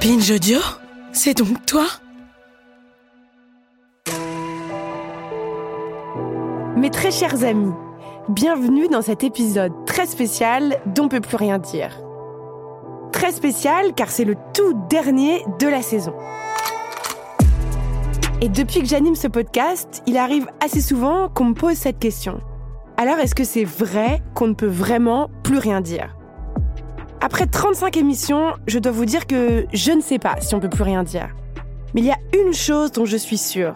Binge 0.00 0.30
Audio 0.30 0.60
C'est 1.12 1.36
donc 1.36 1.66
toi? 1.66 1.86
Mes 6.74 6.88
très 6.88 7.10
chers 7.10 7.44
amis, 7.44 7.74
bienvenue 8.30 8.88
dans 8.88 9.02
cet 9.02 9.24
épisode 9.24 9.72
très 9.84 10.06
spécial 10.06 10.80
dont 10.86 11.08
peut 11.08 11.20
plus 11.20 11.36
rien 11.36 11.58
dire. 11.58 12.00
Très 13.12 13.30
spécial 13.30 13.92
car 13.94 14.10
c'est 14.10 14.24
le 14.24 14.36
tout 14.54 14.72
dernier 14.88 15.44
de 15.58 15.68
la 15.68 15.82
saison. 15.82 16.14
Et 18.40 18.48
depuis 18.48 18.80
que 18.80 18.86
j'anime 18.86 19.16
ce 19.16 19.28
podcast, 19.28 20.02
il 20.06 20.16
arrive 20.16 20.48
assez 20.64 20.80
souvent 20.80 21.28
qu'on 21.28 21.44
me 21.44 21.54
pose 21.54 21.76
cette 21.76 21.98
question. 21.98 22.40
Alors 22.96 23.18
est-ce 23.18 23.34
que 23.34 23.44
c'est 23.44 23.64
vrai 23.64 24.22
qu'on 24.34 24.48
ne 24.48 24.54
peut 24.54 24.66
vraiment 24.66 25.28
plus 25.42 25.58
rien 25.58 25.82
dire? 25.82 26.16
Après 27.22 27.46
35 27.46 27.98
émissions, 27.98 28.54
je 28.66 28.78
dois 28.78 28.92
vous 28.92 29.04
dire 29.04 29.26
que 29.26 29.66
je 29.74 29.92
ne 29.92 30.00
sais 30.00 30.18
pas 30.18 30.40
si 30.40 30.54
on 30.54 30.60
peut 30.60 30.70
plus 30.70 30.84
rien 30.84 31.02
dire. 31.02 31.28
Mais 31.94 32.00
il 32.00 32.06
y 32.06 32.10
a 32.10 32.18
une 32.42 32.54
chose 32.54 32.92
dont 32.92 33.04
je 33.04 33.18
suis 33.18 33.36
sûre, 33.36 33.74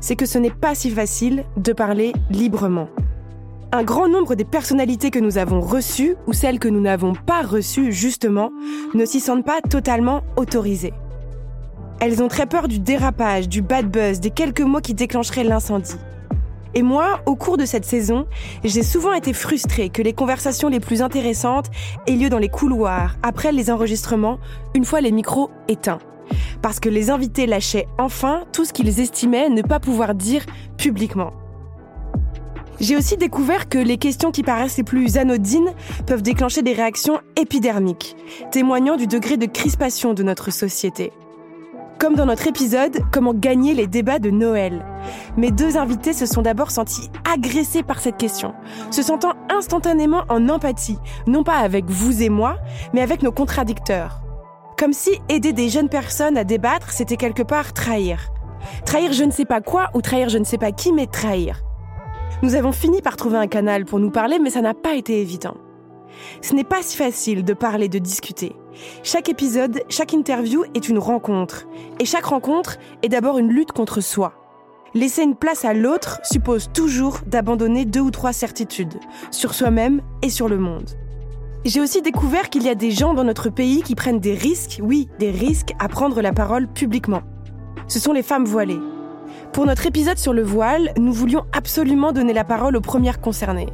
c'est 0.00 0.14
que 0.14 0.26
ce 0.26 0.38
n'est 0.38 0.50
pas 0.50 0.76
si 0.76 0.90
facile 0.90 1.44
de 1.56 1.72
parler 1.72 2.12
librement. 2.30 2.88
Un 3.72 3.82
grand 3.82 4.08
nombre 4.08 4.36
des 4.36 4.44
personnalités 4.44 5.10
que 5.10 5.18
nous 5.18 5.38
avons 5.38 5.60
reçues 5.60 6.14
ou 6.28 6.32
celles 6.32 6.60
que 6.60 6.68
nous 6.68 6.80
n'avons 6.80 7.14
pas 7.14 7.42
reçues 7.42 7.90
justement 7.90 8.52
ne 8.94 9.04
s'y 9.04 9.18
sentent 9.18 9.44
pas 9.44 9.60
totalement 9.60 10.22
autorisées. 10.36 10.94
Elles 12.00 12.22
ont 12.22 12.28
très 12.28 12.46
peur 12.46 12.68
du 12.68 12.78
dérapage, 12.78 13.48
du 13.48 13.60
bad 13.60 13.90
buzz, 13.90 14.20
des 14.20 14.30
quelques 14.30 14.60
mots 14.60 14.80
qui 14.80 14.94
déclencheraient 14.94 15.42
l'incendie. 15.42 15.96
Et 16.74 16.82
moi, 16.82 17.20
au 17.26 17.34
cours 17.34 17.56
de 17.56 17.64
cette 17.64 17.84
saison, 17.84 18.26
j'ai 18.64 18.82
souvent 18.82 19.12
été 19.12 19.32
frustrée 19.32 19.88
que 19.88 20.02
les 20.02 20.12
conversations 20.12 20.68
les 20.68 20.80
plus 20.80 21.02
intéressantes 21.02 21.70
aient 22.06 22.12
lieu 22.16 22.28
dans 22.28 22.38
les 22.38 22.48
couloirs, 22.48 23.16
après 23.22 23.52
les 23.52 23.70
enregistrements, 23.70 24.38
une 24.74 24.84
fois 24.84 25.00
les 25.00 25.12
micros 25.12 25.50
éteints. 25.68 25.98
Parce 26.60 26.80
que 26.80 26.88
les 26.88 27.10
invités 27.10 27.46
lâchaient 27.46 27.86
enfin 27.98 28.44
tout 28.52 28.64
ce 28.64 28.72
qu'ils 28.72 29.00
estimaient 29.00 29.48
ne 29.48 29.62
pas 29.62 29.80
pouvoir 29.80 30.14
dire 30.14 30.44
publiquement. 30.76 31.32
J'ai 32.80 32.96
aussi 32.96 33.16
découvert 33.16 33.68
que 33.68 33.78
les 33.78 33.96
questions 33.96 34.30
qui 34.30 34.44
paraissent 34.44 34.76
les 34.76 34.84
plus 34.84 35.16
anodines 35.16 35.72
peuvent 36.06 36.22
déclencher 36.22 36.62
des 36.62 36.74
réactions 36.74 37.18
épidermiques, 37.34 38.16
témoignant 38.52 38.96
du 38.96 39.08
degré 39.08 39.36
de 39.36 39.46
crispation 39.46 40.14
de 40.14 40.22
notre 40.22 40.52
société. 40.52 41.12
Comme 41.98 42.14
dans 42.14 42.26
notre 42.26 42.46
épisode 42.46 43.00
Comment 43.12 43.34
gagner 43.34 43.74
les 43.74 43.88
débats 43.88 44.20
de 44.20 44.30
Noël. 44.30 44.86
Mes 45.36 45.50
deux 45.50 45.76
invités 45.76 46.12
se 46.12 46.26
sont 46.26 46.42
d'abord 46.42 46.70
sentis 46.70 47.10
agressés 47.28 47.82
par 47.82 47.98
cette 47.98 48.16
question, 48.16 48.54
se 48.92 49.02
sentant 49.02 49.32
instantanément 49.50 50.22
en 50.28 50.48
empathie, 50.48 50.98
non 51.26 51.42
pas 51.42 51.56
avec 51.56 51.86
vous 51.86 52.22
et 52.22 52.28
moi, 52.28 52.56
mais 52.92 53.02
avec 53.02 53.22
nos 53.24 53.32
contradicteurs. 53.32 54.20
Comme 54.78 54.92
si 54.92 55.10
aider 55.28 55.52
des 55.52 55.68
jeunes 55.68 55.88
personnes 55.88 56.38
à 56.38 56.44
débattre, 56.44 56.92
c'était 56.92 57.16
quelque 57.16 57.42
part 57.42 57.72
trahir. 57.72 58.30
Trahir 58.84 59.12
je 59.12 59.24
ne 59.24 59.32
sais 59.32 59.44
pas 59.44 59.60
quoi 59.60 59.90
ou 59.94 60.00
trahir 60.00 60.28
je 60.28 60.38
ne 60.38 60.44
sais 60.44 60.58
pas 60.58 60.70
qui, 60.70 60.92
mais 60.92 61.06
trahir. 61.06 61.62
Nous 62.42 62.54
avons 62.54 62.70
fini 62.70 63.02
par 63.02 63.16
trouver 63.16 63.38
un 63.38 63.48
canal 63.48 63.84
pour 63.84 63.98
nous 63.98 64.12
parler, 64.12 64.38
mais 64.38 64.50
ça 64.50 64.60
n'a 64.60 64.74
pas 64.74 64.94
été 64.94 65.20
évident. 65.20 65.56
Ce 66.40 66.54
n'est 66.54 66.64
pas 66.64 66.82
si 66.82 66.96
facile 66.96 67.44
de 67.44 67.54
parler, 67.54 67.88
de 67.88 67.98
discuter. 67.98 68.54
Chaque 69.02 69.28
épisode, 69.28 69.82
chaque 69.88 70.12
interview 70.12 70.64
est 70.74 70.88
une 70.88 70.98
rencontre. 70.98 71.66
Et 72.00 72.04
chaque 72.04 72.26
rencontre 72.26 72.78
est 73.02 73.08
d'abord 73.08 73.38
une 73.38 73.50
lutte 73.50 73.72
contre 73.72 74.00
soi. 74.00 74.34
Laisser 74.94 75.22
une 75.22 75.36
place 75.36 75.64
à 75.64 75.74
l'autre 75.74 76.20
suppose 76.24 76.70
toujours 76.72 77.18
d'abandonner 77.26 77.84
deux 77.84 78.00
ou 78.00 78.10
trois 78.10 78.32
certitudes, 78.32 78.98
sur 79.30 79.54
soi-même 79.54 80.00
et 80.22 80.30
sur 80.30 80.48
le 80.48 80.58
monde. 80.58 80.90
J'ai 81.64 81.80
aussi 81.80 82.00
découvert 82.00 82.48
qu'il 82.48 82.62
y 82.62 82.70
a 82.70 82.74
des 82.74 82.90
gens 82.90 83.14
dans 83.14 83.24
notre 83.24 83.50
pays 83.50 83.82
qui 83.82 83.94
prennent 83.94 84.20
des 84.20 84.34
risques, 84.34 84.80
oui, 84.82 85.08
des 85.18 85.30
risques 85.30 85.74
à 85.78 85.88
prendre 85.88 86.22
la 86.22 86.32
parole 86.32 86.68
publiquement. 86.68 87.22
Ce 87.88 87.98
sont 87.98 88.12
les 88.12 88.22
femmes 88.22 88.44
voilées. 88.44 88.78
Pour 89.52 89.66
notre 89.66 89.86
épisode 89.86 90.18
sur 90.18 90.32
le 90.32 90.42
voile, 90.42 90.92
nous 90.98 91.12
voulions 91.12 91.44
absolument 91.52 92.12
donner 92.12 92.32
la 92.32 92.44
parole 92.44 92.76
aux 92.76 92.80
premières 92.80 93.20
concernées. 93.20 93.68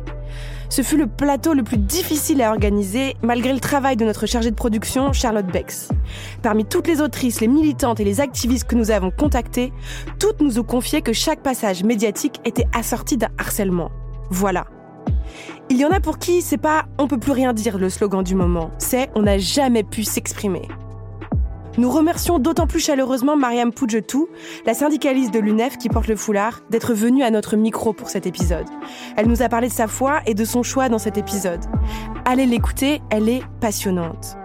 Ce 0.68 0.82
fut 0.82 0.96
le 0.96 1.06
plateau 1.06 1.54
le 1.54 1.62
plus 1.62 1.78
difficile 1.78 2.42
à 2.42 2.50
organiser, 2.50 3.16
malgré 3.22 3.52
le 3.52 3.60
travail 3.60 3.96
de 3.96 4.04
notre 4.04 4.26
chargée 4.26 4.50
de 4.50 4.56
production, 4.56 5.12
Charlotte 5.12 5.46
Bex. 5.46 5.88
Parmi 6.42 6.64
toutes 6.64 6.88
les 6.88 7.00
autrices, 7.00 7.40
les 7.40 7.48
militantes 7.48 8.00
et 8.00 8.04
les 8.04 8.20
activistes 8.20 8.66
que 8.66 8.74
nous 8.74 8.90
avons 8.90 9.10
contactées, 9.10 9.72
toutes 10.18 10.40
nous 10.40 10.58
ont 10.58 10.64
confié 10.64 11.02
que 11.02 11.12
chaque 11.12 11.42
passage 11.42 11.84
médiatique 11.84 12.40
était 12.44 12.66
assorti 12.74 13.16
d'un 13.16 13.30
harcèlement. 13.38 13.90
Voilà. 14.30 14.66
Il 15.70 15.76
y 15.76 15.84
en 15.84 15.90
a 15.90 16.00
pour 16.00 16.18
qui 16.18 16.42
c'est 16.42 16.58
pas 16.58 16.84
on 16.98 17.08
peut 17.08 17.18
plus 17.18 17.32
rien 17.32 17.52
dire 17.52 17.78
le 17.78 17.88
slogan 17.88 18.22
du 18.22 18.34
moment, 18.34 18.70
c'est 18.78 19.10
on 19.14 19.22
n'a 19.22 19.38
jamais 19.38 19.82
pu 19.82 20.04
s'exprimer. 20.04 20.68
Nous 21.76 21.90
remercions 21.90 22.38
d'autant 22.38 22.68
plus 22.68 22.78
chaleureusement 22.78 23.36
Mariam 23.36 23.72
Poujetou, 23.72 24.28
la 24.64 24.74
syndicaliste 24.74 25.34
de 25.34 25.40
l'UNEF 25.40 25.76
qui 25.76 25.88
porte 25.88 26.06
le 26.06 26.14
foulard, 26.14 26.60
d'être 26.70 26.94
venue 26.94 27.24
à 27.24 27.30
notre 27.32 27.56
micro 27.56 27.92
pour 27.92 28.10
cet 28.10 28.26
épisode. 28.26 28.66
Elle 29.16 29.26
nous 29.26 29.42
a 29.42 29.48
parlé 29.48 29.66
de 29.66 29.72
sa 29.72 29.88
foi 29.88 30.20
et 30.26 30.34
de 30.34 30.44
son 30.44 30.62
choix 30.62 30.88
dans 30.88 31.00
cet 31.00 31.18
épisode. 31.18 31.64
Allez 32.24 32.46
l'écouter, 32.46 33.02
elle 33.10 33.28
est 33.28 33.42
passionnante. 33.60 34.36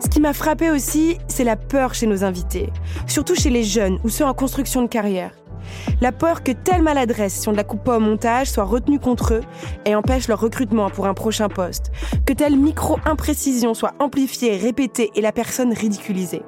Ce 0.00 0.08
qui 0.08 0.20
m'a 0.20 0.34
frappé 0.34 0.70
aussi, 0.70 1.16
c'est 1.26 1.42
la 1.42 1.56
peur 1.56 1.94
chez 1.94 2.06
nos 2.06 2.22
invités, 2.22 2.70
surtout 3.06 3.34
chez 3.34 3.50
les 3.50 3.64
jeunes 3.64 3.98
ou 4.04 4.10
ceux 4.10 4.26
en 4.26 4.34
construction 4.34 4.82
de 4.82 4.88
carrière. 4.88 5.32
La 6.00 6.12
peur 6.12 6.42
que 6.42 6.52
telle 6.52 6.82
maladresse, 6.82 7.34
si 7.34 7.48
on 7.48 7.52
ne 7.52 7.56
la 7.56 7.64
coupe 7.64 7.84
pas 7.84 7.96
au 7.96 8.00
montage, 8.00 8.50
soit 8.50 8.64
retenue 8.64 9.00
contre 9.00 9.34
eux 9.34 9.40
et 9.84 9.94
empêche 9.94 10.28
leur 10.28 10.40
recrutement 10.40 10.90
pour 10.90 11.06
un 11.06 11.14
prochain 11.14 11.48
poste. 11.48 11.90
Que 12.26 12.32
telle 12.32 12.56
micro-imprécision 12.56 13.74
soit 13.74 13.94
amplifiée, 13.98 14.56
répétée 14.56 15.10
et 15.14 15.20
la 15.20 15.32
personne 15.32 15.72
ridiculisée. 15.72 16.42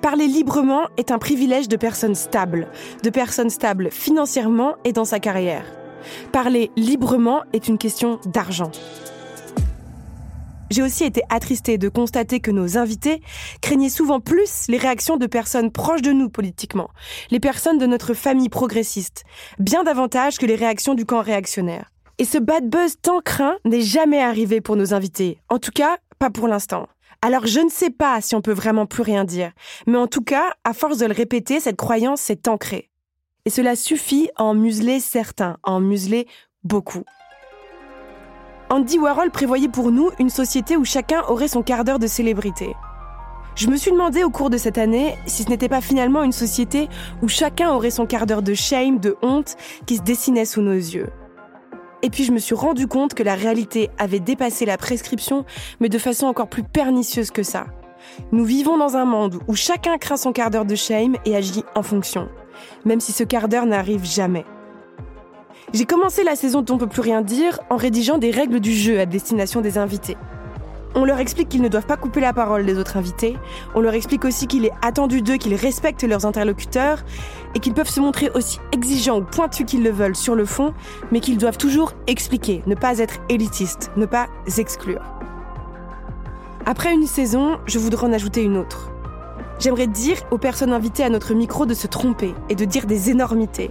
Parler 0.00 0.26
librement 0.26 0.88
est 0.96 1.10
un 1.10 1.18
privilège 1.18 1.68
de 1.68 1.76
personnes 1.76 2.14
stables, 2.14 2.68
de 3.02 3.10
personnes 3.10 3.50
stables 3.50 3.90
financièrement 3.90 4.76
et 4.84 4.92
dans 4.92 5.04
sa 5.04 5.20
carrière. 5.20 5.64
Parler 6.32 6.70
librement 6.76 7.42
est 7.52 7.68
une 7.68 7.78
question 7.78 8.18
d'argent. 8.26 8.70
J'ai 10.70 10.82
aussi 10.82 11.04
été 11.04 11.22
attristée 11.28 11.78
de 11.78 11.88
constater 11.88 12.40
que 12.40 12.50
nos 12.50 12.78
invités 12.78 13.20
craignaient 13.60 13.90
souvent 13.90 14.20
plus 14.20 14.66
les 14.68 14.78
réactions 14.78 15.16
de 15.16 15.26
personnes 15.26 15.70
proches 15.70 16.02
de 16.02 16.12
nous 16.12 16.30
politiquement, 16.30 16.90
les 17.30 17.40
personnes 17.40 17.78
de 17.78 17.86
notre 17.86 18.14
famille 18.14 18.48
progressiste, 18.48 19.24
bien 19.58 19.84
davantage 19.84 20.38
que 20.38 20.46
les 20.46 20.56
réactions 20.56 20.94
du 20.94 21.04
camp 21.04 21.20
réactionnaire. 21.20 21.90
Et 22.18 22.24
ce 22.24 22.38
bad 22.38 22.68
buzz 22.68 22.96
tant 23.02 23.20
craint 23.20 23.56
n'est 23.64 23.82
jamais 23.82 24.22
arrivé 24.22 24.60
pour 24.60 24.76
nos 24.76 24.94
invités, 24.94 25.38
en 25.48 25.58
tout 25.58 25.72
cas 25.72 25.98
pas 26.18 26.30
pour 26.30 26.48
l'instant. 26.48 26.88
Alors 27.22 27.46
je 27.46 27.60
ne 27.60 27.70
sais 27.70 27.90
pas 27.90 28.20
si 28.20 28.34
on 28.34 28.40
peut 28.40 28.52
vraiment 28.52 28.86
plus 28.86 29.02
rien 29.02 29.24
dire, 29.24 29.52
mais 29.86 29.98
en 29.98 30.06
tout 30.06 30.22
cas, 30.22 30.54
à 30.64 30.72
force 30.72 30.98
de 30.98 31.06
le 31.06 31.14
répéter, 31.14 31.60
cette 31.60 31.76
croyance 31.76 32.20
s'est 32.20 32.48
ancrée. 32.48 32.90
Et 33.44 33.50
cela 33.50 33.76
suffit 33.76 34.30
à 34.36 34.44
en 34.44 34.54
museler 34.54 35.00
certains, 35.00 35.58
à 35.62 35.72
en 35.72 35.80
museler 35.80 36.26
beaucoup. 36.62 37.04
Andy 38.70 38.98
Warhol 38.98 39.30
prévoyait 39.30 39.68
pour 39.68 39.90
nous 39.90 40.10
une 40.18 40.30
société 40.30 40.76
où 40.76 40.84
chacun 40.84 41.22
aurait 41.28 41.48
son 41.48 41.62
quart 41.62 41.84
d'heure 41.84 41.98
de 41.98 42.06
célébrité. 42.06 42.74
Je 43.54 43.68
me 43.68 43.76
suis 43.76 43.92
demandé 43.92 44.24
au 44.24 44.30
cours 44.30 44.50
de 44.50 44.56
cette 44.56 44.78
année 44.78 45.16
si 45.26 45.44
ce 45.44 45.48
n'était 45.48 45.68
pas 45.68 45.80
finalement 45.80 46.24
une 46.24 46.32
société 46.32 46.88
où 47.22 47.28
chacun 47.28 47.70
aurait 47.70 47.90
son 47.90 48.06
quart 48.06 48.26
d'heure 48.26 48.42
de 48.42 48.54
shame, 48.54 48.98
de 48.98 49.16
honte 49.22 49.56
qui 49.86 49.96
se 49.96 50.02
dessinait 50.02 50.44
sous 50.44 50.62
nos 50.62 50.72
yeux. 50.72 51.10
Et 52.02 52.10
puis 52.10 52.24
je 52.24 52.32
me 52.32 52.38
suis 52.38 52.54
rendu 52.54 52.88
compte 52.88 53.14
que 53.14 53.22
la 53.22 53.34
réalité 53.34 53.90
avait 53.96 54.18
dépassé 54.18 54.66
la 54.66 54.76
prescription, 54.76 55.44
mais 55.80 55.88
de 55.88 55.98
façon 55.98 56.26
encore 56.26 56.48
plus 56.48 56.64
pernicieuse 56.64 57.30
que 57.30 57.42
ça. 57.42 57.66
Nous 58.32 58.44
vivons 58.44 58.76
dans 58.76 58.96
un 58.96 59.04
monde 59.04 59.38
où 59.46 59.54
chacun 59.54 59.98
craint 59.98 60.16
son 60.16 60.32
quart 60.32 60.50
d'heure 60.50 60.66
de 60.66 60.74
shame 60.74 61.16
et 61.24 61.36
agit 61.36 61.64
en 61.74 61.82
fonction, 61.82 62.28
même 62.84 63.00
si 63.00 63.12
ce 63.12 63.24
quart 63.24 63.48
d'heure 63.48 63.66
n'arrive 63.66 64.04
jamais. 64.04 64.44
J'ai 65.72 65.86
commencé 65.86 66.22
la 66.22 66.36
saison 66.36 66.62
dont 66.62 66.74
on 66.74 66.78
peut 66.78 66.86
plus 66.86 67.00
rien 67.00 67.22
dire 67.22 67.60
en 67.70 67.76
rédigeant 67.76 68.18
des 68.18 68.30
règles 68.30 68.60
du 68.60 68.72
jeu 68.72 69.00
à 69.00 69.06
destination 69.06 69.60
des 69.60 69.78
invités. 69.78 70.16
On 70.96 71.04
leur 71.04 71.18
explique 71.18 71.48
qu'ils 71.48 71.62
ne 71.62 71.68
doivent 71.68 71.86
pas 71.86 71.96
couper 71.96 72.20
la 72.20 72.32
parole 72.32 72.64
des 72.64 72.78
autres 72.78 72.96
invités. 72.96 73.36
On 73.74 73.80
leur 73.80 73.94
explique 73.94 74.24
aussi 74.24 74.46
qu'il 74.46 74.64
est 74.64 74.72
attendu 74.80 75.22
d'eux 75.22 75.36
qu'ils 75.36 75.56
respectent 75.56 76.04
leurs 76.04 76.24
interlocuteurs 76.24 77.02
et 77.56 77.58
qu'ils 77.58 77.74
peuvent 77.74 77.88
se 77.88 77.98
montrer 77.98 78.30
aussi 78.30 78.60
exigeants 78.70 79.18
ou 79.18 79.24
pointus 79.24 79.66
qu'ils 79.66 79.82
le 79.82 79.90
veulent 79.90 80.14
sur 80.14 80.36
le 80.36 80.44
fond, 80.44 80.72
mais 81.10 81.18
qu'ils 81.18 81.38
doivent 81.38 81.58
toujours 81.58 81.94
expliquer, 82.06 82.62
ne 82.66 82.76
pas 82.76 82.98
être 82.98 83.14
élitistes, 83.28 83.90
ne 83.96 84.06
pas 84.06 84.28
exclure. 84.56 85.02
Après 86.64 86.92
une 86.92 87.06
saison, 87.06 87.58
je 87.66 87.80
voudrais 87.80 88.06
en 88.06 88.12
ajouter 88.12 88.42
une 88.42 88.56
autre. 88.56 88.92
J'aimerais 89.58 89.88
dire 89.88 90.16
aux 90.30 90.38
personnes 90.38 90.72
invitées 90.72 91.04
à 91.04 91.10
notre 91.10 91.34
micro 91.34 91.66
de 91.66 91.74
se 91.74 91.88
tromper 91.88 92.34
et 92.48 92.54
de 92.54 92.64
dire 92.64 92.86
des 92.86 93.10
énormités. 93.10 93.70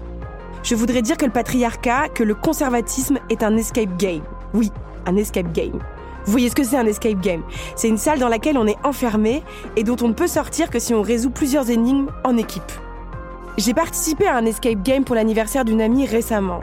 Je 0.63 0.75
voudrais 0.75 1.01
dire 1.01 1.17
que 1.17 1.25
le 1.25 1.31
patriarcat, 1.31 2.07
que 2.07 2.23
le 2.23 2.35
conservatisme 2.35 3.19
est 3.29 3.43
un 3.43 3.57
escape 3.57 3.97
game. 3.97 4.21
Oui, 4.53 4.71
un 5.05 5.17
escape 5.17 5.51
game. 5.51 5.77
Vous 6.25 6.31
voyez 6.31 6.49
ce 6.49 6.55
que 6.55 6.63
c'est 6.63 6.77
un 6.77 6.85
escape 6.85 7.19
game? 7.19 7.43
C'est 7.75 7.89
une 7.89 7.97
salle 7.97 8.19
dans 8.19 8.29
laquelle 8.29 8.57
on 8.57 8.65
est 8.65 8.77
enfermé 8.85 9.43
et 9.75 9.83
dont 9.83 9.97
on 10.01 10.07
ne 10.07 10.13
peut 10.13 10.27
sortir 10.27 10.69
que 10.69 10.79
si 10.79 10.93
on 10.93 11.01
résout 11.01 11.31
plusieurs 11.31 11.69
énigmes 11.69 12.07
en 12.23 12.37
équipe. 12.37 12.71
J'ai 13.57 13.73
participé 13.73 14.25
à 14.25 14.37
un 14.37 14.45
escape 14.45 14.81
game 14.83 15.03
pour 15.03 15.15
l'anniversaire 15.15 15.65
d'une 15.65 15.81
amie 15.81 16.05
récemment. 16.05 16.61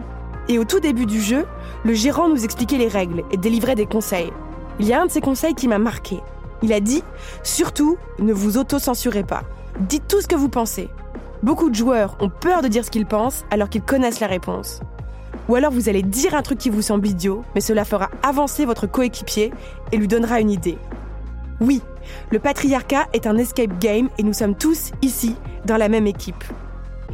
Et 0.49 0.59
au 0.59 0.65
tout 0.65 0.81
début 0.81 1.05
du 1.05 1.21
jeu, 1.21 1.45
le 1.85 1.93
gérant 1.93 2.31
nous 2.31 2.43
expliquait 2.43 2.79
les 2.79 2.89
règles 2.89 3.23
et 3.31 3.37
délivrait 3.37 3.75
des 3.75 3.87
conseils. 3.87 4.33
Il 4.79 4.87
y 4.87 4.95
a 4.95 5.03
un 5.03 5.07
de 5.07 5.11
ces 5.11 5.21
conseils 5.21 5.55
qui 5.55 5.69
m'a 5.69 5.79
marqué. 5.79 6.21
Il 6.63 6.73
a 6.73 6.81
dit 6.81 7.05
Surtout, 7.43 7.99
ne 8.19 8.33
vous 8.33 8.57
auto-censurez 8.57 9.25
pas. 9.25 9.43
Dites 9.79 10.09
tout 10.09 10.23
ce 10.23 10.27
que 10.27 10.37
vous 10.37 10.49
pensez. 10.49 10.89
Beaucoup 11.43 11.71
de 11.71 11.75
joueurs 11.75 12.19
ont 12.21 12.29
peur 12.29 12.61
de 12.61 12.69
dire 12.69 12.85
ce 12.85 12.91
qu'ils 12.91 13.07
pensent 13.07 13.47
alors 13.51 13.71
qu'ils 13.71 13.83
connaissent 13.83 14.21
la 14.21 14.27
réponse. 14.27 14.81
Ou 15.49 15.55
alors 15.55 15.73
vous 15.73 15.89
allez 15.89 16.03
dire 16.03 16.35
un 16.35 16.43
truc 16.43 16.59
qui 16.59 16.69
vous 16.69 16.83
semble 16.83 17.09
idiot, 17.09 17.43
mais 17.55 17.63
cela 17.63 17.87
fera 17.87 18.11
avancer 18.23 18.67
votre 18.67 18.87
coéquipier 18.87 19.51
et 19.91 19.97
lui 19.97 20.07
donnera 20.07 20.41
une 20.41 20.51
idée. 20.51 20.77
Oui, 21.63 21.81
le 22.31 22.39
patriarcat 22.39 23.07
est 23.15 23.27
un 23.27 23.39
escape 23.39 23.79
game 23.79 24.11
et 24.19 24.23
nous 24.23 24.35
sommes 24.35 24.55
tous 24.55 24.93
ici 25.01 25.35
dans 25.65 25.79
la 25.79 25.89
même 25.89 26.07
équipe. 26.07 26.45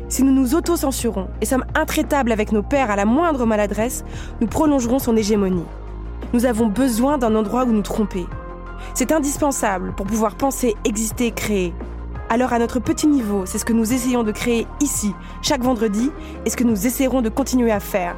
Si 0.08 0.24
nous 0.24 0.32
nous 0.32 0.56
auto-censurons 0.56 1.28
et 1.40 1.46
sommes 1.46 1.64
intraitables 1.74 2.32
avec 2.32 2.50
nos 2.50 2.62
pères 2.62 2.90
à 2.90 2.96
la 2.96 3.04
moindre 3.04 3.46
maladresse, 3.46 4.04
nous 4.40 4.48
prolongerons 4.48 4.98
son 4.98 5.16
hégémonie. 5.16 5.64
Nous 6.32 6.46
avons 6.46 6.66
besoin 6.66 7.16
d'un 7.16 7.36
endroit 7.36 7.64
où 7.64 7.72
nous 7.72 7.82
tromper. 7.82 8.26
C'est 8.94 9.12
indispensable 9.12 9.94
pour 9.94 10.06
pouvoir 10.06 10.34
penser, 10.34 10.74
exister, 10.84 11.30
créer. 11.30 11.72
Alors 12.28 12.52
à 12.52 12.58
notre 12.58 12.80
petit 12.80 13.06
niveau, 13.06 13.46
c'est 13.46 13.58
ce 13.58 13.64
que 13.64 13.72
nous 13.72 13.92
essayons 13.92 14.24
de 14.24 14.32
créer 14.32 14.66
ici, 14.80 15.14
chaque 15.42 15.62
vendredi, 15.62 16.10
et 16.44 16.50
ce 16.50 16.56
que 16.56 16.64
nous 16.64 16.86
essaierons 16.86 17.22
de 17.22 17.28
continuer 17.28 17.70
à 17.70 17.78
faire. 17.78 18.16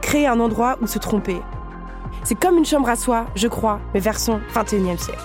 Créer 0.00 0.28
un 0.28 0.38
endroit 0.38 0.76
où 0.80 0.86
se 0.86 1.00
tromper. 1.00 1.40
C'est 2.22 2.36
comme 2.36 2.56
une 2.56 2.64
chambre 2.64 2.88
à 2.88 2.94
soi, 2.94 3.26
je 3.34 3.48
crois, 3.48 3.80
mais 3.94 4.00
version 4.00 4.40
21e 4.54 4.98
siècle. 4.98 5.24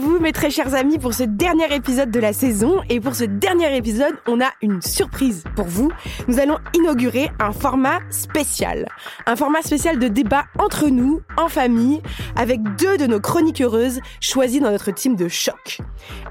Vous, 0.00 0.18
mes 0.18 0.32
très 0.32 0.50
chers 0.50 0.74
amis, 0.74 0.98
pour 0.98 1.12
ce 1.12 1.22
dernier 1.22 1.72
épisode 1.74 2.10
de 2.10 2.20
la 2.20 2.32
saison. 2.32 2.80
Et 2.88 3.00
pour 3.00 3.14
ce 3.14 3.24
dernier 3.24 3.76
épisode, 3.76 4.14
on 4.26 4.40
a 4.40 4.50
une 4.62 4.80
surprise 4.80 5.44
pour 5.54 5.66
vous. 5.66 5.90
Nous 6.26 6.40
allons 6.40 6.56
inaugurer 6.74 7.30
un 7.38 7.52
format 7.52 7.98
spécial. 8.08 8.88
Un 9.26 9.36
format 9.36 9.60
spécial 9.62 9.98
de 9.98 10.08
débat 10.08 10.44
entre 10.58 10.88
nous, 10.88 11.20
en 11.36 11.48
famille, 11.48 12.00
avec 12.34 12.60
deux 12.78 12.96
de 12.96 13.06
nos 13.06 13.20
chroniqueuses 13.20 14.00
choisies 14.20 14.60
dans 14.60 14.70
notre 14.70 14.90
team 14.90 15.16
de 15.16 15.28
choc. 15.28 15.80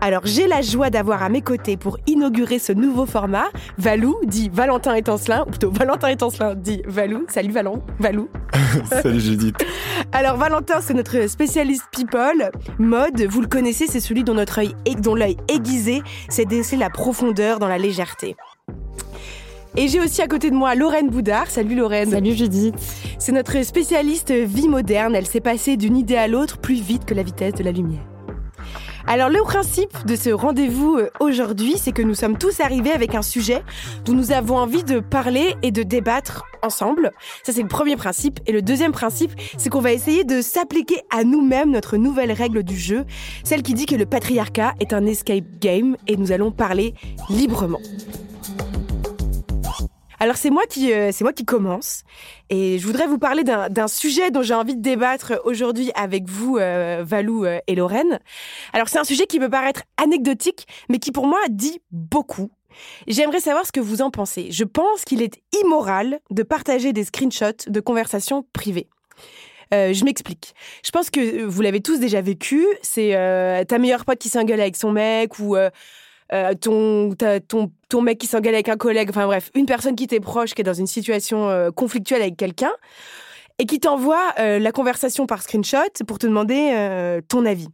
Alors, 0.01 0.21
j'ai 0.25 0.47
la 0.47 0.61
joie 0.61 0.89
d'avoir 0.89 1.21
à 1.21 1.29
mes 1.29 1.41
côtés 1.41 1.77
pour 1.77 1.99
inaugurer 2.07 2.57
ce 2.57 2.73
nouveau 2.73 3.05
format, 3.05 3.49
Valou, 3.77 4.17
dit 4.25 4.49
Valentin 4.51 4.95
Étancelin, 4.95 5.43
ou 5.45 5.51
plutôt 5.51 5.71
Valentin 5.71 6.07
Étancelin, 6.07 6.55
dit 6.55 6.81
Valou. 6.87 7.25
Salut 7.29 7.51
Valon, 7.51 7.83
Valou. 7.99 8.29
Salut 8.89 9.19
Judith. 9.19 9.63
Alors 10.11 10.37
Valentin, 10.37 10.81
c'est 10.81 10.95
notre 10.95 11.27
spécialiste 11.27 11.85
people, 11.91 12.49
mode. 12.79 13.21
Vous 13.29 13.41
le 13.41 13.47
connaissez, 13.47 13.58
c'est 13.71 13.99
celui 13.99 14.23
dont 14.23 14.33
notre 14.33 14.59
œil, 14.59 14.75
dont 14.99 15.15
l'œil 15.15 15.37
aiguisé, 15.47 16.01
c'est 16.29 16.45
déceler 16.45 16.77
la 16.77 16.89
profondeur 16.89 17.59
dans 17.59 17.67
la 17.67 17.77
légèreté. 17.77 18.35
Et 19.77 19.87
j'ai 19.87 19.99
aussi 19.99 20.21
à 20.21 20.27
côté 20.27 20.49
de 20.49 20.55
moi 20.55 20.75
Lorraine 20.75 21.09
Boudard. 21.09 21.47
Salut 21.47 21.75
Lorraine. 21.75 22.09
Salut 22.09 22.33
Judith. 22.33 22.75
C'est 23.19 23.31
notre 23.31 23.63
spécialiste 23.63 24.31
vie 24.31 24.67
moderne. 24.67 25.15
Elle 25.15 25.27
s'est 25.27 25.41
passée 25.41 25.77
d'une 25.77 25.95
idée 25.95 26.17
à 26.17 26.27
l'autre 26.27 26.57
plus 26.57 26.81
vite 26.81 27.05
que 27.05 27.13
la 27.13 27.23
vitesse 27.23 27.53
de 27.53 27.63
la 27.63 27.71
lumière. 27.71 28.01
Alors 29.07 29.29
le 29.29 29.41
principe 29.41 30.05
de 30.05 30.15
ce 30.15 30.29
rendez-vous 30.29 30.97
euh, 30.97 31.09
aujourd'hui, 31.19 31.75
c'est 31.77 31.91
que 31.91 32.01
nous 32.01 32.13
sommes 32.13 32.37
tous 32.37 32.59
arrivés 32.59 32.91
avec 32.91 33.15
un 33.15 33.21
sujet 33.21 33.63
dont 34.05 34.13
nous 34.13 34.31
avons 34.31 34.57
envie 34.57 34.83
de 34.83 34.99
parler 34.99 35.55
et 35.63 35.71
de 35.71 35.83
débattre 35.83 36.45
ensemble. 36.61 37.11
Ça 37.43 37.53
c'est 37.53 37.61
le 37.61 37.67
premier 37.67 37.95
principe. 37.95 38.39
Et 38.45 38.51
le 38.51 38.61
deuxième 38.61 38.91
principe, 38.91 39.31
c'est 39.57 39.69
qu'on 39.69 39.81
va 39.81 39.93
essayer 39.93 40.23
de 40.23 40.41
s'appliquer 40.41 41.01
à 41.09 41.23
nous-mêmes 41.23 41.71
notre 41.71 41.97
nouvelle 41.97 42.31
règle 42.31 42.63
du 42.63 42.77
jeu, 42.77 43.05
celle 43.43 43.63
qui 43.63 43.73
dit 43.73 43.85
que 43.85 43.95
le 43.95 44.05
patriarcat 44.05 44.73
est 44.79 44.93
un 44.93 45.05
escape 45.05 45.45
game 45.59 45.95
et 46.07 46.17
nous 46.17 46.31
allons 46.31 46.51
parler 46.51 46.93
librement. 47.29 47.79
Alors 50.19 50.35
c'est 50.35 50.49
moi 50.49 50.63
qui 50.69 50.91
euh, 50.91 51.11
c'est 51.13 51.23
moi 51.23 51.31
qui 51.31 51.45
commence 51.45 52.03
et 52.49 52.77
je 52.77 52.85
voudrais 52.85 53.07
vous 53.07 53.17
parler 53.17 53.43
d'un 53.43 53.87
sujet 53.87 54.31
dont 54.31 54.41
j'ai 54.41 54.53
envie 54.53 54.75
de 54.75 54.81
débattre 54.81 55.39
aujourd'hui 55.45 55.91
avec 55.95 56.27
vous 56.27 56.57
euh, 56.57 57.03
Valou 57.05 57.45
euh, 57.45 57.59
et 57.67 57.75
Lorraine. 57.75 58.19
Alors 58.73 58.89
c'est 58.89 58.99
un 58.99 59.05
sujet 59.05 59.25
qui 59.27 59.39
peut 59.39 59.49
paraître 59.49 59.83
anecdotique 59.97 60.67
mais 60.89 60.99
qui 60.99 61.11
pour 61.11 61.25
moi 61.25 61.39
dit 61.49 61.81
beaucoup. 61.91 62.51
J'aimerais 63.07 63.39
savoir 63.39 63.65
ce 63.65 63.71
que 63.71 63.79
vous 63.79 64.01
en 64.01 64.11
pensez. 64.11 64.51
Je 64.51 64.63
pense 64.63 65.05
qu'il 65.05 65.21
est 65.21 65.41
immoral 65.63 66.19
de 66.29 66.43
partager 66.43 66.93
des 66.93 67.05
screenshots 67.05 67.67
de 67.67 67.79
conversations 67.79 68.45
privées. 68.53 68.87
Euh, 69.73 69.93
je 69.93 70.03
m'explique. 70.03 70.53
Je 70.83 70.91
pense 70.91 71.09
que 71.09 71.43
vous 71.43 71.61
l'avez 71.61 71.81
tous 71.81 71.99
déjà 71.99 72.21
vécu. 72.21 72.65
C'est 72.81 73.15
euh, 73.15 73.63
ta 73.63 73.77
meilleure 73.77 74.05
pote 74.05 74.19
qui 74.19 74.29
s'engueule 74.29 74.61
avec 74.61 74.75
son 74.75 74.91
mec 74.91 75.39
ou 75.39 75.55
euh, 75.55 75.69
euh, 76.33 76.53
ton, 76.53 77.15
ton, 77.47 77.71
ton 77.89 78.01
mec 78.01 78.17
qui 78.17 78.27
s'engueule 78.27 78.53
avec 78.53 78.69
un 78.69 78.77
collègue, 78.77 79.09
enfin 79.09 79.25
bref, 79.25 79.49
une 79.55 79.65
personne 79.65 79.95
qui 79.95 80.07
t'est 80.07 80.19
proche, 80.19 80.53
qui 80.53 80.61
est 80.61 80.63
dans 80.63 80.73
une 80.73 80.87
situation 80.87 81.49
euh, 81.49 81.71
conflictuelle 81.71 82.21
avec 82.21 82.37
quelqu'un, 82.37 82.71
et 83.57 83.65
qui 83.65 83.79
t'envoie 83.79 84.33
euh, 84.39 84.59
la 84.59 84.71
conversation 84.71 85.25
par 85.25 85.41
screenshot 85.41 85.77
pour 86.07 86.19
te 86.19 86.27
demander 86.27 87.19
ton 87.27 87.45
avis. 87.45 87.67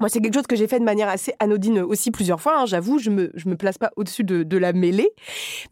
Moi, 0.00 0.08
c'est 0.08 0.20
quelque 0.20 0.34
chose 0.34 0.46
que 0.46 0.54
j'ai 0.54 0.68
fait 0.68 0.78
de 0.78 0.84
manière 0.84 1.08
assez 1.08 1.34
anodine 1.40 1.80
aussi 1.80 2.12
plusieurs 2.12 2.40
fois, 2.40 2.60
hein, 2.60 2.66
j'avoue, 2.66 2.98
je 2.98 3.10
me, 3.10 3.32
je 3.34 3.48
me 3.48 3.56
place 3.56 3.78
pas 3.78 3.90
au-dessus 3.96 4.22
de, 4.22 4.44
de 4.44 4.56
la 4.56 4.72
mêlée. 4.72 5.10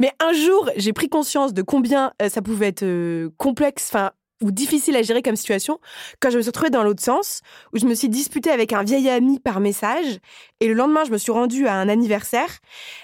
Mais 0.01 0.11
un 0.21 0.33
jour, 0.33 0.69
j'ai 0.77 0.93
pris 0.93 1.09
conscience 1.09 1.55
de 1.55 1.63
combien 1.63 2.13
ça 2.29 2.43
pouvait 2.43 2.67
être 2.67 3.29
complexe, 3.37 3.89
enfin, 3.93 4.11
ou 4.43 4.51
difficile 4.51 4.97
à 4.97 5.03
gérer 5.03 5.23
comme 5.23 5.37
situation, 5.37 5.79
quand 6.21 6.31
je 6.31 6.37
me 6.37 6.43
suis 6.43 6.51
retrouvée 6.51 6.71
dans 6.71 6.83
l'autre 6.83 7.03
sens, 7.03 7.41
où 7.73 7.79
je 7.79 7.87
me 7.87 7.95
suis 7.95 8.09
disputée 8.09 8.51
avec 8.51 8.73
un 8.73 8.83
vieil 8.83 9.09
ami 9.09 9.41
par 9.41 9.61
message, 9.61 10.19
et 10.61 10.69
le 10.69 10.75
lendemain, 10.75 11.05
je 11.05 11.11
me 11.11 11.19
suis 11.19 11.33
rendue 11.33 11.67
à 11.67 11.75
un 11.75 11.89
anniversaire, 11.89 12.59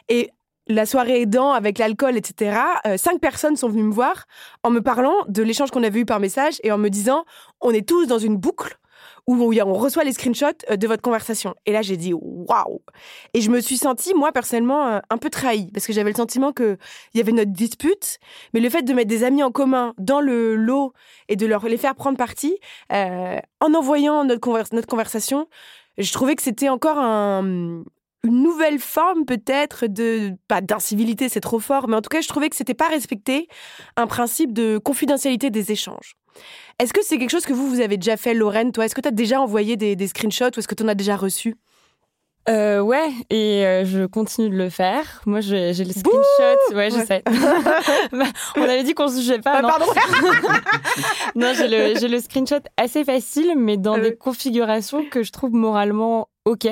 et 0.09 0.31
la 0.69 0.87
soirée 0.87 1.23
aidant 1.23 1.53
avec 1.53 1.79
l'alcool, 1.79 2.17
etc., 2.17 2.59
euh, 2.87 2.97
cinq 2.97 3.21
personnes 3.21 3.57
sont 3.57 3.69
venues 3.69 3.83
me 3.83 3.93
voir 3.93 4.27
en 4.63 4.71
me 4.71 4.81
parlant 4.81 5.15
de 5.29 5.43
l'échange 5.43 5.71
qu'on 5.71 5.83
avait 5.83 6.01
eu 6.01 6.05
par 6.05 6.21
message 6.21 6.61
et 6.63 6.71
en 6.71 6.79
me 6.79 6.89
disant 6.89 7.25
on 7.61 7.73
est 7.73 7.87
tous 7.87 8.07
dans 8.07 8.19
une 8.19 8.37
boucle 8.37 8.79
où 9.27 9.35
on 9.35 9.75
reçoit 9.75 10.05
les 10.05 10.13
screenshots 10.13 10.65
euh, 10.71 10.77
de 10.77 10.87
votre 10.87 11.03
conversation. 11.03 11.55
Et 11.67 11.73
là, 11.73 11.83
j'ai 11.83 11.97
dit 11.97 12.13
waouh 12.13 12.83
Et 13.35 13.41
je 13.41 13.51
me 13.51 13.61
suis 13.61 13.77
sentie, 13.77 14.15
moi, 14.15 14.33
personnellement, 14.33 14.87
euh, 14.89 14.99
un 15.11 15.19
peu 15.19 15.31
trahie 15.31 15.71
parce 15.73 15.87
que 15.87 15.93
j'avais 15.93 16.11
le 16.11 16.17
sentiment 16.17 16.53
qu'il 16.53 16.79
y 17.15 17.21
avait 17.21 17.33
notre 17.33 17.53
dispute, 17.53 18.19
mais 18.53 18.61
le 18.61 18.69
fait 18.69 18.83
de 18.83 18.93
mettre 18.93 19.09
des 19.09 19.25
amis 19.25 19.43
en 19.43 19.51
commun 19.51 19.95
dans 19.99 20.21
le 20.21 20.57
lot 20.57 20.93
et 21.29 21.37
de 21.37 21.47
leur 21.47 21.67
les 21.67 21.77
faire 21.77 21.95
prendre 21.95 22.19
parti, 22.19 22.59
euh, 22.93 23.39
en 23.61 23.75
envoyant 23.75 24.25
notre, 24.25 24.75
notre 24.75 24.89
conversation, 24.89 25.47
je 25.99 26.13
trouvais 26.13 26.35
que 26.35 26.43
c'était 26.43 26.69
encore 26.69 26.99
un, 26.99 27.85
une 28.25 28.43
nouvelle 28.43 28.79
forme 28.79 29.25
peut-être 29.25 29.87
de 29.87 30.33
pas 30.49 30.61
d'incivilité, 30.61 31.29
c'est 31.29 31.41
trop 31.41 31.61
fort, 31.61 31.89
mais 31.89 31.97
en 31.97 32.03
tout 32.03 32.09
cas, 32.09 32.21
je 32.21 32.29
trouvais 32.29 32.49
que 32.49 32.57
c'était 32.57 32.75
pas 32.75 32.89
respecté 32.89 33.49
un 33.97 34.07
principe 34.07 34.53
de 34.53 34.79
confidentialité 34.79 35.51
des 35.51 35.73
échanges. 35.73 36.17
Est-ce 36.79 36.93
que 36.93 37.01
c'est 37.05 37.19
quelque 37.19 37.31
chose 37.31 37.45
que 37.47 37.53
vous, 37.53 37.69
vous 37.69 37.81
avez 37.81 37.97
déjà 37.97 38.17
fait, 38.17 38.35
Lorraine, 38.35 38.73
toi? 38.73 38.85
Est-ce 38.87 38.95
que 38.95 39.01
tu 39.01 39.09
as 39.09 39.13
déjà 39.13 39.41
envoyé 39.41 39.77
des, 39.77 39.95
des 39.97 40.07
screenshots 40.09 40.51
ou 40.57 40.59
est-ce 40.59 40.69
que 40.69 40.75
tu 40.75 40.83
en 40.83 40.89
as 40.89 40.95
déjà 40.95 41.17
reçu? 41.17 41.57
Euh, 42.49 42.81
ouais, 42.81 43.09
et 43.31 43.65
euh, 43.65 43.85
je 43.85 44.05
continue 44.05 44.51
de 44.51 44.57
le 44.57 44.69
faire. 44.69 45.23
Moi, 45.27 45.41
j'ai 45.41 45.73
j'ai 45.75 45.85
le 45.85 45.93
screenshot. 45.93 46.75
Ouais, 46.75 46.91
je 46.91 46.97
Ouais. 46.97 47.07
sais. 47.07 47.23
Bah, 48.13 48.25
On 48.57 48.63
avait 48.63 48.83
dit 48.83 48.95
qu'on 48.95 49.07
se 49.07 49.21
jugeait 49.21 49.39
pas. 49.39 49.53
Ah, 49.59 49.63
non, 49.63 49.69
Pardon 49.69 49.87
non 51.37 51.53
j'ai 51.57 52.09
le, 52.09 52.21
screenshot 52.21 52.59
assez 52.77 53.05
facile, 53.05 53.53
mais 53.57 53.77
dans 53.77 53.95
Ah 53.95 54.01
des 54.01 54.17
configurations 54.17 55.05
que 55.09 55.23
je 55.23 55.31
trouve 55.31 55.53
moralement 55.53 56.29
OK. 56.45 56.67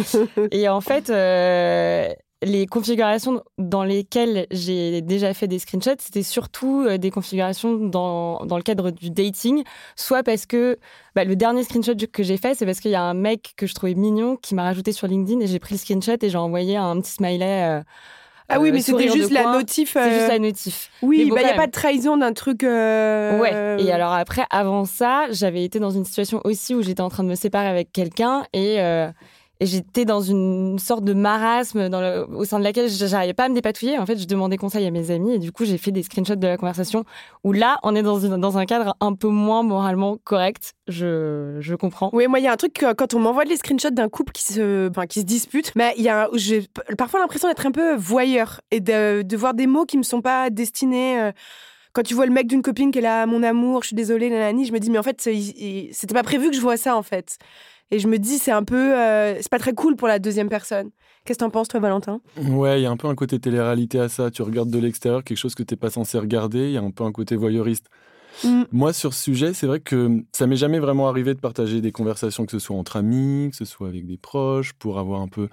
Et 0.52 0.68
en 0.68 0.80
fait, 0.80 1.10
euh, 1.10 2.08
les 2.42 2.66
configurations 2.66 3.42
dans 3.56 3.82
lesquelles 3.82 4.46
j'ai 4.50 5.00
déjà 5.00 5.32
fait 5.32 5.48
des 5.48 5.58
screenshots, 5.58 5.96
c'était 5.98 6.22
surtout 6.22 6.84
euh, 6.86 6.98
des 6.98 7.10
configurations 7.10 7.74
dans, 7.76 8.44
dans 8.44 8.56
le 8.58 8.62
cadre 8.62 8.90
du 8.90 9.10
dating, 9.10 9.62
soit 9.96 10.22
parce 10.22 10.44
que 10.44 10.78
bah, 11.14 11.24
le 11.24 11.34
dernier 11.34 11.62
screenshot 11.62 11.94
que 12.12 12.22
j'ai 12.22 12.36
fait, 12.36 12.54
c'est 12.54 12.66
parce 12.66 12.80
qu'il 12.80 12.90
y 12.90 12.94
a 12.94 13.02
un 13.02 13.14
mec 13.14 13.54
que 13.56 13.66
je 13.66 13.74
trouvais 13.74 13.94
mignon 13.94 14.36
qui 14.36 14.54
m'a 14.54 14.64
rajouté 14.64 14.92
sur 14.92 15.06
LinkedIn 15.06 15.40
et 15.40 15.46
j'ai 15.46 15.58
pris 15.58 15.74
le 15.74 15.78
screenshot 15.78 16.16
et 16.20 16.28
j'ai 16.28 16.36
envoyé 16.38 16.76
un 16.76 17.00
petit 17.00 17.12
smiley. 17.12 17.62
euh, 17.64 17.82
Ah 18.50 18.60
oui, 18.60 18.68
euh, 18.68 18.72
mais 18.72 18.82
c'était 18.82 19.08
juste 19.08 19.30
la 19.30 19.44
notif. 19.52 19.92
C'est 19.94 20.12
juste 20.12 20.28
la 20.28 20.38
notif. 20.38 20.90
Oui, 21.00 21.20
il 21.22 21.28
bon, 21.30 21.36
n'y 21.36 21.42
quand 21.42 21.48
a 21.48 21.54
pas 21.54 21.66
de 21.66 21.72
trahison 21.72 22.18
d'un 22.18 22.34
truc. 22.34 22.62
euh, 22.64 23.40
Ouais. 23.40 23.82
Et 23.82 23.90
alors 23.90 24.12
après, 24.12 24.44
avant 24.50 24.84
ça, 24.84 25.24
j'avais 25.30 25.64
été 25.64 25.78
dans 25.80 25.90
une 25.90 26.04
situation 26.04 26.42
aussi 26.44 26.74
où 26.74 26.82
j'étais 26.82 27.00
en 27.00 27.08
train 27.08 27.24
de 27.24 27.28
me 27.30 27.34
séparer 27.34 27.68
avec 27.68 27.92
quelqu'un 27.92 28.44
et, 28.52 28.76
et 29.60 29.66
j'étais 29.66 30.04
dans 30.04 30.20
une 30.20 30.78
sorte 30.78 31.04
de 31.04 31.14
marasme 31.14 31.88
dans 31.88 32.00
le- 32.00 32.26
au 32.36 32.44
sein 32.44 32.58
de 32.58 32.64
laquelle 32.64 32.88
j'arrivais 32.88 33.34
pas 33.34 33.44
à 33.44 33.48
me 33.48 33.54
dépatouiller. 33.54 33.98
En 33.98 34.04
fait, 34.04 34.18
je 34.18 34.26
demandais 34.26 34.56
conseil 34.56 34.86
à 34.86 34.90
mes 34.90 35.10
amis 35.10 35.34
et 35.34 35.38
du 35.38 35.52
coup, 35.52 35.64
j'ai 35.64 35.78
fait 35.78 35.92
des 35.92 36.02
screenshots 36.02 36.36
de 36.36 36.46
la 36.46 36.56
conversation 36.56 37.04
où 37.42 37.52
là, 37.52 37.78
on 37.82 37.94
est 37.94 38.02
dans, 38.02 38.58
un 38.58 38.66
cadre 38.66 38.96
un 39.00 39.14
peu 39.14 39.28
moins 39.28 39.62
moralement 39.62 40.18
correct. 40.24 40.74
Je, 40.88 41.56
je 41.60 41.74
comprends. 41.74 42.10
Oui, 42.12 42.26
moi, 42.26 42.38
il 42.38 42.44
y 42.44 42.48
a 42.48 42.52
un 42.52 42.56
truc 42.56 42.84
quand 42.96 43.14
on 43.14 43.20
m'envoie 43.20 43.44
les 43.44 43.56
screenshots 43.56 43.90
d'un 43.90 44.08
couple 44.08 44.32
qui 44.32 44.42
se, 44.42 44.90
qui 45.06 45.20
se 45.20 45.24
dispute, 45.24 45.72
mais 45.74 45.94
il 45.96 46.04
y 46.04 46.08
a, 46.08 46.28
j'ai 46.34 46.66
parfois 46.98 47.20
l'impression 47.20 47.48
d'être 47.48 47.66
un 47.66 47.72
peu 47.72 47.94
voyeur 47.94 48.60
et 48.70 48.80
de, 48.80 49.36
voir 49.36 49.54
des 49.54 49.66
mots 49.66 49.84
qui 49.84 49.98
me 49.98 50.02
sont 50.02 50.20
pas 50.20 50.50
destinés. 50.50 51.20
euh, 51.20 51.32
quand 51.92 52.02
tu 52.02 52.12
vois 52.12 52.26
le 52.26 52.32
mec 52.32 52.46
d'une 52.46 52.60
copine 52.60 52.90
qui 52.90 52.98
est 52.98 53.02
là, 53.02 53.24
mon 53.24 53.42
amour, 53.42 53.82
je 53.82 53.86
suis 53.88 53.96
désolée, 53.96 54.28
nanani, 54.28 54.66
je 54.66 54.72
me 54.72 54.78
dis, 54.78 54.90
mais 54.90 54.98
en 54.98 55.02
fait, 55.02 55.18
c'était 55.22 56.14
pas 56.14 56.22
prévu 56.22 56.50
que 56.50 56.54
je 56.54 56.60
vois 56.60 56.76
ça, 56.76 56.94
en 56.94 57.02
fait. 57.02 57.38
Et 57.90 57.98
je 58.00 58.08
me 58.08 58.18
dis, 58.18 58.38
c'est 58.38 58.52
un 58.52 58.64
peu, 58.64 58.98
euh, 58.98 59.36
c'est 59.36 59.48
pas 59.48 59.58
très 59.60 59.72
cool 59.72 59.96
pour 59.96 60.08
la 60.08 60.18
deuxième 60.18 60.48
personne. 60.48 60.90
Qu'est-ce 61.24 61.38
que 61.38 61.44
t'en 61.44 61.50
penses, 61.50 61.68
toi, 61.68 61.78
Valentin? 61.78 62.20
Ouais, 62.36 62.80
il 62.80 62.82
y 62.82 62.86
a 62.86 62.90
un 62.90 62.96
peu 62.96 63.06
un 63.06 63.14
côté 63.14 63.38
télé-réalité 63.38 64.00
à 64.00 64.08
ça. 64.08 64.30
Tu 64.30 64.42
regardes 64.42 64.70
de 64.70 64.78
l'extérieur 64.78 65.22
quelque 65.22 65.38
chose 65.38 65.54
que 65.54 65.62
t'es 65.62 65.76
pas 65.76 65.90
censé 65.90 66.18
regarder. 66.18 66.66
Il 66.66 66.72
y 66.72 66.76
a 66.76 66.82
un 66.82 66.90
peu 66.90 67.04
un 67.04 67.12
côté 67.12 67.36
voyeuriste. 67.36 67.86
Mm. 68.44 68.62
Moi, 68.72 68.92
sur 68.92 69.14
ce 69.14 69.22
sujet, 69.22 69.54
c'est 69.54 69.66
vrai 69.66 69.80
que 69.80 70.24
ça 70.32 70.46
m'est 70.46 70.56
jamais 70.56 70.80
vraiment 70.80 71.08
arrivé 71.08 71.32
de 71.34 71.40
partager 71.40 71.80
des 71.80 71.92
conversations, 71.92 72.44
que 72.44 72.52
ce 72.52 72.58
soit 72.58 72.76
entre 72.76 72.96
amis, 72.96 73.50
que 73.50 73.56
ce 73.56 73.64
soit 73.64 73.88
avec 73.88 74.04
des 74.04 74.16
proches, 74.16 74.72
pour 74.72 74.98
avoir 74.98 75.20
un 75.20 75.28
peu, 75.28 75.48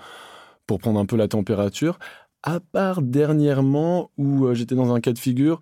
pour 0.65 0.79
prendre 0.79 0.99
un 0.99 1.05
peu 1.05 1.15
la 1.15 1.27
température. 1.27 1.99
À 2.41 2.59
part 2.59 3.01
dernièrement 3.01 4.11
où 4.17 4.45
euh, 4.45 4.53
j'étais 4.53 4.75
dans 4.75 4.93
un 4.93 4.99
cas 4.99 5.13
de 5.13 5.19
figure 5.19 5.61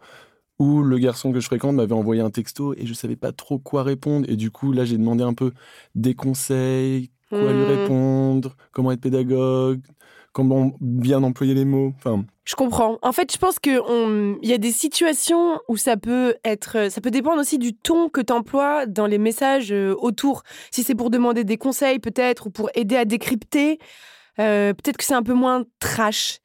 où 0.62 0.84
le 0.84 0.98
garçon 1.00 1.32
que 1.32 1.40
je 1.40 1.46
fréquente 1.48 1.76
m'avait 1.76 1.94
envoyé 1.94 2.22
un 2.22 2.30
texto 2.30 2.74
et 2.78 2.86
je 2.86 2.94
savais 2.94 3.16
pas 3.16 3.32
trop 3.32 3.58
quoi 3.58 3.82
répondre. 3.84 4.26
Et 4.30 4.36
du 4.36 4.52
coup, 4.52 4.72
là, 4.72 4.86
j'ai 4.86 4.98
demandé 4.98 5.24
un 5.24 5.34
peu 5.34 5.52
des 5.96 6.14
conseils, 6.14 7.10
quoi 7.30 7.52
lui 7.52 7.64
Mm. 7.64 7.80
répondre, 7.82 8.56
comment 8.72 8.92
être 8.92 9.02
pédagogue, 9.02 9.82
comment 10.34 10.72
bien 10.80 11.24
employer 11.24 11.54
les 11.56 11.66
mots. 11.66 11.94
Enfin, 11.98 12.24
Je 12.46 12.56
comprends. 12.56 12.98
En 13.02 13.12
fait, 13.12 13.32
je 13.32 13.38
pense 13.38 13.60
que 13.60 13.80
on- 13.90 14.38
il 14.42 14.50
y 14.50 14.54
a 14.54 14.58
des 14.58 14.72
situations 14.72 15.60
où 15.68 15.78
ça 15.78 15.96
peut 15.98 16.36
être, 16.44 16.90
ça 16.92 17.00
peut 17.02 17.12
dépendre 17.12 17.40
aussi 17.40 17.58
du 17.58 17.74
ton 17.74 18.10
que 18.10 18.22
tu 18.22 18.34
emploies 18.34 18.86
dans 18.86 19.06
les 19.08 19.18
messages 19.20 19.72
euh, 19.72 19.96
autour. 20.00 20.44
Si 20.72 20.84
c'est 20.84 20.96
pour 20.96 21.10
demander 21.10 21.44
des 21.44 21.58
conseils 21.58 22.00
peut-être 22.00 22.48
ou 22.48 22.50
pour 22.50 22.70
aider 22.76 22.98
à 22.98 23.06
décrypter, 23.06 23.80
euh, 24.40 24.74
peut-être 24.74 24.98
que 24.98 25.04
c'est 25.04 25.14
un 25.14 25.24
peu 25.24 25.34
moins 25.34 25.64
trash. 25.80 26.40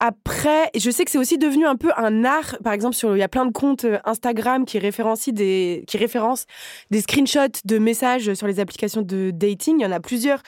Après, 0.00 0.70
je 0.76 0.90
sais 0.90 1.04
que 1.04 1.10
c'est 1.10 1.18
aussi 1.18 1.38
devenu 1.38 1.66
un 1.66 1.74
peu 1.74 1.90
un 1.96 2.24
art. 2.24 2.56
Par 2.62 2.72
exemple, 2.72 2.96
il 3.02 3.18
y 3.18 3.22
a 3.22 3.28
plein 3.28 3.46
de 3.46 3.52
comptes 3.52 3.84
euh, 3.84 3.98
Instagram 4.04 4.64
qui 4.64 4.78
référencient 4.78 5.32
des, 5.32 5.84
qui 5.88 5.96
référencent 5.96 6.46
des 6.90 7.00
screenshots 7.00 7.60
de 7.64 7.78
messages 7.78 8.32
sur 8.34 8.46
les 8.46 8.60
applications 8.60 9.02
de 9.02 9.32
dating. 9.32 9.80
Il 9.80 9.82
y 9.82 9.86
en 9.86 9.92
a 9.92 9.98
plusieurs. 9.98 10.40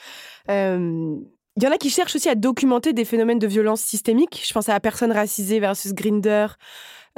Euh, 0.49 1.17
il 1.57 1.63
y 1.63 1.67
en 1.67 1.71
a 1.71 1.77
qui 1.77 1.89
cherchent 1.89 2.15
aussi 2.15 2.29
à 2.29 2.35
documenter 2.35 2.93
des 2.93 3.03
phénomènes 3.03 3.39
de 3.39 3.47
violence 3.47 3.81
systémique. 3.81 4.41
Je 4.47 4.53
pense 4.53 4.69
à 4.69 4.79
Personne 4.79 5.11
racisée 5.11 5.59
versus 5.59 5.93
Grinder, 5.93 6.47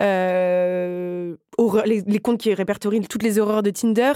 euh, 0.01 1.35
les 1.85 2.19
comptes 2.19 2.39
qui 2.39 2.51
répertorient 2.53 3.07
toutes 3.07 3.21
les 3.21 3.37
horreurs 3.37 3.61
de 3.61 3.69
Tinder. 3.69 4.13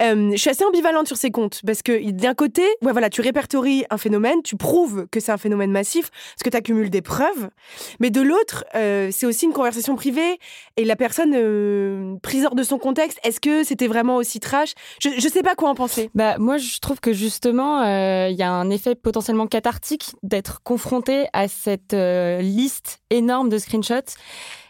Euh, 0.00 0.30
je 0.32 0.36
suis 0.36 0.50
assez 0.50 0.64
ambivalente 0.64 1.06
sur 1.06 1.16
ces 1.16 1.30
comptes 1.30 1.60
parce 1.66 1.82
que 1.82 2.10
d'un 2.10 2.34
côté, 2.34 2.62
voilà, 2.80 3.10
tu 3.10 3.20
répertories 3.20 3.84
un 3.90 3.98
phénomène, 3.98 4.42
tu 4.42 4.56
prouves 4.56 5.06
que 5.10 5.20
c'est 5.20 5.32
un 5.32 5.38
phénomène 5.38 5.70
massif 5.70 6.10
parce 6.10 6.42
que 6.44 6.50
tu 6.50 6.56
accumules 6.56 6.90
des 6.90 7.02
preuves, 7.02 7.50
mais 8.00 8.10
de 8.10 8.20
l'autre, 8.20 8.64
euh, 8.74 9.10
c'est 9.12 9.26
aussi 9.26 9.46
une 9.46 9.52
conversation 9.52 9.96
privée 9.96 10.38
et 10.76 10.84
la 10.84 10.96
personne 10.96 11.34
euh, 11.34 12.16
prise 12.22 12.44
hors 12.46 12.54
de 12.54 12.62
son 12.62 12.78
contexte, 12.78 13.18
est-ce 13.24 13.40
que 13.40 13.64
c'était 13.64 13.88
vraiment 13.88 14.16
aussi 14.16 14.40
trash? 14.40 14.74
Je, 15.02 15.10
je 15.18 15.28
sais 15.28 15.42
pas 15.42 15.54
quoi 15.54 15.68
en 15.68 15.74
penser. 15.74 16.10
Bah, 16.14 16.38
moi, 16.38 16.56
je 16.58 16.78
trouve 16.78 17.00
que 17.00 17.12
justement, 17.12 17.84
il 18.26 18.36
y 18.36 18.42
a 18.42 18.50
un 18.50 18.70
effet 18.70 18.94
potentiellement 18.94 19.46
cathartique 19.46 20.14
d'être 20.22 20.62
confronté 20.62 21.26
à 21.32 21.48
cette 21.48 21.94
liste 22.40 23.00
énorme 23.10 23.48
de 23.48 23.58
screenshots. 23.58 24.16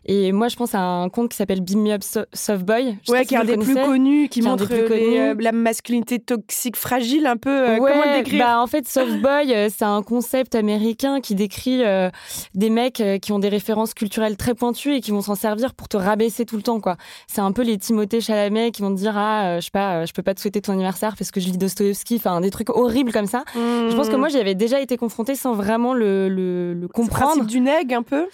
Et 0.07 0.33
moi, 0.33 0.49
je 0.49 0.57
pense 0.57 0.75
à 0.75 0.80
un 0.80 1.09
compte 1.09 1.30
qui 1.30 1.37
s'appelle 1.37 1.61
Beam 1.61 1.83
Me 1.83 1.92
Up 1.92 2.02
So- 2.02 2.21
Soft 2.33 2.64
Boy. 2.64 2.97
Je 3.07 3.12
Ouais, 3.12 3.25
qui 3.26 3.35
est 3.35 3.38
un 3.38 3.45
des 3.45 3.57
plus 3.57 3.75
connaissez. 3.75 3.87
connus, 3.87 4.28
qui 4.28 4.40
un 4.40 4.50
montre 4.50 4.66
plus 4.66 4.85
connus. 4.87 5.19
euh, 5.19 5.35
la 5.38 5.52
masculinité 5.52 6.19
toxique 6.19 6.76
fragile, 6.76 7.26
un 7.26 7.37
peu. 7.37 7.50
euh, 7.50 7.78
ouais, 7.78 7.92
comment 7.92 8.04
le 8.12 8.19
décrire 8.23 8.45
bah 8.45 8.61
en 8.61 8.66
fait, 8.66 8.88
Soft 8.88 9.21
Boy, 9.21 9.52
euh, 9.54 9.69
c'est 9.75 9.85
un 9.85 10.02
concept 10.02 10.54
américain 10.54 11.21
qui 11.21 11.35
décrit 11.35 11.85
euh, 11.85 12.11
des 12.54 12.71
mecs 12.71 13.00
euh, 13.00 13.19
qui 13.19 13.33
ont 13.33 13.38
des 13.38 13.49
références 13.50 13.92
culturelles 13.95 14.37
très 14.37 14.54
pointues 14.54 14.95
et 14.95 15.00
qui 15.00 15.11
vont 15.11 15.21
s'en 15.23 15.35
servir 15.35 15.75
pour 15.75 15.88
te 15.88 15.97
rabaisser 15.97 16.47
tout 16.47 16.57
le 16.57 16.62
temps, 16.62 16.80
quoi. 16.80 16.97
C'est 17.26 17.40
un 17.42 17.52
peu 17.52 17.62
les 17.62 17.76
Timothée 17.78 18.21
Chalamet 18.21 18.71
qui 18.71 18.83
vont 18.83 18.90
te 18.95 18.99
dire 18.99 19.12
ah, 19.16 19.45
euh, 19.47 19.61
je 19.61 19.66
sais 19.66 19.71
pas, 19.71 19.97
euh, 20.02 20.07
je 20.07 20.12
peux 20.12 20.23
pas 20.23 20.35
te 20.35 20.40
souhaiter 20.40 20.61
ton 20.61 20.73
anniversaire 20.73 21.14
parce 21.19 21.30
que 21.30 21.40
je 21.40 21.47
lis 21.50 21.59
Dostoevsky, 21.59 22.16
enfin 22.16 22.40
des 22.40 22.50
trucs 22.50 22.71
horribles 22.71 23.12
comme 23.12 23.26
ça. 23.26 23.45
Je 23.54 23.95
pense 23.95 24.09
que 24.09 24.16
moi, 24.16 24.28
j'y 24.28 24.38
avais 24.38 24.54
déjà 24.54 24.80
été 24.80 24.97
confrontée 24.97 25.35
sans 25.35 25.52
vraiment 25.54 25.92
le, 25.95 26.28
le, 26.28 26.73
le. 26.75 26.80
C'est 26.80 26.80
le 26.80 26.88
comprendre. 26.88 27.30
principe 27.33 27.47
du 27.47 27.61
neg, 27.61 27.92
un 27.92 28.02
peu. 28.02 28.26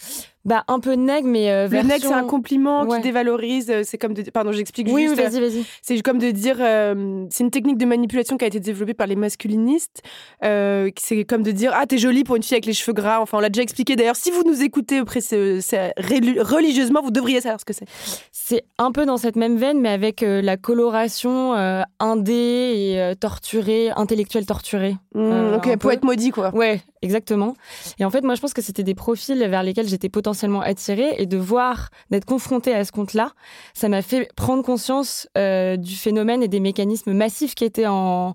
Bah 0.46 0.64
un 0.68 0.78
peu 0.80 0.92
neg, 0.94 1.24
mais 1.24 1.50
euh, 1.50 1.68
Le 1.68 1.82
neg, 1.82 2.00
c'est 2.00 2.12
un 2.12 2.24
compliment 2.24 2.84
Ouais. 2.84 2.96
qui 2.98 3.02
dévalorise. 3.02 3.68
euh, 3.68 3.82
C'est 3.84 3.98
comme 3.98 4.14
de... 4.14 4.22
Pardon, 4.30 4.52
j'explique 4.52 4.86
Oui, 4.90 5.08
juste. 5.08 5.16
oui, 5.18 5.22
vas-y, 5.24 5.40
vas-y. 5.40 5.64
C'est 5.82 6.00
comme 6.02 6.18
de 6.18 6.30
dire, 6.30 6.56
euh, 6.60 7.26
c'est 7.30 7.42
une 7.44 7.50
technique 7.50 7.78
de 7.78 7.84
manipulation 7.84 8.36
qui 8.38 8.44
a 8.44 8.48
été 8.48 8.60
développée 8.60 8.94
par 8.94 9.08
les 9.08 9.16
masculinistes. 9.16 10.02
Euh, 10.44 10.88
c'est 10.98 11.24
comme 11.24 11.42
de 11.42 11.50
dire, 11.50 11.72
ah, 11.74 11.84
t'es 11.86 11.98
jolie 11.98 12.22
pour 12.24 12.36
une 12.36 12.42
fille 12.44 12.54
avec 12.54 12.66
les 12.66 12.72
cheveux 12.74 12.92
gras. 12.94 13.20
Enfin, 13.20 13.38
on 13.38 13.40
l'a 13.40 13.48
déjà 13.48 13.62
expliqué. 13.62 13.96
D'ailleurs, 13.96 14.14
si 14.16 14.30
vous 14.30 14.44
nous 14.46 14.62
écoutez 14.62 15.00
relu- 15.00 16.40
religieusement, 16.40 17.02
vous 17.02 17.10
devriez 17.10 17.40
savoir 17.40 17.60
ce 17.60 17.64
que 17.64 17.72
c'est. 17.72 17.86
C'est 18.32 18.62
un 18.78 18.92
peu 18.92 19.04
dans 19.06 19.16
cette 19.16 19.36
même 19.36 19.56
veine, 19.56 19.80
mais 19.80 19.88
avec 19.88 20.22
euh, 20.22 20.40
la 20.42 20.56
coloration 20.56 21.54
euh, 21.54 21.82
indé 21.98 22.32
et 22.32 23.00
euh, 23.00 23.14
torturée, 23.14 23.90
intellectuelle 23.96 24.46
torturée. 24.46 24.96
Mmh, 25.14 25.20
Euh, 25.20 25.56
ok, 25.56 25.66
être 25.92 26.04
maudit, 26.04 26.30
quoi. 26.30 26.54
Ouais, 26.54 26.80
exactement. 27.06 27.54
Et 27.98 28.04
en 28.04 28.10
fait, 28.10 28.22
moi, 28.22 28.34
je 28.34 28.40
pense 28.40 28.52
que 28.52 28.62
c'était 28.62 28.82
des 28.82 28.94
profils 28.94 29.38
vers 29.38 29.62
lesquels 29.62 29.88
j'étais 29.88 30.10
potentiellement 30.10 30.60
attirée. 30.60 31.14
Et 31.18 31.26
de 31.26 31.38
voir, 31.38 31.88
d'être 32.10 32.26
confrontée 32.26 32.74
à 32.74 32.84
ce 32.84 32.92
compte-là, 32.92 33.32
ça 33.72 33.88
m'a 33.88 34.02
fait 34.02 34.28
prendre 34.36 34.62
conscience 34.62 35.28
euh, 35.38 35.76
du 35.76 35.94
phénomène 35.94 36.42
et 36.42 36.48
des 36.48 36.60
mécanismes 36.60 37.12
massifs 37.12 37.54
qui 37.54 37.64
étaient 37.64 37.86
en 37.86 38.34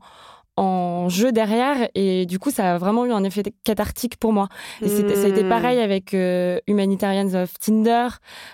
en 0.58 1.10
jeu 1.10 1.32
derrière. 1.32 1.90
Et 1.96 2.26
du 2.26 2.38
coup 2.38 2.52
ça 2.52 2.76
a 2.76 2.78
vraiment 2.78 3.06
eu 3.06 3.12
un 3.12 3.24
effet 3.24 3.44
cathartique 3.64 4.18
pour 4.18 4.34
moi. 4.34 4.48
Et 4.82 4.90
ça 4.90 5.02
a 5.02 5.28
été 5.28 5.44
Mmh. 5.44 5.50
pareil 5.50 5.80
avec 5.80 6.14
euh, 6.14 6.60
Humanitarians 6.68 7.34
of 7.34 7.58
Tinder. 7.60 8.08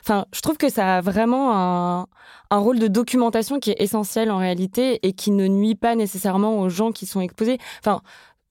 Enfin 0.04 0.26
je 0.34 0.42
trouve 0.42 0.58
que 0.58 0.70
ça 0.70 0.98
a 0.98 1.02
vraiment 1.02 1.56
un, 1.56 2.08
un 2.50 2.58
rôle 2.58 2.80
de 2.80 2.88
documentation 2.88 3.60
qui 3.60 3.72
est 3.72 3.82
essentiel 3.82 4.32
en 4.32 4.38
réalité 4.38 5.00
et 5.06 5.14
qui 5.14 5.32
ne 5.32 5.48
nuit 5.48 5.76
pas 5.76 5.96
nécessairement 5.96 6.60
aux 6.60 6.70
gens 6.70 6.92
qui 6.92 7.06
sont 7.06 7.20
exposés. 7.20 7.58
Enfin 7.80 8.02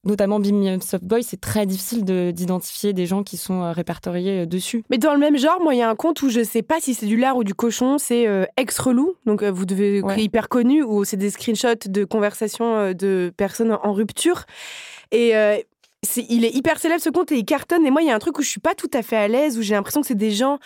notamment 0.06 0.38
Up 0.40 0.82
Soft 0.82 1.04
Boy, 1.04 1.22
c'est 1.22 1.40
très 1.40 1.66
difficile 1.66 2.04
de- 2.04 2.30
d'identifier 2.30 2.92
des 2.92 3.04
gens 3.06 3.22
qui 3.22 3.36
sont 3.36 3.62
euh, 3.62 3.72
répertoriés 3.72 4.42
euh, 4.42 4.46
dessus. 4.46 4.84
Mais 4.90 4.98
dans 4.98 5.12
le 5.12 5.18
même 5.18 5.36
genre, 5.36 5.60
moi, 5.60 5.74
il 5.74 5.78
y 5.78 5.82
a 5.82 5.90
un 5.90 5.94
compte 5.96 6.22
où 6.22 6.30
je 6.30 6.42
sais 6.42 6.62
pas 6.62 6.80
si 6.80 6.94
c'est 6.94 7.06
du 7.06 7.16
lard 7.16 7.36
ou 7.36 7.44
du 7.44 7.54
cochon, 7.54 7.98
c'est 7.98 8.26
euh, 8.26 8.44
Ex-Relou, 8.56 9.16
donc 9.26 9.42
euh, 9.42 9.50
vous 9.50 9.66
devez 9.66 10.00
Ouais. 10.02 10.20
hyper 10.22 10.48
connu, 10.48 10.82
où 10.82 11.04
c'est 11.04 11.16
des 11.16 11.30
screenshots 11.30 11.86
de 11.88 12.04
conversations 12.04 12.92
de 12.92 13.32
personnes 13.36 13.76
en 13.82 13.92
rupture. 13.92 14.44
Et 15.12 15.34
euh, 16.04 16.22
il 16.28 16.44
est 16.44 16.54
hyper 16.54 16.78
célèbre 16.78 17.02
ce 17.02 17.10
compte 17.10 17.32
et 17.32 17.36
il 17.36 17.44
cartonne. 17.44 17.86
Et 17.86 17.90
moi, 17.90 18.02
il 18.02 18.08
y 18.08 18.10
a 18.10 18.14
un 18.14 18.18
truc 18.18 18.38
où 18.38 18.42
je 18.42 18.48
suis 18.48 18.60
pas 18.60 18.74
tout 18.74 18.90
à 18.92 19.02
fait 19.02 19.16
à 19.16 19.28
l'aise, 19.28 19.58
où 19.58 19.62
j'ai 19.62 19.74
l'impression 19.74 20.00
que 20.00 20.06
c'est 20.06 20.14
des 20.14 20.30
gens, 20.30 20.58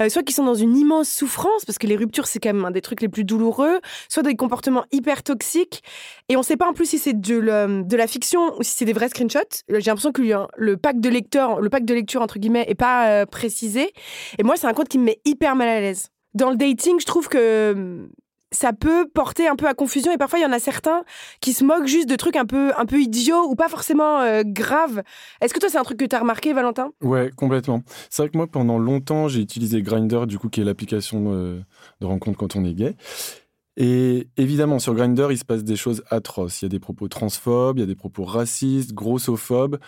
euh, 0.00 0.08
soit 0.08 0.22
qui 0.22 0.32
sont 0.32 0.44
dans 0.44 0.54
une 0.54 0.76
immense 0.76 1.08
souffrance, 1.08 1.64
parce 1.64 1.78
que 1.78 1.86
les 1.86 1.96
ruptures, 1.96 2.26
c'est 2.26 2.38
quand 2.38 2.52
même 2.52 2.64
un 2.64 2.70
des 2.70 2.80
trucs 2.80 3.00
les 3.00 3.08
plus 3.08 3.24
douloureux, 3.24 3.80
soit 4.08 4.22
des 4.22 4.36
comportements 4.36 4.84
hyper 4.92 5.22
toxiques. 5.22 5.82
Et 6.28 6.36
on 6.36 6.42
sait 6.42 6.56
pas 6.56 6.68
en 6.68 6.72
plus 6.72 6.86
si 6.86 6.98
c'est 6.98 7.18
de, 7.18 7.96
la 7.96 8.06
fiction 8.06 8.56
ou 8.58 8.62
si 8.62 8.72
c'est 8.72 8.84
des 8.84 8.92
vrais 8.92 9.08
screenshots. 9.08 9.62
J'ai 9.68 9.80
l'impression 9.80 10.12
que 10.12 10.22
le, 10.22 10.46
le 10.56 10.76
pack 10.76 11.00
de 11.00 11.08
lecteur, 11.08 11.60
le 11.60 11.70
pack 11.70 11.84
de 11.84 11.94
lecture, 11.94 12.22
entre 12.22 12.38
guillemets, 12.38 12.64
est 12.68 12.74
pas 12.74 13.08
euh, 13.08 13.26
précisé. 13.26 13.92
Et 14.38 14.42
moi, 14.42 14.56
c'est 14.56 14.66
un 14.66 14.74
compte 14.74 14.88
qui 14.88 14.98
me 14.98 15.04
met 15.04 15.20
hyper 15.24 15.56
mal 15.56 15.68
à 15.68 15.80
l'aise. 15.80 16.08
Dans 16.34 16.50
le 16.50 16.56
dating, 16.56 17.00
je 17.00 17.06
trouve 17.06 17.28
que 17.28 18.08
ça 18.56 18.72
peut 18.72 19.06
porter 19.12 19.46
un 19.46 19.56
peu 19.56 19.66
à 19.66 19.74
confusion 19.74 20.12
et 20.12 20.18
parfois 20.18 20.38
il 20.38 20.42
y 20.42 20.46
en 20.46 20.52
a 20.52 20.58
certains 20.58 21.04
qui 21.40 21.52
se 21.52 21.62
moquent 21.62 21.86
juste 21.86 22.08
de 22.08 22.16
trucs 22.16 22.36
un 22.36 22.46
peu 22.46 22.72
un 22.76 22.86
peu 22.86 23.00
idiots 23.00 23.44
ou 23.48 23.54
pas 23.54 23.68
forcément 23.68 24.20
euh, 24.20 24.42
graves. 24.44 25.02
Est-ce 25.40 25.54
que 25.54 25.60
toi 25.60 25.68
c'est 25.68 25.78
un 25.78 25.84
truc 25.84 25.98
que 25.98 26.04
tu 26.04 26.16
as 26.16 26.20
remarqué 26.20 26.52
Valentin? 26.52 26.90
Ouais, 27.02 27.30
complètement. 27.36 27.82
C'est 28.10 28.22
vrai 28.22 28.30
que 28.30 28.36
moi, 28.36 28.46
pendant 28.46 28.78
longtemps, 28.78 29.28
j'ai 29.28 29.40
utilisé 29.40 29.82
Grindr, 29.82 30.26
du 30.26 30.38
coup, 30.38 30.48
qui 30.48 30.60
est 30.60 30.64
l'application 30.64 31.32
euh, 31.32 31.60
de 32.00 32.06
rencontre 32.06 32.38
quand 32.38 32.56
on 32.56 32.64
est 32.64 32.74
gay. 32.74 32.96
Et 33.76 34.28
évidemment, 34.36 34.78
sur 34.78 34.94
Grindr, 34.94 35.30
il 35.30 35.38
se 35.38 35.44
passe 35.44 35.62
des 35.62 35.76
choses 35.76 36.02
atroces. 36.08 36.62
Il 36.62 36.64
y 36.64 36.66
a 36.66 36.68
des 36.70 36.80
propos 36.80 37.08
transphobes, 37.08 37.78
il 37.78 37.80
y 37.80 37.84
a 37.84 37.86
des 37.86 37.94
propos 37.94 38.24
racistes, 38.24 38.94
grossophobes. 38.94 39.78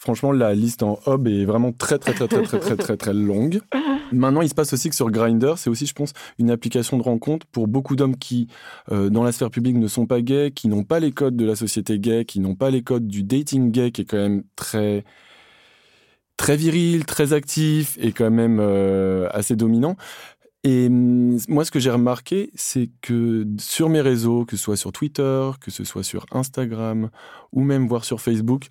Franchement, 0.00 0.30
la 0.30 0.54
liste 0.54 0.84
en 0.84 1.00
hob 1.06 1.26
est 1.26 1.44
vraiment 1.44 1.72
très, 1.72 1.98
très, 1.98 2.14
très, 2.14 2.28
très, 2.28 2.42
très, 2.42 2.60
très, 2.60 2.76
très, 2.76 2.96
très 2.96 3.12
longue. 3.12 3.60
Maintenant, 4.12 4.42
il 4.42 4.48
se 4.48 4.54
passe 4.54 4.72
aussi 4.72 4.88
que 4.88 4.94
sur 4.94 5.10
Grindr, 5.10 5.58
c'est 5.58 5.68
aussi, 5.68 5.86
je 5.86 5.92
pense, 5.92 6.12
une 6.38 6.50
application 6.50 6.98
de 6.98 7.02
rencontre 7.02 7.46
pour 7.48 7.66
beaucoup 7.66 7.96
d'hommes 7.96 8.16
qui, 8.16 8.46
euh, 8.92 9.10
dans 9.10 9.24
la 9.24 9.32
sphère 9.32 9.50
publique, 9.50 9.76
ne 9.76 9.88
sont 9.88 10.06
pas 10.06 10.20
gays, 10.20 10.52
qui 10.52 10.68
n'ont 10.68 10.84
pas 10.84 11.00
les 11.00 11.10
codes 11.10 11.36
de 11.36 11.44
la 11.44 11.56
société 11.56 11.98
gay, 11.98 12.24
qui 12.24 12.38
n'ont 12.38 12.54
pas 12.54 12.70
les 12.70 12.82
codes 12.82 13.08
du 13.08 13.24
dating 13.24 13.72
gay, 13.72 13.90
qui 13.90 14.02
est 14.02 14.04
quand 14.04 14.18
même 14.18 14.44
très 14.54 15.04
très 16.36 16.56
viril, 16.56 17.04
très 17.04 17.32
actif 17.32 17.98
et 18.00 18.12
quand 18.12 18.30
même 18.30 18.58
euh, 18.60 19.28
assez 19.32 19.56
dominant. 19.56 19.96
Et 20.62 20.86
hum, 20.86 21.38
moi, 21.48 21.64
ce 21.64 21.70
que 21.70 21.80
j'ai 21.80 21.90
remarqué, 21.90 22.50
c'est 22.54 22.90
que 23.02 23.44
sur 23.58 23.88
mes 23.88 24.00
réseaux, 24.00 24.44
que 24.44 24.56
ce 24.56 24.62
soit 24.62 24.76
sur 24.76 24.92
Twitter, 24.92 25.50
que 25.60 25.70
ce 25.70 25.82
soit 25.84 26.04
sur 26.04 26.24
Instagram 26.30 27.10
ou 27.52 27.62
même 27.62 27.88
voir 27.88 28.04
sur 28.04 28.20
Facebook, 28.20 28.68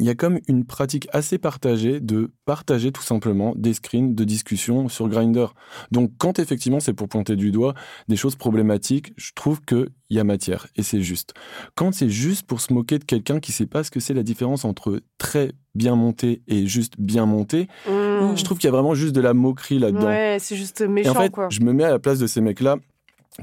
il 0.00 0.06
y 0.06 0.10
a 0.10 0.14
comme 0.14 0.38
une 0.48 0.64
pratique 0.64 1.08
assez 1.12 1.38
partagée 1.38 2.00
de 2.00 2.30
partager 2.44 2.92
tout 2.92 3.02
simplement 3.02 3.52
des 3.56 3.74
screens 3.74 4.14
de 4.14 4.24
discussion 4.24 4.88
sur 4.88 5.08
Grindr. 5.08 5.54
Donc 5.90 6.12
quand 6.18 6.38
effectivement 6.38 6.80
c'est 6.80 6.92
pour 6.94 7.08
pointer 7.08 7.36
du 7.36 7.50
doigt 7.52 7.74
des 8.08 8.16
choses 8.16 8.36
problématiques, 8.36 9.12
je 9.16 9.32
trouve 9.34 9.60
qu'il 9.62 9.88
y 10.10 10.18
a 10.18 10.24
matière 10.24 10.66
et 10.76 10.82
c'est 10.82 11.00
juste. 11.02 11.34
Quand 11.74 11.92
c'est 11.92 12.08
juste 12.10 12.46
pour 12.46 12.60
se 12.60 12.72
moquer 12.72 12.98
de 12.98 13.04
quelqu'un 13.04 13.40
qui 13.40 13.52
sait 13.52 13.66
pas 13.66 13.84
ce 13.84 13.90
que 13.90 14.00
c'est 14.00 14.14
la 14.14 14.22
différence 14.22 14.64
entre 14.64 15.00
très 15.18 15.52
bien 15.74 15.94
monté 15.96 16.42
et 16.48 16.66
juste 16.66 16.94
bien 16.98 17.26
monté, 17.26 17.68
Mmh. 17.88 18.36
je 18.36 18.44
trouve 18.44 18.58
qu'il 18.58 18.68
y 18.68 18.72
a 18.72 18.72
vraiment 18.72 18.94
juste 18.94 19.14
de 19.14 19.20
la 19.20 19.34
moquerie 19.34 19.78
là-dedans. 19.78 20.06
Ouais, 20.06 20.36
c'est 20.40 20.56
juste 20.56 20.80
Et 20.82 20.88
méchant, 20.88 21.10
en 21.10 21.14
fait, 21.14 21.30
quoi. 21.30 21.48
je 21.50 21.60
me 21.60 21.72
mets 21.72 21.84
à 21.84 21.90
la 21.90 21.98
place 21.98 22.18
de 22.18 22.26
ces 22.26 22.40
mecs-là 22.40 22.76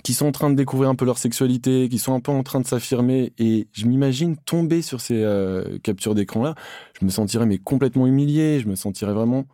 qui 0.03 0.13
sont 0.13 0.27
en 0.27 0.31
train 0.31 0.49
de 0.49 0.55
découvrir 0.55 0.89
un 0.89 0.95
peu 0.95 1.05
leur 1.05 1.17
sexualité, 1.17 1.89
qui 1.89 1.97
sont 1.97 2.13
un 2.13 2.19
peu 2.19 2.31
en 2.31 2.43
train 2.43 2.59
de 2.59 2.67
s'affirmer, 2.67 3.33
et 3.39 3.67
je 3.73 3.85
m'imagine 3.85 4.37
tomber 4.37 4.81
sur 4.81 5.01
ces 5.01 5.23
euh, 5.23 5.79
captures 5.83 6.15
d'écran-là, 6.15 6.55
je 6.99 7.05
me 7.05 7.09
sentirais 7.09 7.45
mais 7.45 7.57
complètement 7.57 8.05
humilié, 8.05 8.59
je 8.59 8.67
me 8.67 8.75
sentirais 8.75 9.13
vraiment, 9.13 9.45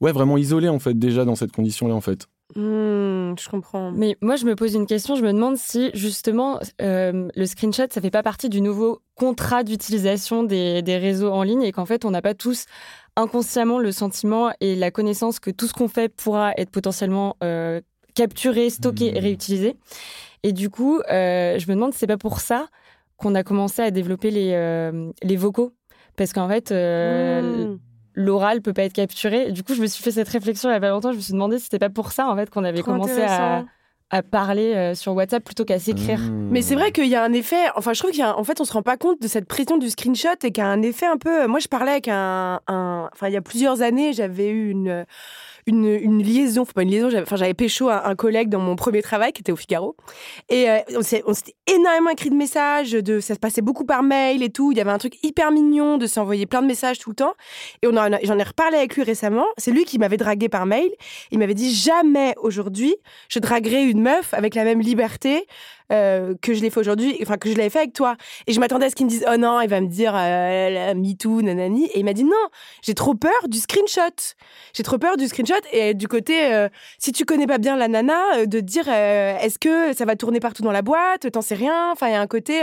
ouais, 0.00 0.12
vraiment 0.12 0.38
isolé 0.38 0.68
en 0.68 0.78
fait 0.78 0.98
déjà 0.98 1.24
dans 1.24 1.34
cette 1.34 1.52
condition-là 1.52 1.94
en 1.94 2.00
fait. 2.00 2.28
Mmh, 2.54 3.34
je 3.38 3.48
comprends. 3.48 3.92
Mais 3.92 4.16
moi, 4.20 4.36
je 4.36 4.44
me 4.44 4.54
pose 4.54 4.74
une 4.74 4.86
question. 4.86 5.16
Je 5.16 5.22
me 5.22 5.32
demande 5.32 5.56
si, 5.56 5.90
justement, 5.94 6.60
euh, 6.82 7.28
le 7.34 7.46
screenshot, 7.46 7.86
ça 7.88 8.00
fait 8.02 8.10
pas 8.10 8.22
partie 8.22 8.50
du 8.50 8.60
nouveau 8.60 9.00
contrat 9.14 9.64
d'utilisation 9.64 10.42
des, 10.42 10.82
des 10.82 10.98
réseaux 10.98 11.32
en 11.32 11.44
ligne 11.44 11.62
et 11.62 11.72
qu'en 11.72 11.86
fait, 11.86 12.04
on 12.04 12.10
n'a 12.10 12.20
pas 12.20 12.34
tous 12.34 12.66
inconsciemment 13.16 13.78
le 13.78 13.90
sentiment 13.90 14.52
et 14.60 14.76
la 14.76 14.90
connaissance 14.90 15.40
que 15.40 15.50
tout 15.50 15.66
ce 15.66 15.72
qu'on 15.72 15.88
fait 15.88 16.10
pourra 16.10 16.52
être 16.56 16.70
potentiellement 16.70 17.36
euh, 17.42 17.80
capturé, 18.14 18.70
stocké 18.70 19.08
et 19.08 19.12
Mhm. 19.14 19.18
réutilisé. 19.20 19.76
Et 20.42 20.52
du 20.52 20.70
coup, 20.70 21.00
euh, 21.10 21.58
je 21.58 21.66
me 21.68 21.74
demande 21.74 21.92
si 21.92 21.98
c'est 22.00 22.06
pas 22.06 22.16
pour 22.16 22.40
ça 22.40 22.66
qu'on 23.16 23.34
a 23.34 23.42
commencé 23.44 23.80
à 23.82 23.90
développer 23.90 24.30
les, 24.30 24.52
euh, 24.54 25.10
les 25.22 25.36
vocaux. 25.36 25.72
Parce 26.16 26.32
qu'en 26.32 26.48
fait, 26.48 26.72
euh, 26.72 27.68
Mmh. 27.68 27.78
l'oral 28.14 28.60
peut 28.60 28.72
pas 28.72 28.82
être 28.82 28.92
capturé. 28.92 29.48
Et 29.48 29.52
du 29.52 29.62
coup, 29.62 29.74
je 29.74 29.80
me 29.80 29.86
suis 29.86 30.02
fait 30.02 30.10
cette 30.10 30.28
réflexion 30.28 30.68
il 30.68 30.72
y 30.72 30.76
a 30.76 30.80
pas 30.80 30.90
longtemps. 30.90 31.12
Je 31.12 31.16
me 31.16 31.22
suis 31.22 31.32
demandé 31.32 31.58
si 31.58 31.64
c'était 31.64 31.78
pas 31.78 31.88
pour 31.90 32.12
ça 32.12 32.28
en 32.28 32.36
fait 32.36 32.50
qu'on 32.50 32.64
avait 32.64 32.80
Trop 32.82 32.92
commencé 32.92 33.22
à, 33.22 33.64
à 34.10 34.22
parler 34.22 34.74
euh, 34.74 34.94
sur 34.94 35.14
WhatsApp 35.14 35.42
plutôt 35.42 35.64
qu'à 35.64 35.78
s'écrire. 35.78 36.18
Mmh. 36.18 36.48
Mais 36.50 36.60
c'est 36.60 36.74
vrai 36.74 36.92
qu'il 36.92 37.06
y 37.06 37.14
a 37.14 37.22
un 37.24 37.32
effet. 37.32 37.64
Enfin, 37.76 37.94
je 37.94 38.00
trouve 38.00 38.10
qu'il 38.10 38.20
y 38.20 38.24
a. 38.24 38.36
En 38.36 38.44
fait, 38.44 38.60
on 38.60 38.64
se 38.64 38.72
rend 38.74 38.82
pas 38.82 38.98
compte 38.98 39.22
de 39.22 39.28
cette 39.28 39.46
pression 39.46 39.78
du 39.78 39.88
screenshot 39.88 40.28
et 40.42 40.50
qu'il 40.50 40.58
y 40.62 40.66
a 40.66 40.68
un 40.68 40.82
effet 40.82 41.06
un 41.06 41.16
peu. 41.16 41.46
Moi, 41.46 41.60
je 41.60 41.68
parlais 41.68 41.92
avec 41.92 42.08
un. 42.08 42.60
un- 42.66 43.08
Enfin, 43.12 43.28
il 43.28 43.32
y 43.32 43.38
a 43.38 43.42
plusieurs 43.42 43.80
années, 43.80 44.12
j'avais 44.12 44.50
eu 44.50 44.68
une. 44.70 45.06
Une, 45.66 45.84
une 45.86 46.22
liaison, 46.22 46.62
enfin 46.62 46.72
pas 46.74 46.82
une 46.82 46.90
liaison, 46.90 47.08
j'avais, 47.10 47.54
pécho 47.54 47.88
un, 47.88 48.02
un 48.04 48.14
collègue 48.16 48.48
dans 48.48 48.58
mon 48.58 48.74
premier 48.74 49.00
travail 49.00 49.32
qui 49.32 49.42
était 49.42 49.52
au 49.52 49.56
Figaro. 49.56 49.94
Et 50.48 50.68
euh, 50.68 50.78
on, 50.96 51.02
s'est- 51.02 51.22
s'était 51.32 51.54
énormément 51.72 52.10
écrit 52.10 52.30
de 52.30 52.34
messages, 52.34 52.92
de, 52.92 53.20
ça 53.20 53.34
se 53.34 53.38
passait 53.38 53.62
beaucoup 53.62 53.84
par 53.84 54.02
mail 54.02 54.42
et 54.42 54.50
tout. 54.50 54.72
Il 54.72 54.78
y 54.78 54.80
avait 54.80 54.90
un 54.90 54.98
truc 54.98 55.14
hyper 55.22 55.52
mignon 55.52 55.98
de 55.98 56.06
s'envoyer 56.06 56.46
plein 56.46 56.62
de 56.62 56.66
messages 56.66 56.98
tout 56.98 57.10
le 57.10 57.16
temps. 57.16 57.34
Et 57.82 57.86
j'en 57.92 58.38
ai 58.38 58.42
reparlé 58.42 58.76
avec 58.78 58.96
lui 58.96 59.04
récemment. 59.04 59.46
C'est 59.56 59.70
lui 59.70 59.84
qui 59.84 59.98
m'avait 59.98 60.16
dragué 60.16 60.48
par 60.48 60.66
mail. 60.66 60.90
Il 61.30 61.38
m'avait 61.38 61.54
dit 61.54 61.72
jamais 61.72 62.34
aujourd'hui 62.42 62.96
je 63.28 63.38
draguerai 63.38 63.84
une 63.84 64.02
meuf 64.02 64.34
avec 64.34 64.54
la 64.54 64.64
même 64.64 64.80
liberté 64.80 65.46
euh, 65.92 66.34
que 66.40 66.54
je 66.54 66.60
l'ai 66.60 66.70
fait 66.70 66.80
aujourd'hui, 66.80 67.16
enfin 67.22 67.36
que 67.36 67.50
je 67.50 67.56
l'avais 67.56 67.70
fait 67.70 67.80
avec 67.80 67.92
toi. 67.92 68.16
Et 68.46 68.52
je 68.52 68.60
m'attendais 68.60 68.86
à 68.86 68.90
ce 68.90 68.94
qu'il 68.94 69.06
me 69.06 69.10
dise 69.10 69.24
oh 69.30 69.36
non, 69.36 69.60
il 69.60 69.68
va 69.68 69.80
me 69.80 69.88
dire 69.88 70.14
euh, 70.16 70.70
la 70.70 70.94
MeToo, 70.94 71.42
nanani. 71.42 71.86
Et 71.86 72.00
il 72.00 72.04
m'a 72.04 72.12
dit 72.12 72.24
non, 72.24 72.32
j'ai 72.82 72.94
trop 72.94 73.14
peur 73.14 73.48
du 73.48 73.58
screenshot. 73.58 74.34
J'ai 74.74 74.82
trop 74.82 74.98
peur 74.98 75.16
du 75.16 75.28
screenshot 75.28 75.54
et 75.72 75.94
du 75.94 76.08
côté 76.08 76.52
euh, 76.52 76.68
si 76.98 77.12
tu 77.12 77.24
connais 77.24 77.46
pas 77.46 77.58
bien 77.58 77.76
la 77.76 77.88
nana, 77.88 78.20
euh, 78.36 78.46
de 78.46 78.60
dire 78.60 78.88
est-ce 78.88 79.58
que 79.58 79.92
ça 79.92 80.04
va 80.04 80.16
tourner 80.16 80.40
partout 80.40 80.62
dans 80.62 80.72
la 80.72 80.82
boîte, 80.82 81.30
t'en 81.30 81.42
sais 81.42 81.54
rien. 81.54 81.92
Enfin 81.92 82.08
il 82.08 82.12
y 82.12 82.16
a 82.16 82.20
un 82.20 82.26
côté 82.26 82.62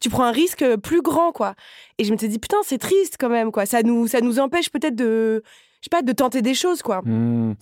tu 0.00 0.10
prends 0.10 0.24
un 0.24 0.32
risque 0.32 0.64
plus 0.76 1.02
grand 1.02 1.32
quoi. 1.32 1.54
Et 1.98 2.04
je 2.04 2.12
me 2.12 2.18
suis 2.18 2.28
dit 2.28 2.38
putain 2.38 2.58
c'est 2.64 2.78
triste 2.78 3.16
quand 3.18 3.28
même 3.28 3.52
quoi. 3.52 3.66
Ça 3.66 3.82
nous 3.82 4.08
ça 4.08 4.20
nous 4.20 4.40
empêche 4.40 4.70
peut-être 4.70 4.96
de 4.96 5.42
je 5.80 5.90
sais 5.90 5.90
pas 5.90 6.02
de 6.02 6.12
tenter 6.12 6.42
des 6.42 6.54
choses 6.54 6.82
quoi. 6.82 7.02
Mmh. 7.04 7.54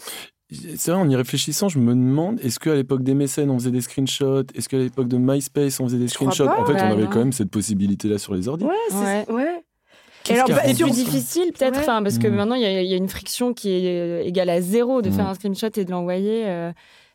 C'est 0.77 0.91
vrai, 0.91 1.01
en 1.01 1.09
y 1.09 1.17
réfléchissant, 1.17 1.69
je 1.69 1.79
me 1.79 1.93
demande, 1.95 2.39
est-ce 2.41 2.59
qu'à 2.61 2.75
l'époque 2.75 3.03
des 3.03 3.15
mécènes, 3.15 3.51
on 3.51 3.59
faisait 3.59 3.71
des 3.71 3.81
screenshots? 3.81 4.45
Est-ce 4.55 4.69
qu'à 4.69 4.79
l'époque 4.79 5.09
de 5.09 5.17
MySpace, 5.19 5.81
on 5.81 5.85
faisait 5.87 5.99
des 5.99 6.09
Je 6.09 6.13
screenshots? 6.13 6.45
pas. 6.47 6.61
En 6.61 6.65
fait, 6.67 6.75
Bah, 6.75 6.81
on 6.89 6.93
avait 6.93 7.05
non. 7.05 7.11
quand 7.11 7.19
même 7.21 7.33
cette 7.33 7.51
possibilité-là 7.51 8.19
sur 8.19 8.35
les 8.35 8.49
ordi. 8.49 8.65
Ouais, 8.65 8.71
c'est 8.91 8.97
Ouais. 8.97 9.25
ouais. 9.31 9.65
Qu'est-ce 10.25 10.39
alors, 10.45 10.49
bah, 10.63 10.75
sur- 10.75 10.87
plus 10.87 10.95
difficile 10.95 11.53
peut-être, 11.53 11.79
Ouais. 11.81 11.85
parce 11.87 12.19
que 12.19 12.29
Mm. 12.29 12.35
maintenant 12.35 12.55
il 12.55 12.63
y, 12.63 12.67
a- 12.67 12.83
il 12.83 12.89
y 12.89 12.95
a 12.95 12.97
une 12.97 13.09
friction 13.09 13.55
qui 13.55 13.71
est 13.71 14.01
euh, 14.01 14.23
égale 14.25 14.51
à 14.51 14.61
zéro 14.61 15.03
de 15.03 15.09
Mm. 15.09 15.13
faire 15.13 15.29
un 15.29 15.35
screenshot 15.35 15.67
et 15.77 15.85
de 15.85 15.91
l'envoyer. 15.91 16.45
euh, 16.47 16.73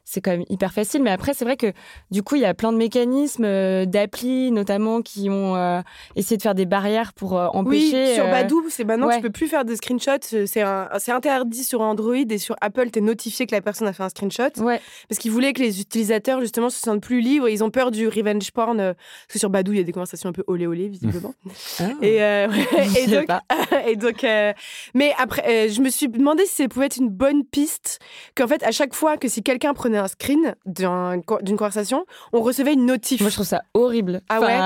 c'est 0.10 0.22
quand 0.22 0.32
même 0.32 0.46
hyper 0.50 0.72
facile. 0.72 1.04
Mais 1.04 1.10
après, 1.10 1.34
c'est 1.34 1.43
vrai 1.43 1.58
que 1.58 1.74
du 2.12 2.24
coup, 2.24 2.36
il 2.36 2.41
y 2.41 2.46
a 2.46 2.54
plein 2.54 2.72
de 2.72 2.78
mécanismes, 2.78 3.43
euh, 3.43 3.86
d'applis 3.86 4.52
notamment, 4.52 5.02
qui 5.02 5.30
ont 5.30 5.58
euh, 5.58 5.82
essayé 6.15 6.38
de 6.38 6.41
faire 6.41 6.56
des 6.56 6.65
barrières 6.65 7.12
pour 7.12 7.38
euh, 7.38 7.48
empêcher. 7.48 8.06
Oui, 8.08 8.15
sur 8.15 8.26
euh, 8.26 8.32
Badoo, 8.32 8.63
c'est 8.70 8.86
maintenant 8.86 9.08
ouais. 9.08 9.17
tu 9.17 9.22
peux 9.22 9.30
plus 9.30 9.48
faire 9.48 9.65
de 9.65 9.76
screenshots. 9.76 10.46
C'est 10.46 11.12
interdit 11.12 11.65
sur 11.65 11.82
Android 11.82 12.15
et 12.15 12.38
sur 12.38 12.56
Apple, 12.62 12.89
t'es 12.89 13.02
notifié 13.02 13.46
que 13.48 13.54
la 13.54 13.60
personne 13.60 13.86
a 13.86 13.91
fait 13.91 14.04
un 14.04 14.08
screenshot 14.08 14.62
Ouais, 14.62 14.80
parce 15.10 15.20
qu'ils 15.20 15.32
voulaient 15.32 15.52
que 15.52 15.62
les 15.62 15.82
utilisateurs 15.82 16.39
justement 16.39 16.70
se 16.70 16.80
sentent 16.80 17.02
plus 17.02 17.20
libres. 17.20 17.50
Ils 17.50 17.63
ont 17.65 17.70
peur 17.70 17.91
du 17.91 18.08
revenge 18.08 18.50
porn 18.52 18.78
parce 18.78 18.96
que 19.34 19.39
sur 19.39 19.50
Badoo 19.50 19.74
il 19.74 19.78
y 19.80 19.82
a 19.82 19.84
des 19.84 19.91
conversations 19.91 20.30
un 20.30 20.34
peu 20.34 20.43
olé 20.48 20.67
olé 20.67 20.88
visiblement. 20.88 21.34
et, 22.02 22.20
Je 22.20 23.00
et 23.00 23.08
donc, 23.08 23.28
et 23.88 23.96
donc, 23.98 24.26
mais 24.93 25.13
après, 25.17 25.67
je 25.67 25.82
me 25.82 25.89
suis 25.89 26.08
demandé 26.08 26.46
si 26.46 26.63
ça 26.63 26.67
pouvait 26.70 26.86
être 26.86 26.98
une 26.98 27.10
bonne 27.10 27.43
piste 27.43 28.00
qu'en 28.36 28.48
fait 28.48 28.63
à 28.63 28.72
chaque 28.72 28.93
fois 28.93 29.17
que 29.17 29.28
si 29.28 29.43
quelqu'un 29.43 29.74
prenait 29.74 29.97
un 29.98 30.08
screen 30.08 30.56
d'un- 30.66 31.22
d'une 31.42 31.58
conversation, 31.58 32.06
on 32.34 32.42
recevait 32.42 32.74
une 32.74 32.86
notif. 32.86 33.22
Moi, 33.22 33.30
je 33.30 33.36
trouve 33.36 33.46
ça 33.48 33.62
horrible. 33.74 34.22
Ah 34.30 34.40
ouais 34.40 34.58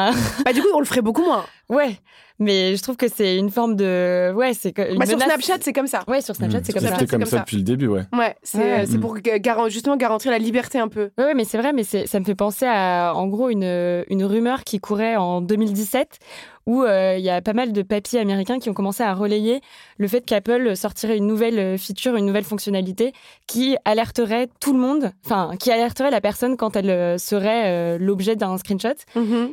Bah 0.46 0.54
du 0.54 0.62
coup, 0.62 0.68
on 0.74 0.80
le 0.80 0.86
ferait 0.86 1.02
beaucoup 1.02 1.24
moins. 1.24 1.46
Ouais, 1.72 1.98
mais 2.38 2.76
je 2.76 2.84
trouve 2.84 2.98
que 2.98 3.08
c'est 3.08 3.38
une 3.38 3.50
forme 3.50 3.76
de. 3.76 4.32
Ouais, 4.36 4.54
c'est 4.54 4.78
une 4.78 4.98
Bah, 5.00 5.06
sur. 5.06 5.20
Snapchat, 5.20 5.58
c'est 5.62 5.74
comme 5.74 5.88
ça. 5.88 6.04
Ouais, 6.08 6.22
sur 6.22 6.36
Snapchat, 6.36 6.60
Mmh. 6.60 6.64
c'est 6.66 6.74
comme 6.74 6.82
ça. 6.84 6.90
C'était 6.96 7.06
comme 7.08 7.20
comme 7.22 7.30
ça 7.30 7.40
depuis 7.40 7.58
le 7.58 7.64
début, 7.64 7.88
ouais. 7.88 8.04
Ouais, 8.14 8.36
c'est 8.44 8.58
Ouais. 8.58 8.80
euh, 8.82 8.86
c'est 8.88 8.98
Mm. 8.98 9.02
pour 9.02 9.18
garan- 9.18 9.70
justement 9.70 9.96
garantir 9.98 10.32
la 10.32 10.38
liberté 10.40 10.78
un 10.80 10.88
peu. 10.90 11.12
Oui, 11.18 11.32
mais 11.36 11.46
c'est 11.46 11.58
vrai, 11.58 11.72
mais 11.74 11.84
ça 11.84 12.20
me 12.20 12.26
fait 12.26 12.36
penser 12.36 12.66
à, 12.68 13.14
en 13.16 13.28
gros, 13.28 13.50
une, 13.50 14.04
une 14.10 14.24
rumeur 14.26 14.64
qui 14.64 14.80
courait 14.80 15.16
en 15.16 15.42
2017 15.42 16.20
où 16.68 16.84
euh, 16.84 17.16
il 17.18 17.24
y 17.26 17.30
a 17.32 17.42
pas 17.42 17.54
mal 17.54 17.74
de 17.74 17.82
papiers 17.82 18.20
américains 18.20 18.60
qui 18.60 18.70
ont 18.70 18.76
commencé 18.76 19.02
à 19.02 19.16
relayer 19.16 19.62
le 19.98 20.08
fait 20.08 20.22
qu'Apple 20.24 20.76
sortirait 20.76 21.18
une 21.18 21.26
nouvelle 21.26 21.76
feature, 21.80 22.16
une 22.16 22.26
nouvelle 22.28 22.44
fonctionnalité 22.44 23.14
qui 23.48 23.78
alerterait 23.84 24.48
tout 24.60 24.72
le 24.72 24.78
monde, 24.80 25.12
enfin, 25.26 25.52
qui 25.60 25.72
alerterait 25.72 26.12
la 26.12 26.22
personne 26.22 26.58
quand 26.58 26.76
elle 26.76 26.92
euh, 26.92 27.18
serait 27.18 27.64
euh, 27.66 27.98
l'objet 28.00 28.36
d'un 28.36 28.58
screenshot. 28.60 28.90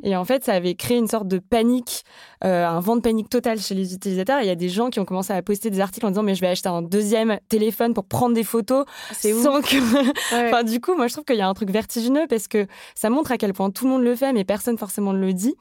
Et 0.02 0.16
en 0.16 0.24
fait, 0.26 0.44
ça 0.44 0.52
avait 0.52 0.74
créé 0.74 0.98
une 0.98 1.08
sorte 1.08 1.28
de 1.28 1.38
panique, 1.38 2.02
euh, 2.44 2.66
un 2.66 2.80
vent 2.80 2.96
de 2.96 3.00
panique 3.00 3.28
total 3.28 3.58
chez 3.60 3.74
les 3.74 3.94
utilisateurs. 3.94 4.40
Il 4.40 4.46
y 4.46 4.50
a 4.50 4.54
des 4.54 4.68
gens 4.68 4.90
qui 4.90 5.00
ont 5.00 5.04
commencé 5.04 5.32
à 5.32 5.42
poster 5.42 5.70
des 5.70 5.80
articles 5.80 6.06
en 6.06 6.10
disant 6.10 6.22
mais 6.22 6.34
je 6.34 6.40
vais 6.40 6.46
acheter 6.48 6.68
un 6.68 6.82
deuxième 6.82 7.38
téléphone 7.48 7.94
pour 7.94 8.04
prendre 8.04 8.34
des 8.34 8.44
photos 8.44 8.84
C'est 9.12 9.32
ouf. 9.32 9.42
sans 9.42 9.60
que 9.60 9.76
Ouais. 10.34 10.48
Enfin, 10.48 10.62
du 10.64 10.80
coup, 10.80 10.94
moi, 10.94 11.06
je 11.08 11.12
trouve 11.14 11.24
qu'il 11.24 11.36
y 11.36 11.40
a 11.40 11.48
un 11.48 11.54
truc 11.54 11.70
vertigineux 11.70 12.26
parce 12.28 12.48
que 12.48 12.66
ça 12.94 13.10
montre 13.10 13.32
à 13.32 13.38
quel 13.38 13.52
point 13.52 13.70
tout 13.70 13.84
le 13.84 13.90
monde 13.90 14.02
le 14.02 14.14
fait, 14.14 14.32
mais 14.32 14.44
personne 14.44 14.78
forcément 14.78 15.12
ne 15.12 15.20
le 15.20 15.32
dit. 15.32 15.54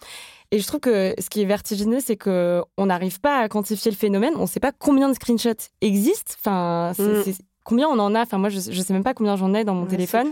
Et 0.51 0.59
je 0.59 0.67
trouve 0.67 0.79
que 0.79 1.13
ce 1.19 1.29
qui 1.29 1.41
est 1.41 1.45
vertigineux, 1.45 1.99
c'est 1.99 2.15
que 2.15 2.63
on 2.77 2.85
n'arrive 2.85 3.19
pas 3.19 3.39
à 3.39 3.49
quantifier 3.49 3.91
le 3.91 3.97
phénomène. 3.97 4.31
On 4.37 4.43
ne 4.43 4.47
sait 4.47 4.61
pas 4.61 4.71
combien 4.71 5.09
de 5.09 5.13
screenshots 5.13 5.69
existent. 5.81 6.35
Enfin, 6.39 6.93
Mm. 6.97 7.31
combien 7.65 7.87
on 7.89 7.99
en 7.99 8.15
a. 8.15 8.21
Enfin, 8.21 8.37
moi, 8.37 8.47
je, 8.47 8.59
je 8.71 8.81
sais 8.81 8.93
même 8.93 9.03
pas 9.03 9.13
combien 9.13 9.35
j'en 9.35 9.53
ai 9.53 9.65
dans 9.65 9.73
mon 9.73 9.83
Ouais, 9.83 9.89
téléphone. 9.89 10.29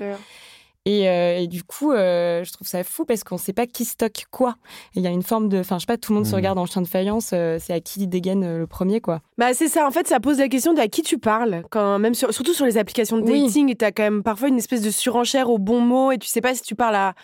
Et, 0.88 1.10
euh, 1.10 1.38
et 1.40 1.48
du 1.48 1.64
coup, 1.64 1.92
euh, 1.92 2.44
je 2.44 2.54
trouve 2.54 2.68
ça 2.68 2.84
fou 2.84 3.06
parce 3.06 3.24
qu'on 3.24 3.36
ne 3.36 3.40
sait 3.40 3.54
pas 3.54 3.66
qui 3.66 3.86
stocke 3.86 4.26
quoi. 4.30 4.56
Et 4.96 5.00
il 5.00 5.02
y 5.02 5.08
a 5.08 5.10
une 5.10 5.24
forme 5.24 5.50
de, 5.50 5.58
enfin, 5.60 5.78
je 5.78 5.82
sais 5.82 5.86
pas, 5.88 5.98
tout 5.98 6.12
le 6.12 6.18
monde 6.18 6.28
se 6.28 6.32
Mm. 6.34 6.36
regarde 6.36 6.58
en 6.60 6.66
chien 6.68 6.82
de 6.84 6.88
faïence. 6.88 7.32
euh, 7.34 7.58
c'est 7.60 7.74
à 7.74 7.80
qui 7.80 8.06
dégaine 8.06 8.44
euh, 8.44 8.60
le 8.60 8.68
premier, 8.68 9.02
quoi. 9.02 9.22
Bah 9.40 9.54
c'est 9.56 9.68
ça, 9.68 9.88
en 9.88 9.92
fait, 9.92 10.08
ça 10.08 10.20
pose 10.20 10.38
la 10.38 10.48
question 10.48 10.74
de 10.74 10.80
à 10.80 10.88
qui 10.88 11.02
tu 11.02 11.18
parles, 11.18 11.64
quand 11.72 11.98
même 11.98 12.14
sur, 12.14 12.32
surtout 12.34 12.54
sur 12.54 12.66
les 12.66 12.78
applications 12.78 13.18
de 13.18 13.24
Oui. 13.24 13.46
dating, 13.48 13.72
et 13.72 13.76
t'as 13.76 13.92
quand 13.92 14.04
même 14.04 14.22
parfois 14.22 14.48
une 14.48 14.58
espèce 14.60 14.82
de 14.84 14.92
surenchère 14.92 15.50
au 15.50 15.58
bon 15.58 15.82
mot, 15.82 16.12
et 16.12 16.20
tu 16.20 16.28
sais 16.28 16.42
pas 16.42 16.54
si 16.54 16.62
tu 16.62 16.76
parles 16.76 16.96
à 16.96 17.16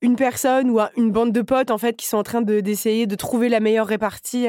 une 0.00 0.16
personne 0.16 0.70
ou 0.70 0.78
à 0.78 0.90
une 0.96 1.10
bande 1.12 1.32
de 1.32 1.42
potes 1.42 1.70
en 1.70 1.76
fait 1.76 1.94
qui 1.96 2.06
sont 2.06 2.16
en 2.16 2.22
train 2.22 2.40
de- 2.40 2.60
d'essayer 2.60 3.06
de, 3.06 3.14
trouver 3.16 3.50
la 3.50 3.60
meilleure 3.60 3.86
répartie. 3.86 4.46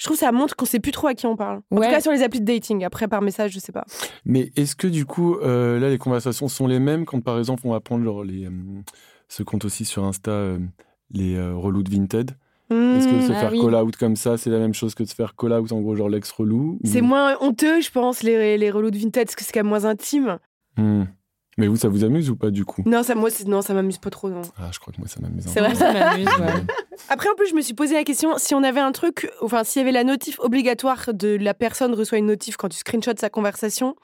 Je 0.00 0.06
trouve 0.06 0.16
que 0.16 0.20
ça 0.24 0.32
montre 0.32 0.56
qu'on 0.56 0.64
sait 0.64 0.80
plus 0.80 0.92
trop 0.92 1.08
à 1.08 1.14
qui 1.14 1.26
on 1.26 1.36
parle. 1.36 1.60
En 1.70 1.76
Ouais. 1.76 1.86
tout 1.86 1.92
cas 1.92 2.00
sur 2.00 2.10
les 2.10 2.22
applis 2.22 2.40
de 2.40 2.46
dating. 2.46 2.84
Après 2.84 3.06
par 3.06 3.20
message, 3.20 3.52
je 3.52 3.58
sais 3.58 3.70
pas. 3.70 3.84
Mais 4.24 4.50
est-ce 4.56 4.74
que 4.74 4.86
du 4.86 5.04
coup, 5.04 5.34
euh, 5.36 5.78
là, 5.78 5.90
les 5.90 5.98
conversations 5.98 6.48
sont 6.48 6.66
les 6.66 6.78
mêmes 6.80 7.04
quand, 7.04 7.20
par 7.20 7.36
exemple, 7.38 7.60
on 7.66 7.72
va 7.72 7.80
prendre 7.80 8.02
genre, 8.02 8.24
les, 8.24 8.46
euh, 8.46 8.50
ce 9.28 9.42
compte 9.42 9.66
aussi 9.66 9.84
sur 9.84 10.04
Insta, 10.04 10.30
euh, 10.30 10.58
les 11.10 11.36
euh, 11.36 11.54
relous 11.54 11.82
de 11.82 11.90
Vinted? 11.90 12.30
Est-ce 12.70 13.08
que 13.08 13.20
se 13.26 13.32
Ah 13.32 13.40
faire 13.40 13.52
oui. 13.52 13.60
call 13.60 13.74
out 13.74 13.96
comme 13.96 14.14
ça, 14.16 14.38
c'est 14.38 14.48
la 14.48 14.58
même 14.60 14.72
chose 14.74 14.94
que 14.94 15.02
de 15.02 15.08
se 15.08 15.14
faire 15.14 15.34
call 15.36 15.52
out, 15.52 15.70
en 15.72 15.80
gros, 15.80 15.96
genre 15.96 16.08
l'ex-relou 16.08 16.78
ou- 16.82 16.86
C'est 16.86 17.00
moins 17.02 17.36
honteux, 17.40 17.80
je 17.82 17.90
pense, 17.90 18.22
les, 18.22 18.56
les 18.56 18.70
relous 18.70 18.92
de 18.92 18.96
vintage, 18.96 19.24
parce 19.24 19.34
que 19.34 19.42
c'est 19.44 19.52
quand 19.52 19.60
même 19.60 19.66
moins 19.68 19.84
intime. 19.86 20.38
Hmm. 20.78 21.02
Mais 21.60 21.66
vous, 21.66 21.76
ça 21.76 21.88
vous 21.88 22.04
amuse 22.04 22.30
ou 22.30 22.36
pas 22.36 22.50
du 22.50 22.64
coup? 22.64 22.82
Non, 22.86 23.02
ça, 23.02 23.14
moi, 23.14 23.28
non, 23.46 23.60
ça 23.60 23.74
m'amuse 23.74 23.98
pas 23.98 24.08
trop, 24.08 24.30
non. 24.30 24.40
Ah, 24.56 24.70
je 24.72 24.78
crois 24.78 24.94
que 24.94 24.98
moi, 24.98 25.08
ça 25.08 25.20
m'amuse. 25.20 25.44
C'est 25.46 25.60
vrai 25.60 25.74
Ça 25.74 25.92
m'amuse, 25.92 26.26
ouais. 26.26 26.64
Après, 27.10 27.28
en 27.28 27.34
plus, 27.34 27.50
je 27.50 27.54
me 27.54 27.60
suis 27.60 27.74
posé 27.74 27.94
la 27.94 28.02
question 28.02 28.38
si 28.38 28.54
on 28.54 28.62
avait 28.62 28.80
un 28.80 28.92
truc, 28.92 29.30
enfin, 29.42 29.62
s'il 29.62 29.80
y 29.80 29.82
avait 29.82 29.92
la 29.92 30.04
notif 30.04 30.38
obligatoire 30.40 31.12
de 31.12 31.36
la 31.38 31.52
personne 31.52 31.92
reçoit 31.92 32.16
une 32.16 32.26
notif 32.26 32.56
quand 32.56 32.70
tu 32.70 32.78
screenshots 32.78 33.18
sa 33.18 33.28
conversation, 33.28 33.94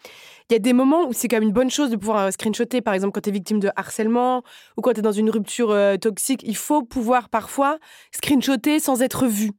il 0.50 0.52
y 0.52 0.56
a 0.56 0.58
des 0.58 0.74
moments 0.74 1.08
où 1.08 1.14
c'est 1.14 1.28
quand 1.28 1.36
même 1.36 1.44
une 1.44 1.54
bonne 1.54 1.70
chose 1.70 1.88
de 1.88 1.96
pouvoir 1.96 2.26
euh, 2.26 2.30
screenshotter, 2.30 2.82
par 2.82 2.92
exemple, 2.92 3.14
quand 3.14 3.22
tu 3.22 3.30
es 3.30 3.32
victime 3.32 3.58
de 3.58 3.70
harcèlement 3.74 4.42
ou 4.76 4.82
quand 4.82 4.92
tu 4.92 4.98
es 4.98 5.02
dans 5.02 5.12
une 5.12 5.30
rupture 5.30 5.70
euh, 5.70 5.96
toxique. 5.96 6.42
Il 6.44 6.56
faut 6.56 6.82
pouvoir 6.82 7.30
parfois 7.30 7.78
screenshotter 8.12 8.80
sans 8.80 9.00
être 9.00 9.26
vu. 9.26 9.52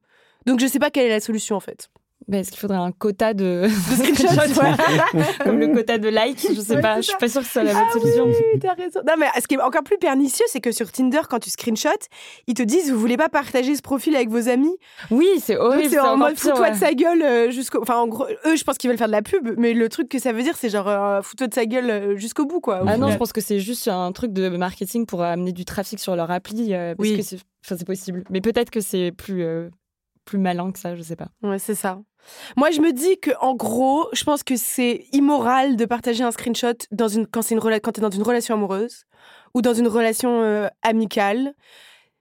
Donc, 0.46 0.60
je 0.60 0.68
sais 0.68 0.80
pas 0.80 0.92
quelle 0.92 1.08
est 1.08 1.10
la 1.10 1.20
solution 1.20 1.56
en 1.56 1.62
fait. 1.62 1.90
Bah, 2.28 2.40
Est-ce 2.40 2.52
qu'il 2.52 2.60
faudrait 2.60 2.78
un 2.78 2.92
quota 2.92 3.34
de, 3.34 3.68
De. 3.68 5.44
Comme 5.44 5.60
le 5.60 5.68
quota 5.70 5.98
de 5.98 6.10
likes 6.10 6.46
Je 6.54 6.60
sais 6.60 6.76
Ouais, 6.76 6.82
pas. 6.82 6.98
Je 6.98 7.04
suis 7.04 7.12
ça. 7.14 7.18
pas 7.18 7.28
sûre 7.30 7.42
que 7.42 7.48
ce 7.48 7.54
soit 7.54 7.64
la 7.64 7.74
bonne 7.74 7.84
Ah 7.88 7.94
solution. 7.94 8.26
oui, 8.28 8.60
t'as 8.60 8.74
raison. 8.74 9.00
Non, 9.08 9.14
mais 9.18 9.28
ce 9.42 9.48
qui 9.48 9.56
est 9.56 9.62
encore 9.62 9.84
plus 9.84 9.98
pernicieux, 9.98 10.46
c'est 10.50 10.60
que 10.60 10.72
sur 10.72 10.92
Tinder, 10.92 11.22
quand 11.30 11.40
tu 11.40 11.50
screenshots, 11.50 12.08
ils 12.48 12.54
te 12.54 12.64
disent 12.64 12.92
vous 12.92 13.00
voulez 13.00 13.18
pas 13.18 13.30
partager 13.30 13.76
ce 13.76 13.82
profil 13.82 14.16
avec 14.16 14.30
vos 14.30 14.50
amis? 14.50 14.76
Oui, 15.12 15.28
c'est 15.42 15.58
horrible. 15.58 15.90
c'est 15.90 16.00
en 16.00 16.18
mode 16.18 16.38
fous-toi 16.38 16.60
ouais. 16.62 16.72
de 16.72 16.76
sa 16.78 16.94
gueule 16.94 17.22
euh, 17.22 17.50
jusqu'au. 17.52 17.82
Enfin, 17.82 17.98
en 17.98 18.08
gros, 18.08 18.26
eux, 18.46 18.56
je 18.56 18.64
pense 18.64 18.78
qu'ils 18.78 18.90
veulent 18.90 18.98
faire 18.98 19.08
de 19.08 19.12
la 19.14 19.22
pub, 19.22 19.54
mais 19.58 19.74
le 19.74 19.88
truc 19.90 20.10
que 20.10 20.20
ça 20.20 20.34
veut 20.34 20.44
dire, 20.44 20.56
c'est 20.58 20.70
genre 20.70 20.88
euh, 20.90 21.22
fous-toi 21.22 21.48
de 21.48 21.54
sa 21.54 21.66
gueule 21.66 21.90
euh, 21.90 22.18
jusqu'au 22.18 22.46
bout, 22.46 22.60
quoi. 22.60 22.82
Ah 22.88 22.98
non, 22.98 23.10
je 23.10 23.18
pense 23.18 23.32
que 23.34 23.42
c'est 23.42 23.60
juste 23.60 23.88
un 23.88 24.12
truc 24.12 24.34
de 24.34 24.50
marketing 24.50 25.06
pour 25.06 25.22
amener 25.24 25.52
du 25.54 25.64
trafic 25.66 26.00
sur 26.00 26.16
leur 26.16 26.30
appli. 26.32 26.74
euh, 26.74 26.94
parce 26.96 27.10
Oui. 27.10 27.18
que 27.18 27.24
c'est 27.24 27.38
enfin, 27.66 27.76
c'est 27.78 27.86
possible. 27.88 28.24
Mais 28.30 28.42
peut-être 28.42 28.70
que 28.70 28.82
c'est 28.82 29.12
plus, 29.12 29.44
euh, 29.44 29.70
plus 30.28 30.38
malin 30.38 30.72
que 30.72 30.80
ça, 30.80 30.96
je 30.96 31.02
sais 31.02 31.16
pas. 31.16 31.30
Ouais, 31.42 31.58
c'est 31.58 31.74
ça. 31.74 32.00
Moi, 32.58 32.72
je 32.72 32.82
me 32.82 32.92
dis 32.92 33.18
que 33.20 33.32
en 33.42 33.56
gros, 33.56 34.08
je 34.14 34.24
pense 34.24 34.44
que 34.44 34.58
c'est 34.58 35.06
immoral 35.14 35.78
de 35.78 35.86
partager 35.86 36.24
un 36.24 36.32
screenshot 36.32 36.74
dans 36.92 37.08
une 37.08 37.26
quand 37.26 37.42
c'est 37.42 37.56
une 37.56 37.62
quand 37.62 37.92
t'es 37.94 38.02
dans 38.02 38.10
une 38.10 38.24
relation 38.24 38.54
amoureuse 38.54 39.06
ou 39.54 39.62
dans 39.62 39.74
une 39.74 39.88
relation 39.88 40.42
euh, 40.42 40.68
amicale. 40.84 41.54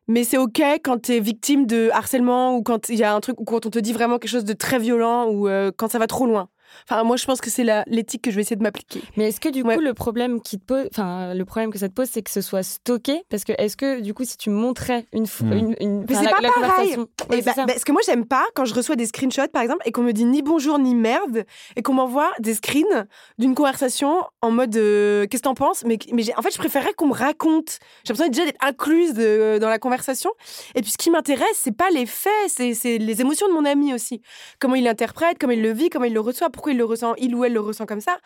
Mais 0.09 0.23
c'est 0.23 0.38
ok 0.38 0.62
quand 0.85 1.03
t'es 1.03 1.19
victime 1.19 1.66
de 1.66 1.90
harcèlement 1.92 2.57
ou 2.57 2.62
quand 2.62 2.88
il 2.88 2.97
y 2.97 3.03
a 3.03 3.12
un 3.12 3.21
truc 3.21 3.40
ou 3.40 3.45
quand 3.45 3.66
on 3.66 3.71
te 3.71 3.81
dit 3.81 3.92
vraiment 3.92 4.19
quelque 4.19 4.31
chose 4.31 4.45
de 4.45 4.53
très 4.53 4.79
violent 4.79 5.27
ou 5.29 5.49
euh, 5.49 5.73
quand 5.77 5.90
ça 5.90 5.99
va 5.99 6.07
trop 6.07 6.27
loin. 6.27 6.49
Enfin, 6.88 7.02
moi, 7.05 7.16
je 7.16 7.24
pense 7.26 7.40
que 7.40 7.50
c'est 7.50 7.64
l'éthique 7.87 8.22
que 8.22 8.31
je 8.31 8.37
vais 8.37 8.42
essayer 8.42 8.57
de 8.57 8.62
m'appliquer. 8.62 9.02
Mais 9.16 9.29
est-ce 9.29 9.40
que 9.40 9.48
du 9.48 9.62
Ouais. 9.62 9.74
coup, 9.76 9.81
le 9.81 9.94
problème 9.94 10.40
qui 10.40 10.59
te 10.59 10.64
pose, 10.64 10.87
enfin, 10.92 11.35
le 11.35 11.44
problème 11.44 11.70
que 11.72 11.79
ça 11.79 11.88
te 11.88 11.94
pose, 11.94 12.09
c'est 12.11 12.22
que 12.22 12.31
ce 12.31 12.40
soit 12.40 12.62
stocké? 12.62 13.22
Parce 13.29 13.44
que 13.44 13.52
est-ce 13.59 13.76
que 13.76 14.00
du 14.00 14.14
coup, 14.14 14.24
si 14.24 14.37
tu 14.37 14.50
montrais 14.50 15.07
une, 15.12 15.24
Hmm. 15.40 15.52
une, 15.52 15.76
une- 15.81 16.00
Mais 16.09 16.14
c'est 16.14 16.24
pas 16.31 16.40
la 16.40 16.50
pareil. 16.50 16.52
conversation, 16.55 17.09
Ouais, 17.31 17.38
Et 17.38 17.42
c'est 17.42 17.55
bah, 17.57 17.64
parce 17.66 17.85
que 17.85 17.92
moi, 17.92 18.00
j'aime 18.07 18.24
pas 18.26 18.44
quand 18.55 18.64
je 18.64 18.74
reçois 18.74 18.96
des 18.96 19.07
screenshots, 19.07 19.48
par 19.52 19.62
exemple, 19.62 19.83
et 19.87 19.92
qu'on 19.92 20.02
me 20.02 20.12
dit 20.12 20.24
ni 20.24 20.42
bonjour 20.42 20.79
ni 20.79 20.94
merde, 20.94 21.44
et 21.76 21.83
qu'on 21.83 21.94
m'envoie 21.94 22.31
des 22.38 22.55
screens 22.55 23.07
d'une 23.38 23.55
conversation 23.55 24.22
en 24.42 24.50
mode 24.50 24.76
euh, 24.76 25.26
qu'est-ce 25.26 25.42
que 25.42 25.48
t'en 25.48 25.55
penses? 25.55 25.85
Mais, 25.85 25.98
mais 26.12 26.22
en 26.37 26.42
fait, 26.42 26.52
je 26.52 26.59
préférerais 26.59 26.92
qu'on 26.94 27.09
me 27.09 27.14
raconte. 27.14 27.79
J'ai 28.05 28.12
l'impression 28.12 28.31
déjà 28.31 28.44
d'être 28.44 28.64
incluse 28.64 29.14
de- 29.14 29.59
dans 29.61 29.68
la 29.68 29.79
conversation. 29.79 30.31
Et 30.74 30.83
puis, 30.83 30.90
ce 30.90 30.98
qui 30.98 31.11
m'intéresse, 31.11 31.46
c'est 31.55 31.76
pas 31.76 31.90
les 31.90 32.07
faits, 32.07 32.33
c'est 32.48 32.74
c'est 32.74 32.98
les 32.98 33.20
émotions 33.20 33.48
de 33.48 33.52
mon 33.52 33.64
ami 33.64 33.92
aussi. 33.94 34.20
Comment 34.61 34.74
il 34.76 34.85
l'interprète, 34.85 35.37
comment 35.40 35.52
il 35.52 35.62
le 35.62 35.72
vit, 35.72 35.88
comment 35.90 36.05
il 36.05 36.14
le 36.14 36.20
reçoit, 36.20 36.50
pourquoi 36.57 36.73
il 36.73 36.79
le 36.79 36.85
ressent, 36.85 37.14
il 37.19 37.35
ou 37.35 37.45
elle 37.45 37.53
le 37.53 37.61
ressent 37.61 37.87
comme 37.87 38.01
ça. 38.01 38.16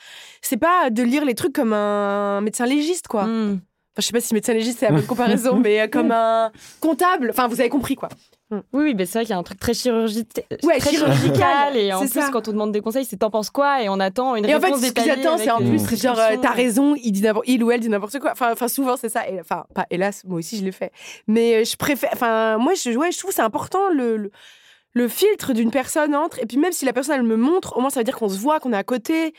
C'est 0.40 0.57
pas 0.57 0.88
de 0.90 1.03
lire 1.03 1.25
les 1.27 1.35
trucs 1.35 1.53
comme 1.53 1.73
un 1.75 2.40
médecin 2.40 2.64
légiste, 2.64 3.07
quoi. 3.09 3.25
Hmm. 3.25 3.61
Enfin, 3.93 4.03
je 4.03 4.07
sais 4.07 4.12
pas 4.12 4.21
si 4.21 4.33
médecin 4.35 4.53
légiste 4.55 4.79
c'est 4.79 4.87
la 4.87 4.93
bonne 4.93 5.07
comparaison, 5.07 5.57
mais 5.59 5.81
euh, 5.81 5.87
comme 5.88 6.12
un 6.12 6.51
comptable. 6.81 7.29
Enfin, 7.31 7.49
vous 7.49 7.61
avez 7.61 7.69
compris, 7.69 7.97
quoi. 7.97 8.09
Oui, 8.53 8.61
oui, 8.73 8.95
mais 8.97 9.07
c'est 9.07 9.19
vrai 9.19 9.25
qu'il 9.25 9.31
y 9.31 9.37
a 9.37 9.38
un 9.38 9.45
truc 9.45 9.61
très, 9.61 9.73
chirurgi- 9.73 10.27
Ouais, 10.64 10.79
très 10.79 10.90
chirurgical. 10.90 11.77
Et 11.77 11.93
en 11.93 12.01
plus, 12.01 12.09
ça. 12.09 12.31
quand 12.33 12.49
on 12.49 12.53
demande 12.53 12.73
des 12.73 12.81
conseils, 12.81 13.05
c'est 13.05 13.16
t'en 13.16 13.31
penses 13.31 13.49
quoi 13.51 13.81
Et 13.83 13.88
on 13.88 14.01
attend 14.01 14.35
une 14.35 14.45
Et 14.45 14.53
en 14.55 14.59
fait, 14.61 14.66
réponse 14.66 14.81
ce 14.87 14.90
qu'ils 14.93 15.09
attendent, 15.11 15.38
c'est 15.38 15.51
en 15.53 15.59
plus, 15.59 15.97
genre, 16.03 16.19
euh, 16.19 16.37
t'as 16.43 16.51
raison, 16.51 16.97
il, 16.97 17.12
dit 17.12 17.23
n'importe- 17.23 17.47
il 17.47 17.62
ou 17.62 17.71
elle 17.71 17.79
dit 17.79 17.88
n'importe 17.88 18.19
quoi. 18.19 18.33
Enfin, 18.33 18.51
enfin, 18.53 18.66
souvent, 18.66 18.97
c'est 18.97 19.09
ça. 19.09 19.29
Et, 19.29 19.40
enfin, 19.40 19.66
pas 19.73 19.87
hélas, 19.90 20.25
moi 20.27 20.38
aussi, 20.40 20.57
je 20.59 20.64
l'ai 20.64 20.73
fait. 20.73 20.90
Mais 21.29 21.57
euh, 21.61 21.64
je 21.64 21.77
préfère. 21.77 22.11
Enfin, 22.12 22.59
moi, 22.59 22.73
je, 22.75 22.90
ouais, 22.97 23.12
je 23.12 23.19
trouve 23.19 23.31
que 23.31 23.37
c'est 23.37 23.43
important 23.43 23.88
le, 23.95 24.16
le, 24.16 24.31
le 24.92 25.09
filtre 25.09 25.53
d'une 25.53 25.70
personne 25.70 26.14
entre. 26.14 26.38
Et 26.40 26.46
puis, 26.46 26.57
même 26.59 26.72
si 26.72 26.85
la 26.85 26.92
personne, 26.92 27.16
elle 27.16 27.22
me 27.22 27.37
montre, 27.37 27.76
au 27.76 27.81
moins, 27.81 27.90
ça 27.90 28.00
veut 28.00 28.05
dire 28.05 28.16
qu'on 28.16 28.29
se 28.29 28.38
voit, 28.38 28.61
qu'on 28.61 28.72
est 28.72 28.76
à 28.76 28.85
côté. 28.85 29.35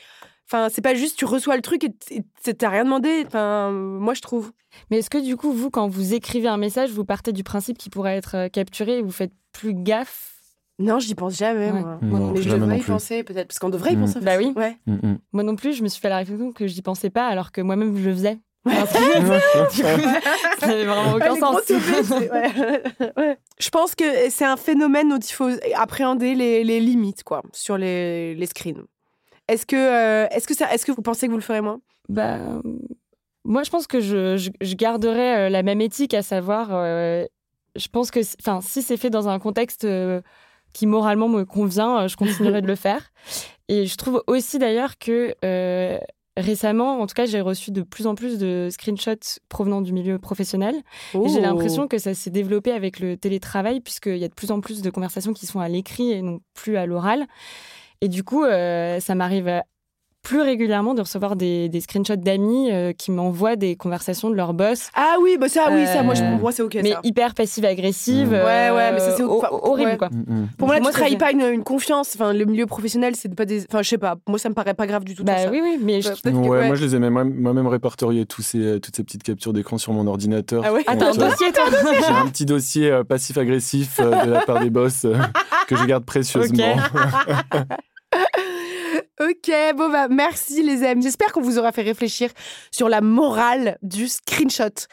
Enfin, 0.46 0.68
c'est 0.70 0.82
pas 0.82 0.94
juste 0.94 1.16
tu 1.18 1.24
reçois 1.24 1.56
le 1.56 1.62
truc 1.62 1.84
et 1.84 2.54
t'as 2.54 2.68
rien 2.68 2.84
demandé. 2.84 3.24
Enfin, 3.26 3.70
moi, 3.70 4.12
je 4.14 4.20
trouve. 4.20 4.52
Mais 4.90 4.98
est-ce 4.98 5.10
que 5.10 5.18
du 5.22 5.36
coup, 5.36 5.52
vous, 5.52 5.70
quand 5.70 5.88
vous 5.88 6.14
écrivez 6.14 6.48
un 6.48 6.56
message, 6.56 6.90
vous 6.90 7.04
partez 7.04 7.32
du 7.32 7.44
principe 7.44 7.78
qu'il 7.78 7.90
pourrait 7.90 8.16
être 8.16 8.34
euh, 8.36 8.48
capturé 8.48 8.98
et 8.98 9.02
vous 9.02 9.10
faites 9.12 9.32
plus 9.52 9.72
gaffe? 9.74 10.30
Non, 10.78 10.98
j'y 10.98 11.14
pense 11.14 11.36
jamais, 11.36 11.70
Ouais. 11.70 11.80
moi. 11.82 11.98
Non, 12.02 12.32
Mais 12.32 12.42
je 12.42 12.50
devrais 12.50 12.78
y 12.78 12.82
penser, 12.82 13.22
peut-être. 13.22 13.48
Parce 13.48 13.58
qu'on 13.58 13.68
devrait 13.68 13.92
y 13.92 13.96
Mm. 13.96 14.00
penser. 14.00 14.20
Bah 14.20 14.36
oui. 14.38 14.52
Ouais. 14.56 14.76
Mm, 14.86 14.94
mm. 14.94 15.18
Moi 15.32 15.42
non 15.42 15.54
plus, 15.56 15.74
je 15.74 15.82
me 15.82 15.88
suis 15.88 16.00
fait 16.00 16.08
la 16.08 16.16
réflexion 16.16 16.50
que 16.52 16.66
j'y 16.66 16.82
pensais 16.82 17.10
pas 17.10 17.26
alors 17.28 17.52
que 17.52 17.60
moi-même 17.60 17.96
je 17.96 18.08
le 18.08 18.14
faisais. 18.14 18.38
Ça 18.64 20.66
n'avait 20.66 20.84
vraiment 20.84 21.14
aucun 21.14 21.36
sens. 21.36 21.60
ouais. 23.16 23.38
Je 23.58 23.70
pense 23.70 23.94
que 23.94 24.30
c'est 24.30 24.44
un 24.44 24.56
phénomène 24.56 25.08
dont 25.08 25.18
il 25.18 25.32
faut 25.32 25.50
appréhender 25.74 26.34
les, 26.34 26.64
les 26.64 26.80
limites 26.80 27.24
quoi, 27.24 27.42
sur 27.52 27.76
les, 27.76 28.34
les 28.34 28.46
screens. 28.46 28.84
Est-ce 29.48 29.66
que, 29.66 29.76
euh, 29.76 30.26
est-ce, 30.30 30.46
que 30.46 30.54
ça, 30.54 30.72
est-ce 30.72 30.86
que 30.86 30.92
vous 30.92 31.02
pensez 31.02 31.26
que 31.26 31.32
vous 31.32 31.38
le 31.38 31.42
ferez 31.42 31.60
moins? 31.60 31.80
Bah, 32.08 32.38
moi, 33.44 33.64
je 33.64 33.70
pense 33.70 33.86
que 33.88 34.00
je, 34.00 34.36
je, 34.36 34.50
je 34.60 34.74
garderai 34.74 35.36
euh, 35.36 35.48
la 35.48 35.62
même 35.64 35.80
éthique, 35.80 36.14
à 36.14 36.22
savoir, 36.22 36.68
euh, 36.70 37.24
je 37.74 37.88
pense 37.88 38.10
que 38.12 38.22
si- 38.22 38.36
enfin, 38.40 38.60
si 38.60 38.82
c'est 38.82 38.96
fait 38.96 39.10
dans 39.10 39.28
un 39.28 39.40
contexte 39.40 39.84
euh, 39.84 40.20
qui 40.72 40.86
moralement 40.86 41.28
me 41.28 41.44
convient, 41.44 42.06
je 42.06 42.16
continuerai 42.16 42.62
de 42.62 42.68
le 42.68 42.76
faire. 42.76 43.10
Et 43.68 43.86
je 43.86 43.96
trouve 43.96 44.22
aussi 44.28 44.58
d'ailleurs 44.58 44.96
que 44.98 45.34
euh, 45.44 45.98
récemment, 46.36 47.00
en 47.00 47.06
tout 47.06 47.14
cas, 47.14 47.26
j'ai 47.26 47.40
reçu 47.40 47.70
de 47.70 47.82
plus 47.82 48.06
en 48.06 48.14
plus 48.14 48.38
de 48.38 48.68
screenshots 48.70 49.38
provenant 49.48 49.80
du 49.82 49.92
milieu 49.92 50.18
professionnel. 50.18 50.74
Et 51.14 51.28
j'ai 51.28 51.38
Oh. 51.38 51.42
l'impression 51.42 51.88
que 51.88 51.98
ça 51.98 52.14
s'est 52.14 52.30
développé 52.30 52.72
avec 52.72 53.00
le 53.00 53.16
télétravail, 53.16 53.80
puisqu'il 53.80 54.16
y 54.18 54.24
a 54.24 54.28
de 54.28 54.34
plus 54.34 54.50
en 54.50 54.60
plus 54.60 54.82
de 54.82 54.90
conversations 54.90 55.32
qui 55.32 55.46
sont 55.46 55.60
à 55.60 55.68
l'écrit 55.68 56.10
et 56.12 56.22
non 56.22 56.40
plus 56.54 56.76
à 56.76 56.86
l'oral. 56.86 57.26
Et 58.00 58.08
du 58.08 58.24
coup, 58.24 58.44
euh, 58.44 58.98
ça 59.00 59.14
m'arrive 59.14 59.48
plus 60.22 60.40
régulièrement 60.40 60.94
de 60.94 61.00
recevoir 61.00 61.34
des, 61.36 61.68
des 61.68 61.80
screenshots 61.80 62.16
d'amis 62.16 62.70
euh, 62.70 62.92
qui 62.92 63.10
m'envoient 63.10 63.56
des 63.56 63.74
conversations 63.76 64.30
de 64.30 64.34
leur 64.36 64.54
boss, 64.54 64.88
Ah 64.94 65.16
oui, 65.20 65.36
bah 65.40 65.48
ça, 65.48 65.66
oui, 65.72 65.84
ça, 65.86 66.02
moi, 66.02 66.14
je, 66.14 66.22
Euh, 66.22 66.30
pour 66.32 66.40
moi, 66.40 66.52
c'est 66.52 66.62
ok. 66.62 66.78
mais 66.82 66.92
ça. 66.92 67.00
hyper 67.02 67.34
passive-agressive. 67.34 68.28
Mmh. 68.28 68.32
Ouais, 68.32 68.70
ouais, 68.70 68.92
mais 68.92 69.00
ça, 69.00 69.16
c'est 69.16 69.22
euh, 69.22 69.26
horrible, 69.26 69.90
ouais. 69.90 69.96
quoi. 69.98 70.08
Mm, 70.10 70.24
mm. 70.42 70.48
Pour 70.58 70.68
moi, 70.68 70.76
là, 70.76 70.80
Moi, 70.82 70.90
tu 70.90 70.94
ça 70.98 71.00
trahis 71.04 71.16
pas 71.16 71.32
une, 71.32 71.40
une 71.42 71.64
confiance. 71.64 72.12
Enfin, 72.14 72.32
le 72.32 72.44
milieu 72.44 72.66
professionnel, 72.66 73.14
c'est 73.16 73.34
pas 73.34 73.44
des. 73.44 73.64
Enfin, 73.68 73.82
je 73.82 73.88
sais 73.88 73.98
pas. 73.98 74.14
Moi, 74.28 74.38
ça 74.38 74.48
me 74.48 74.54
paraît 74.54 74.74
pas 74.74 74.86
grave 74.86 75.02
du 75.04 75.14
tout. 75.16 75.24
Bah 75.24 75.38
ça. 75.38 75.50
oui, 75.50 75.60
oui, 75.62 75.78
mais 75.82 76.00
je- 76.00 76.10
Ouais, 76.10 76.14
que- 76.22 76.28
Ouais, 76.30 76.66
moi 76.68 76.76
je 76.76 76.84
les 76.84 76.94
ai 76.94 76.98
même, 76.98 77.12
moi-même 77.34 77.66
répertorié 77.66 78.24
tous 78.26 78.42
ces, 78.42 78.58
euh, 78.58 78.78
toutes 78.78 78.94
ces 78.96 79.02
petites 79.04 79.22
captures 79.24 79.52
d'écran 79.52 79.76
sur 79.78 79.92
mon 79.92 80.06
ordinateur. 80.06 80.62
Ah 80.64 80.72
ouais? 80.72 80.84
T'as 80.84 80.92
un 80.92 81.00
euh, 81.00 81.12
dossier, 81.30 81.50
toi 81.52 81.64
J'ai 81.98 82.12
un 82.14 82.26
petit 82.28 82.46
dossier 82.46 82.90
euh, 82.90 83.02
passif-agressif 83.04 83.98
euh, 84.00 84.24
de 84.26 84.30
la 84.30 84.40
part 84.42 84.60
des 84.60 84.70
boss 84.70 85.04
euh, 85.04 85.14
que 85.66 85.74
je 85.76 85.84
garde 85.84 86.04
précieusement. 86.06 86.76
Ok, 89.20 89.52
bon 89.76 89.90
bah 89.90 90.08
merci 90.08 90.62
les 90.62 90.84
amis. 90.84 91.02
J'espère 91.02 91.32
qu'on 91.32 91.40
vous 91.40 91.58
aura 91.58 91.72
fait 91.72 91.82
réfléchir 91.82 92.30
sur 92.70 92.88
la 92.88 93.00
morale 93.00 93.78
du 93.82 94.08
screenshot. 94.08 94.86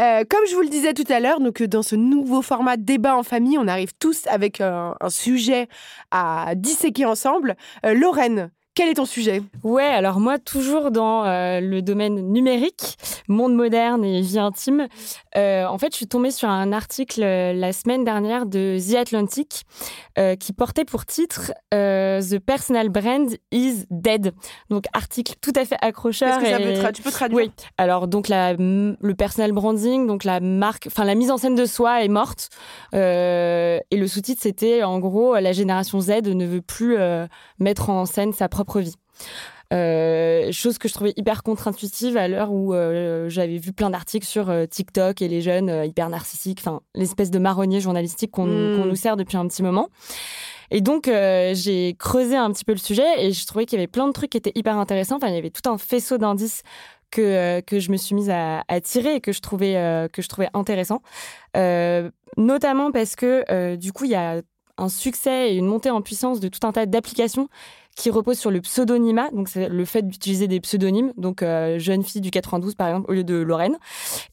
Euh, 0.00 0.24
comme 0.28 0.40
je 0.48 0.54
vous 0.54 0.62
le 0.62 0.68
disais 0.68 0.92
tout 0.92 1.04
à 1.08 1.20
l'heure, 1.20 1.40
donc 1.40 1.60
euh, 1.60 1.68
dans 1.68 1.82
ce 1.82 1.94
nouveau 1.94 2.42
format 2.42 2.76
débat 2.76 3.16
en 3.16 3.22
famille, 3.22 3.58
on 3.58 3.68
arrive 3.68 3.92
tous 3.98 4.26
avec 4.26 4.60
un, 4.60 4.94
sujet 5.08 5.68
à 6.10 6.54
disséquer 6.56 7.04
ensemble. 7.04 7.56
Euh, 7.86 7.94
Lorraine, 7.94 8.50
quel 8.74 8.88
est 8.88 8.94
ton 8.94 9.04
sujet? 9.06 9.42
Ouais, 9.62 9.84
alors 9.84 10.20
moi, 10.20 10.38
toujours 10.38 10.90
dans 10.90 11.24
euh, 11.24 11.60
le 11.60 11.80
domaine 11.82 12.32
numérique, 12.32 12.96
monde 13.28 13.54
moderne 13.54 14.04
et 14.04 14.20
vie 14.20 14.38
intime, 14.38 14.88
euh, 15.36 15.64
en 15.66 15.78
fait, 15.78 15.92
je 15.92 15.96
suis 15.96 16.06
tombée 16.06 16.30
sur 16.30 16.48
un 16.48 16.72
article 16.72 17.22
euh, 17.22 17.52
la 17.52 17.72
semaine 17.72 18.04
dernière 18.04 18.46
de 18.46 18.76
The 18.78 18.96
Atlantic 18.96 19.62
qui 20.38 20.52
portait 20.52 20.84
pour 20.84 21.06
titre 21.06 21.52
The 21.72 22.38
Personal 22.38 22.88
Brand 22.88 23.28
is 23.50 23.84
Dead. 23.90 24.32
Donc, 24.70 24.84
article 24.92 25.34
tout 25.40 25.52
à 25.56 25.64
fait 25.64 25.76
accrocheur. 25.80 26.38
Que 26.38 26.46
ça 26.46 26.60
et- 26.60 26.78
tra- 26.78 26.92
Tu 26.92 27.02
peux 27.02 27.10
traduire? 27.10 27.36
Oui, 27.38 27.50
alors 27.78 28.06
donc 28.06 28.28
la, 28.28 28.52
le 28.54 29.12
personal 29.16 29.52
branding, 29.52 30.06
donc 30.06 30.24
la 30.24 30.40
marque, 30.40 30.86
enfin 30.86 31.04
la 31.04 31.14
mise 31.14 31.30
en 31.30 31.36
scène 31.36 31.56
de 31.56 31.66
soi 31.66 32.04
est 32.04 32.08
morte. 32.08 32.48
Et 32.92 33.80
le 33.92 34.06
sous-titre 34.06 34.40
c'était 34.42 34.82
en 34.82 34.98
gros 35.00 35.34
la 35.34 35.52
génération 35.52 36.00
Z 36.00 36.10
ne 36.26 36.46
veut 36.46 36.62
plus 36.62 36.96
mettre 37.58 37.90
en 37.90 38.06
scène 38.06 38.32
sa 38.32 38.48
propre 38.48 38.63
vie. 38.80 38.96
Euh, 39.72 40.52
chose 40.52 40.78
que 40.78 40.88
je 40.88 40.94
trouvais 40.94 41.14
hyper 41.16 41.42
contre-intuitive 41.42 42.16
à 42.16 42.28
l'heure 42.28 42.52
où 42.52 42.74
euh, 42.74 43.28
j'avais 43.28 43.56
vu 43.56 43.72
plein 43.72 43.90
d'articles 43.90 44.26
sur 44.26 44.50
euh, 44.50 44.66
TikTok 44.66 45.22
et 45.22 45.26
les 45.26 45.40
jeunes 45.40 45.70
euh, 45.70 45.86
hyper 45.86 46.10
narcissiques, 46.10 46.60
enfin 46.60 46.82
l'espèce 46.94 47.30
de 47.30 47.38
marronnier 47.38 47.80
journalistique 47.80 48.30
qu'on 48.30 48.46
Mm. 48.46 48.76
qu'on 48.76 48.84
nous 48.84 48.94
sert 48.94 49.16
depuis 49.16 49.36
un 49.36 49.48
petit 49.48 49.62
moment. 49.62 49.88
Et 50.70 50.80
donc 50.80 51.06
j'ai 51.06 51.94
creusé 51.98 52.36
un 52.36 52.50
petit 52.52 52.64
peu 52.64 52.72
le 52.72 52.78
sujet 52.78 53.04
et 53.18 53.32
je 53.32 53.46
trouvais 53.46 53.64
qu'il 53.64 53.78
y 53.78 53.80
avait 53.80 53.86
plein 53.86 54.06
de 54.06 54.12
trucs 54.12 54.30
qui 54.30 54.36
étaient 54.36 54.52
hyper 54.54 54.76
intéressants. 54.76 55.16
Enfin 55.16 55.28
il 55.28 55.34
y 55.34 55.38
avait 55.38 55.50
tout 55.50 55.68
un 55.68 55.78
faisceau 55.78 56.18
d'indices 56.18 56.62
que, 57.10 57.60
que 57.60 57.78
je 57.78 57.90
me 57.92 57.96
suis 57.96 58.14
mise 58.14 58.30
à, 58.30 58.64
à 58.68 58.80
tirer 58.80 59.16
et 59.16 59.20
que 59.20 59.32
je 59.32 59.40
trouvais, 59.40 59.74
que 60.12 60.20
je 60.22 60.28
trouvais 60.28 60.48
intéressant. 60.54 61.00
Notamment 62.36 62.90
parce 62.92 63.14
que, 63.14 63.76
du 63.76 63.92
coup, 63.92 64.04
il 64.04 64.10
y 64.10 64.16
a 64.16 64.42
un 64.78 64.88
succès 64.88 65.52
et 65.52 65.56
une 65.56 65.66
montée 65.66 65.90
en 65.90 66.02
puissance 66.02 66.40
de 66.40 66.48
tout 66.48 66.66
un 66.66 66.72
tas 66.72 66.86
d'applications 66.86 67.48
qui 67.96 68.10
reposent 68.10 68.38
sur 68.38 68.50
le 68.50 68.60
pseudonymat, 68.60 69.30
donc 69.30 69.48
c'est 69.48 69.68
le 69.68 69.84
fait 69.84 70.02
d'utiliser 70.02 70.48
des 70.48 70.60
pseudonymes, 70.60 71.12
donc 71.16 71.42
euh, 71.42 71.78
jeune 71.78 72.02
fille 72.02 72.20
du 72.20 72.30
92 72.30 72.74
par 72.74 72.88
exemple 72.88 73.10
au 73.10 73.14
lieu 73.14 73.24
de 73.24 73.36
Lorraine. 73.36 73.78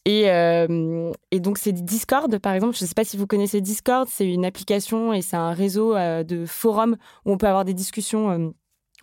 Et, 0.06 0.32
euh, 0.32 1.12
et 1.30 1.40
donc 1.40 1.58
c'est 1.58 1.72
Discord 1.72 2.40
par 2.40 2.54
exemple, 2.54 2.76
je 2.76 2.84
ne 2.84 2.88
sais 2.88 2.96
pas 2.96 3.04
si 3.04 3.18
vous 3.18 3.28
connaissez 3.28 3.62
Discord, 3.62 4.08
c'est 4.10 4.28
une 4.28 4.46
application 4.46 5.14
et 5.14 5.22
c'est 5.22 5.36
un 5.36 5.52
réseau 5.52 5.96
euh, 5.96 6.24
de 6.24 6.46
forums 6.46 6.98
où 7.26 7.32
on 7.34 7.38
peut 7.38 7.48
avoir 7.48 7.66
des 7.66 7.76
discussions 7.76 8.54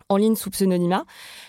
en 0.08 0.16
ligne 0.16 0.36
sous 0.36 0.50
pseudonymat. 0.50 1.04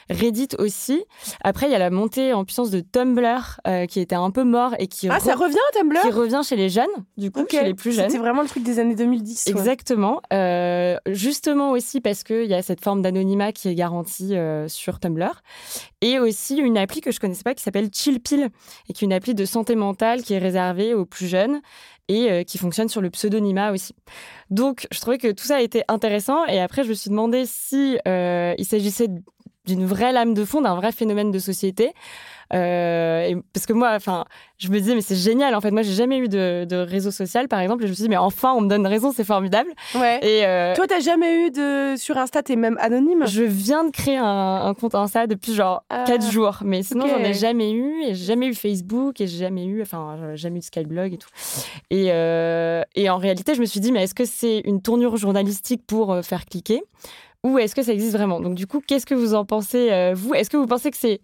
Reddit 0.09 0.49
aussi. 0.57 1.03
Après, 1.43 1.67
il 1.67 1.71
y 1.71 1.75
a 1.75 1.79
la 1.79 1.89
montée 1.89 2.33
en 2.33 2.43
puissance 2.43 2.71
de 2.71 2.79
Tumblr 2.79 3.59
euh, 3.67 3.85
qui 3.85 3.99
était 3.99 4.15
un 4.15 4.31
peu 4.31 4.43
mort 4.43 4.73
et 4.79 4.87
qui, 4.87 5.07
ah, 5.09 5.19
ça 5.19 5.35
revient 5.35 5.57
Tumblr 5.73 6.01
qui 6.01 6.11
revient 6.11 6.41
chez 6.43 6.55
les 6.55 6.69
jeunes, 6.69 6.87
du 7.17 7.31
coup, 7.31 7.45
chez 7.49 7.63
les 7.63 7.73
plus 7.73 7.91
jeunes. 7.91 8.09
C'est 8.09 8.17
vraiment 8.17 8.41
le 8.41 8.47
truc 8.47 8.63
des 8.63 8.79
années 8.79 8.95
2010. 8.95 9.47
Exactement. 9.47 10.21
Euh, 10.33 10.97
justement 11.07 11.71
aussi 11.71 12.01
parce 12.01 12.23
qu'il 12.23 12.45
y 12.45 12.53
a 12.53 12.61
cette 12.61 12.83
forme 12.83 13.01
d'anonymat 13.01 13.51
qui 13.51 13.69
est 13.69 13.75
garantie 13.75 14.35
euh, 14.35 14.67
sur 14.67 14.99
Tumblr. 14.99 15.41
Et 16.01 16.19
aussi 16.19 16.57
une 16.57 16.77
appli 16.77 17.01
que 17.01 17.11
je 17.11 17.19
connaissais 17.19 17.43
pas 17.43 17.53
qui 17.53 17.63
s'appelle 17.63 17.89
ChillPill 17.93 18.49
et 18.89 18.93
qui 18.93 19.03
est 19.03 19.05
une 19.05 19.13
appli 19.13 19.35
de 19.35 19.45
santé 19.45 19.75
mentale 19.75 20.23
qui 20.23 20.33
est 20.33 20.39
réservée 20.39 20.93
aux 20.93 21.05
plus 21.05 21.27
jeunes 21.27 21.61
et 22.09 22.29
euh, 22.29 22.43
qui 22.43 22.57
fonctionne 22.57 22.89
sur 22.89 22.99
le 22.99 23.09
pseudonymat 23.09 23.71
aussi. 23.71 23.95
Donc, 24.49 24.87
je 24.91 24.99
trouvais 24.99 25.19
que 25.19 25.31
tout 25.31 25.45
ça 25.45 25.61
était 25.61 25.83
intéressant. 25.87 26.45
Et 26.47 26.59
après, 26.59 26.83
je 26.83 26.89
me 26.89 26.93
suis 26.93 27.09
demandé 27.09 27.43
si 27.45 27.97
euh, 28.07 28.53
il 28.57 28.65
s'agissait 28.65 29.07
d'une 29.65 29.85
vraie 29.85 30.11
lame 30.11 30.33
de 30.33 30.43
fond, 30.43 30.61
d'un 30.61 30.75
vrai 30.75 30.91
phénomène 30.91 31.31
de 31.31 31.39
société. 31.39 31.93
Euh, 32.53 33.35
parce 33.53 33.65
que 33.65 33.73
moi, 33.73 33.91
enfin, 33.93 34.25
je 34.57 34.69
me 34.69 34.79
disais, 34.79 34.95
mais 34.95 35.01
c'est 35.01 35.15
génial. 35.15 35.53
En 35.55 35.61
fait, 35.61 35.71
moi, 35.71 35.83
j'ai 35.83 35.93
jamais 35.93 36.17
eu 36.17 36.27
de, 36.27 36.75
réseau 36.75 37.11
social, 37.11 37.47
par 37.47 37.59
exemple. 37.59 37.83
Et 37.83 37.87
je 37.87 37.91
me 37.91 37.95
suis 37.95 38.03
dit, 38.03 38.09
mais 38.09 38.17
enfin, 38.17 38.53
on 38.53 38.61
me 38.61 38.69
donne 38.69 38.85
raison, 38.87 39.11
c'est 39.11 39.23
formidable. 39.23 39.69
Ouais. 39.95 40.19
Et 40.23 40.45
euh, 40.45 40.75
toi, 40.75 40.87
t'as 40.87 40.99
jamais 40.99 41.45
eu 41.45 41.51
de 41.51 41.95
sur 41.97 42.17
Insta, 42.17 42.41
t'es 42.41 42.55
même 42.55 42.77
anonyme? 42.79 43.25
Je 43.27 43.43
viens 43.43 43.83
de 43.83 43.91
créer 43.91 44.17
un, 44.17 44.73
compte 44.79 44.95
Insta 44.95 45.27
depuis 45.27 45.53
genre 45.53 45.83
4 45.89 46.09
ah, 46.09 46.31
jours, 46.31 46.59
mais 46.63 46.83
sinon, 46.83 47.07
j'en 47.07 47.19
ai 47.19 47.33
jamais 47.33 47.71
eu. 47.71 48.03
Et 48.03 48.15
j'ai 48.15 48.25
jamais 48.25 48.47
eu 48.47 48.53
Facebook 48.53 49.21
et 49.21 49.27
j'ai 49.27 49.37
jamais 49.37 49.65
eu, 49.65 49.81
enfin, 49.81 50.35
jamais 50.35 50.57
eu 50.57 50.59
de 50.59 50.65
Skyblog 50.65 51.13
et 51.13 51.17
tout. 51.17 51.29
Et, 51.91 52.07
euh, 52.09 52.83
et 52.95 53.09
en 53.09 53.17
réalité, 53.17 53.53
je 53.53 53.61
me 53.61 53.65
suis 53.65 53.79
dit, 53.79 53.91
mais 53.91 54.03
est-ce 54.03 54.15
que 54.15 54.25
c'est 54.25 54.59
une 54.65 54.81
tournure 54.81 55.17
journalistique 55.17 55.83
pour 55.85 56.17
faire 56.23 56.45
cliquer? 56.45 56.81
Ou 57.45 57.57
est-ce 57.57 57.73
que 57.73 57.83
ça 57.83 57.93
existe 57.93 58.13
vraiment? 58.13 58.41
Donc 58.41 58.55
du 58.55 58.67
coup, 58.67 58.81
qu'est-ce 58.85 59.05
que 59.05 59.15
vous 59.15 59.33
en 59.33 59.45
pensez, 59.45 60.13
vous? 60.13 60.33
Est-ce 60.33 60.49
que 60.49 60.57
vous 60.57 60.67
pensez 60.67 60.91
que 60.91 60.97
c'est 60.97 61.21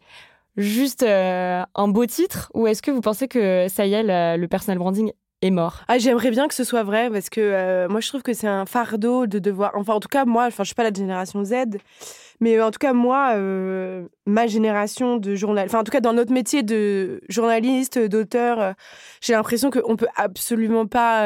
juste 0.58 1.04
euh, 1.04 1.64
un 1.76 1.88
beau 1.88 2.06
titre 2.06 2.52
ou 2.54 2.68
est-ce 2.68 2.82
que 2.82 2.92
vous 2.92 3.02
pensez 3.02 3.28
que 3.28 3.68
ça 3.70 3.86
y 3.86 3.94
est, 3.94 4.04
le 4.38 4.48
personal 4.48 4.78
branding 4.78 5.12
est 5.42 5.52
mort? 5.52 5.84
Ah, 5.88 5.98
J'aimerais 5.98 6.32
bien 6.32 6.48
que 6.48 6.54
ce 6.54 6.64
soit 6.64 6.84
vrai 6.84 7.10
parce 7.10 7.30
que 7.30 7.42
euh, 7.42 7.88
moi 7.90 8.00
je 8.00 8.08
trouve 8.08 8.22
que 8.24 8.34
c'est 8.34 8.48
un 8.48 8.66
fardeau 8.66 9.28
de 9.28 9.40
devoir. 9.40 9.72
Enfin, 9.76 9.94
en 9.94 10.00
tout 10.00 10.08
cas, 10.08 10.26
moi, 10.26 10.46
enfin, 10.46 10.64
je 10.64 10.68
suis 10.68 10.76
pas 10.76 10.84
la 10.84 10.94
génération 10.94 11.44
Z, 11.44 11.54
mais 12.40 12.62
en 12.62 12.72
tout 12.72 12.80
cas, 12.80 12.94
moi, 12.94 13.34
euh, 13.36 14.08
ma 14.26 14.48
génération 14.48 15.18
de 15.18 15.36
journalistes, 15.36 15.74
enfin, 15.74 15.82
en 15.82 15.84
tout 15.84 15.92
cas, 15.92 16.02
dans 16.02 16.14
notre 16.14 16.32
métier 16.32 16.64
de 16.64 17.22
journaliste, 17.30 18.00
d'auteur, 18.00 18.74
j'ai 19.22 19.34
l'impression 19.34 19.70
qu'on 19.72 19.96
peut 19.96 20.08
absolument 20.16 20.88
pas 20.88 21.26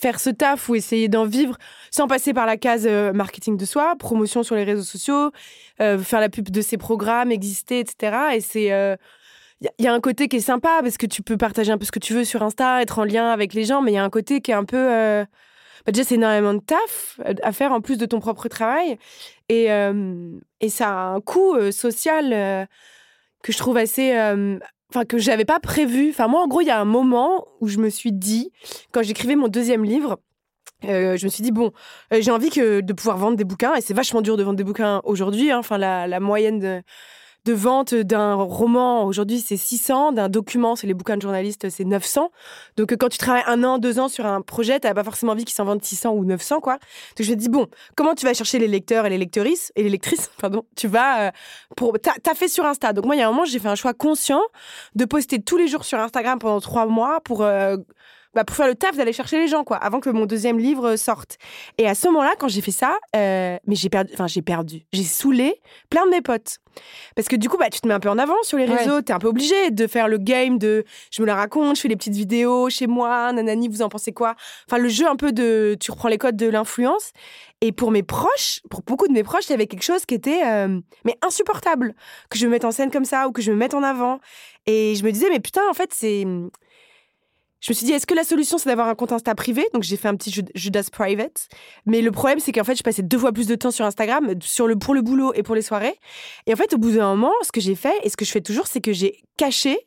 faire 0.00 0.20
ce 0.20 0.30
taf 0.30 0.68
ou 0.68 0.74
essayer 0.74 1.08
d'en 1.08 1.24
vivre 1.24 1.56
sans 1.90 2.06
passer 2.06 2.32
par 2.32 2.46
la 2.46 2.56
case 2.56 2.86
euh, 2.86 3.12
marketing 3.12 3.56
de 3.56 3.64
soi, 3.64 3.94
promotion 3.98 4.42
sur 4.42 4.54
les 4.54 4.64
réseaux 4.64 4.82
sociaux, 4.82 5.30
euh, 5.80 5.98
faire 5.98 6.20
la 6.20 6.28
pub 6.28 6.50
de 6.50 6.60
ses 6.60 6.78
programmes, 6.78 7.30
exister, 7.30 7.80
etc. 7.80 8.16
Et 8.34 8.40
c'est. 8.40 8.64
Il 8.64 8.72
euh, 8.72 8.96
y, 9.78 9.86
a 9.86 9.92
un 9.92 10.00
côté 10.00 10.28
qui 10.28 10.36
est 10.36 10.40
sympa 10.40 10.80
parce 10.82 10.96
que 10.96 11.06
tu 11.06 11.22
peux 11.22 11.36
partager 11.36 11.70
un 11.70 11.78
peu 11.78 11.84
ce 11.84 11.92
que 11.92 11.98
tu 11.98 12.14
veux 12.14 12.24
sur 12.24 12.42
Insta, 12.42 12.82
être 12.82 12.98
en 12.98 13.04
lien 13.04 13.30
avec 13.30 13.54
les 13.54 13.64
gens, 13.64 13.82
mais 13.82 13.92
il 13.92 13.94
y 13.94 13.98
a 13.98 14.04
un 14.04 14.10
côté 14.10 14.40
qui 14.40 14.50
est 14.50 14.54
un 14.54 14.64
peu. 14.64 15.24
Bah 15.84 15.90
déjà, 15.90 16.04
c'est 16.04 16.14
énormément 16.14 16.54
de 16.54 16.60
taf 16.60 17.20
à 17.42 17.52
faire 17.52 17.72
en 17.72 17.80
plus 17.80 17.98
de 17.98 18.06
ton 18.06 18.20
propre 18.20 18.48
travail. 18.48 18.98
Et, 19.48 19.66
et 20.60 20.68
ça 20.68 20.88
a 20.88 21.04
un 21.14 21.20
coût 21.20 21.70
social 21.70 22.68
que 23.42 23.52
je 23.52 23.58
trouve 23.58 23.76
assez 23.76 24.12
enfin 24.92 25.04
que 25.04 25.18
j'avais 25.18 25.44
pas 25.44 25.60
prévu. 25.60 26.10
Enfin 26.10 26.28
moi 26.28 26.42
en 26.42 26.48
gros 26.48 26.60
il 26.60 26.66
y 26.66 26.70
a 26.70 26.78
un 26.78 26.84
moment 26.84 27.46
où 27.60 27.68
je 27.68 27.78
me 27.78 27.88
suis 27.88 28.12
dit 28.12 28.52
quand 28.92 29.02
j'écrivais 29.02 29.36
mon 29.36 29.48
deuxième 29.48 29.84
livre, 29.84 30.18
euh, 30.84 31.16
je 31.16 31.24
me 31.24 31.30
suis 31.30 31.42
dit 31.42 31.52
bon, 31.52 31.72
euh, 32.12 32.18
j'ai 32.20 32.30
envie 32.30 32.50
que 32.50 32.80
de 32.80 32.92
pouvoir 32.92 33.16
vendre 33.16 33.36
des 33.36 33.44
bouquins 33.44 33.74
et 33.74 33.80
c'est 33.80 33.94
vachement 33.94 34.20
dur 34.20 34.36
de 34.36 34.42
vendre 34.42 34.56
des 34.56 34.64
bouquins 34.64 35.00
aujourd'hui. 35.04 35.50
Hein. 35.50 35.58
Enfin 35.58 35.78
la, 35.78 36.06
la, 36.06 36.20
moyenne 36.20 36.58
de, 36.58 36.82
de 37.44 37.52
vente 37.52 37.94
d'un 37.94 38.34
roman 38.34 39.04
aujourd'hui 39.04 39.40
c'est 39.40 39.56
600, 39.56 40.12
d'un 40.12 40.28
document 40.28 40.76
c'est 40.76 40.86
les 40.86 40.94
bouquins 40.94 41.16
de 41.16 41.22
journalistes 41.22 41.68
c'est 41.70 41.84
900. 41.84 42.30
Donc 42.76 42.94
quand 42.96 43.08
tu 43.08 43.18
travailles 43.18 43.44
un 43.46 43.64
an, 43.64 43.78
deux 43.78 43.98
ans 43.98 44.08
sur 44.08 44.26
un 44.26 44.42
projet, 44.42 44.78
t'as 44.80 44.94
pas 44.94 45.04
forcément 45.04 45.32
envie 45.32 45.44
qu'ils 45.44 45.54
s'en 45.54 45.64
vendent 45.64 45.82
600 45.82 46.12
ou 46.12 46.24
900 46.24 46.60
quoi. 46.60 46.74
Donc 47.16 47.26
je 47.26 47.30
me 47.30 47.36
dis 47.36 47.48
bon, 47.48 47.66
comment 47.96 48.14
tu 48.14 48.26
vas 48.26 48.34
chercher 48.34 48.58
les 48.58 48.68
lecteurs 48.68 49.06
et 49.06 49.10
les 49.10 49.18
lectrices 49.18 49.72
et 49.76 49.82
les 49.82 49.90
lectrices 49.90 50.30
pardon, 50.40 50.64
tu 50.76 50.88
vas 50.88 51.28
euh, 51.28 51.30
pour 51.76 51.96
t'as 52.00 52.12
as 52.30 52.34
fait 52.34 52.48
sur 52.48 52.64
Insta. 52.64 52.92
Donc 52.92 53.06
moi 53.06 53.16
il 53.16 53.18
y 53.18 53.22
a 53.22 53.28
un 53.28 53.32
moment 53.32 53.44
j'ai 53.44 53.58
fait 53.58 53.68
un 53.68 53.74
choix 53.74 53.94
conscient 53.94 54.42
de 54.94 55.04
poster 55.04 55.42
tous 55.42 55.56
les 55.56 55.68
jours 55.68 55.84
sur 55.84 55.98
Instagram 55.98 56.38
pendant 56.38 56.60
trois 56.60 56.86
mois 56.86 57.20
pour 57.20 57.42
euh, 57.42 57.76
bah, 58.34 58.44
pour 58.44 58.56
faire 58.56 58.66
le 58.66 58.74
taf 58.74 58.96
d'aller 58.96 59.12
chercher 59.12 59.38
les 59.38 59.48
gens, 59.48 59.64
quoi, 59.64 59.76
avant 59.76 60.00
que 60.00 60.10
mon 60.10 60.26
deuxième 60.26 60.58
livre 60.58 60.96
sorte. 60.96 61.38
Et 61.78 61.86
à 61.86 61.94
ce 61.94 62.08
moment-là, 62.08 62.34
quand 62.38 62.48
j'ai 62.48 62.60
fait 62.60 62.70
ça, 62.70 62.96
euh, 63.16 63.56
mais 63.66 63.74
j'ai 63.74 63.88
perdu, 63.88 64.10
enfin, 64.14 64.26
j'ai 64.26 64.42
perdu, 64.42 64.82
j'ai 64.92 65.04
saoulé 65.04 65.60
plein 65.90 66.04
de 66.06 66.10
mes 66.10 66.22
potes. 66.22 66.58
Parce 67.14 67.28
que 67.28 67.36
du 67.36 67.48
coup, 67.48 67.58
bah, 67.58 67.68
tu 67.70 67.80
te 67.80 67.88
mets 67.88 67.94
un 67.94 68.00
peu 68.00 68.08
en 68.08 68.18
avant 68.18 68.42
sur 68.42 68.56
les 68.56 68.64
réseaux, 68.64 69.02
t'es 69.02 69.12
un 69.12 69.18
peu 69.18 69.28
obligé 69.28 69.70
de 69.70 69.86
faire 69.86 70.08
le 70.08 70.16
game 70.16 70.58
de 70.58 70.84
je 71.10 71.20
me 71.20 71.26
la 71.26 71.34
raconte, 71.34 71.76
je 71.76 71.82
fais 71.82 71.88
les 71.88 71.96
petites 71.96 72.14
vidéos 72.14 72.70
chez 72.70 72.86
moi, 72.86 73.32
nanani, 73.32 73.68
vous 73.68 73.82
en 73.82 73.88
pensez 73.88 74.12
quoi? 74.12 74.34
Enfin, 74.68 74.78
le 74.78 74.88
jeu 74.88 75.06
un 75.06 75.16
peu 75.16 75.32
de 75.32 75.76
tu 75.78 75.90
reprends 75.90 76.08
les 76.08 76.18
codes 76.18 76.36
de 76.36 76.46
l'influence. 76.46 77.12
Et 77.60 77.70
pour 77.70 77.92
mes 77.92 78.02
proches, 78.02 78.60
pour 78.70 78.82
beaucoup 78.82 79.06
de 79.06 79.12
mes 79.12 79.22
proches, 79.22 79.46
il 79.46 79.50
y 79.50 79.54
avait 79.54 79.68
quelque 79.68 79.84
chose 79.84 80.04
qui 80.04 80.14
était 80.14 80.42
euh, 80.44 80.80
mais 81.04 81.16
insupportable 81.22 81.94
que 82.28 82.36
je 82.36 82.46
me 82.46 82.50
mette 82.50 82.64
en 82.64 82.72
scène 82.72 82.90
comme 82.90 83.04
ça 83.04 83.28
ou 83.28 83.32
que 83.32 83.40
je 83.40 83.52
me 83.52 83.56
mette 83.56 83.74
en 83.74 83.84
avant. 83.84 84.18
Et 84.66 84.94
je 84.96 85.04
me 85.04 85.12
disais 85.12 85.28
mais 85.30 85.38
putain, 85.40 85.62
en 85.70 85.74
fait, 85.74 85.90
c'est 85.92 86.24
je 87.62 87.70
me 87.70 87.74
suis 87.74 87.86
dit, 87.86 87.92
est-ce 87.92 88.06
que 88.06 88.14
la 88.14 88.24
solution, 88.24 88.58
c'est 88.58 88.68
d'avoir 88.68 88.88
un 88.88 88.96
compte 88.96 89.12
Insta 89.12 89.36
privé? 89.36 89.64
Donc, 89.72 89.84
j'ai 89.84 89.96
fait 89.96 90.08
un 90.08 90.16
petit 90.16 90.34
Judas 90.56 90.88
Private. 90.90 91.48
Mais 91.86 92.02
le 92.02 92.10
problème, 92.10 92.40
c'est 92.40 92.50
qu'en 92.50 92.64
fait, 92.64 92.74
je 92.74 92.82
passais 92.82 93.02
deux 93.02 93.18
fois 93.18 93.30
plus 93.30 93.46
de 93.46 93.54
temps 93.54 93.70
sur 93.70 93.84
Instagram 93.84 94.34
sur 94.40 94.66
le, 94.66 94.76
pour 94.76 94.94
le 94.94 95.00
boulot 95.00 95.32
et 95.34 95.44
pour 95.44 95.54
les 95.54 95.62
soirées. 95.62 95.96
Et 96.46 96.52
en 96.52 96.56
fait, 96.56 96.74
au 96.74 96.78
bout 96.78 96.90
d'un 96.90 97.14
moment, 97.14 97.32
ce 97.42 97.52
que 97.52 97.60
j'ai 97.60 97.76
fait 97.76 97.94
et 98.02 98.10
ce 98.10 98.16
que 98.16 98.24
je 98.24 98.32
fais 98.32 98.40
toujours, 98.40 98.66
c'est 98.66 98.80
que 98.80 98.92
j'ai 98.92 99.22
caché 99.36 99.78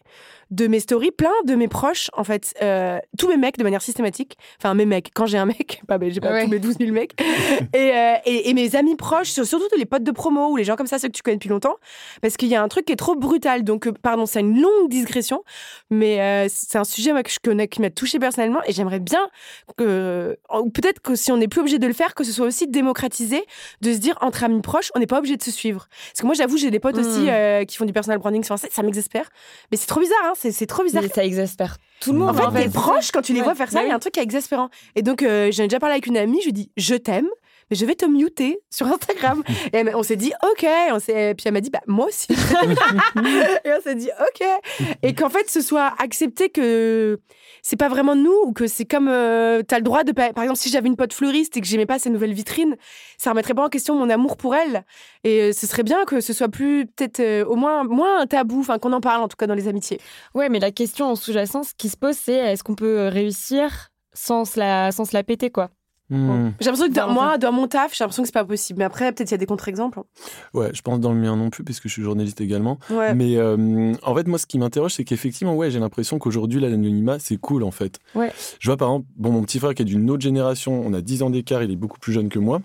de 0.51 0.67
mes 0.67 0.79
stories, 0.79 1.11
plein 1.11 1.33
de 1.45 1.55
mes 1.55 1.67
proches, 1.67 2.09
en 2.13 2.23
fait, 2.23 2.53
euh, 2.61 2.99
tous 3.17 3.27
mes 3.27 3.37
mecs 3.37 3.57
de 3.57 3.63
manière 3.63 3.81
systématique. 3.81 4.37
Enfin, 4.59 4.73
mes 4.73 4.85
mecs, 4.85 5.11
quand 5.13 5.25
j'ai 5.25 5.37
un 5.37 5.45
mec, 5.45 5.81
pas, 5.87 5.97
j'ai 6.01 6.19
pas 6.19 6.43
tous 6.43 6.49
mes 6.49 6.59
12 6.59 6.77
000 6.79 6.91
mecs. 6.91 7.13
Euh, 7.75 8.15
et, 8.25 8.49
et, 8.49 8.53
mes 8.53 8.75
amis 8.75 8.95
proches, 8.95 9.29
surtout 9.29 9.65
les 9.77 9.85
potes 9.85 10.03
de 10.03 10.11
promo 10.11 10.49
ou 10.49 10.55
les 10.55 10.63
gens 10.63 10.75
comme 10.75 10.87
ça, 10.87 10.97
ceux 10.97 11.07
que 11.07 11.13
tu 11.13 11.21
connais 11.21 11.37
depuis 11.37 11.49
longtemps. 11.49 11.75
Parce 12.21 12.37
qu'il 12.37 12.47
y 12.47 12.55
a 12.55 12.61
un 12.61 12.67
truc 12.67 12.85
qui 12.85 12.93
est 12.93 12.97
trop 12.97 13.15
brutal. 13.15 13.63
Donc, 13.63 13.87
euh, 13.87 13.91
pardon, 13.91 14.25
c'est 14.25 14.39
une 14.39 14.61
longue 14.61 14.89
digression, 14.89 15.43
mais 15.89 16.47
c'est 16.49 16.77
un 16.77 16.83
sujet 16.83 17.11
moi, 17.11 17.23
que 17.23 17.31
je 17.31 17.39
connais, 17.43 17.67
qui 17.67 17.81
m'a 17.81 17.89
touché 17.89 18.19
personnellement. 18.19 18.61
Et 18.65 18.71
j'aimerais 18.71 18.99
bien 18.99 19.27
que, 19.77 20.37
ou 20.53 20.69
peut-être 20.69 21.01
que 21.01 21.15
si 21.15 21.31
on 21.31 21.37
n'est 21.37 21.47
plus 21.47 21.61
obligé 21.61 21.79
de 21.79 21.87
le 21.87 21.93
faire, 21.93 22.13
que 22.15 22.23
ce 22.23 22.31
soit 22.31 22.47
aussi 22.47 22.67
démocratisé, 22.67 23.43
de 23.81 23.93
se 23.93 23.97
dire 23.97 24.17
entre 24.21 24.43
amis 24.43 24.61
proches, 24.61 24.91
on 24.95 24.99
n'est 24.99 25.07
pas 25.07 25.19
obligé 25.19 25.37
de 25.37 25.43
se 25.43 25.51
suivre. 25.51 25.87
Parce 26.11 26.21
que 26.21 26.25
moi, 26.25 26.35
j'avoue, 26.35 26.57
j'ai 26.57 26.71
des 26.71 26.79
potes 26.79 26.97
aussi 26.97 27.27
hmm. 27.29 27.65
qui 27.65 27.77
font 27.77 27.85
du 27.85 27.93
personal 27.93 28.19
branding 28.19 28.43
sur 28.43 28.57
ça, 28.57 28.67
ça 28.71 28.83
m'exaspère. 28.83 29.29
Mais 29.71 29.77
c'est 29.77 29.87
trop 29.87 29.99
bizarre, 29.99 30.19
hein 30.23 30.34
c'est 30.37 30.65
trop 30.65 30.83
bizarre. 30.83 31.03
ça 31.13 31.25
exaspère 31.25 31.77
tout 31.99 32.13
le 32.13 32.19
monde. 32.19 32.29
En 32.39 32.51
fait, 32.51 32.63
tes 32.63 32.69
proches, 32.69 33.11
quand 33.11 33.21
tu 33.21 33.33
les 33.33 33.41
vois 33.41 33.55
faire 33.55 33.71
ça, 33.71 33.83
il 33.83 33.89
y 33.89 33.91
a 33.91 33.95
un 33.95 33.99
truc 33.99 34.13
qui 34.13 34.19
est 34.19 34.23
exaspérant. 34.23 34.69
Et 34.95 35.01
donc, 35.01 35.23
euh, 35.23 35.51
j'en 35.51 35.63
ai 35.63 35.67
déjà 35.67 35.79
parlé 35.79 35.93
avec 35.93 36.07
une 36.07 36.17
amie, 36.17 36.39
je 36.41 36.45
lui 36.45 36.53
dis 36.53 36.71
Je 36.77 36.95
t'aime, 36.95 37.27
mais 37.69 37.75
je 37.77 37.85
vais 37.85 37.95
te 37.95 38.05
muter 38.05 38.59
sur 38.69 38.87
Instagram. 38.87 39.43
et 39.73 39.83
on 39.95 40.03
s'est 40.03 40.15
dit, 40.15 40.33
OK. 40.43 40.65
On. 40.91 40.99
Puis 40.99 41.43
elle 41.45 41.53
m'a 41.53 41.61
dit, 41.61 41.69
bah, 41.69 41.81
moi 41.87 42.07
aussi. 42.07 42.27
et 43.65 43.69
on 43.77 43.81
s'est 43.81 43.95
dit, 43.95 44.09
OK. 44.19 44.47
Et 45.03 45.13
qu'en 45.13 45.29
fait, 45.29 45.49
ce 45.49 45.61
soit 45.61 45.93
accepté 45.99 46.49
que 46.49 47.19
c'est 47.61 47.77
pas 47.77 47.89
vraiment 47.89 48.15
nous 48.15 48.37
ou 48.45 48.53
que 48.53 48.67
c'est 48.67 48.85
comme, 48.85 49.07
euh, 49.07 49.63
tu 49.67 49.73
as 49.73 49.79
le 49.79 49.83
droit 49.83 50.03
de, 50.03 50.11
par 50.11 50.27
exemple, 50.27 50.59
si 50.59 50.69
j'avais 50.69 50.87
une 50.87 50.95
pote 50.95 51.13
fleuriste 51.13 51.57
et 51.57 51.61
que 51.61 51.67
j'aimais 51.67 51.85
pas 51.85 51.99
ses 51.99 52.09
nouvelles 52.09 52.33
vitrines, 52.33 52.75
ça 53.17 53.31
remettrait 53.31 53.53
pas 53.53 53.65
en 53.65 53.69
question 53.69 53.95
mon 53.95 54.09
amour 54.09 54.37
pour 54.37 54.55
elle. 54.55 54.83
Et 55.23 55.41
euh, 55.41 55.53
ce 55.53 55.65
serait 55.65 55.83
bien 55.83 56.05
que 56.05 56.21
ce 56.21 56.33
soit 56.33 56.49
plus, 56.49 56.85
peut-être, 56.85 57.19
euh, 57.19 57.45
au 57.45 57.55
moins, 57.55 57.83
moins 57.83 58.21
un 58.21 58.27
tabou, 58.27 58.59
enfin, 58.59 58.77
qu'on 58.77 58.93
en 58.93 59.01
parle, 59.01 59.23
en 59.23 59.27
tout 59.27 59.37
cas, 59.37 59.47
dans 59.47 59.55
les 59.55 59.67
amitiés. 59.67 59.99
Ouais, 60.33 60.49
mais 60.49 60.59
la 60.59 60.71
question 60.71 61.07
en 61.07 61.15
sous-jacent, 61.15 61.63
ce 61.63 61.73
qui 61.75 61.89
se 61.89 61.97
pose, 61.97 62.15
c'est 62.15 62.33
est-ce 62.33 62.63
qu'on 62.63 62.75
peut 62.75 63.07
réussir 63.07 63.89
sans 64.13 64.45
se 64.45 64.59
la, 64.59 64.91
sans 64.91 65.05
se 65.05 65.13
la 65.13 65.23
péter, 65.23 65.49
quoi? 65.49 65.69
Hmm. 66.09 66.51
J'ai 66.59 66.65
l'impression 66.65 66.87
que 66.87 66.93
dans, 66.93 67.09
moi, 67.09 67.37
dans 67.37 67.51
mon 67.51 67.67
taf, 67.67 67.95
j'ai 67.95 68.03
l'impression 68.03 68.23
que 68.23 68.27
c'est 68.27 68.33
pas 68.33 68.45
possible. 68.45 68.79
Mais 68.79 68.85
après, 68.85 69.11
peut-être 69.11 69.31
il 69.31 69.33
y 69.33 69.35
a 69.35 69.37
des 69.37 69.45
contre-exemples. 69.45 69.99
Hein. 69.99 70.05
Ouais, 70.53 70.69
je 70.73 70.81
pense 70.81 70.99
dans 70.99 71.11
le 71.11 71.19
mien 71.19 71.35
non 71.35 71.49
plus, 71.49 71.63
puisque 71.63 71.87
je 71.87 71.93
suis 71.93 72.03
journaliste 72.03 72.41
également. 72.41 72.77
Mais 72.89 73.37
euh, 73.37 73.93
en 74.03 74.15
fait, 74.15 74.27
moi, 74.27 74.37
ce 74.37 74.45
qui 74.45 74.59
m'interroge, 74.59 74.93
c'est 74.93 75.03
qu'effectivement, 75.03 75.55
ouais, 75.55 75.71
j'ai 75.71 75.79
l'impression 75.79 76.19
qu'aujourd'hui, 76.19 76.59
l'anonymat, 76.59 77.17
c'est 77.19 77.37
cool, 77.37 77.63
en 77.63 77.71
fait. 77.71 77.99
Ouais. 78.13 78.31
Je 78.59 78.69
vois, 78.69 78.77
par 78.77 78.89
exemple, 78.89 79.07
bon, 79.15 79.31
mon 79.31 79.41
petit 79.43 79.59
frère 79.59 79.73
qui 79.73 79.81
est 79.81 79.85
d'une 79.85 80.09
autre 80.11 80.21
génération, 80.21 80.81
on 80.85 80.93
a 80.93 81.01
10 81.01 81.23
ans 81.23 81.29
d'écart, 81.29 81.63
il 81.63 81.71
est 81.71 81.75
beaucoup 81.75 81.99
plus 81.99 82.13
jeune 82.13 82.29
que 82.29 82.39
moi. 82.39 82.61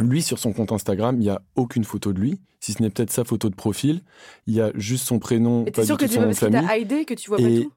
Lui, 0.00 0.22
sur 0.22 0.38
son 0.38 0.52
compte 0.52 0.72
Instagram, 0.72 1.16
il 1.16 1.24
n'y 1.24 1.30
a 1.30 1.40
aucune 1.54 1.84
photo 1.84 2.12
de 2.12 2.20
lui, 2.20 2.40
si 2.60 2.72
ce 2.72 2.82
n'est 2.82 2.90
peut-être 2.90 3.12
sa 3.12 3.24
photo 3.24 3.48
de 3.48 3.54
profil. 3.54 4.02
Il 4.46 4.54
y 4.54 4.60
a 4.60 4.72
juste 4.74 5.06
son 5.06 5.18
prénom. 5.18 5.64
Et 5.66 5.72
t'es 5.72 5.84
sûr 5.84 5.96
que 5.96 6.04
tu 6.04 6.16
vois 6.16 6.24
parce 6.24 6.40
que 6.40 6.46
t'as 6.46 7.04
que 7.04 7.14
tu 7.14 7.28
vois 7.28 7.38
pas 7.38 7.44
tout? 7.44 7.72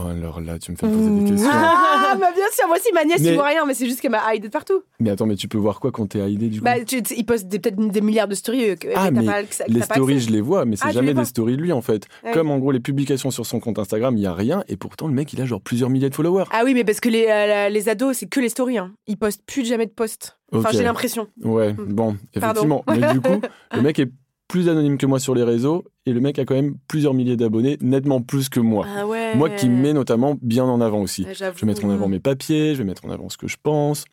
Oh, 0.00 0.06
alors 0.08 0.40
là, 0.40 0.58
tu 0.58 0.70
me 0.72 0.76
fais 0.76 0.86
poser 0.86 1.10
des 1.24 1.30
questions. 1.30 1.50
Ah, 1.52 2.16
bah 2.20 2.28
bien 2.34 2.44
sûr, 2.52 2.66
moi 2.68 2.76
aussi, 2.76 2.88
ma 2.94 3.04
nièce, 3.04 3.20
Mais- 3.20 3.30
il 3.30 3.34
voit 3.34 3.46
rien, 3.46 3.64
mais 3.66 3.74
c'est 3.74 3.86
juste 3.86 4.00
qu'elle 4.00 4.10
m'a 4.12 4.34
hide 4.34 4.42
de 4.44 4.48
partout. 4.48 4.82
Mais 5.00 5.10
attends, 5.10 5.26
mais 5.26 5.36
tu 5.36 5.48
peux 5.48 5.58
voir 5.58 5.80
quoi 5.80 5.90
quand 5.90 6.06
t'es 6.06 6.18
ID 6.30 6.48
du 6.50 6.58
coup? 6.60 6.64
Bah, 6.64 6.84
tu- 6.84 7.02
tu- 7.02 7.14
il 7.16 7.24
poste 7.24 7.48
des- 7.48 7.58
peut-être 7.58 7.76
des 7.76 8.00
milliards 8.00 8.28
de 8.28 8.34
stories. 8.34 8.70
euh, 8.70 8.76
que- 8.76 8.88
Ah, 8.94 9.10
mais 9.10 9.24
pas- 9.24 9.42
que 9.42 9.48
Les 9.68 9.82
stories, 9.82 10.20
je 10.20 10.30
les 10.30 10.40
vois, 10.40 10.64
mais 10.64 10.76
c'est 10.76 10.84
Ah, 10.84 10.88
tu 10.88 10.94
jamais 10.94 11.12
vois. 11.12 11.22
des 11.22 11.28
stories 11.28 11.56
de 11.56 11.62
lui 11.62 11.72
en 11.72 11.82
fait. 11.82 12.06
Ouais. 12.24 12.32
Comme 12.32 12.50
en 12.50 12.58
gros 12.58 12.70
les 12.72 12.80
publications 12.80 13.30
sur 13.30 13.44
son 13.46 13.60
compte 13.60 13.78
Instagram, 13.78 14.16
il 14.16 14.22
y 14.22 14.26
a 14.26 14.32
rien, 14.34 14.62
et 14.68 14.76
pourtant 14.76 15.06
le 15.08 15.12
mec 15.14 15.32
il 15.32 15.40
a 15.40 15.46
genre 15.46 15.60
plusieurs 15.60 15.90
milliers 15.90 16.10
de 16.10 16.14
followers. 16.14 16.44
Ah 16.52 16.62
oui, 16.64 16.74
mais 16.74 16.84
parce 16.84 17.00
que 17.00 17.08
les, 17.08 17.26
euh, 17.28 17.68
les 17.68 17.88
ados, 17.88 18.16
c'est 18.18 18.26
que 18.26 18.40
les 18.40 18.48
stories. 18.48 18.78
Hein. 18.78 18.92
Ils 19.06 19.16
postent 19.16 19.42
plus 19.46 19.64
jamais 19.66 19.86
de 19.86 19.90
posts. 19.92 20.36
Enfin, 20.52 20.70
j'ai 20.72 20.82
l'impression. 20.82 21.26
Ouais, 21.42 21.72
Hmm. 21.72 21.92
bon, 21.92 22.16
Pardon. 22.40 22.72
effectivement. 22.72 22.84
Mais 22.88 23.12
du 23.12 23.20
coup, 23.20 23.40
le 23.74 23.82
mec 23.82 23.98
est 23.98 24.10
plus 24.48 24.68
anonyme 24.68 24.96
que 24.96 25.06
moi 25.06 25.20
sur 25.20 25.34
les 25.34 25.44
réseaux, 25.44 25.84
et 26.06 26.12
le 26.12 26.20
mec 26.20 26.38
a 26.38 26.44
quand 26.44 26.54
même 26.54 26.76
plusieurs 26.88 27.14
milliers 27.14 27.36
d'abonnés, 27.36 27.76
nettement 27.80 28.22
plus 28.22 28.48
que 28.48 28.60
moi. 28.60 28.86
Ah 28.88 29.06
ouais. 29.06 29.36
Moi 29.36 29.50
qui 29.50 29.68
me 29.68 29.80
mets 29.80 29.92
notamment 29.92 30.36
bien 30.40 30.64
en 30.64 30.80
avant 30.80 31.02
aussi. 31.02 31.26
Ah. 31.28 31.34
Je 31.34 31.60
vais 31.60 31.66
mettre 31.66 31.84
en 31.84 31.90
avant 31.90 32.08
mes 32.08 32.18
papiers, 32.20 32.74
je 32.74 32.78
vais 32.78 32.84
mettre 32.84 33.04
en 33.04 33.10
avant 33.10 33.28
ce 33.28 33.36
que 33.36 33.46
je 33.46 33.58
pense, 33.62 34.06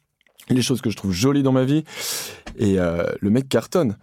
les 0.50 0.62
choses 0.62 0.82
que 0.82 0.90
je 0.90 0.98
trouve 0.98 1.12
jolies 1.12 1.44
dans 1.44 1.54
ma 1.54 1.64
vie. 1.64 1.84
Et 2.58 2.80
euh, 2.80 3.06
le 3.22 3.30
mec 3.30 3.48
cartonne. 3.48 3.98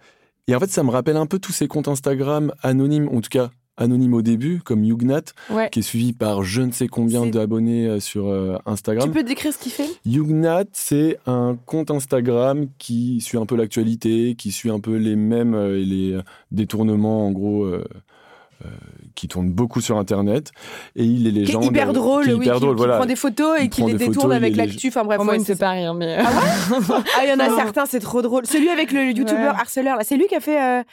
Et 0.47 0.55
en 0.55 0.59
fait, 0.59 0.69
ça 0.69 0.83
me 0.83 0.89
rappelle 0.89 1.17
un 1.17 1.27
peu 1.27 1.39
tous 1.39 1.53
ces 1.53 1.67
comptes 1.67 1.87
Instagram 1.87 2.51
anonymes, 2.63 3.07
en 3.09 3.21
tout 3.21 3.29
cas 3.29 3.49
anonymes 3.77 4.13
au 4.13 4.21
début, 4.21 4.61
comme 4.63 4.83
Yugnat, 4.83 5.21
Ouais. 5.49 5.69
qui 5.71 5.79
est 5.79 5.83
suivi 5.83 6.13
par 6.13 6.43
je 6.43 6.61
ne 6.61 6.71
sais 6.71 6.87
combien 6.87 7.25
d'abonnés 7.25 7.87
euh, 7.87 7.99
sur 7.99 8.27
euh, 8.27 8.57
Tu 8.65 8.71
Instagram. 8.71 9.11
peux 9.11 9.23
décrire 9.23 9.51
ce 9.53 9.57
qu'il 9.57 9.71
fait? 9.71 9.89
Yugnat, 10.05 10.65
c'est 10.73 11.17
un 11.25 11.57
compte 11.65 11.89
Instagram 11.91 12.67
qui 12.77 13.19
suit 13.21 13.37
un 13.37 13.45
peu 13.45 13.55
l'actualité, 13.55 14.35
qui 14.37 14.51
suit 14.51 14.69
un 14.69 14.79
peu 14.79 14.95
les 14.97 15.15
mêmes 15.15 15.55
euh, 15.55 15.79
et 15.81 15.85
les 15.85 16.13
euh, 16.13 16.21
détournements, 16.51 17.25
en 17.27 17.31
gros, 17.31 17.63
euh, 17.63 17.83
euh, 18.63 18.69
qui 19.15 19.27
tournent 19.27 19.51
beaucoup 19.51 19.81
sur 19.81 19.97
Internet. 19.97 20.51
Et 20.95 21.03
il 21.03 21.25
est 21.27 21.31
Qui 21.31 21.37
est 21.37 21.41
légende. 21.41 21.65
hyper 21.65 21.89
euh, 21.89 21.93
drôle, 21.93 22.23
qui 22.25 22.29
est 22.29 22.33
oui, 22.33 22.45
hyper 22.45 22.55
qui, 22.55 22.61
drôle, 22.61 22.75
qui 22.75 22.77
voilà. 22.77 22.97
prend 22.97 23.05
des 23.07 23.15
photos 23.15 23.59
et 23.59 23.63
Il 23.63 23.69
qui 23.69 23.81
les 23.81 23.93
détourne 23.93 24.13
photos, 24.13 24.31
avec 24.35 24.55
l'actu. 24.55 24.87
Enfin 24.89 25.03
bref, 25.03 25.17
Moi, 25.17 25.29
ouais, 25.29 25.35
il 25.37 25.39
me 25.41 25.45
c'est 25.45 25.53
fait 25.55 25.59
pas 25.59 25.71
rire, 25.71 25.93
mais. 25.95 26.17
Ah, 26.21 27.23
il 27.23 27.29
y 27.29 27.33
en 27.33 27.39
a 27.39 27.49
Non. 27.49 27.55
certains, 27.57 27.85
c'est 27.87 27.99
trop 27.99 28.21
drôle. 28.21 28.45
Celui 28.45 28.69
avec 28.69 28.91
le 28.91 29.03
youtubeur 29.05 29.33
Ouais. 29.55 29.59
harceleur, 29.59 29.97
là, 29.97 30.03
c'est 30.03 30.15
lui 30.15 30.27
qui 30.27 30.35
a 30.35 30.39
fait. 30.39 30.85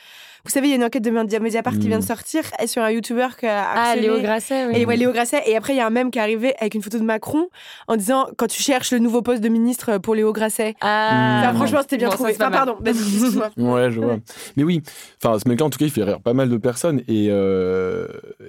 Vous 0.44 0.50
savez, 0.50 0.68
il 0.68 0.70
y 0.70 0.72
a 0.72 0.76
une 0.76 0.84
enquête 0.84 1.02
de 1.04 1.10
Mediapart 1.10 1.74
qui 1.74 1.86
Mm. 1.86 1.88
vient 1.88 1.98
de 1.98 2.04
sortir 2.04 2.42
et 2.62 2.66
sur 2.66 2.82
un 2.82 2.90
youtubeur 2.90 3.36
qui 3.36 3.46
a 3.46 3.62
Ah, 3.62 3.80
harcelé. 3.90 4.02
Léo 4.02 4.20
Grasset, 4.20 4.66
oui. 4.66 4.72
Et 4.76 4.86
ouais, 4.86 4.96
Léo 4.96 5.12
Grasset. 5.12 5.42
Et 5.46 5.56
après, 5.56 5.74
il 5.74 5.76
y 5.76 5.80
a 5.80 5.86
un 5.86 5.90
mème 5.90 6.10
qui 6.10 6.18
est 6.18 6.22
arrivé 6.22 6.54
avec 6.58 6.74
une 6.74 6.82
photo 6.82 6.98
de 6.98 7.04
Macron 7.04 7.48
en 7.88 7.96
disant 7.96 8.26
quand 8.36 8.46
tu 8.46 8.62
cherches 8.62 8.92
le 8.92 8.98
nouveau 8.98 9.22
poste 9.22 9.42
de 9.42 9.48
ministre 9.48 9.98
pour 9.98 10.14
Léo 10.14 10.32
Grasset. 10.32 10.74
Ah, 10.80 11.40
Enfin, 11.42 11.52
Mm. 11.52 11.56
franchement, 11.56 11.78
c'était 11.82 11.96
bien 11.98 12.06
Bon, 12.08 12.12
ça, 12.12 12.16
trouvé. 12.18 12.32
pas 12.34 12.48
Enfin, 12.48 12.64
mal. 12.64 12.66
pardon. 12.66 13.50
Ouais, 13.56 13.90
je 13.90 14.00
vois. 14.00 14.16
Mais 14.56 14.64
oui, 14.64 14.82
enfin, 15.22 15.38
ce 15.38 15.48
mec-là, 15.48 15.66
en 15.66 15.70
tout 15.70 15.78
cas, 15.78 15.84
il 15.84 15.90
fait 15.90 16.04
rire 16.04 16.20
pas 16.20 16.32
mal 16.34 16.48
de 16.48 16.56
personnes. 16.56 17.02
Et, 17.08 17.28
euh, 17.30 18.06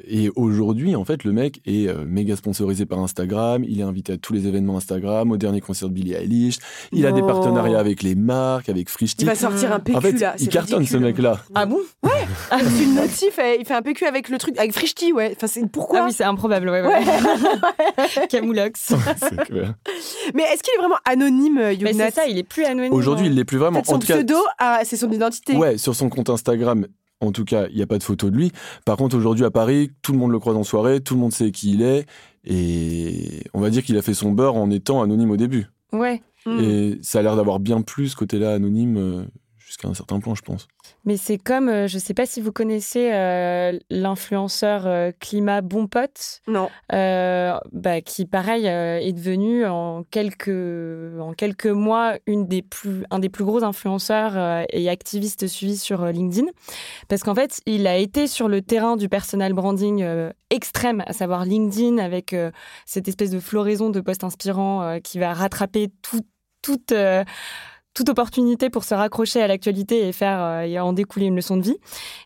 et 0.07 0.29
aujourd'hui, 0.35 0.95
en 0.95 1.05
fait, 1.05 1.23
le 1.23 1.31
mec 1.31 1.61
est 1.65 1.87
euh, 1.87 2.03
méga 2.05 2.35
sponsorisé 2.35 2.85
par 2.85 2.99
Instagram. 2.99 3.63
Il 3.67 3.79
est 3.79 3.83
invité 3.83 4.13
à 4.13 4.17
tous 4.17 4.33
les 4.33 4.47
événements 4.47 4.77
Instagram, 4.77 5.31
au 5.31 5.37
dernier 5.37 5.61
concert 5.61 5.89
de 5.89 5.93
Billie 5.93 6.13
Eilish. 6.13 6.57
Il 6.91 7.05
a 7.05 7.11
des 7.11 7.21
partenariats 7.21 7.79
avec 7.79 8.03
les 8.03 8.15
marques, 8.15 8.69
avec 8.69 8.87
Il 8.87 8.91
Frischti. 8.91 9.25
va 9.25 9.35
sortir 9.35 9.73
un 9.73 9.79
PQ 9.79 9.97
En 9.97 10.01
fait, 10.01 10.11
là. 10.19 10.33
il 10.37 10.45
c'est 10.45 10.49
cartonne 10.51 10.85
ce 10.85 10.97
mec-là. 10.97 11.39
Ah 11.55 11.65
bon 11.65 11.79
Il 12.03 12.65
fait 12.65 12.83
une 12.83 12.95
notif, 12.95 13.39
il 13.59 13.65
fait 13.65 13.73
un 13.73 13.81
PQ 13.81 14.05
avec 14.05 14.29
le 14.29 14.37
truc, 14.37 14.57
avec 14.57 14.73
Frischti, 14.73 15.13
ouais. 15.13 15.33
Enfin, 15.35 15.47
c'est 15.47 15.65
pourquoi 15.67 16.01
Ah 16.01 16.05
oui, 16.05 16.13
c'est 16.13 16.23
improbable, 16.23 16.69
ouais. 16.69 16.81
Ouais. 16.81 16.99
ouais. 16.99 18.27
Camoulox. 18.29 18.93
C'est 19.17 19.35
clair. 19.45 19.75
Mais 20.33 20.43
est-ce 20.43 20.63
qu'il 20.63 20.73
est 20.73 20.79
vraiment 20.79 20.99
anonyme, 21.05 21.57
euh, 21.57 21.75
c'est 21.79 22.11
ça, 22.11 22.25
il 22.27 22.37
est 22.37 22.43
plus 22.43 22.63
anonyme. 22.65 22.93
Aujourd'hui, 22.93 23.27
il 23.27 23.35
l'est 23.35 23.45
plus 23.45 23.57
vraiment. 23.57 23.83
Son 23.83 23.95
En 23.95 23.99
tout 23.99 24.07
cas, 24.07 24.15
pseudo, 24.15 24.37
ah, 24.57 24.81
c'est 24.83 24.97
son 24.97 25.11
identité. 25.11 25.55
Ouais, 25.55 25.77
sur 25.77 25.95
son 25.95 26.09
compte 26.09 26.29
Instagram, 26.29 26.87
en 27.21 27.31
tout 27.31 27.45
cas, 27.45 27.67
il 27.69 27.75
n'y 27.75 27.81
a 27.81 27.87
pas 27.87 27.97
de 27.97 28.03
photo 28.03 28.29
de 28.29 28.35
lui. 28.35 28.51
Par 28.85 28.97
contre, 28.97 29.15
aujourd'hui 29.15 29.45
à 29.45 29.51
Paris, 29.51 29.91
tout 30.01 30.11
le 30.11 30.17
monde 30.17 30.31
le 30.31 30.39
croise 30.39 30.57
en 30.57 30.63
soirée, 30.63 31.01
tout 31.01 31.13
le 31.13 31.19
monde 31.19 31.31
sait 31.31 31.51
qui 31.51 31.73
il 31.73 31.81
est. 31.81 32.05
Et 32.43 33.43
on 33.53 33.61
va 33.61 33.69
dire 33.69 33.83
qu'il 33.83 33.97
a 33.97 34.01
fait 34.01 34.15
son 34.15 34.31
beurre 34.31 34.55
en 34.55 34.71
étant 34.71 35.01
anonyme 35.01 35.31
au 35.31 35.37
début. 35.37 35.67
Ouais. 35.93 36.21
Mm. 36.45 36.59
Et 36.59 36.99
ça 37.03 37.19
a 37.19 37.21
l'air 37.21 37.35
d'avoir 37.35 37.59
bien 37.59 37.81
plus 37.81 38.09
ce 38.09 38.15
côté-là 38.15 38.53
anonyme 38.53 38.97
euh, 38.97 39.23
jusqu'à 39.81 39.89
un 39.89 39.93
certain 39.93 40.19
point, 40.19 40.35
je 40.35 40.41
pense. 40.41 40.67
Mais 41.05 41.17
c'est 41.17 41.37
comme, 41.37 41.69
euh, 41.69 41.87
je 41.87 41.97
sais 41.97 42.13
pas 42.13 42.25
si 42.25 42.41
vous 42.41 42.51
connaissez 42.51 43.11
euh, 43.11 43.77
l'influenceur 43.89 44.85
euh, 44.85 45.11
climat 45.19 45.61
Bon 45.61 45.87
Pote, 45.87 46.41
Non. 46.47 46.69
euh, 46.93 47.57
bah, 47.71 48.01
qui 48.01 48.25
pareil 48.25 48.67
euh, 48.67 48.99
est 48.99 49.13
devenu 49.13 49.65
en 49.65 50.03
quelques, 50.03 50.49
en 51.19 51.33
quelques 51.33 51.65
mois 51.67 52.17
une 52.27 52.47
des 52.47 52.61
plus, 52.61 53.03
un 53.09 53.19
des 53.19 53.29
plus 53.29 53.43
gros 53.45 53.63
influenceurs 53.63 54.33
euh, 54.37 54.63
et 54.69 54.89
activistes 54.89 55.47
suivis 55.47 55.77
sur 55.77 56.03
euh, 56.03 56.11
LinkedIn. 56.11 56.47
Parce 57.07 57.23
qu'en 57.23 57.35
fait, 57.35 57.61
il 57.65 57.87
a 57.87 57.97
été 57.97 58.27
sur 58.27 58.47
le 58.47 58.61
terrain 58.61 58.95
du 58.97 59.09
personal 59.09 59.53
branding 59.53 60.01
euh, 60.03 60.31
extrême, 60.49 61.03
à 61.07 61.13
savoir 61.13 61.45
LinkedIn, 61.45 61.97
avec 61.97 62.33
euh, 62.33 62.51
cette 62.85 63.07
espèce 63.07 63.31
de 63.31 63.39
floraison 63.39 63.89
de 63.89 64.01
posts 64.01 64.23
inspirants 64.23 64.83
euh, 64.83 64.99
qui 64.99 65.19
va 65.19 65.33
rattraper 65.33 65.89
tout, 66.01 66.21
toute. 66.61 66.91
euh, 66.91 67.23
toute 67.93 68.09
opportunité 68.09 68.69
pour 68.69 68.83
se 68.83 68.93
raccrocher 68.93 69.41
à 69.41 69.47
l'actualité 69.47 70.07
et 70.07 70.11
faire 70.11 70.41
euh, 70.41 70.61
et 70.61 70.79
en 70.79 70.93
découler 70.93 71.25
une 71.25 71.35
leçon 71.35 71.57
de 71.57 71.63
vie. 71.63 71.77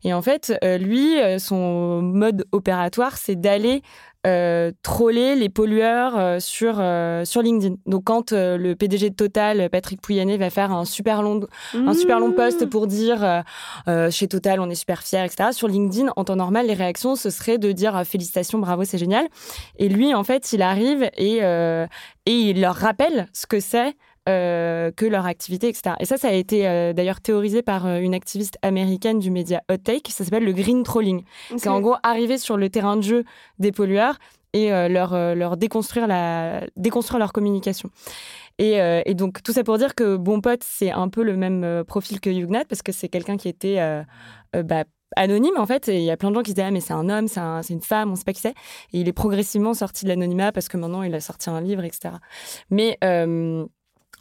Et 0.03 0.13
en 0.13 0.21
fait, 0.21 0.53
euh, 0.63 0.77
lui, 0.77 1.19
euh, 1.19 1.39
son 1.39 2.01
mode 2.01 2.45
opératoire, 2.51 3.17
c'est 3.17 3.35
d'aller 3.35 3.81
euh, 4.27 4.71
troller 4.81 5.35
les 5.35 5.49
pollueurs 5.49 6.41
sur, 6.41 6.83
sur 7.25 7.41
LinkedIn. 7.43 7.75
Donc, 7.85 8.05
quand 8.05 8.31
le 8.31 8.73
PDG 8.73 9.11
de 9.11 9.15
Total, 9.15 9.69
Patrick 9.69 10.01
Pouyanné, 10.01 10.37
va 10.37 10.49
faire 10.49 10.71
un 10.71 10.83
super 10.83 11.21
long, 11.21 11.41
un 11.75 11.93
super 11.93 12.19
long 12.19 12.31
post 12.31 12.65
pour 12.65 12.87
dire 12.87 13.43
chez 14.09 14.27
Total, 14.27 14.59
on 14.59 14.67
est 14.71 14.75
super 14.75 15.03
fiers, 15.03 15.23
etc. 15.23 15.49
Sur 15.51 15.67
LinkedIn, 15.67 16.11
en 16.15 16.23
temps 16.23 16.37
normal, 16.37 16.65
les 16.65 16.73
réactions, 16.73 17.15
ce 17.15 17.29
serait 17.29 17.59
de 17.59 17.71
dire 17.71 18.01
félicitations, 18.03 18.57
bravo, 18.57 18.83
c'est 18.83 18.97
génial. 18.97 19.27
Et 19.77 19.89
lui, 19.89 20.15
en 20.15 20.23
fait, 20.23 20.53
il 20.53 20.63
arrive 20.63 21.07
et, 21.17 21.41
et 22.25 22.31
il 22.31 22.61
leur 22.61 22.73
rappelle 22.73 23.27
ce 23.31 23.45
que 23.45 23.59
c'est 23.59 23.95
euh, 24.27 24.91
que 24.91 25.05
leur 25.05 25.25
activité, 25.25 25.67
etc. 25.67 25.95
Et 25.99 26.05
ça, 26.05 26.17
ça 26.17 26.29
a 26.29 26.31
été 26.31 26.67
euh, 26.67 26.93
d'ailleurs 26.93 27.21
théorisé 27.21 27.61
par 27.61 27.85
euh, 27.85 27.99
une 27.99 28.13
activiste 28.15 28.57
américaine 28.61 29.19
du 29.19 29.29
média 29.31 29.61
Hot 29.71 29.77
Take, 29.77 30.11
ça 30.11 30.23
s'appelle 30.23 30.43
le 30.45 30.53
green 30.53 30.83
trolling. 30.83 31.23
C'est 31.57 31.69
en 31.69 31.79
gros 31.81 31.95
arriver 32.03 32.37
sur 32.37 32.57
le 32.57 32.69
terrain 32.69 32.97
de 32.97 33.01
jeu 33.03 33.23
des 33.59 33.71
pollueurs 33.71 34.17
et 34.53 34.69
leur, 34.89 35.13
leur 35.35 35.57
déconstruire, 35.57 36.07
la, 36.07 36.61
déconstruire 36.77 37.19
leur 37.19 37.33
communication. 37.33 37.89
Et, 38.57 38.75
et 39.05 39.13
donc, 39.13 39.43
tout 39.43 39.51
ça 39.51 39.65
pour 39.65 39.77
dire 39.77 39.95
que 39.95 40.15
Bon 40.15 40.39
Pote, 40.39 40.63
c'est 40.63 40.91
un 40.91 41.09
peu 41.09 41.23
le 41.23 41.35
même 41.35 41.83
profil 41.85 42.21
que 42.21 42.29
Yugnat, 42.29 42.63
parce 42.63 42.81
que 42.81 42.93
c'est 42.93 43.09
quelqu'un 43.09 43.35
qui 43.35 43.49
était 43.49 43.77
bah, 44.53 44.85
anonyme, 45.17 45.55
en 45.57 45.65
fait. 45.65 45.89
Et 45.89 45.97
il 45.97 46.03
y 46.03 46.11
a 46.11 46.15
plein 46.15 46.29
de 46.29 46.35
gens 46.35 46.41
qui 46.41 46.51
se 46.51 46.55
disaient, 46.55 46.67
ah, 46.67 46.71
mais 46.71 46.79
c'est 46.79 46.93
un 46.93 47.09
homme, 47.09 47.27
c'est 47.27 47.41
un- 47.41 47.61
c'est 47.63 47.73
une 47.73 47.81
femme, 47.81 48.11
on 48.13 48.15
sait 48.15 48.23
pas 48.23 48.31
qui 48.31 48.39
c'est. 48.39 48.55
Et 48.93 49.01
il 49.01 49.09
est 49.09 49.13
progressivement 49.13 49.73
sorti 49.73 50.05
de 50.05 50.09
l'anonymat, 50.09 50.53
parce 50.53 50.69
que 50.69 50.77
maintenant, 50.77 51.03
il 51.03 51.13
a 51.13 51.19
sorti 51.19 51.49
un 51.49 51.59
livre, 51.59 51.83
etc. 51.83 52.15
Mais 52.69 52.97
euh, 53.03 53.65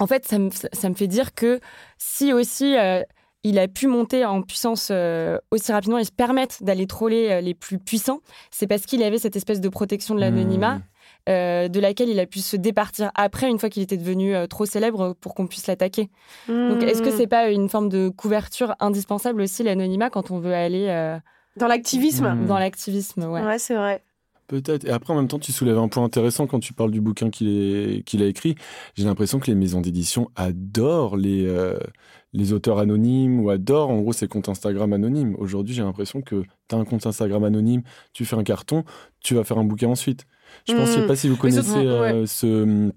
en 0.01 0.07
fait, 0.07 0.27
ça 0.27 0.39
me, 0.39 0.51
ça 0.51 0.89
me 0.89 0.95
fait 0.95 1.07
dire 1.07 1.35
que 1.35 1.61
si 1.99 2.33
aussi 2.33 2.77
euh, 2.77 3.03
il 3.45 3.59
a 3.59 3.69
pu 3.69 3.87
monter 3.87 4.25
en 4.25 4.41
puissance 4.43 4.89
euh, 4.91 5.39
aussi 5.51 5.71
rapidement 5.71 5.99
et 5.99 6.05
se 6.05 6.13
permettre 6.13 6.63
d'aller 6.65 6.87
troller 6.87 7.31
euh, 7.31 7.41
les 7.41 7.55
plus 7.55 7.79
puissants, 7.79 8.21
c'est 8.51 8.67
parce 8.67 8.87
qu'il 8.87 9.03
avait 9.03 9.19
cette 9.19 9.37
espèce 9.37 9.61
de 9.61 9.69
protection 9.69 10.15
de 10.15 10.21
l'anonymat 10.21 10.79
Mmh. 10.79 10.83
euh, 11.31 11.69
de 11.69 11.81
laquelle 11.81 12.09
il 12.09 12.19
a 12.21 12.27
pu 12.27 12.39
se 12.41 12.57
départir 12.57 13.11
après, 13.15 13.49
une 13.49 13.59
fois 13.59 13.69
qu'il 13.69 13.83
était 13.83 13.97
devenu 13.99 14.35
euh, 14.35 14.47
trop 14.47 14.65
célèbre 14.67 15.15
pour 15.21 15.35
qu'on 15.35 15.47
puisse 15.47 15.67
l'attaquer. 15.67 16.09
Donc, 16.49 16.83
est-ce 16.83 17.03
que 17.03 17.11
c'est 17.11 17.27
pas 17.27 17.49
une 17.51 17.69
forme 17.69 17.89
de 17.91 18.09
couverture 18.09 18.75
indispensable 18.81 19.43
aussi, 19.43 19.63
l'anonymat, 19.63 20.09
quand 20.11 20.31
on 20.31 20.39
veut 20.39 20.55
aller 20.55 20.87
euh, 20.89 21.19
Dans 21.57 21.67
l'activisme 21.69 22.35
Mm. 22.35 22.47
dans 22.47 22.59
l'activisme 22.59 23.25
ouais. 23.25 23.43
Ouais, 23.43 23.59
c'est 23.59 23.75
vrai. 23.75 24.03
Peut-être. 24.47 24.85
Et 24.85 24.91
après, 24.91 25.13
en 25.13 25.17
même 25.17 25.29
temps, 25.29 25.39
tu 25.39 25.53
soulèves 25.53 25.79
un 25.79 25.89
point 25.89 26.05
intéressant 26.05 26.47
quand 26.47 26.61
tu 26.61 26.75
parles 26.75 26.91
du 26.91 27.01
bouquin 27.01 27.31
qu'il 27.31 28.23
a 28.23 28.27
écrit. 28.27 28.55
J'ai 28.95 29.05
l'impression 29.05 29.39
que 29.41 29.47
les 29.47 29.55
maisons 29.55 29.81
d'édition 29.81 30.31
adorent 30.37 31.17
les, 31.17 31.47
euh, 31.47 31.79
les 32.35 32.53
auteurs 32.53 32.79
anonymes 32.79 33.41
ou 33.41 33.49
adorent, 33.51 33.91
en 33.91 34.01
gros, 34.01 34.13
ces 34.13 34.29
comptes 34.29 34.49
Instagram 34.51 34.93
anonymes. 34.93 35.35
Aujourd'hui, 35.39 35.75
j'ai 35.75 35.83
l'impression 35.83 36.21
que 36.21 36.43
tu 36.69 36.75
as 36.75 36.79
un 36.79 36.85
compte 36.85 37.07
Instagram 37.07 37.43
anonyme, 37.45 37.83
tu 38.13 38.25
fais 38.27 38.37
un 38.37 38.45
carton, 38.45 38.85
tu 39.21 39.35
vas 39.35 39.45
faire 39.45 39.59
un 39.59 39.65
bouquin 39.65 39.89
ensuite. 39.89 40.27
Je 40.69 40.75
pense, 40.75 40.89
je 40.89 40.95
sais 40.95 41.05
Mm. 41.05 41.07
pas 41.07 41.17
si 41.17 41.29
vous 41.29 41.37
connaissez 41.37 41.87
euh, 41.87 42.27
ce 42.27 42.47
hum, 42.65 42.93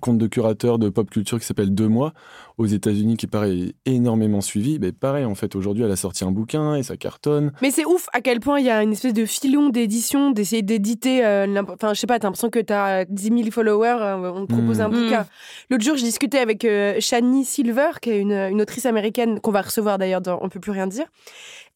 compte 0.00 0.18
de 0.18 0.26
curateur 0.26 0.78
de 0.78 0.88
pop 0.88 1.08
culture 1.08 1.38
qui 1.38 1.46
s'appelle 1.46 1.74
Deux 1.74 1.88
mois 1.88 2.12
aux 2.58 2.66
États-Unis, 2.66 3.16
qui 3.16 3.26
pareil 3.26 3.74
est 3.86 3.90
énormément 3.92 4.40
suivi. 4.40 4.78
Mais 4.80 4.92
pareil, 4.92 5.24
en 5.24 5.34
fait, 5.34 5.54
aujourd'hui, 5.56 5.84
elle 5.84 5.90
a 5.90 5.96
sorti 5.96 6.24
un 6.24 6.30
bouquin 6.30 6.74
et 6.74 6.82
ça 6.82 6.96
cartonne. 6.96 7.52
Mais 7.62 7.70
c'est 7.70 7.84
ouf 7.86 8.08
à 8.12 8.20
quel 8.20 8.40
point 8.40 8.58
il 8.58 8.66
y 8.66 8.70
a 8.70 8.82
une 8.82 8.92
espèce 8.92 9.14
de 9.14 9.24
filon 9.24 9.68
d'édition, 9.70 10.30
d'essayer 10.30 10.62
d'éditer. 10.62 11.24
euh, 11.24 11.62
Enfin, 11.68 11.94
je 11.94 12.00
sais 12.00 12.06
pas, 12.06 12.18
t'as 12.18 12.26
l'impression 12.26 12.50
que 12.50 12.58
t'as 12.58 13.04
10 13.06 13.28
000 13.28 13.50
followers, 13.50 13.96
euh, 14.00 14.32
on 14.34 14.46
te 14.46 14.52
propose 14.52 14.78
Mm. 14.78 14.82
un 14.82 14.88
bouquin. 14.88 15.26
L'autre 15.70 15.84
jour, 15.84 15.96
je 15.96 16.02
discutais 16.04 16.38
avec 16.38 16.64
euh, 16.64 16.96
Shani 17.00 17.44
Silver, 17.44 17.90
qui 18.02 18.10
est 18.10 18.18
une, 18.20 18.32
une 18.32 18.60
autrice 18.60 18.84
américaine 18.86 19.40
qu'on 19.40 19.52
va 19.52 19.62
recevoir 19.62 19.96
d'ailleurs 19.98 20.20
dans 20.20 20.38
On 20.42 20.48
peut 20.48 20.60
plus 20.60 20.72
rien 20.72 20.86
dire, 20.88 21.06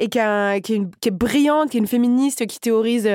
et 0.01 0.09
qui, 0.09 0.19
a- 0.19 0.61
qui 0.61 0.73
est, 0.73 0.77
une- 0.77 0.91
qui 1.01 1.09
est 1.09 1.13
brillante, 1.13 1.71
qui 1.71 1.77
est 1.77 1.81
une 1.81 1.87
féministe, 1.87 2.47
qui 2.47 2.59
théorise. 2.59 3.09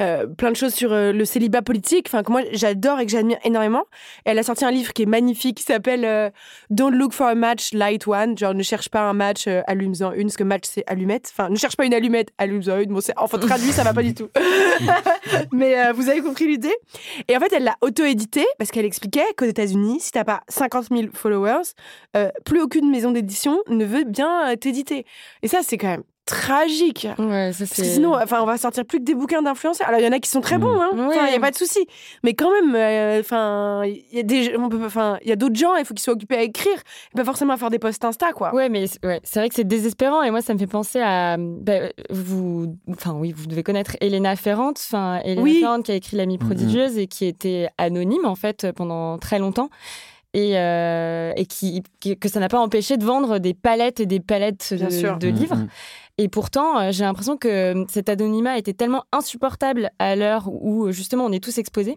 Euh, 0.00 0.26
plein 0.26 0.50
de 0.50 0.56
choses 0.56 0.74
sur 0.74 0.92
euh, 0.92 1.12
le 1.12 1.24
célibat 1.24 1.62
politique, 1.62 2.06
enfin 2.08 2.22
que 2.22 2.32
moi 2.32 2.42
j'adore 2.52 3.00
et 3.00 3.06
que 3.06 3.12
j'admire 3.12 3.38
énormément. 3.44 3.84
Et 4.24 4.30
elle 4.30 4.38
a 4.38 4.42
sorti 4.42 4.64
un 4.64 4.70
livre 4.70 4.92
qui 4.92 5.02
est 5.02 5.06
magnifique, 5.06 5.58
qui 5.58 5.62
s'appelle 5.62 6.04
euh, 6.04 6.30
Don't 6.70 6.92
look 6.92 7.12
for 7.12 7.26
a 7.26 7.34
match, 7.34 7.72
light 7.72 8.06
one. 8.06 8.36
Genre 8.36 8.54
ne 8.54 8.62
cherche 8.62 8.88
pas 8.88 9.02
un 9.02 9.12
match, 9.12 9.46
allume-en 9.66 10.12
une, 10.12 10.24
parce 10.24 10.36
que 10.36 10.44
match 10.44 10.64
c'est 10.64 10.84
allumette. 10.86 11.30
Enfin 11.32 11.50
ne 11.50 11.56
cherche 11.56 11.76
pas 11.76 11.84
une 11.84 11.94
allumette, 11.94 12.30
allume-en 12.38 12.78
une. 12.80 12.92
Bon, 12.92 13.00
enfin 13.16 13.38
traduit, 13.38 13.72
ça 13.72 13.84
va 13.84 13.92
pas 13.92 14.02
du 14.02 14.14
tout. 14.14 14.28
Mais 15.52 15.92
vous 15.92 16.08
avez 16.08 16.20
compris 16.20 16.46
l'idée. 16.46 16.74
Et 17.28 17.36
en 17.36 17.40
fait, 17.40 17.52
elle 17.52 17.64
l'a 17.64 17.76
auto-édité 17.80 18.44
parce 18.58 18.70
qu'elle 18.70 18.84
expliquait 18.84 19.26
qu'aux 19.36 19.46
États-Unis, 19.46 20.00
si 20.00 20.12
t'as 20.12 20.24
pas 20.24 20.40
50 20.48 20.88
000 20.90 21.02
followers, 21.12 21.74
plus 22.44 22.60
aucune 22.60 22.90
maison 22.90 23.10
d'édition 23.10 23.60
ne 23.68 23.84
veut 23.84 24.04
bien 24.04 24.56
t'éditer. 24.56 25.04
Et 25.42 25.48
ça, 25.48 25.60
c'est 25.62 25.78
quand 25.78 25.88
même 25.88 26.04
tragique. 26.30 27.06
Ouais, 27.18 27.52
ça 27.52 27.64
Parce 27.66 27.72
que 27.80 27.84
sinon, 27.84 28.14
enfin, 28.14 28.40
on 28.42 28.46
va 28.46 28.56
sortir 28.58 28.84
plus 28.84 28.98
que 28.98 29.04
des 29.04 29.14
bouquins 29.14 29.42
d'influenceurs. 29.42 29.86
Alors, 29.88 30.00
il 30.00 30.04
y 30.04 30.08
en 30.08 30.12
a 30.12 30.18
qui 30.18 30.30
sont 30.30 30.40
très 30.40 30.58
Mm. 30.58 30.60
bons, 30.62 30.80
hein. 30.80 30.90
Enfin, 30.92 31.02
il 31.12 31.18
Ouais. 31.26 31.32
y 31.32 31.36
a 31.36 31.40
pas 31.40 31.50
de 31.50 31.56
souci. 31.56 31.86
Mais 32.24 32.34
quand 32.34 32.50
même, 32.50 32.74
euh, 32.74 33.20
enfin, 33.20 33.82
il 33.84 34.02
y 34.12 34.18
a 34.20 34.22
des, 34.22 34.56
on 34.56 34.68
peut, 34.68 34.78
pas- 34.78 34.86
enfin, 34.86 35.18
il 35.22 35.28
y 35.28 35.32
a 35.32 35.36
d'autres 35.36 35.56
gens. 35.56 35.76
Il 35.76 35.84
faut 35.84 35.94
qu'ils 35.94 36.02
soient 36.02 36.14
occupés 36.14 36.36
à 36.36 36.42
écrire, 36.42 36.74
et 37.12 37.16
pas 37.16 37.24
forcément 37.24 37.52
à 37.52 37.56
faire 37.56 37.70
des 37.70 37.78
posts 37.78 38.04
Insta, 38.04 38.32
quoi. 38.32 38.54
Ouais, 38.54 38.68
mais 38.68 38.86
c'est- 38.86 39.04
ouais, 39.06 39.20
c'est 39.24 39.40
vrai 39.40 39.48
que 39.48 39.54
c'est 39.54 39.64
désespérant 39.66 40.22
et 40.22 40.30
moi 40.30 40.40
ça 40.42 40.54
me 40.54 40.58
fait 40.58 40.66
penser 40.66 41.00
à 41.00 41.36
bah, 41.38 41.90
vous, 42.10 42.76
enfin 42.90 43.12
oui, 43.14 43.32
vous 43.36 43.46
devez 43.46 43.62
connaître 43.62 43.96
Elena 44.00 44.36
Ferrand, 44.36 44.70
enfin 44.76 45.20
Elena 45.24 45.42
Oui. 45.42 45.60
Ferrand 45.60 45.82
qui 45.82 45.92
a 45.92 45.94
écrit 45.94 46.16
L'amie 46.16 46.38
prodigieuse 46.38 46.96
et 46.98 47.06
qui 47.06 47.26
était 47.26 47.68
anonyme 47.78 48.24
en 48.24 48.34
fait 48.34 48.68
pendant 48.74 49.18
très 49.18 49.38
longtemps 49.38 49.68
et, 50.34 50.58
euh, 50.58 51.32
et 51.36 51.46
qui, 51.46 51.82
qui- 52.00 52.16
que 52.18 52.28
ça 52.28 52.38
n'a 52.40 52.48
pas 52.48 52.60
empêché 52.60 52.96
de 52.96 53.04
vendre 53.04 53.38
des 53.38 53.54
palettes 53.54 54.00
et 54.00 54.06
des 54.06 54.20
palettes 54.20 54.72
Bien 54.74 54.86
de, 54.86 54.90
sûr. 54.92 55.18
de 55.18 55.28
Mm, 55.30 55.34
livres. 55.34 55.56
mm. 55.56 55.68
Et 56.18 56.28
pourtant, 56.28 56.78
euh, 56.78 56.88
j'ai 56.92 57.04
l'impression 57.04 57.38
que 57.38 57.86
cet 57.88 58.10
anonymat 58.10 58.58
était 58.58 58.74
tellement 58.74 59.04
insupportable 59.10 59.90
à 59.98 60.16
l'heure 60.16 60.48
où 60.52 60.84
euh, 60.86 60.92
justement 60.92 61.24
on 61.24 61.32
est 61.32 61.42
tous 61.42 61.56
exposés 61.56 61.96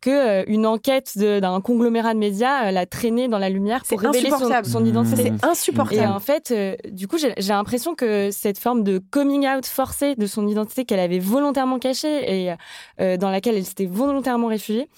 que 0.00 0.08
euh, 0.08 0.44
une 0.46 0.64
enquête 0.64 1.18
d'un 1.18 1.60
conglomérat 1.60 2.14
de 2.14 2.18
médias 2.18 2.68
euh, 2.68 2.70
l'a 2.70 2.86
traîné 2.86 3.28
dans 3.28 3.38
la 3.38 3.50
lumière 3.50 3.84
pour 3.84 4.00
C'est 4.00 4.06
révéler 4.06 4.30
son, 4.30 4.36
insupportable. 4.36 4.66
son 4.68 4.80
Mmh. 4.80 4.86
identité. 4.86 5.32
C'est 5.38 5.44
insupportable. 5.46 6.00
Et 6.02 6.06
en 6.06 6.18
fait, 6.20 6.50
euh, 6.50 6.76
du 6.90 7.06
coup, 7.08 7.18
j'ai 7.18 7.34
j'ai 7.36 7.52
l'impression 7.52 7.94
que 7.94 8.30
cette 8.30 8.58
forme 8.58 8.84
de 8.84 9.02
coming 9.10 9.46
out 9.46 9.66
forcé 9.66 10.14
de 10.14 10.26
son 10.26 10.48
identité 10.48 10.86
qu'elle 10.86 11.00
avait 11.00 11.18
volontairement 11.18 11.78
cachée 11.78 12.44
et 12.46 12.54
euh, 13.00 13.18
dans 13.18 13.30
laquelle 13.30 13.56
elle 13.56 13.66
s'était 13.66 13.84
volontairement 13.86 14.46
réfugiée, 14.46 14.88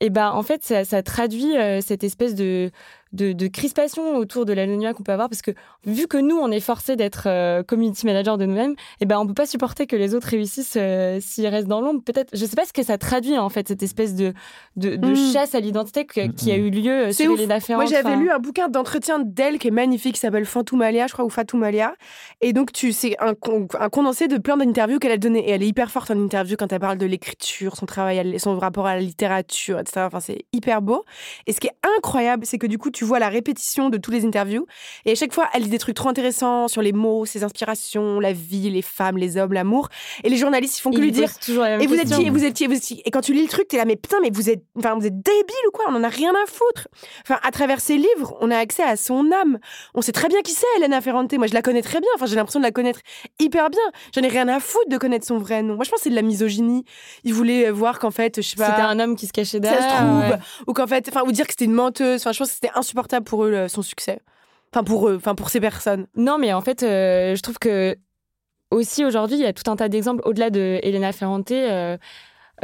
et 0.00 0.10
ben 0.10 0.30
en 0.30 0.42
fait, 0.42 0.62
ça, 0.64 0.84
ça 0.84 1.02
traduit 1.02 1.56
euh, 1.56 1.80
cette 1.80 2.04
espèce 2.04 2.34
de, 2.34 2.70
de, 3.12 3.32
de 3.32 3.46
crispation 3.46 4.16
autour 4.16 4.44
de 4.44 4.52
l'anonymat 4.52 4.92
qu'on 4.94 5.02
peut 5.02 5.12
avoir 5.12 5.28
parce 5.28 5.42
que 5.42 5.50
vu 5.86 6.06
que 6.06 6.18
nous, 6.18 6.36
on 6.36 6.50
est 6.50 6.60
forcé 6.60 6.96
d'être 6.96 7.24
euh, 7.26 7.62
community 7.62 8.04
manager 8.06 8.36
de 8.38 8.44
nous-mêmes, 8.46 8.74
et 9.00 9.06
ben 9.06 9.18
on 9.18 9.26
peut 9.26 9.34
pas 9.34 9.46
supporter 9.46 9.86
que 9.86 9.96
les 9.96 10.14
autres 10.14 10.28
réussissent 10.28 10.76
euh, 10.76 11.18
s'ils 11.20 11.46
restent 11.46 11.68
dans 11.68 11.80
l'ombre. 11.80 12.02
Peut-être, 12.04 12.30
je 12.36 12.44
sais 12.44 12.56
pas 12.56 12.64
ce 12.66 12.72
que 12.72 12.82
ça 12.82 12.98
traduit 12.98 13.38
en 13.38 13.48
fait 13.48 13.68
cette 13.68 13.82
espèce 13.82 14.14
de, 14.14 14.32
de, 14.76 14.96
de 14.96 15.08
Mm. 15.08 15.32
chasse 15.32 15.54
à 15.54 15.60
l'identité 15.60 16.04
que- 16.04 16.30
qui 16.32 16.52
a 16.52 16.56
eu 16.56 16.70
lieu 16.70 17.06
euh, 17.08 17.12
sur 17.12 17.32
ouf. 17.32 17.38
Elena 17.40 17.60
Ferrand. 17.60 17.80
Moi, 17.80 17.90
j'avais 17.90 18.08
Enfin, 18.10 18.20
lu 18.20 18.30
un 18.30 18.38
bouquin 18.38 18.68
d'entretien 18.68 19.18
d'elle 19.18 19.58
qui 19.58 19.68
est 19.68 19.72
magnifique, 19.72 20.14
qui 20.14 20.20
s'appelle 20.20 20.44
Fantoumalia, 20.44 21.06
je 21.06 21.12
crois, 21.14 21.24
ou 21.24 21.30
Fatoumalia. 21.30 21.94
Et 22.40 22.52
donc, 22.52 22.72
tu 22.72 22.92
c'est 22.92 23.16
un, 23.20 23.34
con- 23.34 23.66
un 23.78 23.88
condensé 23.88 24.28
de 24.28 24.36
plein 24.38 24.56
d'interviews 24.56 24.98
qu'elle 24.98 25.12
a 25.12 25.16
données. 25.16 25.48
Et 25.48 25.50
elle 25.52 25.62
est 25.62 25.68
hyper 25.68 25.90
forte 25.90 26.10
en 26.10 26.16
interview 26.22 26.56
quand 26.58 26.72
elle 26.72 26.80
parle 26.80 26.98
de 26.98 27.06
l'écriture, 27.06 27.76
son 27.76 27.86
travail, 27.86 28.38
son 28.38 28.58
rapport 28.58 28.86
à 28.86 28.94
la 28.94 29.00
littérature, 29.00 29.78
etc. 29.78 30.02
Enfin, 30.06 30.20
c'est 30.20 30.44
hyper 30.52 30.82
beau. 30.82 31.04
Et 31.46 31.52
ce 31.52 31.60
qui 31.60 31.66
est 31.68 31.76
incroyable, 31.96 32.44
c'est 32.46 32.58
que 32.58 32.66
du 32.66 32.78
coup, 32.78 32.90
tu 32.90 32.97
vois 33.04 33.18
la 33.18 33.28
répétition 33.28 33.88
de 33.88 33.98
tous 33.98 34.10
les 34.10 34.24
interviews. 34.24 34.66
Et 35.04 35.12
à 35.12 35.14
chaque 35.14 35.32
fois, 35.32 35.48
elle 35.52 35.64
dit 35.64 35.68
des 35.68 35.78
trucs 35.78 35.96
trop 35.96 36.08
intéressants 36.08 36.68
sur 36.68 36.82
les 36.82 36.92
mots, 36.92 37.26
ses 37.26 37.44
inspirations, 37.44 38.20
la 38.20 38.32
vie, 38.32 38.70
les 38.70 38.82
femmes, 38.82 39.18
les 39.18 39.36
hommes, 39.36 39.52
l'amour. 39.52 39.88
Et 40.24 40.28
les 40.28 40.36
journalistes, 40.36 40.78
ils 40.78 40.82
font 40.82 40.90
que 40.90 40.98
lui 40.98 41.12
dire 41.12 41.30
et 41.80 41.86
vous 41.86 41.94
êtes 41.94 42.08
qui 42.12 42.26
Et 42.26 42.30
vous 42.30 42.44
êtes 42.44 42.54
qui 42.54 42.64
Et 42.64 42.66
vous 42.66 42.74
êtes 42.74 42.82
qui 42.82 43.02
Et 43.04 43.10
quand 43.10 43.20
tu 43.20 43.32
lis 43.32 43.42
le 43.42 43.48
truc, 43.48 43.68
t'es 43.68 43.76
là, 43.76 43.84
mais 43.84 43.96
putain, 43.96 44.18
mais 44.20 44.30
vous 44.30 44.50
êtes, 44.50 44.62
enfin, 44.76 44.94
vous 44.94 45.06
êtes 45.06 45.20
débile 45.20 45.66
ou 45.68 45.70
quoi? 45.70 45.86
On 45.88 45.94
en 45.94 46.04
a 46.04 46.08
rien 46.08 46.32
à 46.32 46.46
foutre. 46.46 46.88
Enfin, 47.22 47.38
à 47.42 47.50
travers 47.50 47.80
ses 47.80 47.96
livres, 47.96 48.36
on 48.40 48.50
a 48.50 48.56
accès 48.56 48.82
à 48.82 48.96
son 48.96 49.30
âme. 49.32 49.58
On 49.94 50.02
sait 50.02 50.12
très 50.12 50.28
bien 50.28 50.40
qui 50.42 50.52
c'est, 50.52 50.66
Elena 50.78 51.00
Ferrante. 51.00 51.32
Moi, 51.34 51.46
je 51.46 51.54
la 51.54 51.62
connais 51.62 51.82
très 51.82 52.00
bien. 52.00 52.10
Enfin, 52.16 52.26
j'ai 52.26 52.36
l'impression 52.36 52.60
de 52.60 52.64
la 52.64 52.70
connaître 52.70 53.00
hyper 53.38 53.70
bien. 53.70 53.80
J'en 54.14 54.22
ai 54.22 54.28
rien 54.28 54.48
à 54.48 54.60
foutre 54.60 54.88
de 54.88 54.98
connaître 54.98 55.26
son 55.26 55.38
vrai 55.38 55.62
nom. 55.62 55.74
Moi, 55.76 55.84
je 55.84 55.90
pense 55.90 56.00
que 56.00 56.04
c'est 56.04 56.10
de 56.10 56.14
la 56.14 56.22
misogynie. 56.22 56.84
Il 57.24 57.34
voulait 57.34 57.70
voir 57.70 57.98
qu'en 57.98 58.10
fait, 58.10 58.36
je 58.36 58.48
sais 58.48 58.56
pas. 58.56 58.70
C'était 58.70 58.82
un 58.82 58.98
homme 59.00 59.16
qui 59.16 59.26
se 59.26 59.32
cachait 59.32 59.58
ça 59.58 59.60
derrière. 59.60 59.82
se 59.82 59.96
trouve, 59.96 60.18
ouais. 60.20 60.38
ou 60.66 60.72
qu'en 60.72 60.86
fait, 60.86 61.08
enfin, 61.08 61.22
ou 61.26 61.32
dire 61.32 61.46
que 61.46 61.52
c'était 61.52 61.64
une 61.64 61.72
menteuse. 61.72 62.20
Enfin, 62.20 62.32
je 62.32 62.38
pense 62.38 62.48
que 62.48 62.54
c'était 62.54 62.72
insupportable 62.88 63.24
pour 63.24 63.44
eux 63.44 63.68
son 63.68 63.82
succès. 63.82 64.20
Enfin, 64.72 64.84
pour 64.84 65.08
eux, 65.08 65.16
enfin, 65.16 65.34
pour 65.34 65.50
ces 65.50 65.60
personnes. 65.60 66.06
Non, 66.14 66.38
mais 66.38 66.52
en 66.52 66.60
fait, 66.60 66.82
euh, 66.82 67.34
je 67.34 67.42
trouve 67.42 67.58
que 67.58 67.96
aussi 68.70 69.04
aujourd'hui, 69.04 69.36
il 69.36 69.42
y 69.42 69.46
a 69.46 69.52
tout 69.52 69.70
un 69.70 69.76
tas 69.76 69.88
d'exemples 69.88 70.22
au-delà 70.26 70.50
de 70.50 70.78
Elena 70.82 71.12
Ferrante. 71.12 71.50
euh, 71.50 71.96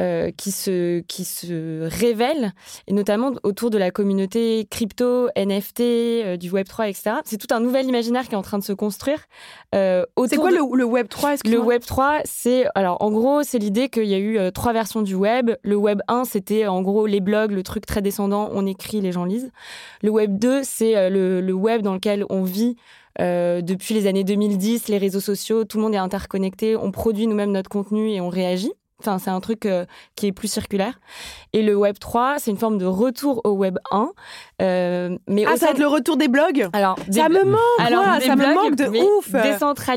euh, 0.01 0.31
qui 0.37 0.51
se 0.51 1.01
qui 1.01 1.25
se 1.25 1.83
révèlent 1.89 2.53
et 2.89 2.93
notamment 2.93 3.33
autour 3.43 3.71
de 3.71 3.79
la 3.79 3.91
communauté 3.91 4.67
crypto 4.71 5.29
NFT 5.37 5.81
euh, 5.81 6.37
du 6.37 6.51
Web 6.51 6.67
3 6.67 6.89
etc 6.89 7.13
c'est 7.25 7.37
tout 7.39 7.53
un 7.55 7.61
nouvel 7.61 7.87
imaginaire 7.87 8.25
qui 8.29 8.33
est 8.35 8.39
en 8.39 8.43
train 8.43 8.59
de 8.59 8.65
se 8.65 8.73
construire 8.73 9.21
euh, 9.75 10.05
C'est 10.29 10.37
quoi 10.37 10.51
de- 10.51 10.57
le, 10.57 10.77
le 10.77 10.85
Web 10.85 11.09
3 11.09 11.29
le 11.31 11.35
excuse-moi 11.35 11.65
Web 11.65 11.83
3, 11.83 12.21
c'est 12.25 12.65
alors 12.75 12.97
en 13.01 13.11
gros, 13.11 13.43
c'est 13.43 13.59
l'idée 13.59 13.89
qu'il 13.89 14.07
y 14.07 14.15
a 14.15 14.19
eu 14.19 14.39
euh, 14.39 14.51
trois 14.51 14.73
versions 14.73 15.03
du 15.03 15.15
web. 15.15 15.51
Le 15.63 15.77
Web 15.77 16.01
1, 16.09 16.25
c'était 16.25 16.67
en 16.67 16.83
gros 16.83 17.07
les 17.07 17.21
blogs, 17.21 17.51
le 17.53 17.63
truc 17.63 17.87
très 17.87 18.03
descendant, 18.03 18.51
on 18.53 18.67
écrit, 18.67 19.01
les 19.01 19.13
gens 19.13 19.25
lisent. 19.25 19.51
Le 20.03 20.11
Web 20.11 20.39
2, 20.39 20.63
c'est 20.65 21.11
le, 21.11 21.41
le 21.41 21.53
web 21.53 21.83
dans 21.83 21.95
lequel 21.95 22.25
on 22.31 22.43
vit 22.43 22.77
euh, 23.21 23.61
depuis 23.61 23.95
les 23.95 24.07
années 24.07 24.25
2010, 24.25 24.89
les 24.89 24.99
réseaux 24.99 25.21
sociaux, 25.21 25.65
tout 25.65 25.77
le 25.79 25.85
monde 25.85 25.95
est 25.95 25.99
interconnecté, 25.99 26.77
on 26.77 26.91
produit 26.91 27.27
nous-mêmes 27.27 27.53
notre 27.53 27.71
contenu 27.71 28.11
et 28.11 28.21
on 28.21 28.29
réagit. 28.29 28.73
Enfin, 29.01 29.19
c'est 29.19 29.31
un 29.31 29.41
truc 29.41 29.67
euh, 29.67 29.85
qui 30.17 30.29
est 30.29 30.33
plus 30.33 30.49
circulaire. 30.49 31.01
Et 31.53 31.63
le 31.63 31.75
Web 31.77 31.99
3, 31.99 32.37
c'est 32.39 32.51
une 32.51 32.57
forme 32.57 32.79
de 32.79 32.87
retour 32.87 33.41
au 33.45 33.51
Web 33.51 33.79
1. 33.91 34.09
euh, 34.63 35.19
mais 35.29 35.45
Ah, 35.47 35.57
ça 35.57 35.67
va 35.67 35.73
être 35.73 35.79
le 35.79 35.87
retour 35.89 36.17
des 36.17 36.29
blogs? 36.29 36.69
Alors, 36.73 36.97
Ça 37.11 37.29
me 37.29 37.45
manque, 37.45 37.59
alors, 37.79 38.05
moi, 38.05 38.19
des 38.19 38.27
ça 38.27 38.37
me 38.37 38.43
blogs, 38.45 38.55
manque 38.55 38.77
de 38.77 38.87
ouf. 38.87 39.29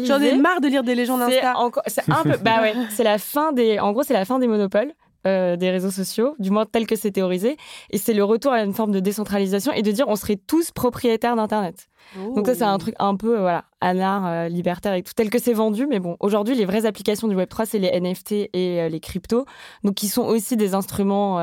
J'en 0.08 0.20
ai 0.20 0.36
marre 0.38 0.62
de 0.62 0.68
lire 0.68 0.84
des 0.84 0.96
légendes 0.96 1.22
Insta. 1.22 1.58
encore, 1.58 1.84
c'est 1.88 2.10
un 2.10 2.24
peu, 2.24 2.38
bah 2.42 2.62
ouais, 2.62 2.74
c'est 2.90 3.04
la 3.04 3.18
fin 3.18 3.52
des, 3.54 3.80
en 3.80 3.92
gros, 3.92 4.04
c'est 4.04 4.14
la 4.14 4.26
fin 4.26 4.40
des 4.40 4.48
monopoles. 4.48 4.94
Euh, 5.28 5.56
des 5.56 5.70
réseaux 5.70 5.92
sociaux, 5.92 6.36
du 6.40 6.50
moins 6.50 6.66
tel 6.66 6.88
que 6.88 6.96
c'est 6.96 7.12
théorisé, 7.12 7.58
et 7.92 7.98
c'est 7.98 8.14
le 8.14 8.24
retour 8.24 8.52
à 8.52 8.64
une 8.64 8.74
forme 8.74 8.92
de 8.92 9.00
décentralisation 9.00 9.72
et 9.74 9.82
de 9.82 9.92
dire 9.92 10.06
on 10.08 10.16
serait 10.16 10.38
tous 10.38 10.72
propriétaires 10.72 11.36
d'Internet. 11.36 11.90
Donc 12.16 12.48
ça 12.48 12.56
c'est 12.56 12.64
un 12.64 12.78
truc 12.78 12.96
un 13.00 13.16
peu 13.16 13.38
euh, 13.38 13.42
voilà 13.42 13.66
anard, 13.82 14.26
euh, 14.26 14.48
libertaire 14.48 14.94
et 14.94 15.04
tout 15.04 15.14
tel 15.14 15.30
que 15.30 15.40
c'est 15.40 15.54
vendu, 15.54 15.88
mais 15.88 16.00
bon 16.00 16.16
aujourd'hui 16.20 16.56
les 16.56 16.66
vraies 16.66 16.86
applications 16.86 17.28
du 17.28 17.36
Web 17.36 17.50
3 17.50 17.66
c'est 17.66 17.80
les 17.80 18.00
NFT 18.00 18.50
et 18.54 18.82
euh, 18.82 18.90
les 18.90 19.00
cryptos, 19.00 19.46
donc 19.84 19.96
qui 19.96 20.08
sont 20.08 20.24
aussi 20.24 20.56
des 20.56 20.74
instruments 20.74 21.38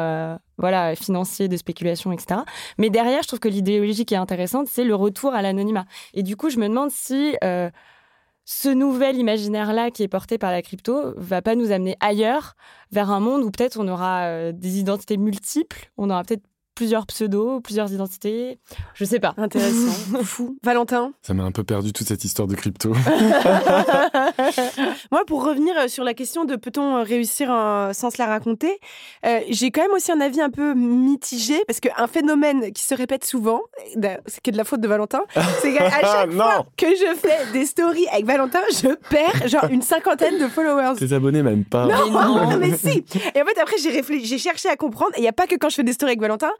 voilà 0.57 0.95
financiers 0.95 1.49
de 1.49 1.57
spéculation 1.57 2.13
etc. 2.13 2.41
Mais 2.79 2.91
derrière 2.91 3.23
je 3.23 3.29
trouve 3.29 3.41
que 3.41 3.49
l'idéologie 3.49 4.05
qui 4.05 4.15
est 4.15 4.19
intéressante 4.19 4.67
c'est 4.69 4.85
le 4.85 4.95
retour 4.95 5.35
à 5.35 5.43
l'anonymat. 5.43 5.85
Et 6.15 6.23
du 6.23 6.37
coup 6.37 6.49
je 6.51 6.59
me 6.59 6.69
demande 6.69 6.91
si 6.91 7.37
ce 8.45 8.69
nouvel 8.69 9.17
imaginaire-là 9.17 9.91
qui 9.91 10.03
est 10.03 10.09
porté 10.09 10.37
par 10.39 10.51
la 10.51 10.63
crypto 10.63 11.15
va 11.17 11.41
pas 11.43 11.55
nous 11.55 11.73
amener 11.73 11.97
ailleurs, 12.01 12.55
vers 12.93 13.11
un 13.11 13.21
monde 13.21 13.43
où 13.43 13.51
peut-être 13.51 13.79
on 13.81 13.89
aura 13.89 14.25
euh, 14.25 14.53
des 14.53 14.79
identités 14.79 15.17
multiples, 15.17 15.91
on 15.97 16.11
aura 16.11 16.25
peut-être 16.25 16.45
plusieurs 16.75 17.07
pseudos, 17.07 17.61
plusieurs 17.63 17.93
identités, 17.93 18.59
je 18.95 19.05
sais 19.05 19.21
pas. 19.21 19.35
Intéressant. 19.37 20.19
Fou. 20.25 20.59
Valentin? 20.63 21.13
Ça 21.23 21.33
m'a 21.35 21.45
un 21.45 21.53
peu 21.53 21.65
perdu 21.65 21.93
toute 21.93 22.07
cette 22.07 22.25
histoire 22.25 22.49
de 22.49 22.55
crypto. 22.55 22.93
Moi, 25.13 25.25
pour 25.27 25.45
revenir 25.45 25.75
euh, 25.79 25.89
sur 25.89 26.05
la 26.05 26.15
question 26.15 26.45
de 26.45 26.57
peut-on 26.57 26.97
euh, 26.97 27.03
réussir 27.03 27.49
sans 27.93 28.11
se 28.11 28.19
la 28.19 28.27
raconter, 28.27 28.79
euh, 29.27 29.41
j'ai 29.51 29.71
quand 29.71 29.83
même 29.83 29.93
aussi 29.93 30.13
un 30.13 30.21
avis 30.21 30.41
un 30.41 30.51
peu 30.51 30.75
mitigé 30.75 31.63
parce 31.67 31.81
qu'un 31.81 32.07
phénomène 32.07 32.73
qui 32.73 32.83
se 32.83 32.95
répète 32.95 33.25
souvent, 33.25 33.61
c'est 34.27 34.43
que 34.43 34.51
de 34.51 34.57
la 34.57 34.65
faute 34.65 34.81
de 34.81 34.89
Valentin, 34.89 35.23
c'est 35.61 35.73
qu'à 35.73 35.91
chaque 36.01 36.31
non 36.31 36.45
fois 36.45 36.67
que 36.77 36.87
je 36.95 37.15
fais 37.17 37.53
des 37.53 37.67
stories 37.67 38.07
avec 38.13 38.25
Valentin, 38.27 38.61
je 38.73 38.95
perds 39.09 39.49
genre 39.49 39.67
une 39.71 39.83
cinquantaine 39.83 40.39
de 40.39 40.49
followers. 40.49 40.97
Tes 40.99 41.13
abonnés 41.13 41.43
même 41.43 41.65
pas. 41.65 41.87
Non, 41.87 42.11
non. 42.11 42.57
mais 42.59 42.77
si. 42.77 43.05
Et 43.35 43.43
en 43.43 43.45
fait, 43.45 43.59
après, 43.61 43.77
j'ai 43.83 43.91
réfléchi, 43.91 44.27
j'ai 44.27 44.39
cherché 44.39 44.69
à 44.69 44.77
comprendre. 44.77 45.13
Et 45.17 45.19
il 45.19 45.23
n'y 45.23 45.29
a 45.29 45.33
pas 45.33 45.47
que 45.47 45.57
quand 45.57 45.69
je 45.69 45.77
fais 45.77 45.83
des 45.85 45.93
stories 45.93 46.13
avec 46.13 46.21
Valentin. 46.21 46.51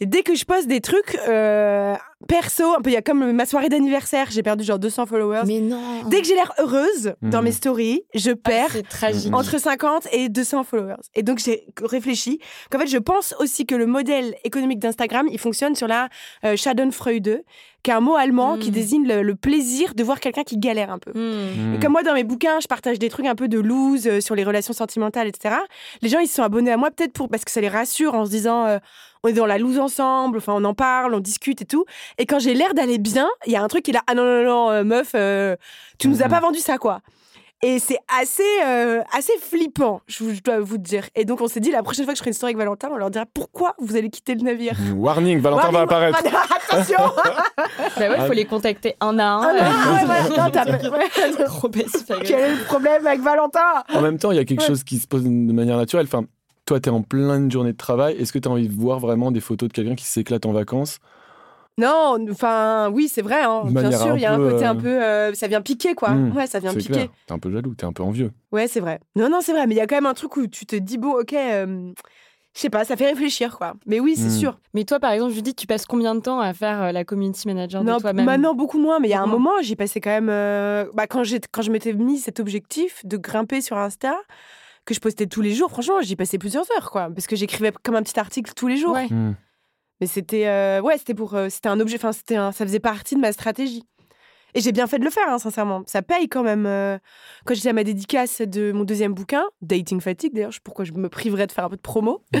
Et 0.00 0.06
dès 0.06 0.22
que 0.22 0.34
je 0.34 0.44
poste 0.44 0.66
des 0.68 0.80
trucs 0.80 1.18
euh, 1.28 1.94
perso, 2.26 2.64
un 2.76 2.80
peu, 2.80 2.90
il 2.90 2.94
y 2.94 2.96
a 2.96 3.02
comme 3.02 3.32
ma 3.32 3.46
soirée 3.46 3.68
d'anniversaire, 3.68 4.28
j'ai 4.30 4.42
perdu 4.42 4.64
genre 4.64 4.78
200 4.78 5.06
followers. 5.06 5.42
Mais 5.46 5.60
non. 5.60 5.78
Dès 6.06 6.20
que 6.20 6.26
j'ai 6.26 6.34
l'air 6.34 6.52
heureuse 6.58 7.14
dans 7.22 7.38
Mhm. 7.38 7.44
mes 7.44 7.52
stories, 7.52 7.87
je 8.14 8.30
perds 8.30 8.72
c'est 8.72 8.88
tragique. 8.88 9.34
entre 9.34 9.58
50 9.58 10.08
et 10.12 10.28
200 10.28 10.64
followers. 10.64 10.96
Et 11.14 11.22
donc 11.22 11.38
j'ai 11.38 11.66
réfléchi 11.82 12.40
qu'en 12.70 12.78
fait 12.78 12.86
je 12.86 12.98
pense 12.98 13.34
aussi 13.38 13.66
que 13.66 13.74
le 13.74 13.86
modèle 13.86 14.34
économique 14.44 14.78
d'Instagram, 14.78 15.26
il 15.30 15.38
fonctionne 15.38 15.74
sur 15.74 15.86
la 15.86 16.08
euh, 16.44 16.56
Schadenfreude, 16.56 17.42
qui 17.82 17.90
est 17.90 17.94
un 17.94 18.00
mot 18.00 18.16
allemand 18.16 18.58
qui 18.58 18.70
désigne 18.70 19.06
le, 19.06 19.22
le 19.22 19.34
plaisir 19.34 19.94
de 19.94 20.02
voir 20.02 20.20
quelqu'un 20.20 20.42
qui 20.42 20.58
galère 20.58 20.90
un 20.90 20.98
peu. 20.98 21.12
Hmm. 21.12 21.74
Et 21.74 21.78
comme 21.78 21.92
moi, 21.92 22.02
dans 22.02 22.14
mes 22.14 22.24
bouquins, 22.24 22.60
je 22.60 22.66
partage 22.66 22.98
des 22.98 23.08
trucs 23.08 23.26
un 23.26 23.36
peu 23.36 23.48
de 23.48 23.58
loose 23.58 24.06
euh, 24.06 24.20
sur 24.20 24.34
les 24.34 24.44
relations 24.44 24.72
sentimentales, 24.72 25.28
etc. 25.28 25.54
Les 26.02 26.08
gens, 26.08 26.18
ils 26.18 26.26
se 26.26 26.34
sont 26.34 26.42
abonnés 26.42 26.72
à 26.72 26.76
moi 26.76 26.90
peut-être 26.90 27.12
pour 27.12 27.28
parce 27.28 27.44
que 27.44 27.50
ça 27.50 27.60
les 27.60 27.68
rassure 27.68 28.14
en 28.14 28.24
se 28.26 28.30
disant 28.30 28.66
euh, 28.66 28.78
on 29.22 29.28
est 29.28 29.32
dans 29.32 29.46
la 29.46 29.58
loose 29.58 29.78
ensemble, 29.78 30.38
enfin 30.38 30.54
on 30.56 30.64
en 30.64 30.74
parle, 30.74 31.14
on 31.14 31.20
discute 31.20 31.62
et 31.62 31.64
tout. 31.64 31.84
Et 32.18 32.26
quand 32.26 32.38
j'ai 32.38 32.54
l'air 32.54 32.74
d'aller 32.74 32.98
bien, 32.98 33.28
il 33.46 33.52
y 33.52 33.56
a 33.56 33.62
un 33.62 33.68
truc 33.68 33.84
qui 33.84 33.90
est 33.90 33.94
là 33.94 34.02
ah 34.06 34.14
non 34.14 34.24
non 34.24 34.44
non 34.44 34.70
euh, 34.70 34.84
meuf, 34.84 35.12
euh, 35.14 35.56
tu 35.98 36.08
nous 36.08 36.22
as 36.22 36.28
pas 36.28 36.40
vendu 36.40 36.58
ça 36.58 36.78
quoi. 36.78 37.00
Et 37.60 37.80
c'est 37.80 37.98
assez, 38.20 38.42
euh, 38.64 39.02
assez 39.12 39.32
flippant, 39.40 40.00
je, 40.06 40.40
dois 40.44 40.60
vous 40.60 40.78
dire. 40.78 41.08
Et 41.16 41.24
donc, 41.24 41.40
on 41.40 41.48
s'est 41.48 41.58
dit, 41.58 41.72
la 41.72 41.82
prochaine 41.82 42.04
fois 42.04 42.14
que 42.14 42.18
je 42.18 42.22
ferai 42.22 42.30
une 42.30 42.34
story 42.34 42.50
avec 42.50 42.58
Valentin, 42.58 42.88
on 42.92 42.96
leur 42.96 43.10
dira 43.10 43.26
pourquoi 43.26 43.74
vous 43.80 43.96
allez 43.96 44.10
quitter 44.10 44.36
le 44.36 44.42
navire. 44.42 44.76
Warning, 44.94 45.40
Valentin 45.40 45.72
va 45.72 45.80
apparaître. 45.80 46.18
Attention 46.70 46.98
Bah 47.56 47.64
ouais, 47.98 48.16
il 48.20 48.26
faut 48.26 48.32
les 48.32 48.44
contacter 48.44 48.94
un 49.00 49.18
à 49.18 49.24
un. 49.24 49.42
Ah 49.42 49.52
ouais, 49.52 50.36
non, 50.36 50.92
ouais. 50.92 51.44
Trop. 51.46 51.68
Quel 51.68 52.38
est 52.40 52.54
le 52.54 52.64
problème 52.64 53.04
avec 53.04 53.22
Valentin? 53.22 53.82
En 53.92 54.02
même 54.02 54.18
temps, 54.18 54.30
il 54.30 54.36
y 54.36 54.40
a 54.40 54.44
quelque 54.44 54.60
Ouais. 54.60 54.66
chose 54.66 54.84
qui 54.84 54.98
se 54.98 55.08
pose 55.08 55.24
de 55.24 55.28
manière 55.28 55.78
naturelle. 55.78 56.06
Enfin, 56.06 56.26
toi, 56.64 56.78
tu 56.78 56.88
es 56.88 56.92
en 56.92 57.02
pleine 57.02 57.50
journée 57.50 57.72
de 57.72 57.76
travail. 57.76 58.16
Est-ce 58.18 58.32
que 58.32 58.38
tu 58.38 58.46
as 58.46 58.52
envie 58.52 58.68
de 58.68 58.80
voir 58.80 59.00
vraiment 59.00 59.32
des 59.32 59.40
photos 59.40 59.68
de 59.68 59.72
quelqu'un 59.72 59.96
qui 59.96 60.04
s'éclate 60.04 60.46
en 60.46 60.52
vacances? 60.52 60.98
Non, 61.78 62.16
enfin, 62.30 62.90
oui, 62.92 63.08
c'est 63.08 63.22
vrai. 63.22 63.42
hein. 63.44 63.62
Bien 63.70 63.90
sûr, 63.92 64.16
il 64.16 64.20
y 64.20 64.26
a 64.26 64.32
un 64.34 64.38
côté 64.38 64.64
euh, 64.66 64.70
un 64.70 64.74
peu. 64.76 65.02
euh, 65.02 65.32
ça 65.34 65.46
vient 65.46 65.62
piquer, 65.62 65.94
quoi. 65.94 66.10
Hmm, 66.10 66.36
Ouais, 66.36 66.46
ça 66.46 66.58
vient 66.58 66.72
C'est 66.72 66.78
piquer. 66.80 66.92
clair. 66.92 67.08
T'es 67.26 67.32
un 67.32 67.38
peu 67.38 67.50
jaloux, 67.52 67.74
t'es 67.74 67.84
un 67.86 67.92
peu 67.92 68.02
envieux. 68.02 68.32
Ouais, 68.52 68.66
c'est 68.68 68.80
vrai. 68.80 69.00
Non, 69.16 69.28
non, 69.30 69.40
c'est 69.40 69.52
vrai. 69.52 69.66
Mais 69.66 69.74
il 69.74 69.78
y 69.78 69.80
a 69.80 69.86
quand 69.86 69.96
même 69.96 70.06
un 70.06 70.14
truc 70.14 70.36
où 70.36 70.46
tu 70.46 70.66
te 70.66 70.76
dis, 70.76 70.98
bon, 70.98 71.12
ok, 71.20 71.32
euh, 71.34 71.92
je 72.54 72.60
sais 72.60 72.70
pas, 72.70 72.84
ça 72.84 72.96
fait 72.96 73.06
réfléchir, 73.06 73.56
quoi. 73.56 73.74
Mais 73.86 74.00
oui, 74.00 74.16
c'est 74.16 74.28
Hmm. 74.28 74.32
sûr. 74.40 74.58
Mais 74.74 74.84
toi, 74.84 74.98
par 74.98 75.12
exemple, 75.12 75.32
Judith, 75.32 75.56
tu 75.56 75.66
passes 75.68 75.86
combien 75.86 76.14
de 76.16 76.20
temps 76.20 76.40
à 76.40 76.52
faire 76.52 76.82
euh, 76.82 76.92
la 76.92 77.04
community 77.04 77.46
manager 77.46 77.84
Non, 77.84 77.96
de 77.96 78.00
toi-même? 78.00 78.26
maintenant 78.26 78.54
beaucoup 78.54 78.78
moins, 78.80 78.98
mais 78.98 79.06
il 79.08 79.12
y 79.12 79.14
a 79.14 79.22
un 79.22 79.26
moment, 79.26 79.52
j'y 79.62 79.76
passais 79.76 80.00
quand 80.00 80.10
même. 80.10 80.28
euh, 80.30 80.86
bah, 80.94 81.06
quand, 81.06 81.22
j'ai- 81.22 81.40
quand 81.52 81.62
je 81.62 81.70
m'étais 81.70 81.92
mis 81.92 82.18
cet 82.18 82.40
objectif 82.40 83.04
de 83.06 83.16
grimper 83.16 83.60
sur 83.60 83.76
Insta, 83.78 84.16
que 84.84 84.94
je 84.94 85.00
postais 85.00 85.26
tous 85.26 85.42
les 85.42 85.52
jours, 85.54 85.70
franchement, 85.70 86.00
j'y 86.00 86.16
passais 86.16 86.38
plusieurs 86.38 86.64
heures, 86.76 86.90
quoi. 86.90 87.08
Parce 87.14 87.26
que 87.28 87.36
j'écrivais 87.36 87.70
comme 87.84 87.94
un 87.94 88.02
petit 88.02 88.18
article 88.18 88.52
tous 88.56 88.66
les 88.66 88.78
jours. 88.78 88.94
Ouais. 88.94 89.08
Mais 90.00 90.06
c'était. 90.06 90.46
euh, 90.48 90.80
ouais, 90.80 90.98
c'était 90.98 91.14
pour. 91.14 91.34
euh, 91.34 91.48
c'était 91.48 91.68
un 91.68 91.80
objet. 91.80 91.96
Enfin, 91.96 92.12
c'était 92.12 92.36
ça 92.36 92.52
faisait 92.52 92.80
partie 92.80 93.14
de 93.14 93.20
ma 93.20 93.32
stratégie. 93.32 93.84
Et 94.54 94.60
j'ai 94.60 94.72
bien 94.72 94.86
fait 94.86 94.98
de 94.98 95.04
le 95.04 95.10
faire, 95.10 95.28
hein, 95.28 95.38
sincèrement. 95.38 95.82
Ça 95.86 96.02
paye 96.02 96.28
quand 96.28 96.42
même. 96.42 96.64
euh, 96.66 96.98
Quand 97.44 97.54
j'étais 97.54 97.68
à 97.68 97.72
ma 97.72 97.84
dédicace 97.84 98.40
de 98.40 98.72
mon 98.72 98.84
deuxième 98.84 99.12
bouquin, 99.14 99.44
Dating 99.62 100.00
Fatigue, 100.00 100.32
d'ailleurs, 100.34 100.52
pourquoi 100.64 100.84
je 100.84 100.92
me 100.92 101.08
priverais 101.08 101.46
de 101.46 101.52
faire 101.52 101.64
un 101.64 101.68
peu 101.70 101.76
de 101.76 101.80
promo. 101.82 102.22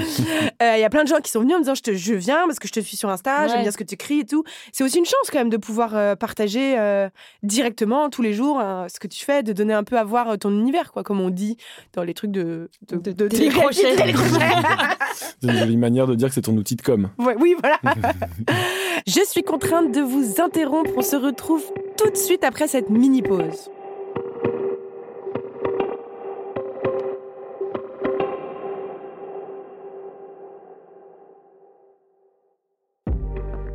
Euh, 0.60 0.72
Il 0.76 0.80
y 0.80 0.84
a 0.84 0.90
plein 0.90 1.04
de 1.04 1.08
gens 1.08 1.18
qui 1.18 1.30
sont 1.30 1.40
venus 1.40 1.54
en 1.54 1.58
me 1.58 1.62
disant 1.62 1.74
je, 1.76 1.82
te, 1.82 1.94
je 1.94 2.14
viens 2.14 2.46
parce 2.46 2.58
que 2.58 2.66
je 2.66 2.72
te 2.72 2.80
suis 2.80 2.96
sur 2.96 3.08
Insta, 3.10 3.46
j'aime 3.46 3.58
Ouais. 3.58 3.62
bien 3.62 3.70
ce 3.70 3.76
que 3.76 3.84
tu 3.84 3.94
écris 3.94 4.20
et 4.20 4.24
tout. 4.24 4.42
C'est 4.72 4.82
aussi 4.82 4.98
une 4.98 5.04
chance 5.04 5.30
quand 5.30 5.38
même 5.38 5.50
de 5.50 5.56
pouvoir 5.56 5.94
euh, 5.94 6.16
partager 6.16 6.76
euh, 6.78 7.08
directement 7.44 8.10
tous 8.10 8.22
les 8.22 8.32
jours 8.32 8.58
hein, 8.58 8.86
ce 8.92 8.98
que 8.98 9.06
tu 9.06 9.24
fais, 9.24 9.44
de 9.44 9.52
donner 9.52 9.72
un 9.74 9.84
peu 9.84 9.96
à 9.98 10.02
voir 10.04 10.30
euh, 10.30 10.36
ton 10.36 10.50
univers, 10.50 10.90
quoi, 10.92 11.04
comme 11.04 11.20
on 11.20 11.30
dit 11.30 11.56
dans 11.94 12.02
les 12.02 12.12
trucs 12.14 12.32
de, 12.32 12.68
De 12.90 12.96
télé- 13.12 13.28
télécrochet. 13.28 13.94
télécrochet. 13.94 14.46
C'est 15.40 15.48
une 15.48 15.56
jolie 15.58 15.76
manière 15.76 16.06
de 16.08 16.14
dire 16.16 16.28
que 16.28 16.34
c'est 16.34 16.42
ton 16.42 16.56
outil 16.56 16.74
de 16.74 16.82
com. 16.82 17.10
Ouais, 17.18 17.36
oui, 17.38 17.54
voilà. 17.60 17.78
Je 19.06 19.20
suis 19.24 19.42
contrainte 19.42 19.92
de 19.92 20.00
vous 20.00 20.40
interrompre. 20.40 20.90
On 20.96 21.02
se 21.02 21.16
retrouve 21.16 21.64
tout 21.98 22.10
de 22.10 22.16
suite 22.16 22.44
après 22.44 22.68
cette 22.68 22.90
mini 22.90 23.22
pause. 23.22 23.70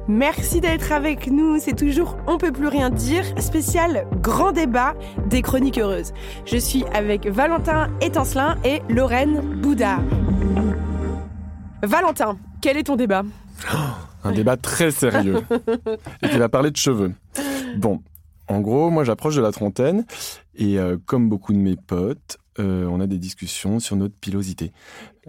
Merci 0.08 0.62
d'être 0.62 0.92
avec 0.92 1.28
nous. 1.28 1.60
C'est 1.60 1.76
toujours 1.76 2.18
On 2.28 2.38
peut 2.38 2.52
plus 2.52 2.68
rien 2.68 2.90
dire, 2.90 3.26
spécial 3.40 4.08
grand 4.22 4.52
débat 4.52 4.96
des 5.28 5.42
chroniques 5.42 5.78
heureuses. 5.78 6.14
Je 6.46 6.58
suis 6.58 6.86
avec 6.94 7.28
Valentin 7.28 7.90
Étancelin 8.00 8.58
et 8.64 8.82
Lorraine 8.90 9.42
Boudard. 9.62 10.02
Valentin, 11.82 12.38
quel 12.62 12.78
est 12.78 12.84
ton 12.84 12.96
débat? 12.96 13.24
Un 14.24 14.32
débat 14.32 14.56
très 14.56 14.92
sérieux. 14.92 15.42
et 16.22 16.30
qui 16.30 16.38
va 16.38 16.48
parler 16.48 16.72
de 16.72 16.78
cheveux. 16.78 17.12
Bon, 17.78 18.02
en 18.54 18.62
gros, 18.62 18.90
moi 18.90 19.04
j'approche 19.04 19.36
de 19.36 19.42
la 19.42 19.52
trentaine 19.52 20.06
et 20.56 20.78
euh, 20.78 20.98
comme 21.06 21.28
beaucoup 21.28 21.54
de 21.54 21.58
mes 21.58 21.76
potes, 21.76 22.38
euh, 22.60 22.86
on 22.86 23.00
a 23.00 23.08
des 23.08 23.18
discussions 23.18 23.80
sur 23.80 23.96
notre 23.96 24.16
pilosité. 24.16 24.72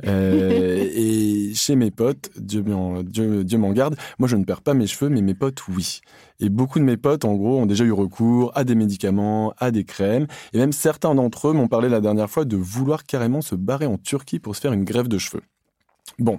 Euh, 0.06 0.90
et 0.94 1.54
chez 1.54 1.74
mes 1.74 1.90
potes, 1.90 2.30
Dieu 2.36 2.62
m'en 2.62 3.02
Dieu, 3.02 3.42
Dieu 3.42 3.56
m'en 3.56 3.72
garde, 3.72 3.96
moi 4.18 4.28
je 4.28 4.36
ne 4.36 4.44
perds 4.44 4.60
pas 4.60 4.74
mes 4.74 4.86
cheveux, 4.86 5.08
mais 5.08 5.22
mes 5.22 5.34
potes 5.34 5.66
oui. 5.68 6.00
Et 6.38 6.50
beaucoup 6.50 6.78
de 6.78 6.84
mes 6.84 6.98
potes, 6.98 7.24
en 7.24 7.34
gros, 7.34 7.58
ont 7.58 7.66
déjà 7.66 7.84
eu 7.84 7.92
recours 7.92 8.52
à 8.54 8.64
des 8.64 8.74
médicaments, 8.74 9.54
à 9.58 9.70
des 9.70 9.84
crèmes, 9.84 10.26
et 10.52 10.58
même 10.58 10.72
certains 10.72 11.14
d'entre 11.14 11.48
eux 11.48 11.52
m'ont 11.54 11.68
parlé 11.68 11.88
la 11.88 12.00
dernière 12.00 12.28
fois 12.28 12.44
de 12.44 12.56
vouloir 12.56 13.04
carrément 13.04 13.40
se 13.40 13.54
barrer 13.54 13.86
en 13.86 13.96
Turquie 13.96 14.38
pour 14.38 14.54
se 14.54 14.60
faire 14.60 14.74
une 14.74 14.84
greffe 14.84 15.08
de 15.08 15.18
cheveux. 15.18 15.42
Bon, 16.18 16.38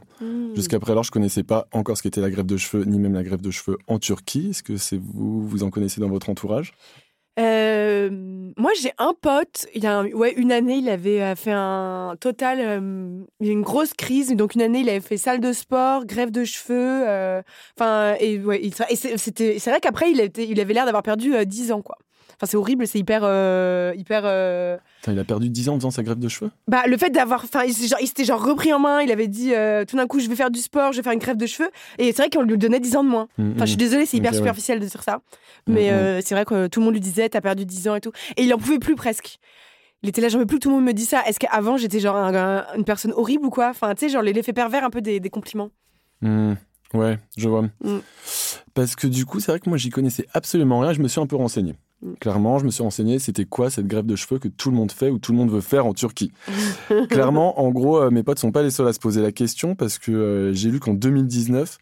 Jusqu'à 0.55 0.79
présent, 0.79 1.03
je 1.03 1.11
connaissais 1.11 1.43
pas 1.43 1.67
encore 1.73 1.97
ce 1.97 2.03
qu'était 2.03 2.21
la 2.21 2.29
greffe 2.29 2.45
de 2.45 2.55
cheveux, 2.57 2.85
ni 2.85 2.97
même 2.99 3.13
la 3.13 3.23
greffe 3.23 3.41
de 3.41 3.51
cheveux 3.51 3.77
en 3.87 3.99
Turquie. 3.99 4.49
Est-ce 4.51 4.63
que 4.63 4.77
c'est 4.77 4.97
vous, 4.97 5.45
vous 5.47 5.63
en 5.63 5.69
connaissez 5.69 5.99
dans 5.99 6.07
votre 6.07 6.29
entourage? 6.29 6.73
Euh, 7.37 8.09
moi, 8.57 8.71
j'ai 8.81 8.91
un 8.97 9.13
pote, 9.19 9.65
il 9.75 9.83
y 9.83 9.87
a 9.87 9.97
un- 9.99 10.09
ouais, 10.11 10.33
une 10.37 10.53
année, 10.53 10.77
il 10.77 10.87
avait 10.87 11.21
euh, 11.21 11.35
fait 11.35 11.51
un 11.51 12.15
total. 12.19 12.59
euh, 12.61 13.19
une 13.41 13.61
grosse 13.61 13.93
crise. 13.93 14.33
Donc, 14.35 14.55
une 14.55 14.61
année, 14.61 14.79
il 14.79 14.89
avait 14.89 15.01
fait 15.01 15.17
salle 15.17 15.41
de 15.41 15.51
sport, 15.51 16.05
greffe 16.05 16.31
de 16.31 16.45
cheveux. 16.45 17.03
euh, 17.09 17.41
Enfin, 17.77 18.15
et, 18.21 18.39
ouais, 18.39 18.61
il- 18.63 18.73
et 18.89 18.95
c'est- 18.95 19.17
c'était- 19.17 19.59
c'est 19.59 19.69
vrai 19.71 19.81
qu'après, 19.81 20.09
il, 20.11 20.21
était- 20.21 20.47
il 20.47 20.57
avait 20.61 20.73
l'air 20.73 20.85
d'avoir 20.85 21.03
perdu 21.03 21.35
euh, 21.35 21.43
10 21.43 21.73
ans, 21.73 21.81
quoi. 21.81 21.97
Enfin, 22.37 22.45
c'est 22.49 22.57
horrible, 22.57 22.85
c'est 22.87 22.99
hyper. 22.99 23.21
euh, 23.23 23.93
hyper 23.95 24.21
euh, 24.25 24.77
Il 25.07 25.17
a 25.19 25.23
perdu 25.23 25.49
10 25.49 25.69
ans 25.69 25.73
en 25.73 25.77
faisant 25.77 25.91
sa 25.91 26.03
greffe 26.03 26.19
de 26.19 26.27
cheveux 26.27 26.51
Bah, 26.67 26.83
le 26.87 26.97
fait 26.97 27.09
d'avoir. 27.09 27.43
Enfin, 27.43 27.63
il 27.63 27.73
s'était 27.73 28.23
genre, 28.25 28.43
repris 28.43 28.73
en 28.73 28.79
main, 28.79 29.01
il 29.01 29.11
avait 29.11 29.27
dit 29.27 29.53
euh, 29.53 29.85
tout 29.85 29.95
d'un 29.97 30.07
coup, 30.07 30.19
je 30.19 30.27
vais 30.27 30.35
faire 30.35 30.51
du 30.51 30.59
sport, 30.59 30.91
je 30.91 30.97
vais 30.97 31.03
faire 31.03 31.13
une 31.13 31.19
greffe 31.19 31.37
de 31.37 31.45
cheveux. 31.45 31.69
Et 31.97 32.07
c'est 32.11 32.21
vrai 32.23 32.29
qu'on 32.29 32.41
lui 32.43 32.57
donnait 32.57 32.79
10 32.79 32.95
ans 32.97 33.03
de 33.03 33.09
moins. 33.09 33.27
Enfin, 33.39 33.65
je 33.65 33.65
suis 33.65 33.77
désolée, 33.77 34.05
c'est 34.05 34.17
hyper 34.17 34.31
ouais. 34.31 34.37
superficiel 34.37 34.79
de 34.79 34.85
dire 34.85 35.01
ça. 35.03 35.21
Mais 35.67 35.91
euh, 35.91 36.21
c'est 36.23 36.35
vrai 36.35 36.45
que 36.45 36.67
tout 36.67 36.79
le 36.81 36.85
monde 36.85 36.93
lui 36.93 37.01
disait, 37.01 37.29
t'as 37.29 37.41
perdu 37.41 37.65
10 37.65 37.87
ans 37.87 37.95
et 37.95 38.01
tout. 38.01 38.11
Et 38.37 38.43
il 38.43 38.53
en 38.53 38.57
pouvait 38.57 38.79
plus 38.79 38.95
presque. 38.95 39.37
Il 40.03 40.09
était 40.09 40.21
là, 40.21 40.27
j'en 40.29 40.37
veux 40.37 40.45
plus 40.45 40.57
que 40.59 40.63
tout 40.63 40.69
le 40.69 40.75
monde 40.75 40.85
me 40.85 40.93
dise 40.93 41.09
ça. 41.09 41.23
Est-ce 41.25 41.39
qu'avant, 41.39 41.77
j'étais 41.77 41.99
genre 41.99 42.15
un- 42.17 42.35
un- 42.35 42.65
une 42.77 42.83
personne 42.83 43.11
horrible 43.13 43.45
ou 43.45 43.49
quoi? 43.49 43.69
Enfin, 43.69 43.95
tu 43.95 44.01
sais, 44.05 44.09
genre 44.09 44.21
l'effet 44.21 44.53
pervers 44.53 44.83
un 44.83 44.89
peu 44.91 45.01
des, 45.01 45.19
des 45.19 45.29
compliments. 45.29 45.71
Hmm, 46.21 46.53
Ouais, 46.93 47.17
je 47.35 47.49
vois. 47.49 47.63
Mm. 47.83 47.97
Parce 48.73 48.95
que 48.95 49.07
du 49.07 49.25
coup, 49.25 49.39
c'est 49.39 49.51
vrai 49.51 49.59
que 49.59 49.67
moi, 49.69 49.77
j'y 49.77 49.89
connaissais 49.89 50.27
absolument 50.33 50.79
rien. 50.79 50.93
Je 50.93 51.01
me 51.01 51.07
suis 51.07 51.19
un 51.19 51.25
peu 51.27 51.35
renseigné. 51.35 51.73
Clairement, 52.19 52.59
je 52.59 52.65
me 52.65 52.71
suis 52.71 52.83
renseigné, 52.83 53.19
c'était 53.19 53.45
quoi 53.45 53.69
cette 53.69 53.87
greffe 53.87 54.05
de 54.05 54.15
cheveux 54.15 54.39
que 54.39 54.47
tout 54.47 54.69
le 54.69 54.75
monde 54.75 54.91
fait 54.91 55.09
ou 55.09 55.19
tout 55.19 55.31
le 55.31 55.37
monde 55.37 55.51
veut 55.51 55.61
faire 55.61 55.85
en 55.85 55.93
Turquie? 55.93 56.31
Clairement, 57.09 57.59
en 57.59 57.71
gros, 57.71 58.01
euh, 58.01 58.09
mes 58.09 58.23
potes 58.23 58.39
sont 58.39 58.51
pas 58.51 58.63
les 58.63 58.71
seuls 58.71 58.87
à 58.87 58.93
se 58.93 58.99
poser 58.99 59.21
la 59.21 59.31
question 59.31 59.75
parce 59.75 59.97
que 59.97 60.11
euh, 60.11 60.53
j'ai 60.53 60.69
lu 60.69 60.79
qu'en 60.79 60.93
2019, 60.93 61.77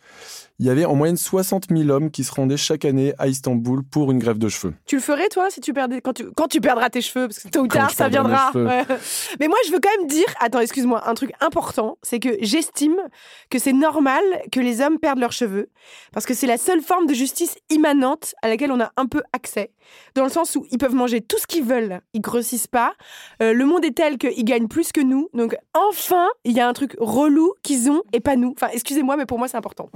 il 0.60 0.68
y 0.68 0.70
avait 0.70 0.86
en 0.86 0.96
moyenne 0.96 1.18
60 1.18 1.66
000 1.76 1.90
hommes 1.90 2.12
qui 2.12 2.24
se 2.24 2.32
rendaient 2.32 2.58
chaque 2.58 2.86
année 2.86 3.14
à 3.18 3.28
Istanbul 3.28 3.84
pour 3.84 4.12
une 4.12 4.20
greffe 4.20 4.38
de 4.38 4.50
cheveux. 4.50 4.74
Tu 4.86 4.96
le 4.96 5.02
ferais, 5.02 5.28
toi, 5.30 5.50
si 5.50 5.62
tu 5.62 5.74
perdais, 5.74 6.00
quand 6.00 6.14
tu, 6.14 6.26
quand 6.36 6.48
tu 6.48 6.62
perdras 6.62 6.90
tes 6.90 7.02
cheveux? 7.02 7.28
Parce 7.28 7.40
que 7.40 7.50
tôt 7.50 7.62
ou 7.62 7.68
tard, 7.68 7.92
ça 7.92 8.08
viendra. 8.08 8.52
Ouais. 8.54 8.86
Mais 9.40 9.48
moi, 9.48 9.58
je 9.66 9.72
veux 9.72 9.80
quand 9.82 9.90
même 10.00 10.08
dire, 10.08 10.26
attends, 10.40 10.60
excuse-moi, 10.60 11.10
un 11.10 11.14
truc 11.16 11.32
important, 11.42 11.98
c'est 12.02 12.20
que 12.20 12.38
j'estime 12.42 12.96
que 13.50 13.60
c'est 13.60 13.74
normal 13.74 14.24
que 14.52 14.60
les 14.60 14.80
hommes 14.80 15.00
perdent 15.00 15.20
leurs 15.20 15.32
cheveux, 15.32 15.70
parce 16.14 16.26
que 16.26 16.34
c'est 16.34 16.48
la 16.48 16.58
seule 16.58 16.82
forme 16.82 17.08
de 17.08 17.14
justice 17.14 17.56
immanente 17.70 18.36
à 18.42 18.48
laquelle 18.48 18.72
on 18.72 18.80
a 18.80 18.92
un 18.96 19.08
peu 19.08 19.22
accès, 19.34 19.72
dans 20.16 20.24
le 20.24 20.30
sens 20.30 20.56
où 20.56 20.66
ils 20.72 20.78
peuvent 20.78 20.96
manger 20.96 21.22
tout 21.22 21.38
ce 21.38 21.48
qu'ils 21.48 21.64
veulent, 21.64 22.02
ils 22.14 22.22
grossissent 22.22 22.68
pas. 22.68 22.94
Euh, 23.42 23.54
le 23.54 23.66
monde 23.66 23.86
est 23.86 23.96
tel 23.96 24.18
qu'ils 24.18 24.46
gagnent 24.46 24.68
plus 24.68 24.92
que 24.92 25.02
nous, 25.02 25.30
donc 25.34 25.56
enfin, 25.74 26.28
il 26.44 26.54
y 26.54 26.60
a 26.60 26.68
un 26.68 26.74
truc 26.74 26.96
relou 27.00 27.54
qu'ils 27.64 27.90
ont 27.90 28.04
et 28.14 28.20
pas 28.20 28.36
nous. 28.36 28.54
Enfin, 28.56 28.70
excusez-moi, 28.74 29.18
mais 29.18 29.26
pour 29.26 29.40
moi, 29.40 29.48
c'est 29.48 29.58
important. 29.58 29.90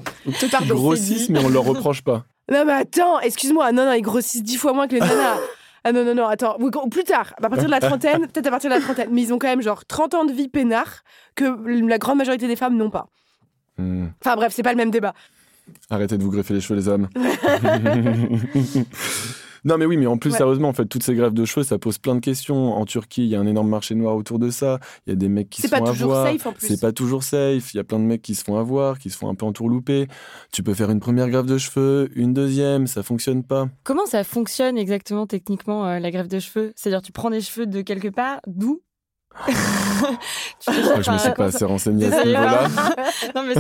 Pardon, 0.52 0.68
c'est 0.68 0.68
grossissent, 0.70 1.30
mais 1.30 1.44
on 1.44 1.50
leur 1.50 1.64
reproche 1.64 2.02
pas. 2.04 2.26
Non, 2.50 2.64
mais 2.66 2.72
attends, 2.72 3.20
excuse-moi. 3.20 3.74
Non, 3.74 3.86
non, 3.86 3.92
ils 3.92 4.02
grossissent 4.02 4.44
dix 4.44 4.56
fois 4.56 4.72
moins 4.72 4.88
que 4.88 4.94
les 4.94 5.00
nanas. 5.02 5.38
Ah 5.84 5.92
non, 5.92 6.04
non, 6.04 6.16
non, 6.16 6.28
attends. 6.28 6.58
Plus 6.90 7.04
tard, 7.04 7.34
à 7.42 7.50
partir 7.50 7.66
de 7.66 7.72
la 7.72 7.80
trentaine, 7.80 8.28
peut-être 8.34 8.48
à 8.48 8.52
partir 8.52 8.70
de 8.70 8.76
la 8.76 8.82
trentaine. 8.82 9.10
Mais 9.12 9.22
ils 9.22 9.34
ont 9.34 9.40
quand 9.40 9.48
même 9.48 9.62
genre 9.62 9.86
30 9.86 10.14
ans 10.16 10.26
de 10.26 10.34
vie 10.34 10.48
peinard 10.48 11.04
que 11.36 11.46
la 11.88 11.98
grande 11.98 12.18
majorité 12.18 12.48
des 12.48 12.56
femmes 12.56 12.78
n'ont 12.78 12.90
pas. 12.90 13.08
Hmm. 13.78 14.08
Enfin 14.22 14.36
bref, 14.36 14.54
c'est 14.56 14.64
pas 14.64 14.72
le 14.72 14.78
même 14.78 14.92
débat. 14.92 15.14
Arrêtez 15.90 16.18
de 16.18 16.24
vous 16.24 16.32
greffer 16.32 16.54
les 16.54 16.62
cheveux, 16.62 16.80
les 16.80 16.88
hommes. 16.88 17.10
Non, 19.66 19.78
mais 19.78 19.86
oui, 19.86 19.98
mais 19.98 20.08
en 20.08 20.18
plus, 20.18 20.32
Ouais. 20.32 20.38
sérieusement, 20.38 20.70
en 20.70 20.74
fait, 20.74 20.86
toutes 20.86 21.04
ces 21.04 21.16
greffes 21.16 21.34
de 21.34 21.46
cheveux, 21.46 21.64
ça 21.64 21.78
pose 21.78 21.98
plein 21.98 22.16
de 22.16 22.20
questions. 22.20 22.74
En 22.74 22.86
Turquie, 22.86 23.24
il 23.24 23.30
y 23.30 23.36
a 23.36 23.40
un 23.40 23.48
énorme 23.48 23.70
marché 23.70 23.96
noir 23.96 24.16
autour 24.16 24.40
de 24.40 24.50
ça. 24.50 24.80
Il 25.06 25.12
y 25.12 25.14
a 25.14 25.16
des 25.16 25.30
mecs 25.30 25.50
qui 25.50 25.62
C'est 25.62 25.68
se 25.70 25.76
font 25.76 25.84
pas 25.84 25.92
toujours 25.92 26.16
avoir. 26.16 26.32
safe 26.34 26.46
en 26.46 26.54
plus. 26.54 26.68
C'est 26.68 26.82
pas 26.82 26.92
toujours 26.92 27.24
safe. 27.24 27.74
Il 27.74 27.78
y 27.78 27.80
a 27.80 27.84
plein 27.84 28.00
de 28.00 28.06
mecs 28.06 28.22
qui 28.22 28.36
se 28.36 28.44
font 28.44 28.58
avoir, 28.58 29.00
qui 29.00 29.10
se 29.10 29.18
font 29.18 29.30
un 29.30 29.36
peu 29.36 29.46
entourlouper. 29.46 30.08
Tu 30.52 30.64
peux 30.64 30.74
faire 30.74 30.90
une 30.92 31.00
première 31.00 31.30
greffe 31.30 31.46
de 31.46 31.58
cheveux, 31.58 32.10
une 32.16 32.34
deuxième, 32.34 32.88
ça 32.88 33.04
fonctionne 33.04 33.44
pas. 33.44 33.68
Comment 33.84 34.06
ça 34.06 34.24
fonctionne 34.24 34.78
exactement 34.78 35.28
techniquement 35.28 35.86
euh, 35.88 36.00
la 36.00 36.12
greffe 36.12 36.28
de 36.28 36.40
cheveux? 36.40 36.74
C'est-à-dire 36.76 37.02
tu 37.02 37.12
prends 37.12 37.30
des 37.30 37.42
cheveux 37.42 37.66
de 37.68 37.82
quelque 37.82 38.08
part, 38.10 38.40
d'où? 38.48 38.82
Tu 40.60 40.72
fais 40.74 40.84
ça 40.84 40.94
Moi, 40.94 41.02
je 41.02 41.12
me 41.12 41.18
suis 41.18 41.32
pas 41.32 41.46
assez 41.46 41.66
renseigné 41.66 42.06
à 42.08 42.12
ce 42.12 42.28
niveau-là. 42.28 42.68
non 43.36 43.44
mais 43.44 43.54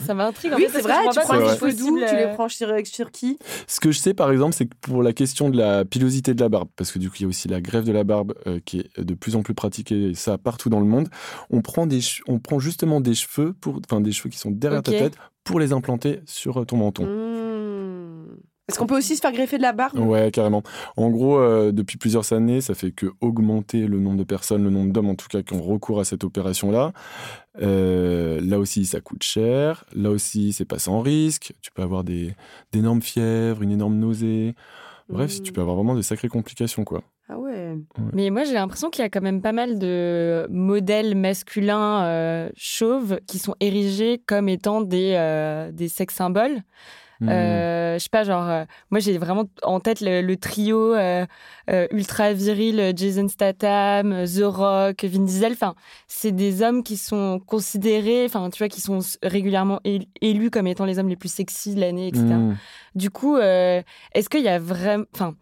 ça 0.00 0.14
m'intrigue. 0.14 0.52
en 0.52 0.56
Oui, 0.56 0.62
fait, 0.64 0.68
c'est 0.68 0.78
que 0.78 0.88
vrai, 0.88 0.96
je 1.06 1.20
tu 1.20 1.20
prends 1.20 1.36
les 1.36 1.56
cheveux 1.56 1.72
doux, 1.72 1.98
tu 1.98 2.16
les 2.16 2.22
euh, 2.22 2.34
prends 2.34 2.48
sur, 2.48 2.68
sur 2.84 3.10
qui 3.10 3.38
Ce 3.66 3.80
que 3.80 3.90
je 3.90 3.98
sais, 3.98 4.14
par 4.14 4.30
exemple, 4.30 4.54
c'est 4.54 4.66
que 4.66 4.74
pour 4.80 5.02
la 5.02 5.12
question 5.12 5.50
de 5.50 5.56
la 5.58 5.84
pilosité 5.84 6.34
de 6.34 6.40
la 6.40 6.48
barbe, 6.48 6.68
parce 6.76 6.92
que 6.92 6.98
du 6.98 7.10
coup, 7.10 7.16
il 7.18 7.22
y 7.22 7.24
a 7.24 7.28
aussi 7.28 7.48
la 7.48 7.60
greffe 7.60 7.84
de 7.84 7.92
la 7.92 8.04
barbe 8.04 8.34
euh, 8.46 8.60
qui 8.64 8.80
est 8.80 9.00
de 9.00 9.14
plus 9.14 9.36
en 9.36 9.42
plus 9.42 9.54
pratiquée, 9.54 10.10
et 10.10 10.14
ça 10.14 10.38
partout 10.38 10.68
dans 10.68 10.80
le 10.80 10.86
monde. 10.86 11.08
On 11.50 11.60
prend, 11.60 11.86
des 11.86 12.00
on 12.26 12.38
prend 12.38 12.58
justement 12.58 13.00
des 13.00 13.14
cheveux, 13.14 13.52
pour, 13.52 13.80
enfin 13.84 14.00
des 14.00 14.12
cheveux 14.12 14.30
qui 14.30 14.38
sont 14.38 14.50
derrière 14.50 14.82
ta 14.82 14.92
tête, 14.92 15.14
pour 15.44 15.60
les 15.60 15.72
implanter 15.72 16.20
sur 16.26 16.60
euh, 16.60 16.64
ton 16.64 16.76
menton. 16.76 17.04
Mmh. 17.06 18.36
Est-ce 18.68 18.78
qu'on 18.78 18.86
peut 18.86 18.98
aussi 18.98 19.16
se 19.16 19.20
faire 19.20 19.32
greffer 19.32 19.56
de 19.56 19.62
la 19.62 19.72
barbe? 19.72 19.98
Ouais, 19.98 20.30
carrément. 20.30 20.62
En 20.96 21.08
gros, 21.08 21.38
euh, 21.38 21.72
depuis 21.72 21.96
plusieurs 21.96 22.32
années, 22.34 22.60
ça 22.60 22.74
fait 22.74 22.90
que 22.90 23.06
augmenter 23.22 23.86
le 23.86 23.98
nombre 23.98 24.18
de 24.18 24.24
personnes, 24.24 24.62
le 24.62 24.70
nombre 24.70 24.92
d'hommes 24.92 25.08
en 25.08 25.14
tout 25.14 25.28
cas 25.28 25.42
qui 25.42 25.54
ont 25.54 25.62
recours 25.62 26.00
à 26.00 26.04
cette 26.04 26.22
opération-là. 26.22 26.92
Euh, 27.62 28.40
là 28.42 28.58
aussi, 28.58 28.84
ça 28.84 29.00
coûte 29.00 29.22
cher. 29.22 29.84
Là 29.94 30.10
aussi, 30.10 30.52
c'est 30.52 30.66
pas 30.66 30.78
sans 30.78 31.00
risque. 31.00 31.54
Tu 31.62 31.70
peux 31.72 31.82
avoir 31.82 32.04
des 32.04 32.34
d'énormes 32.72 33.00
fièvres, 33.02 33.62
une 33.62 33.70
énorme 33.70 33.96
nausée. 33.96 34.54
Bref, 35.08 35.40
tu 35.42 35.52
peux 35.52 35.62
avoir 35.62 35.76
vraiment 35.76 35.94
de 35.94 36.02
sacrées 36.02 36.28
complications, 36.28 36.84
quoi. 36.84 37.02
Ah 37.30 37.38
ouais. 37.38 37.76
Mais 38.12 38.28
moi, 38.30 38.44
j'ai 38.44 38.54
l'impression 38.54 38.90
qu'il 38.90 39.02
y 39.02 39.06
a 39.06 39.08
quand 39.08 39.22
même 39.22 39.40
pas 39.40 39.52
mal 39.52 39.78
de 39.78 40.46
modèles 40.50 41.14
masculins 41.14 42.04
euh, 42.04 42.50
chauves 42.56 43.18
qui 43.26 43.38
sont 43.38 43.54
érigés 43.60 44.22
comme 44.26 44.48
étant 44.48 44.82
des, 44.82 45.14
euh, 45.16 45.70
des 45.72 45.88
sex 45.88 46.14
symboles. 46.14 46.62
Hmm. 47.20 47.28
Euh, 47.30 47.94
je 47.98 48.02
sais 48.04 48.08
pas, 48.10 48.22
genre, 48.22 48.48
euh, 48.48 48.64
moi 48.90 49.00
j'ai 49.00 49.18
vraiment 49.18 49.44
en 49.64 49.80
tête 49.80 50.00
le, 50.00 50.20
le 50.22 50.36
trio 50.36 50.94
euh, 50.94 51.26
ultra 51.90 52.32
viril 52.32 52.92
Jason 52.94 53.26
Statham, 53.28 54.24
The 54.24 54.42
Rock, 54.44 55.02
Vin 55.04 55.24
Diesel. 55.24 55.52
Enfin, 55.52 55.74
c'est 56.06 56.30
des 56.30 56.62
hommes 56.62 56.82
qui 56.84 56.96
sont 56.96 57.40
considérés, 57.44 58.24
enfin, 58.26 58.48
tu 58.50 58.58
vois, 58.58 58.68
qui 58.68 58.80
sont 58.80 59.00
régulièrement 59.22 59.80
él- 59.84 60.06
élus 60.20 60.50
comme 60.50 60.66
étant 60.68 60.84
les 60.84 60.98
hommes 61.00 61.08
les 61.08 61.16
plus 61.16 61.32
sexy 61.32 61.74
de 61.74 61.80
l'année, 61.80 62.06
etc. 62.08 62.24
Hmm. 62.24 62.56
Du 62.94 63.10
coup, 63.10 63.36
est-ce 63.38 64.28
qu'il 64.28 64.42
y 64.42 64.48
a 64.48 64.58
vraiment. 64.60 65.04
Enfin, 65.14 65.34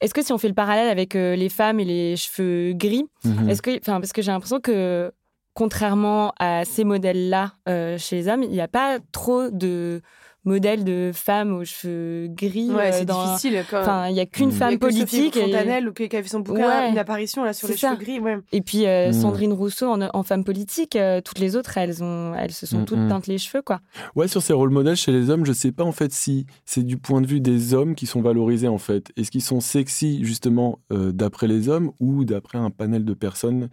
est-ce 0.00 0.14
que 0.14 0.22
si 0.22 0.32
on 0.32 0.38
fait 0.38 0.48
le 0.48 0.54
parallèle 0.54 0.88
avec 0.88 1.14
les 1.14 1.48
femmes 1.48 1.78
et 1.78 1.84
les 1.84 2.16
cheveux 2.16 2.72
gris, 2.72 3.04
Mhm. 3.24 3.48
est-ce 3.50 3.62
que. 3.62 3.70
Enfin, 3.78 4.00
parce 4.00 4.12
que 4.12 4.22
j'ai 4.22 4.32
l'impression 4.32 4.58
que, 4.60 5.12
contrairement 5.54 6.32
à 6.38 6.64
ces 6.64 6.84
modèles-là 6.84 7.52
euh, 7.68 7.98
chez 7.98 8.16
les 8.16 8.28
hommes, 8.28 8.42
il 8.42 8.50
n'y 8.50 8.60
a 8.60 8.68
pas 8.68 8.98
trop 9.12 9.50
de 9.50 10.00
modèles 10.44 10.84
de 10.84 11.10
femmes 11.14 11.52
aux 11.54 11.64
cheveux 11.64 12.28
gris. 12.28 12.70
Ouais, 12.70 12.88
euh, 12.88 12.92
c'est 12.92 13.04
dans- 13.04 13.24
difficile. 13.34 13.62
Quand... 13.70 13.80
Enfin, 13.80 14.08
il 14.08 14.14
n'y 14.14 14.20
a 14.20 14.26
qu'une 14.26 14.46
Mm. 14.46 14.50
Il 14.50 14.52
y 14.54 14.56
a 14.56 14.58
femme 14.58 14.74
que 14.74 14.78
politique. 14.78 15.36
et- 15.36 15.40
Fontanelle 15.42 15.88
ou 15.88 15.92
qui 15.92 16.08
qui 16.08 16.16
a 16.16 16.22
fait 16.22 16.28
son 16.28 16.40
bouquin, 16.40 16.66
Ouais. 16.66 16.90
une 16.90 16.98
apparition 16.98 17.44
là 17.44 17.52
sur 17.52 17.68
les 17.68 17.76
ça. 17.76 17.90
cheveux 17.90 18.02
gris. 18.02 18.20
Ouais. 18.20 18.38
Et 18.52 18.60
puis 18.62 18.86
euh, 18.86 19.10
Mm. 19.10 19.12
Sandrine 19.12 19.52
Rousseau 19.52 19.88
en, 19.90 20.00
en 20.00 20.22
femme 20.22 20.44
politique, 20.44 20.96
euh, 20.96 21.20
toutes 21.20 21.38
les 21.40 21.56
autres, 21.56 21.76
elles, 21.76 22.02
ont, 22.02 22.34
elles 22.34 22.52
se 22.52 22.64
sont 22.66 22.80
Mm, 22.80 22.84
toutes 22.86 23.08
teintes 23.08 23.26
les 23.26 23.38
cheveux, 23.38 23.62
quoi. 23.62 23.80
Ouais, 24.16 24.28
sur 24.28 24.40
ces 24.42 24.52
rôles 24.52 24.70
modèles 24.70 24.96
chez 24.96 25.12
les 25.12 25.28
hommes, 25.30 25.44
je 25.44 25.52
sais 25.52 25.72
pas 25.72 25.84
en 25.84 25.92
fait 25.92 26.12
si 26.12 26.46
c'est 26.64 26.82
du 26.82 26.96
point 26.96 27.20
de 27.20 27.26
vue 27.26 27.40
des 27.40 27.74
hommes 27.74 27.94
qui 27.94 28.06
sont 28.06 28.22
valorisés 28.22 28.68
en 28.68 28.78
fait. 28.78 29.12
Est-ce 29.16 29.30
qu'ils 29.30 29.42
sont 29.42 29.60
sexy 29.60 30.24
justement 30.24 30.78
euh, 30.92 31.12
d'après 31.12 31.48
les 31.48 31.68
hommes 31.68 31.92
ou 32.00 32.24
d'après 32.24 32.58
un 32.58 32.70
panel 32.70 33.04
de 33.04 33.14
personnes 33.14 33.68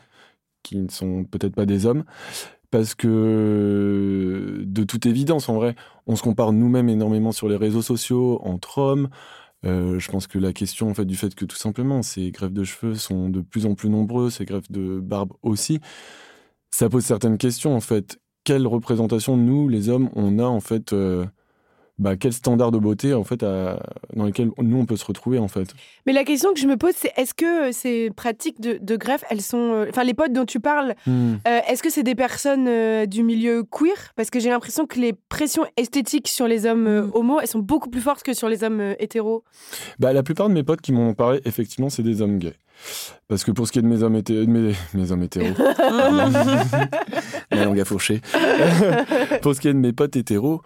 qui 0.64 0.76
ne 0.78 0.90
sont 0.90 1.24
peut-être 1.24 1.56
pas 1.56 1.66
des 1.66 1.86
hommes? 1.86 2.04
Parce 2.72 2.96
que 2.96 4.64
de 4.66 4.84
toute 4.84 5.06
évidence, 5.06 5.50
en 5.50 5.56
vrai, 5.56 5.76
on 6.06 6.16
se 6.16 6.24
compare 6.24 6.52
nous-mêmes 6.54 6.90
énormément 6.90 7.32
sur 7.32 7.48
les 7.48 7.56
réseaux 7.56 7.82
sociaux 7.82 8.40
entre 8.44 8.80
hommes. 8.80 9.10
Euh, 9.66 10.00
je 10.00 10.12
pense 10.12 10.28
que 10.28 10.38
la 10.38 10.54
question 10.54 10.94
fait 10.94 11.06
du 11.06 11.16
fait 11.16 11.34
que 11.34 11.46
tout 11.46 11.56
simplement 11.56 12.04
ces 12.04 12.32
greffes 12.32 12.54
de 12.54 12.64
cheveux 12.64 12.96
sont 12.96 13.30
de 13.30 13.42
plus 13.42 13.66
en 13.66 13.74
plus 13.74 13.90
nombreuses, 13.90 14.36
ces 14.36 14.46
greffes 14.46 14.72
de 14.72 15.00
barbe 15.00 15.34
aussi, 15.42 15.80
ça 16.70 16.90
pose 16.90 17.06
certaines 17.06 17.38
questions 17.38 17.76
en 17.76 17.82
fait. 17.82 18.20
Quelle 18.44 18.68
représentation 18.68 19.36
nous, 19.36 19.68
les 19.68 19.90
hommes, 19.90 20.10
on 20.16 20.40
a 20.40 20.46
en 20.46 20.60
fait 20.60 20.94
euh, 20.94 21.26
bah, 22.00 22.16
quel 22.16 22.32
standard 22.34 22.72
de 22.72 22.78
beauté 22.78 23.14
en 23.14 23.24
fait 23.24 23.42
à- 23.44 23.80
dans 24.16 24.26
lesquels 24.26 24.52
nous 24.62 24.78
on 24.78 24.86
peut 24.86 24.98
se 24.98 25.06
retrouver 25.06 25.40
en 25.40 25.48
fait. 25.48 25.74
Mais 26.06 26.14
la 26.14 26.24
question 26.24 26.54
que 26.54 26.60
je 26.60 26.68
me 26.68 26.78
pose, 26.78 26.94
c'est 26.96 27.12
est-ce 27.18 27.34
que 27.34 27.70
euh, 27.70 27.72
ces 27.72 28.12
pratiques 28.12 28.62
de, 28.62 28.78
de 28.82 28.96
greffe, 28.96 29.24
elles 29.30 29.42
sont. 29.42 29.58
euh, 29.74 29.86
Enfin, 29.90 30.04
les 30.04 30.14
potes 30.14 30.32
dont 30.34 30.46
tu 30.46 30.60
parles, 30.60 30.96
Hmm. 31.06 31.36
euh, 31.48 31.60
est-ce 31.68 31.82
que 31.82 31.90
c'est 31.90 32.04
des 32.04 32.16
personnes 32.16 32.68
euh, 32.68 33.06
du 33.06 33.24
milieu 33.24 33.64
queer? 33.64 34.14
Parce 34.16 34.30
que 34.30 34.40
j'ai 34.40 34.50
l'impression 34.50 34.86
que 34.86 35.00
les 35.00 35.14
pressions 35.14 35.66
esthétiques 35.76 36.28
sur 36.28 36.48
les 36.48 36.66
hommes 36.66 36.88
euh, 36.88 37.02
Mm. 37.04 37.12
homo, 37.14 37.40
elles 37.42 37.48
sont 37.48 37.60
beaucoup 37.60 37.90
plus 37.90 38.02
fortes 38.02 38.24
que 38.24 38.34
sur 38.34 38.48
les 38.50 38.64
hommes 38.64 38.94
hétéros. 39.00 39.44
Bah, 40.00 40.14
la 40.14 40.24
plupart 40.24 40.50
de 40.50 40.54
mes 40.54 40.64
potes 40.64 40.82
qui 40.82 40.92
m'en 40.92 41.10
ont 41.10 41.14
parlé, 41.14 41.42
effectivement, 41.46 41.90
c'est 41.90 42.04
des 42.04 42.22
hommes 42.22 42.38
gays. 42.38 42.54
Parce 43.28 43.44
que 43.44 43.52
pour 43.52 43.68
ce 43.68 43.72
qui 43.72 43.80
est 43.80 43.82
de 43.82 43.88
mes 43.88 44.04
hommes, 44.04 44.16
hété- 44.16 44.46
de 44.46 44.50
mes, 44.52 44.74
mes 44.94 45.12
hommes 45.12 45.24
hétéros, 45.24 45.54
la 47.52 47.66
langue 47.66 47.80
à 47.80 47.86
fourcher. 47.86 48.22
pour 49.42 49.56
ce 49.56 49.62
qui 49.62 49.68
est 49.68 49.74
de 49.74 49.80
mes 49.80 49.94
potes 49.94 50.16
hétéros, 50.16 50.62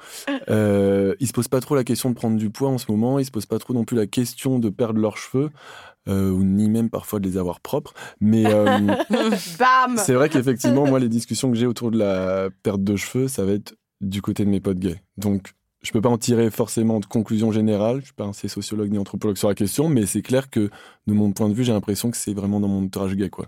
euh, 0.49 1.16
ils 1.20 1.28
se 1.28 1.34
posent 1.34 1.47
pas 1.47 1.59
trop 1.62 1.76
la 1.76 1.84
question 1.84 2.09
de 2.09 2.16
prendre 2.16 2.38
du 2.38 2.49
poids 2.49 2.70
en 2.70 2.78
ce 2.78 2.91
moment, 2.91 3.20
ils 3.20 3.26
se 3.26 3.32
posent 3.32 3.45
pas 3.45 3.59
trop 3.59 3.74
non 3.74 3.84
plus 3.84 3.97
la 3.97 4.07
question 4.07 4.59
de 4.59 4.70
perdre 4.70 4.99
leurs 4.99 5.18
cheveux, 5.18 5.49
euh, 6.07 6.30
ou 6.32 6.43
ni 6.43 6.70
même 6.70 6.89
parfois 6.89 7.20
de 7.20 7.28
les 7.28 7.38
avoir 7.38 7.59
propres. 7.59 7.93
Mais 8.20 8.43
euh, 8.47 8.78
c'est 9.97 10.14
vrai 10.14 10.30
qu'effectivement, 10.30 10.86
moi, 10.86 10.99
les 10.99 11.09
discussions 11.09 11.51
que 11.51 11.57
j'ai 11.57 11.68
autour 11.68 11.91
de 11.91 11.97
la 11.97 12.49
perte 12.64 12.84
de 12.84 12.95
cheveux, 12.95 13.28
ça 13.28 13.45
va 13.45 13.53
être 13.53 13.76
du 14.01 14.22
côté 14.22 14.45
de 14.45 14.49
mes 14.49 14.59
potes 14.59 14.80
gays. 14.80 15.01
Donc, 15.18 15.53
je 15.84 15.92
peux 15.92 16.02
pas 16.02 16.10
en 16.10 16.18
tirer 16.18 16.52
forcément 16.52 17.00
de 17.00 17.06
conclusion 17.06 17.52
générale. 17.52 18.00
Je 18.02 18.06
suis 18.06 18.14
pas 18.14 18.26
un 18.26 18.34
sociologue 18.34 18.92
ni 18.92 18.98
anthropologue 18.98 19.38
sur 19.38 19.48
la 19.50 19.56
question, 19.56 19.90
mais 19.90 20.06
c'est 20.06 20.22
clair 20.22 20.50
que, 20.50 20.70
de 21.08 21.14
mon 21.14 21.32
point 21.34 21.50
de 21.50 21.54
vue, 21.54 21.64
j'ai 21.64 21.74
l'impression 21.74 22.12
que 22.12 22.18
c'est 22.18 22.34
vraiment 22.34 22.60
dans 22.60 22.68
mon 22.68 22.86
entourage 22.86 23.16
gay, 23.16 23.30
quoi. 23.30 23.48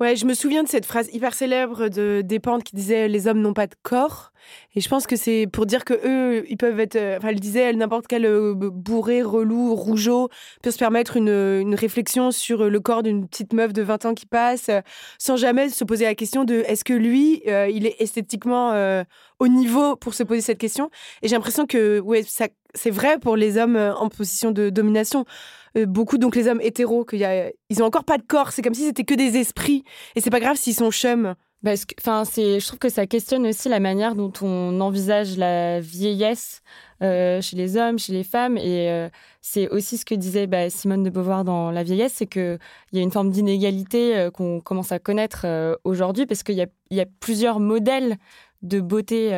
Ouais, 0.00 0.14
je 0.14 0.26
me 0.26 0.34
souviens 0.34 0.62
de 0.62 0.68
cette 0.68 0.86
phrase 0.86 1.08
hyper 1.12 1.34
célèbre 1.34 1.88
de 1.88 2.22
Despentes 2.24 2.62
qui 2.62 2.76
disait 2.76 3.08
les 3.08 3.26
hommes 3.26 3.40
n'ont 3.40 3.52
pas 3.52 3.66
de 3.66 3.74
corps. 3.82 4.30
Et 4.76 4.80
je 4.80 4.88
pense 4.88 5.08
que 5.08 5.16
c'est 5.16 5.48
pour 5.52 5.66
dire 5.66 5.84
que 5.84 5.94
eux, 6.06 6.44
ils 6.48 6.56
peuvent 6.56 6.78
être. 6.78 6.94
euh, 6.94 7.16
Enfin, 7.18 7.28
elle 7.30 7.40
disait 7.40 7.72
n'importe 7.72 8.06
quel 8.06 8.24
euh, 8.24 8.54
bourré, 8.54 9.22
relou, 9.22 9.74
rougeau 9.74 10.28
peut 10.62 10.70
se 10.70 10.78
permettre 10.78 11.16
une, 11.16 11.28
une 11.28 11.74
réflexion 11.74 12.30
sur 12.30 12.70
le 12.70 12.80
corps 12.80 13.02
d'une 13.02 13.26
petite 13.28 13.52
meuf 13.52 13.72
de 13.72 13.82
20 13.82 14.04
ans 14.06 14.14
qui 14.14 14.26
passe, 14.26 14.68
euh, 14.68 14.80
sans 15.18 15.36
jamais 15.36 15.68
se 15.68 15.82
poser 15.82 16.04
la 16.04 16.14
question 16.14 16.44
de 16.44 16.62
est-ce 16.66 16.84
que 16.84 16.92
lui, 16.94 17.42
euh, 17.48 17.68
il 17.68 17.84
est 17.84 17.96
esthétiquement 18.00 18.70
euh, 18.74 19.02
au 19.40 19.48
niveau 19.48 19.96
pour 19.96 20.14
se 20.14 20.22
poser 20.22 20.42
cette 20.42 20.58
question? 20.58 20.90
Et 21.22 21.28
j'ai 21.28 21.34
l'impression 21.34 21.66
que 21.66 21.98
ouais, 21.98 22.22
ça, 22.22 22.46
c'est 22.72 22.90
vrai 22.90 23.18
pour 23.18 23.34
les 23.36 23.58
hommes 23.58 23.76
euh, 23.76 23.94
en 23.96 24.08
position 24.08 24.52
de 24.52 24.70
domination. 24.70 25.24
Euh, 25.76 25.86
beaucoup, 25.86 26.18
donc 26.18 26.36
les 26.36 26.48
hommes 26.48 26.60
hétéros, 26.60 27.04
qu'il 27.04 27.20
y 27.20 27.52
ils 27.70 27.82
ont 27.82 27.86
encore 27.86 28.04
pas 28.04 28.18
de 28.18 28.22
corps. 28.22 28.52
C'est 28.52 28.62
comme 28.62 28.74
si 28.74 28.84
c'était 28.84 29.04
que 29.04 29.14
des 29.14 29.36
esprits. 29.36 29.84
Et 30.14 30.20
c'est 30.20 30.30
pas 30.30 30.40
grave 30.40 30.56
s'ils 30.56 30.74
sont 30.74 30.90
chums. 30.90 31.34
Parce 31.64 31.84
que, 31.84 31.94
enfin, 32.00 32.24
c'est, 32.24 32.60
je 32.60 32.66
trouve 32.68 32.78
que 32.78 32.88
ça 32.88 33.06
questionne 33.08 33.44
aussi 33.44 33.68
la 33.68 33.80
manière 33.80 34.14
dont 34.14 34.32
on 34.42 34.80
envisage 34.80 35.36
la 35.36 35.80
vieillesse 35.80 36.62
euh, 37.02 37.40
chez 37.40 37.56
les 37.56 37.76
hommes, 37.76 37.98
chez 37.98 38.12
les 38.12 38.22
femmes, 38.22 38.56
et 38.56 38.88
euh, 38.90 39.08
c'est 39.40 39.68
aussi 39.68 39.98
ce 39.98 40.04
que 40.04 40.14
disait 40.14 40.46
bah, 40.46 40.70
Simone 40.70 41.02
de 41.02 41.10
Beauvoir 41.10 41.42
dans 41.42 41.72
La 41.72 41.82
vieillesse, 41.82 42.12
c'est 42.14 42.26
que 42.26 42.58
il 42.92 42.98
y 42.98 43.00
a 43.00 43.02
une 43.02 43.10
forme 43.10 43.30
d'inégalité 43.30 44.28
qu'on 44.32 44.60
commence 44.60 44.92
à 44.92 45.00
connaître 45.00 45.46
aujourd'hui, 45.82 46.26
parce 46.26 46.44
qu'il 46.44 46.54
y 46.54 47.00
a, 47.00 47.06
plusieurs 47.18 47.58
modèles 47.58 48.18
de 48.62 48.80
beauté 48.80 49.30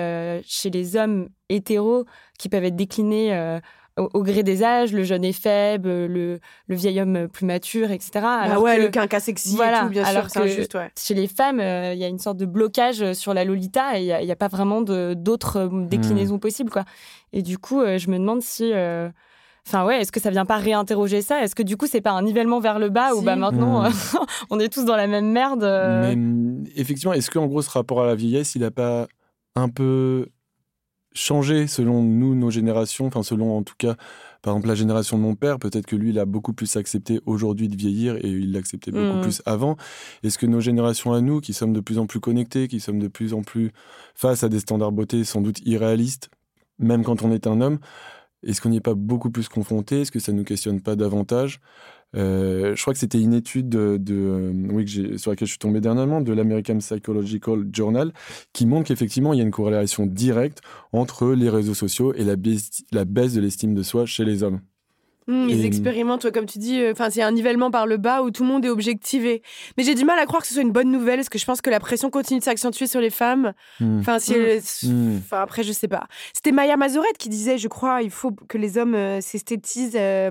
chez 0.44 0.68
les 0.68 0.96
hommes 0.96 1.30
hétéros 1.48 2.04
qui 2.38 2.50
peuvent 2.50 2.64
être 2.64 2.76
déclinés. 2.76 3.60
Au, 4.00 4.08
au 4.14 4.22
gré 4.22 4.42
des 4.42 4.62
âges, 4.64 4.92
le 4.92 5.04
jeune 5.04 5.24
est 5.24 5.32
faible, 5.32 5.88
le, 5.88 6.40
le 6.66 6.74
vieil 6.74 7.00
homme 7.00 7.28
plus 7.28 7.46
mature, 7.46 7.90
etc. 7.90 8.10
Ah 8.24 8.60
ouais, 8.60 8.76
que- 8.76 8.82
le 8.82 8.88
quinca 8.88 9.20
sexy 9.20 9.54
Voilà, 9.56 9.80
et 9.80 9.82
tout, 9.84 9.88
bien 9.90 10.04
alors 10.04 10.22
sûr, 10.24 10.30
c'est 10.30 10.40
que- 10.40 10.44
injuste, 10.46 10.74
ouais. 10.74 10.90
chez 10.98 11.14
les 11.14 11.26
femmes, 11.28 11.60
euh, 11.60 11.92
il 11.94 11.98
y 12.00 12.04
a 12.04 12.08
une 12.08 12.18
sorte 12.18 12.36
de 12.38 12.46
blocage 12.46 13.12
sur 13.12 13.34
la 13.34 13.44
Lolita 13.44 13.98
et 13.98 14.02
il 14.02 14.06
n'y 14.24 14.30
a, 14.30 14.32
a 14.32 14.36
pas 14.36 14.48
vraiment 14.48 14.80
d'autres 14.80 15.56
euh, 15.58 15.86
déclinaisons 15.86 16.38
possibles. 16.38 16.70
Quoi. 16.70 16.84
Et 17.32 17.42
du 17.42 17.58
coup, 17.58 17.80
euh, 17.80 17.98
je 17.98 18.10
me 18.10 18.18
demande 18.18 18.42
si. 18.42 18.72
euh, 18.72 19.08
Enfin, 19.66 19.84
ouais, 19.84 20.00
est-ce 20.00 20.10
que 20.10 20.20
ça 20.20 20.30
vient 20.30 20.46
pas 20.46 20.56
réinterroger 20.56 21.20
ça? 21.20 21.42
Est-ce 21.44 21.54
que 21.54 21.62
du 21.62 21.76
coup, 21.76 21.86
c'est 21.86 22.00
pas 22.00 22.12
un 22.12 22.22
nivellement 22.22 22.60
vers 22.60 22.78
le 22.78 22.88
bas 22.88 23.12
où 23.14 23.18
Si. 23.18 23.24
bah, 23.26 23.36
maintenant, 23.36 23.82
Mm. 23.82 23.86
euh, 23.86 23.90
on 24.50 24.58
est 24.58 24.72
tous 24.72 24.86
dans 24.86 24.96
la 24.96 25.06
même 25.06 25.30
merde 25.30 25.62
euh, 25.62 26.00
Mais 26.08 26.14
hum, 26.14 26.64
effectivement, 26.76 27.12
est-ce 27.12 27.30
qu'en 27.30 27.46
gros, 27.46 27.60
ce 27.60 27.68
rapport 27.70 28.00
à 28.02 28.06
la 28.06 28.14
vieillesse, 28.14 28.54
il 28.54 28.62
n'a 28.62 28.70
pas 28.70 29.06
un 29.56 29.68
peu 29.68 30.28
changé 31.14 31.66
selon 31.66 32.02
nous, 32.02 32.34
nos 32.34 32.50
générations 32.50 33.06
Enfin, 33.06 33.22
selon 33.22 33.56
en 33.56 33.62
tout 33.62 33.74
cas, 33.78 33.96
par 34.42 34.54
exemple, 34.54 34.68
la 34.68 34.74
génération 34.74 35.18
de 35.18 35.22
mon 35.22 35.34
père, 35.34 35.58
peut-être 35.58 35.86
que 35.86 35.96
lui, 35.96 36.10
il 36.10 36.18
a 36.18 36.24
beaucoup 36.24 36.52
plus 36.52 36.76
accepté 36.76 37.20
aujourd'hui 37.26 37.68
de 37.68 37.76
vieillir 37.76 38.16
et 38.16 38.28
il 38.28 38.52
l'acceptait 38.52 38.92
beaucoup 38.92 39.16
Mhm. 39.16 39.20
plus 39.20 39.42
avant. 39.46 39.76
Est-ce 40.22 40.38
que 40.38 40.46
nos 40.46 40.60
générations 40.60 41.12
à 41.12 41.20
nous, 41.20 41.40
qui 41.40 41.52
sommes 41.52 41.72
de 41.72 41.80
plus 41.80 41.98
en 41.98 42.06
plus 42.06 42.20
connectés, 42.20 42.68
qui 42.68 42.80
sommes 42.80 42.98
de 42.98 43.08
plus 43.08 43.34
en 43.34 43.42
plus 43.42 43.72
face 44.14 44.44
à 44.44 44.48
des 44.48 44.60
standards 44.60 44.92
beauté 44.92 45.24
sans 45.24 45.40
doute 45.40 45.60
irréalistes, 45.66 46.30
même 46.78 47.04
quand 47.04 47.22
on 47.22 47.32
est 47.32 47.46
un 47.46 47.60
homme, 47.60 47.78
est-ce 48.42 48.60
qu'on 48.60 48.70
n'y 48.70 48.78
est 48.78 48.80
pas 48.80 48.94
beaucoup 48.94 49.30
plus 49.30 49.48
confronté? 49.48 50.02
Est-ce 50.02 50.12
que 50.12 50.18
ça 50.20 50.32
ne 50.32 50.38
nous 50.38 50.44
questionne 50.44 50.80
pas 50.80 50.96
davantage? 50.96 51.60
Euh, 52.16 52.74
je 52.74 52.82
crois 52.82 52.92
que 52.92 52.98
c'était 52.98 53.20
une 53.20 53.34
étude 53.34 53.68
de, 53.68 53.96
de, 53.96 54.14
euh, 54.14 54.52
oui, 54.70 54.84
que 54.84 55.16
sur 55.16 55.30
laquelle 55.30 55.46
je 55.46 55.52
suis 55.52 55.58
tombé 55.58 55.80
dernièrement, 55.80 56.20
de 56.20 56.32
l'American 56.32 56.78
Psychological 56.78 57.68
Journal, 57.72 58.12
qui 58.52 58.66
montre 58.66 58.88
qu'effectivement, 58.88 59.32
il 59.32 59.38
y 59.38 59.40
a 59.40 59.44
une 59.44 59.50
corrélation 59.50 60.06
directe 60.06 60.60
entre 60.92 61.32
les 61.32 61.48
réseaux 61.48 61.74
sociaux 61.74 62.14
et 62.14 62.24
la 62.24 62.36
baisse 62.36 63.34
de 63.34 63.40
l'estime 63.40 63.74
de 63.74 63.82
soi 63.82 64.06
chez 64.06 64.24
les 64.24 64.42
hommes. 64.42 64.60
Hum, 65.28 65.48
ils 65.48 65.60
Et- 65.62 65.66
expérimentent, 65.66 66.24
ouais, 66.24 66.32
comme 66.32 66.46
tu 66.46 66.58
dis, 66.58 66.80
euh, 66.80 66.92
enfin 66.92 67.08
c'est 67.10 67.22
un 67.22 67.30
nivellement 67.30 67.70
par 67.70 67.86
le 67.86 67.98
bas 67.98 68.22
où 68.22 68.30
tout 68.30 68.42
le 68.42 68.48
monde 68.48 68.64
est 68.64 68.68
objectivé. 68.70 69.42
Mais 69.76 69.84
j'ai 69.84 69.94
du 69.94 70.04
mal 70.04 70.18
à 70.18 70.24
croire 70.26 70.42
que 70.42 70.48
ce 70.48 70.54
soit 70.54 70.62
une 70.62 70.72
bonne 70.72 70.90
nouvelle, 70.90 71.16
parce 71.18 71.28
que 71.28 71.38
je 71.38 71.44
pense 71.44 71.60
que 71.60 71.70
la 71.70 71.78
pression 71.78 72.10
continue 72.10 72.40
de 72.40 72.44
s'accentuer 72.44 72.86
sur 72.86 73.00
les 73.00 73.10
femmes. 73.10 73.52
Hmm. 73.80 74.00
Enfin, 74.00 74.18
si 74.18 74.32
Mm. 74.32 74.36
elles- 74.36 74.88
Mm. 74.90 75.16
enfin, 75.18 75.40
après, 75.42 75.62
je 75.62 75.72
sais 75.72 75.88
pas. 75.88 76.06
C'était 76.32 76.52
Maya 76.52 76.76
Mazorette 76.76 77.18
qui 77.18 77.28
disait, 77.28 77.58
je 77.58 77.68
crois, 77.68 78.02
il 78.02 78.10
faut 78.10 78.32
que 78.32 78.58
les 78.58 78.78
hommes 78.78 78.94
euh, 78.94 79.20
s'esthétisent. 79.20 79.96
euh, 79.96 80.30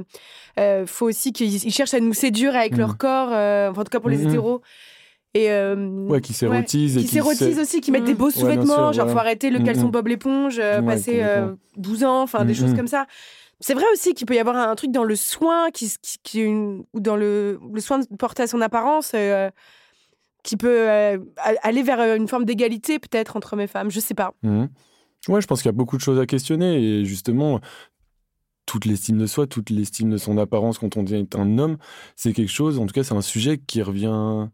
euh, 0.59 0.85
faut 0.85 1.05
aussi 1.07 1.31
qu'ils 1.31 1.63
ils 1.65 1.71
cherchent 1.71 1.93
à 1.93 1.99
nous 2.01 2.13
séduire 2.13 2.55
avec 2.55 2.75
leur 2.75 2.97
corps, 2.97 3.29
euh, 3.31 3.69
enfin, 3.69 3.81
en 3.81 3.83
tout 3.85 3.89
cas 3.91 3.99
pour 4.01 4.09
les 4.09 4.23
hétéros. 4.25 4.61
Et 5.35 5.51
euh, 5.51 5.75
Ouais, 6.07 6.21
qui 6.21 6.33
s'érotisent 6.33 6.97
et 6.97 7.01
qui 7.01 7.05
qui 7.05 7.11
s'érotisent 7.13 7.55
s'é- 7.55 7.61
aussi, 7.61 7.81
qui 7.81 7.91
mettent 7.91 8.03
des 8.03 8.15
beaux 8.15 8.25
Ouais, 8.25 8.31
sous-vêtements, 8.31 8.65
sûr, 8.65 8.93
genre 8.93 8.93
voilà. 8.93 9.11
faut 9.13 9.19
arrêter 9.19 9.51
le 9.51 9.59
caleçon. 9.59 9.87
Bob 9.89 10.07
l'éponge, 10.07 10.57
euh, 10.59 10.79
Ouais, 10.81 10.85
passer 10.87 11.19
euh, 11.21 11.41
complètement. 11.41 11.57
12 11.77 12.03
ans, 12.03 12.21
enfin 12.23 12.43
des 12.45 12.55
choses 12.55 12.73
mm. 12.73 12.75
comme 12.77 12.87
ça. 12.87 13.05
C'est 13.61 13.73
vrai 13.73 13.85
aussi 13.91 14.13
qu'il 14.13 14.25
peut 14.25 14.35
y 14.35 14.39
avoir 14.39 14.55
un 14.55 14.75
truc 14.75 14.91
dans 14.91 15.03
le 15.03 15.15
soin 15.15 15.69
qui, 15.71 15.91
ou 16.45 16.99
dans 16.99 17.15
le, 17.15 17.59
le 17.73 17.81
soin 17.81 17.99
de 17.99 18.05
porter 18.17 18.43
à 18.43 18.47
son 18.47 18.61
apparence 18.61 19.11
euh, 19.15 19.49
qui 20.43 20.55
peut 20.55 20.89
euh, 20.89 21.17
aller 21.63 21.83
vers 21.83 21.99
euh, 21.99 22.15
une 22.15 22.27
forme 22.27 22.45
d'égalité 22.45 22.99
peut-être 22.99 23.35
entre 23.35 23.53
hommes 23.53 23.61
et 23.61 23.67
femmes. 23.67 23.91
Je 23.91 23.99
sais 23.99 24.13
pas. 24.13 24.33
Mhm. 24.43 24.69
Ouais, 25.27 25.41
je 25.41 25.47
pense 25.47 25.61
qu'il 25.61 25.67
y 25.67 25.69
a 25.69 25.73
beaucoup 25.73 25.97
de 25.97 26.01
choses 26.01 26.19
à 26.19 26.25
questionner 26.25 26.81
et 26.81 27.05
justement, 27.05 27.59
toute 28.65 28.85
l'estime 28.85 29.17
de 29.17 29.25
soi, 29.25 29.47
toute 29.47 29.69
l'estime 29.71 30.11
de 30.11 30.17
son 30.17 30.37
apparence 30.37 30.77
quand 30.77 30.95
on 30.95 31.03
devient 31.03 31.25
un 31.35 31.57
homme, 31.57 31.77
c'est 32.15 32.33
quelque 32.33 32.51
chose, 32.51 32.79
en 32.79 32.85
tout 32.85 32.93
cas, 32.93 33.03
c'est 33.03 33.15
un 33.15 33.21
sujet 33.21 33.57
qui 33.57 33.81
revient, 33.81 34.47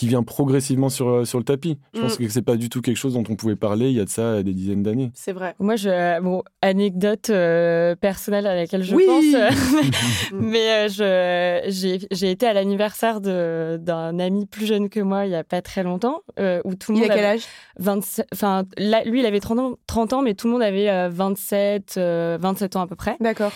qui 0.00 0.08
vient 0.08 0.22
progressivement 0.22 0.88
sur, 0.88 1.08
euh, 1.10 1.24
sur 1.26 1.36
le 1.36 1.44
tapis. 1.44 1.76
Je 1.92 2.00
pense 2.00 2.18
Mm. 2.18 2.22
que 2.24 2.28
c'est 2.30 2.40
pas 2.40 2.56
du 2.56 2.70
tout 2.70 2.80
quelque 2.80 2.96
chose 2.96 3.12
dont 3.12 3.24
on 3.28 3.36
pouvait 3.36 3.54
parler 3.54 3.90
il 3.90 3.96
y 3.98 4.00
a 4.00 4.04
de 4.06 4.08
ça 4.08 4.42
des 4.42 4.54
dizaines 4.54 4.82
d'années. 4.82 5.10
C'est 5.14 5.32
vrai. 5.32 5.54
Moi, 5.58 5.76
je, 5.76 6.20
bon, 6.22 6.42
anecdote 6.62 7.28
euh, 7.28 7.94
personnelle 7.96 8.46
à 8.46 8.54
laquelle 8.54 8.82
je 8.82 8.94
Oui. 8.96 9.04
pense, 9.06 9.24
euh, 9.34 9.50
mais 10.32 10.70
euh, 10.70 10.88
je, 10.88 11.70
j'ai, 11.70 11.98
j'ai 12.10 12.30
été 12.30 12.46
à 12.46 12.54
l'anniversaire 12.54 13.20
de, 13.20 13.76
d'un 13.78 14.18
ami 14.18 14.46
plus 14.46 14.64
jeune 14.64 14.88
que 14.88 15.00
moi 15.00 15.26
il 15.26 15.32
y 15.32 15.34
a 15.34 15.44
pas 15.44 15.60
très 15.60 15.82
longtemps, 15.82 16.22
euh, 16.38 16.62
où 16.64 16.74
tout 16.76 16.92
le 16.92 16.96
Il 16.96 17.00
monde 17.02 17.10
a 17.10 17.14
quel 17.14 17.24
avait 17.26 17.34
âge? 17.34 17.44
27, 17.78 18.26
enfin, 18.32 18.64
là, 18.78 19.04
lui, 19.04 19.20
il 19.20 19.26
avait 19.26 19.40
30 19.40 19.58
ans, 19.58 19.72
30 19.86 20.12
ans, 20.14 20.22
mais 20.22 20.32
tout 20.32 20.46
le 20.46 20.54
monde 20.54 20.62
avait 20.62 20.88
euh, 20.88 21.10
27, 21.12 21.96
euh, 21.98 22.38
27 22.40 22.76
ans 22.76 22.80
à 22.82 22.86
peu 22.86 22.96
près. 22.96 23.16
D'accord. 23.20 23.52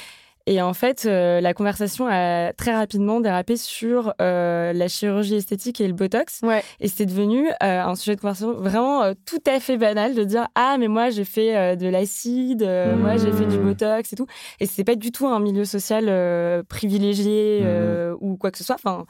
Et 0.46 0.60
en 0.60 0.74
fait, 0.74 1.04
euh, 1.06 1.40
la 1.40 1.54
conversation 1.54 2.06
a 2.06 2.52
très 2.52 2.74
rapidement 2.74 3.20
dérapé 3.20 3.56
sur 3.56 4.12
euh, 4.20 4.72
la 4.74 4.88
chirurgie 4.88 5.36
esthétique 5.36 5.80
et 5.80 5.86
le 5.86 5.94
botox. 5.94 6.40
Ouais. 6.42 6.62
Et 6.80 6.88
c'était 6.88 7.06
devenu 7.06 7.48
euh, 7.48 7.52
un 7.82 7.94
sujet 7.94 8.14
de 8.14 8.20
conversation 8.20 8.52
vraiment 8.52 9.02
euh, 9.02 9.14
tout 9.24 9.42
à 9.46 9.58
fait 9.58 9.78
banal 9.78 10.14
de 10.14 10.22
dire 10.22 10.48
ah 10.54 10.76
mais 10.78 10.88
moi 10.88 11.08
j'ai 11.08 11.24
fait 11.24 11.56
euh, 11.56 11.76
de 11.76 11.88
l'acide, 11.88 12.62
euh, 12.62 12.94
Mmh. 12.94 12.98
moi 13.00 13.16
j'ai 13.16 13.32
fait 13.32 13.46
du 13.46 13.56
botox 13.58 14.12
et 14.12 14.16
tout. 14.16 14.26
Et 14.60 14.66
c'est 14.66 14.84
pas 14.84 14.96
du 14.96 15.12
tout 15.12 15.26
un 15.26 15.40
milieu 15.40 15.64
social 15.64 16.06
euh, 16.08 16.62
privilégié 16.68 17.60
euh, 17.64 18.14
ou 18.20 18.36
quoi 18.36 18.50
que 18.50 18.58
ce 18.58 18.64
soit. 18.64 18.74
Enfin, 18.76 19.06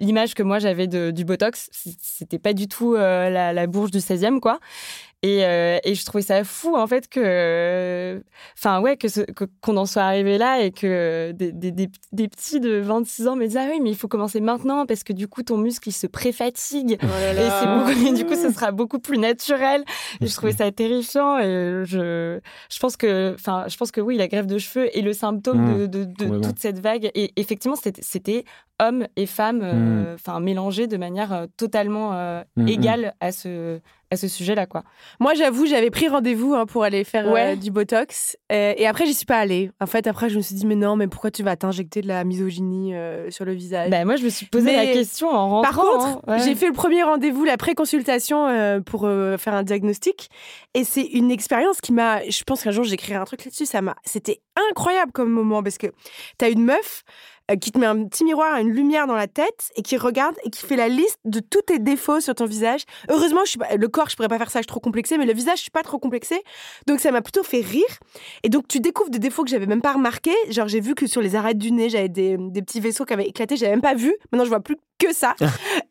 l'image 0.00 0.34
que 0.34 0.42
moi 0.42 0.58
j'avais 0.58 0.88
de- 0.88 1.12
du 1.12 1.24
botox, 1.24 1.68
c'était 2.00 2.38
pas 2.40 2.52
du 2.52 2.66
tout 2.66 2.94
euh, 2.94 3.30
la, 3.30 3.52
la 3.52 3.66
bourge 3.68 3.92
du 3.92 3.98
16e 4.00 4.40
quoi. 4.40 4.58
Et, 5.22 5.44
euh, 5.44 5.78
et 5.82 5.94
je 5.94 6.04
trouvais 6.04 6.22
ça 6.22 6.44
fou 6.44 6.76
en 6.76 6.86
fait 6.86 7.08
que, 7.08 8.22
enfin 8.56 8.80
ouais, 8.80 8.96
que 8.96 9.08
ce- 9.08 9.22
que- 9.22 9.46
qu'on 9.60 9.76
en 9.76 9.86
soit 9.86 10.02
arrivé 10.02 10.38
là 10.38 10.60
et 10.60 10.70
que 10.70 11.32
des, 11.32 11.52
des, 11.52 11.70
des- 11.72 11.88
des 12.12 12.28
petits 12.28 12.60
de 12.60 12.76
26 12.78 13.26
ans 13.26 13.34
me 13.34 13.46
disent 13.46 13.56
ah 13.56 13.66
oui 13.70 13.80
mais 13.82 13.90
il 13.90 13.96
faut 13.96 14.08
commencer 14.08 14.40
maintenant 14.40 14.84
parce 14.86 15.02
que 15.04 15.12
du 15.12 15.26
coup 15.26 15.42
ton 15.42 15.56
muscle 15.58 15.88
il 15.88 15.92
se 15.92 16.06
pré-fatigue 16.06 16.98
Oh 17.02 17.06
et, 17.06 17.34
là. 17.34 17.60
c'est 17.60 17.66
beaucoup, 17.94 18.06
et 18.08 18.12
du 18.18 18.26
coup, 18.26 18.34
ce 18.34 18.52
sera 18.52 18.70
beaucoup 18.72 18.98
plus 18.98 19.18
naturel. 19.18 19.84
Et 20.20 20.26
je 20.26 20.34
trouvais 20.34 20.52
ça 20.52 20.70
terrifiant. 20.70 21.38
Et 21.38 21.82
je, 21.84 22.38
je 22.70 22.78
pense 22.78 22.96
que, 22.96 23.34
enfin, 23.34 23.64
je 23.68 23.76
pense 23.76 23.90
que 23.90 24.00
oui, 24.00 24.16
la 24.16 24.28
grève 24.28 24.46
de 24.46 24.58
cheveux 24.58 24.96
est 24.96 25.02
le 25.02 25.12
symptôme 25.12 25.56
Mmh, 25.56 25.86
de, 25.86 26.04
de- 26.04 26.38
toute 26.40 26.58
cette 26.58 26.78
vague. 26.78 27.10
Et 27.14 27.32
effectivement, 27.36 27.76
c'était, 27.76 28.44
hommes 28.80 29.06
et 29.16 29.26
femmes, 29.26 29.62
euh, 29.62 30.14
enfin, 30.14 30.38
mélangés 30.40 30.86
de 30.86 30.96
manière 30.96 31.32
euh, 31.32 31.46
totalement 31.56 32.12
euh, 32.14 32.42
Mmh, 32.56 32.68
égale 32.68 33.14
à 33.20 33.32
ce, 33.32 33.80
à 34.10 34.16
ce 34.16 34.28
sujet-là, 34.28 34.66
quoi. 34.66 34.84
Moi, 35.18 35.34
j'avoue, 35.34 35.66
j'avais 35.66 35.90
pris 35.90 36.08
rendez-vous 36.08 36.54
hein, 36.54 36.66
pour 36.66 36.84
aller 36.84 37.02
faire 37.02 37.26
euh, 37.28 37.56
du 37.56 37.70
botox. 37.70 38.36
Euh, 38.52 38.74
et 38.76 38.86
après, 38.86 39.06
j'y 39.06 39.14
suis 39.14 39.26
pas 39.26 39.38
allée. 39.38 39.70
En 39.80 39.86
fait, 39.86 40.06
après, 40.06 40.30
je 40.30 40.36
me 40.36 40.42
suis 40.42 40.54
dit, 40.54 40.66
mais 40.66 40.76
non, 40.76 40.96
mais 40.96 41.08
pourquoi 41.08 41.30
tu 41.30 41.42
vas 41.42 41.56
t'injecter 41.56 42.02
de 42.02 42.08
la 42.08 42.22
misogynie 42.24 42.94
euh, 42.94 43.30
sur 43.30 43.44
le 43.44 43.52
visage? 43.52 43.90
Bah, 43.90 44.04
moi, 44.04 44.16
je 44.16 44.24
me 44.24 44.28
suis 44.28 44.46
posé 44.46 44.64
Mais 44.64 44.86
la 44.86 44.92
question 44.92 45.28
en 45.28 45.48
rentrant. 45.48 45.62
Par 45.62 45.84
contre, 45.84 46.06
hein. 46.06 46.20
Ouais. 46.28 46.38
j'ai 46.44 46.54
fait 46.54 46.66
le 46.66 46.72
premier 46.72 47.02
rendez-vous, 47.02 47.44
la 47.44 47.56
pré-consultation 47.56 48.82
pour 48.84 49.02
faire 49.38 49.54
un 49.54 49.62
diagnostic. 49.62 50.30
Et 50.74 50.84
c'est 50.84 51.04
une 51.04 51.30
expérience 51.30 51.80
qui 51.80 51.92
m'a. 51.92 52.22
Je 52.28 52.44
pense 52.44 52.62
qu'un 52.62 52.70
jour, 52.70 52.84
j'écrirai 52.84 53.18
un 53.18 53.24
truc 53.24 53.44
là-dessus. 53.44 53.66
Ça 53.66 53.82
m'a. 53.82 53.96
C'était 54.04 54.40
incroyable 54.70 55.12
comme 55.12 55.30
moment 55.30 55.62
parce 55.62 55.78
que 55.78 55.88
t'as 56.38 56.50
une 56.50 56.64
meuf 56.64 57.02
euh, 57.50 57.56
qui 57.56 57.72
te 57.72 57.78
met 57.78 57.86
un 57.86 58.04
petit 58.04 58.24
miroir, 58.24 58.58
une 58.58 58.70
lumière 58.70 59.06
dans 59.06 59.14
la 59.14 59.26
tête 59.26 59.70
et 59.76 59.82
qui 59.82 59.96
regarde 59.96 60.34
et 60.44 60.50
qui 60.50 60.64
fait 60.64 60.76
la 60.76 60.88
liste 60.88 61.18
de 61.24 61.40
tous 61.40 61.62
tes 61.62 61.78
défauts 61.78 62.20
sur 62.20 62.34
ton 62.34 62.46
visage. 62.46 62.82
Heureusement, 63.08 63.40
je 63.44 63.50
suis 63.50 63.58
pas, 63.58 63.76
le 63.76 63.88
corps, 63.88 64.08
je 64.08 64.16
pourrais 64.16 64.28
pas 64.28 64.38
faire 64.38 64.50
ça, 64.50 64.58
je 64.60 64.62
suis 64.62 64.68
trop 64.68 64.80
complexée, 64.80 65.18
mais 65.18 65.26
le 65.26 65.32
visage, 65.32 65.58
je 65.58 65.62
suis 65.62 65.70
pas 65.70 65.82
trop 65.82 65.98
complexée. 65.98 66.42
Donc 66.86 67.00
ça 67.00 67.10
m'a 67.10 67.22
plutôt 67.22 67.42
fait 67.42 67.60
rire. 67.60 67.84
Et 68.42 68.48
donc 68.48 68.68
tu 68.68 68.80
découvres 68.80 69.10
des 69.10 69.18
défauts 69.18 69.44
que 69.44 69.50
j'avais 69.50 69.66
même 69.66 69.82
pas 69.82 69.92
remarqués. 69.92 70.36
Genre 70.50 70.68
j'ai 70.68 70.80
vu 70.80 70.94
que 70.94 71.06
sur 71.06 71.20
les 71.20 71.36
arêtes 71.36 71.58
du 71.58 71.72
nez, 71.72 71.88
j'avais 71.88 72.08
des, 72.08 72.36
des 72.38 72.62
petits 72.62 72.80
vaisseaux 72.80 73.04
qui 73.04 73.12
avaient 73.12 73.28
éclaté, 73.28 73.56
j'avais 73.56 73.72
même 73.72 73.80
pas 73.80 73.94
vu. 73.94 74.14
Maintenant 74.32 74.44
je 74.44 74.50
vois 74.50 74.60
plus 74.60 74.76
que 74.98 75.12
ça. 75.12 75.34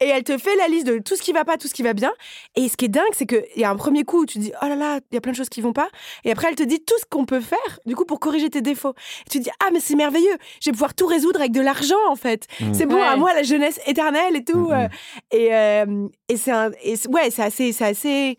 et 0.02 0.08
elle 0.08 0.24
te 0.24 0.38
fait 0.38 0.56
la 0.56 0.68
liste 0.68 0.88
de 0.88 1.00
tout 1.00 1.16
ce 1.16 1.22
qui 1.22 1.32
va 1.32 1.46
pas, 1.46 1.58
tout 1.58 1.68
ce 1.68 1.74
qui 1.74 1.84
va 1.84 1.94
bien. 1.94 2.12
Et 2.56 2.70
ce 2.70 2.78
qui 2.78 2.86
est 2.86 2.90
dingue, 2.90 3.04
c'est 3.14 3.26
qu'il 3.26 3.44
y 3.56 3.64
a 3.64 3.70
un 3.70 3.76
premier 3.76 4.04
coup 4.04 4.22
où 4.22 4.26
tu 4.26 4.40
dis 4.40 4.52
oh 4.62 4.66
là 4.68 4.76
là, 4.76 5.00
il 5.12 5.16
y 5.16 5.18
a 5.18 5.22
plein 5.22 5.32
de 5.32 5.38
choses 5.38 5.50
qui 5.50 5.62
vont 5.62 5.74
pas. 5.74 5.90
Et 6.24 6.32
après 6.32 6.48
elle 6.50 6.56
te 6.56 6.64
dit 6.64 6.80
tout 6.84 6.96
ce 7.00 7.06
qu'on 7.10 7.26
peut 7.26 7.42
faire 7.42 7.80
du 7.86 7.96
coup 7.96 8.06
pour 8.06 8.20
corriger 8.20 8.50
tes 8.50 8.62
défauts. 8.62 8.94
Et 9.26 9.30
tu 9.30 9.40
dis 9.40 9.50
ah 9.64 9.70
mais 9.74 9.80
c'est 9.80 9.96
merveilleux, 9.96 10.38
je 10.62 10.70
vais 10.70 10.74
pouvoir 10.74 10.94
tout 10.94 11.06
résoudre 11.08 11.40
avec 11.40 11.52
de 11.52 11.62
l'argent 11.62 11.96
en 12.10 12.16
fait. 12.16 12.48
Mmh. 12.60 12.74
C'est 12.74 12.86
bon 12.86 12.96
Ouais. 12.96 13.02
à 13.02 13.16
moi 13.18 13.34
la 13.34 13.44
jeunesse 13.44 13.80
éternelle 13.86 14.36
et 14.36 14.44
tout. 14.44 14.70
Mhm. 14.70 14.74
euh, 14.74 14.88
et 15.32 15.54
euh, 15.56 16.08
et 16.30 16.38
c'est 16.38 16.52
un 16.52 16.72
et 16.84 16.96
ouais 17.10 17.30
c'est 17.32 17.44
assez 17.44 17.72
c'est 17.74 17.86
assez 17.86 18.38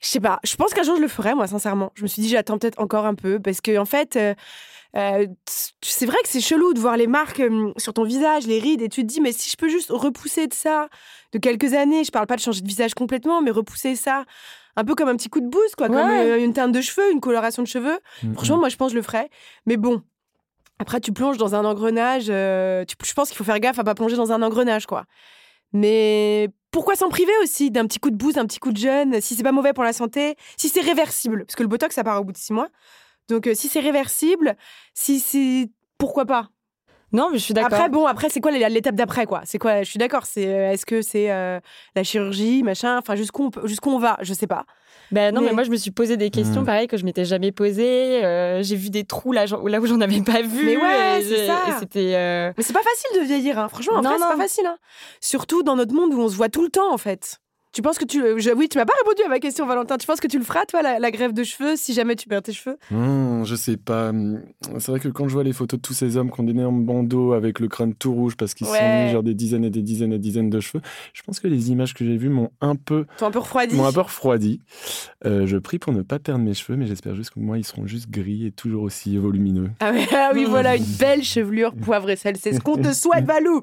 je 0.00 0.08
sais 0.10 0.20
pas, 0.20 0.38
je 0.44 0.54
pense 0.56 0.74
qu'un 0.74 0.82
jour 0.82 0.96
je 0.96 1.00
le 1.00 1.08
ferai, 1.08 1.34
moi, 1.34 1.46
sincèrement. 1.46 1.90
Je 1.94 2.02
me 2.02 2.08
suis 2.08 2.20
dit, 2.20 2.28
j'attends 2.28 2.58
peut-être 2.58 2.78
encore 2.78 3.06
un 3.06 3.14
peu, 3.14 3.40
parce 3.40 3.62
que 3.62 3.78
en 3.78 3.86
fait, 3.86 4.16
euh, 4.16 4.34
euh, 4.96 5.26
c'est 5.82 6.06
vrai 6.06 6.16
que 6.22 6.28
c'est 6.28 6.40
chelou 6.40 6.72
de 6.72 6.80
voir 6.80 6.96
les 6.96 7.06
marques 7.06 7.40
euh, 7.40 7.72
sur 7.76 7.92
ton 7.94 8.04
visage, 8.04 8.46
les 8.46 8.58
rides, 8.58 8.82
et 8.82 8.88
tu 8.88 9.02
te 9.02 9.06
dis, 9.06 9.20
mais 9.20 9.32
si 9.32 9.50
je 9.50 9.56
peux 9.56 9.68
juste 9.68 9.90
repousser 9.90 10.46
de 10.46 10.54
ça 10.54 10.88
de 11.32 11.38
quelques 11.38 11.74
années, 11.74 12.04
je 12.04 12.10
parle 12.10 12.26
pas 12.26 12.36
de 12.36 12.40
changer 12.40 12.60
de 12.62 12.68
visage 12.68 12.94
complètement, 12.94 13.42
mais 13.42 13.50
repousser 13.50 13.96
ça 13.96 14.24
un 14.76 14.84
peu 14.84 14.94
comme 14.94 15.08
un 15.08 15.16
petit 15.16 15.28
coup 15.28 15.40
de 15.40 15.48
boost, 15.48 15.76
quoi, 15.76 15.88
comme 15.88 15.96
Ouais. 15.96 16.30
euh, 16.32 16.44
une 16.44 16.52
teinte 16.52 16.72
de 16.72 16.80
cheveux, 16.80 17.10
une 17.12 17.20
coloration 17.20 17.62
de 17.62 17.68
cheveux. 17.68 17.98
Mhm. 18.22 18.34
Franchement, 18.34 18.58
moi, 18.58 18.68
je 18.68 18.76
pense 18.76 18.88
que 18.88 18.92
je 18.92 18.96
le 18.98 19.02
ferais. 19.02 19.30
Mais 19.66 19.76
bon. 19.76 20.02
Après, 20.80 21.00
tu 21.00 21.12
plonges 21.12 21.36
dans 21.36 21.54
un 21.54 21.64
engrenage. 21.64 22.26
euh, 22.28 22.84
tu- 22.84 22.96
je 23.04 23.12
pense 23.14 23.28
qu'il 23.28 23.36
faut 23.36 23.44
faire 23.44 23.60
gaffe 23.60 23.78
à 23.78 23.84
pas 23.84 23.94
plonger 23.94 24.16
dans 24.16 24.32
un 24.32 24.42
engrenage, 24.42 24.86
quoi. 24.86 25.04
Mais 25.72 26.48
pourquoi 26.72 26.96
s'en 26.96 27.08
priver 27.08 27.32
aussi 27.42 27.70
d'un 27.70 27.86
petit 27.86 27.98
coup 28.00 28.10
de 28.10 28.16
boost, 28.16 28.36
d'un 28.36 28.46
petit 28.46 28.58
coup 28.58 28.72
de 28.72 28.76
jeune, 28.76 29.20
si 29.20 29.34
c'est 29.36 29.42
pas 29.42 29.52
mauvais 29.52 29.72
pour 29.72 29.84
la 29.84 29.92
santé, 29.92 30.36
si 30.56 30.68
c'est 30.68 30.80
réversible, 30.80 31.44
parce 31.46 31.54
que 31.56 31.62
le 31.62 31.68
botox 31.68 31.94
ça 31.94 32.02
part 32.04 32.20
au 32.20 32.24
bout 32.24 32.32
de 32.32 32.36
six 32.36 32.52
mois. 32.52 32.68
Donc 33.28 33.46
euh, 33.46 33.54
si 33.54 33.68
c'est 33.68 33.80
réversible, 33.80 34.56
si 34.92 35.20
c'est 35.20 35.70
pourquoi 35.98 36.24
pas? 36.26 36.48
Non, 37.12 37.28
mais 37.30 37.38
je 37.38 37.44
suis 37.44 37.54
d'accord. 37.54 37.72
Après 37.72 37.88
bon, 37.88 38.06
après 38.06 38.28
c'est 38.28 38.40
quoi 38.40 38.50
l'étape 38.50 38.96
d'après 38.96 39.24
quoi? 39.26 39.42
C'est 39.44 39.58
quoi? 39.58 39.82
Je 39.84 39.88
suis 39.90 39.98
d'accord. 39.98 40.26
C'est 40.26 40.46
euh, 40.46 40.72
est-ce 40.72 40.84
que 40.84 41.00
c'est 41.00 41.30
euh, 41.30 41.60
la 41.94 42.02
chirurgie, 42.02 42.62
machin? 42.64 42.98
Enfin 42.98 43.14
jusqu'où 43.14 43.50
on, 43.56 43.92
on 43.92 43.98
va? 43.98 44.18
Je 44.22 44.34
sais 44.34 44.48
pas. 44.48 44.64
Ben 45.12 45.32
non, 45.32 45.40
mais... 45.42 45.48
Mais- 45.48 45.52
moi, 45.52 45.62
je 45.64 45.70
me 45.70 45.76
suis 45.76 45.90
posé 45.92 46.16
des 46.16 46.30
questions 46.30 46.62
Mm. 46.62 46.66
pareil 46.66 46.86
que 46.88 46.96
je 46.96 47.04
m'étais 47.04 47.24
jamais 47.24 47.52
posées. 47.52 48.24
Euh, 48.24 48.62
j'ai 48.62 48.74
vu 48.74 48.90
des 48.90 49.04
trous 49.04 49.32
là, 49.32 49.44
là 49.46 49.80
où 49.80 49.86
j'en 49.86 50.00
avais 50.00 50.22
pas 50.22 50.42
vu. 50.42 50.64
Mais 50.64 50.76
ouais, 50.76 51.20
et 51.20 51.22
c'est 51.24 51.46
ça. 51.46 51.58
C'était. 51.78 52.14
euh, 52.16 52.52
Mais 52.56 52.64
c'est 52.64 52.72
pas 52.72 52.82
facile 52.82 53.20
de 53.20 53.26
vieillir, 53.26 53.58
hein. 53.58 53.68
franchement. 53.68 53.94
En 53.96 54.02
Non, 54.02 54.10
vrai, 54.10 54.18
c'est 54.18 54.36
pas 54.36 54.42
facile. 54.42 54.66
Hein. 54.66 54.76
Surtout 55.20 55.62
dans 55.62 55.76
notre 55.76 55.94
monde 55.94 56.12
où 56.14 56.20
on 56.20 56.28
se 56.28 56.34
voit 56.34 56.48
tout 56.48 56.62
le 56.62 56.70
temps, 56.70 56.92
en 56.92 56.98
fait. 56.98 57.38
Tu 57.74 57.82
penses 57.82 57.98
que 57.98 58.04
tu. 58.04 58.22
je- 58.38 58.50
Oui, 58.56 58.68
tu 58.68 58.78
m'as 58.78 58.84
pas 58.84 58.92
répondu 59.02 59.22
à 59.26 59.28
ma 59.28 59.40
question, 59.40 59.66
Valentin. 59.66 59.96
Tu 59.98 60.06
penses 60.06 60.20
que 60.20 60.28
tu 60.28 60.38
le 60.38 60.44
feras, 60.44 60.64
toi, 60.64 60.80
la, 60.80 61.00
la 61.00 61.10
grève 61.10 61.32
de 61.32 61.42
cheveux, 61.42 61.74
si 61.74 61.92
jamais 61.92 62.14
tu 62.14 62.28
perds 62.28 62.42
tes 62.42 62.52
cheveux? 62.52 62.76
Mmh, 62.92 63.42
je 63.44 63.54
sais 63.56 63.76
pas. 63.76 64.12
C'est 64.78 64.88
vrai 64.92 65.00
que 65.00 65.08
quand 65.08 65.26
je 65.26 65.32
vois 65.34 65.42
les 65.42 65.52
photos 65.52 65.78
de 65.80 65.82
tous 65.82 65.92
ces 65.92 66.16
hommes 66.16 66.30
qui 66.30 66.40
ont 66.40 66.44
des 66.44 66.52
nez 66.52 66.64
en 66.64 66.70
bandeau 66.72 67.32
avec 67.32 67.58
le 67.58 67.66
crâne 67.66 67.92
tout 67.92 68.14
rouge 68.14 68.36
parce 68.36 68.54
qu'ils 68.54 68.68
se 68.68 68.72
sont 68.72 68.78
Ouais. 68.78 69.04
mis 69.06 69.10
genre 69.10 69.24
des 69.24 69.34
dizaines 69.34 69.64
et 69.64 69.70
des 69.70 69.82
dizaines 69.82 70.12
et 70.12 70.18
des 70.18 70.22
dizaines 70.22 70.50
de 70.50 70.60
cheveux, 70.60 70.82
je 71.12 71.22
pense 71.24 71.40
que 71.40 71.48
les 71.48 71.72
images 71.72 71.94
que 71.94 72.04
j'ai 72.04 72.16
vues 72.16 72.28
m'ont 72.28 72.50
un 72.60 72.76
peu, 72.76 73.06
T'es 73.18 73.24
un 73.24 73.32
peu 73.32 73.40
refroidi. 73.40 73.74
m'ont 73.74 73.86
un 73.86 73.92
peu 73.92 74.02
refroidi. 74.02 74.60
Euh, 75.26 75.46
je 75.46 75.56
prie 75.58 75.80
pour 75.80 75.92
ne 75.92 76.02
pas 76.02 76.20
perdre 76.20 76.44
mes 76.44 76.54
cheveux, 76.54 76.76
mais 76.78 76.86
j'espère 76.86 77.16
juste 77.16 77.30
que 77.30 77.40
moi 77.40 77.58
ils 77.58 77.64
seront 77.64 77.86
juste 77.88 78.08
gris 78.08 78.46
et 78.46 78.52
toujours 78.52 78.84
aussi 78.84 79.16
volumineux. 79.16 79.70
Ah, 79.80 79.90
ouais, 79.90 80.06
ah 80.12 80.30
oui, 80.32 80.44
voilà, 80.48 80.76
une 80.76 80.84
belle 80.84 81.24
chevelure 81.24 81.74
poivre 81.74 82.08
et 82.10 82.16
sel. 82.16 82.36
C'est 82.36 82.52
ce 82.52 82.60
qu'on 82.60 82.76
te 82.76 82.92
souhaite, 82.92 83.24
Valou. 83.24 83.62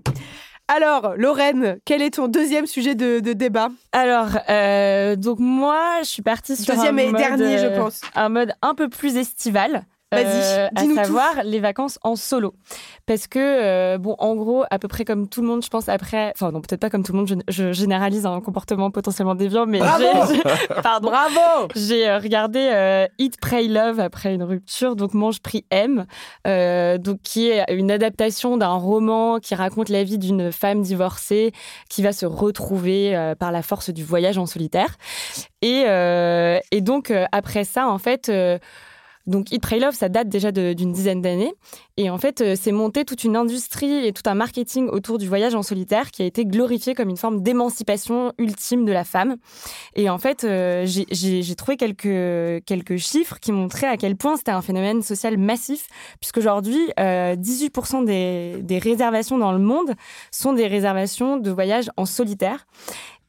Alors, 0.74 1.16
Lorraine, 1.18 1.80
quel 1.84 2.02
est 2.02 2.12
ton 2.12 2.30
deuxième 2.30 2.66
sujet 2.66 2.96
de, 2.96 3.20
de 3.20 3.34
débat? 3.34 3.72
Alors, 3.92 4.30
euh, 4.48 5.18
donc 5.18 5.40
moi, 5.40 5.98
je 6.00 6.08
suis 6.08 6.22
partie 6.22 6.56
sur 6.56 6.74
Deuxième 6.74 6.98
un 6.98 7.02
et 7.02 7.12
mode, 7.12 7.20
dernier, 7.20 7.58
je 7.58 7.66
euh, 7.66 7.78
pense. 7.78 8.00
un 8.16 8.30
mode 8.30 8.54
un 8.62 8.74
peu 8.74 8.88
plus 8.88 9.18
estival. 9.18 9.84
Vas-y, 10.12 10.26
euh, 10.26 10.68
à 10.76 10.84
tout. 10.84 10.96
savoir 10.96 11.44
les 11.46 11.62
vacances 11.62 11.98
en 12.04 12.18
solo. 12.18 12.54
Parce 13.06 13.28
que, 13.28 13.40
euh, 13.40 13.98
bon, 13.98 14.16
en 14.20 14.36
gros, 14.36 14.66
à 14.70 14.78
peu 14.78 14.90
près 14.90 15.06
comme 15.06 15.30
tout 15.30 15.42
le 15.42 15.48
monde, 15.48 15.64
je 15.64 15.70
pense, 15.70 15.88
après... 15.88 16.34
Enfin, 16.36 16.52
non, 16.52 16.60
peut-être 16.60 16.82
pas 16.82 16.90
comme 16.90 17.04
tout 17.04 17.14
le 17.14 17.20
monde, 17.20 17.30
je, 17.30 17.36
je 17.48 17.72
généralise 17.72 18.26
un 18.26 18.42
comportement 18.42 18.92
potentiellement 18.92 19.36
déviant, 19.36 19.66
mais 19.66 19.80
Bravo 19.80 20.04
Pardon. 20.84 21.10
Bravo 21.10 21.68
J'ai 21.76 22.10
euh, 22.10 22.18
regardé 22.18 22.60
euh, 22.60 23.08
Eat, 23.20 23.40
Pray, 23.40 23.70
Love 23.70 24.02
après 24.02 24.34
une 24.36 24.44
rupture, 24.44 24.98
donc 24.98 25.14
Mange, 25.14 25.40
Prie, 25.40 25.66
Aime, 25.72 26.06
donc 26.46 27.22
qui 27.22 27.48
est 27.48 27.64
une 27.74 27.90
adaptation 27.90 28.58
d'un 28.58 28.74
roman 28.74 29.40
qui 29.40 29.56
raconte 29.56 29.88
la 29.88 30.04
vie 30.04 30.18
d'une 30.18 30.52
femme 30.52 30.82
divorcée 30.82 31.54
qui 31.90 32.02
va 32.02 32.12
se 32.12 32.26
retrouver 32.26 33.34
par 33.40 33.52
la 33.52 33.62
force 33.62 33.90
du 33.90 34.04
voyage 34.04 34.38
en 34.38 34.46
solitaire. 34.46 34.98
Et, 35.62 35.86
et 36.72 36.82
donc 36.82 37.14
après 37.32 37.64
ça, 37.64 37.88
en 37.88 37.98
fait. 37.98 38.32
Donc 39.28 39.52
Eat, 39.52 39.62
Pray, 39.62 39.80
Love, 39.80 39.96
ça 39.96 40.10
date 40.10 40.30
déjà 40.30 40.52
d'une 40.52 40.92
dizaine 40.92 41.22
d'années. 41.22 41.54
Et 41.98 42.10
en 42.10 42.18
fait, 42.18 42.42
euh, 42.42 42.56
c'est 42.60 42.72
monté 42.72 43.06
toute 43.06 43.24
une 43.24 43.36
industrie 43.36 44.08
et 44.08 44.14
tout 44.14 44.24
un 44.26 44.34
marketing 44.34 44.88
autour 44.88 45.18
du 45.18 45.28
voyage 45.28 45.54
en 45.56 45.62
solitaire 45.62 46.12
qui 46.12 46.24
a 46.24 46.26
été 46.26 46.46
glorifié 46.46 46.96
comme 46.96 47.10
une 47.10 47.18
forme 47.18 47.42
d'émancipation 47.42 48.34
ultime 48.38 48.86
de 48.86 48.92
la 48.92 49.04
femme. 49.04 49.36
Et 49.96 50.10
en 50.10 50.18
fait, 50.18 50.44
euh, 50.44 50.86
j'ai 50.86 51.56
trouvé 51.56 51.78
quelques, 51.78 52.66
quelques 52.66 52.98
chiffres 52.98 53.40
qui 53.40 53.52
montraient 53.52 53.88
à 53.88 53.98
quel 53.98 54.16
point 54.16 54.38
c'était 54.38 54.52
un 54.52 54.62
phénomène 54.62 55.02
social 55.02 55.38
massif, 55.38 55.88
puisqu'aujourd'hui, 56.20 56.92
euh, 57.00 57.36
18% 57.36 58.06
des, 58.06 58.58
des 58.62 58.80
réservations 58.80 59.38
dans 59.38 59.52
le 59.52 59.60
monde 59.60 59.94
sont 60.32 60.54
des 60.54 60.68
réservations 60.68 61.38
de 61.38 61.52
voyages 61.52 61.92
en 61.98 62.06
solitaire. 62.06 62.66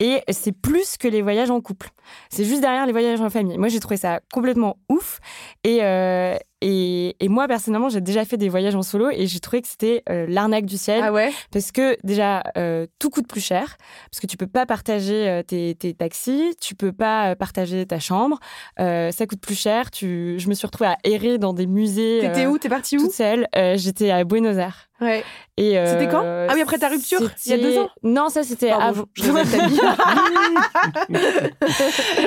Et 0.04 0.20
c'est 0.32 0.50
plus 0.50 0.96
que 0.96 1.06
les 1.06 1.22
voyages 1.22 1.50
en 1.50 1.60
couple. 1.60 1.90
C'est 2.28 2.44
juste 2.44 2.60
derrière 2.60 2.86
les 2.86 2.92
voyages 2.92 3.20
en 3.20 3.30
famille. 3.30 3.56
Moi, 3.56 3.68
j'ai 3.68 3.78
trouvé 3.78 3.96
ça 3.96 4.18
complètement 4.32 4.76
ouf. 4.88 5.20
Et, 5.62 5.78
euh, 5.82 6.34
et, 6.60 7.14
et 7.20 7.28
moi, 7.28 7.46
personnellement, 7.46 7.88
j'ai 7.88 8.00
déjà 8.00 8.24
fait 8.24 8.36
des 8.36 8.48
voyages 8.48 8.74
en 8.74 8.82
solo 8.82 9.10
et 9.12 9.28
j'ai 9.28 9.38
trouvé 9.38 9.62
que 9.62 9.68
c'était 9.68 10.02
euh, 10.10 10.26
l'arnaque 10.28 10.66
du 10.66 10.76
ciel. 10.76 11.02
Ah 11.04 11.12
ouais? 11.12 11.30
Parce 11.52 11.70
que 11.70 11.96
déjà, 12.02 12.42
euh, 12.56 12.88
tout 12.98 13.10
coûte 13.10 13.28
plus 13.28 13.40
cher, 13.40 13.76
parce 14.10 14.18
que 14.18 14.26
tu 14.26 14.36
peux 14.36 14.48
pas 14.48 14.66
partager 14.66 15.40
tes, 15.46 15.76
tes 15.76 15.94
taxis, 15.94 16.56
tu 16.60 16.74
peux 16.74 16.92
pas 16.92 17.36
partager 17.36 17.86
ta 17.86 18.00
chambre, 18.00 18.40
ça 18.78 19.26
coûte 19.28 19.40
plus 19.40 19.58
cher. 19.58 19.92
Tu... 19.92 20.34
Je 20.40 20.48
me 20.48 20.54
suis 20.54 20.66
retrouvée 20.66 20.90
à 20.90 20.98
errer 21.04 21.38
dans 21.38 21.52
des 21.52 21.68
musées. 21.68 22.18
T'étais 22.22 22.46
où? 22.46 22.58
T'es 22.58 22.68
parti 22.68 22.98
où? 22.98 23.02
Toute 23.02 23.12
seule. 23.12 23.46
J'étais 23.76 24.10
à 24.10 24.24
Buenos 24.24 24.56
Aires. 24.56 24.88
Ouais. 25.02 25.24
Et, 25.58 25.78
euh, 25.78 25.86
C'était 25.86 26.08
quand? 26.10 26.22
Ah 26.24 26.52
oui, 26.54 26.62
après 26.62 26.78
ta 26.78 26.88
rupture 26.88 27.20
Il 27.44 27.50
y 27.50 27.54
a 27.54 27.58
deux 27.58 27.78
ans? 27.78 27.90
Non, 28.02 28.28
ça 28.30 28.42
c'était 28.42 28.70
avant. 28.70 29.04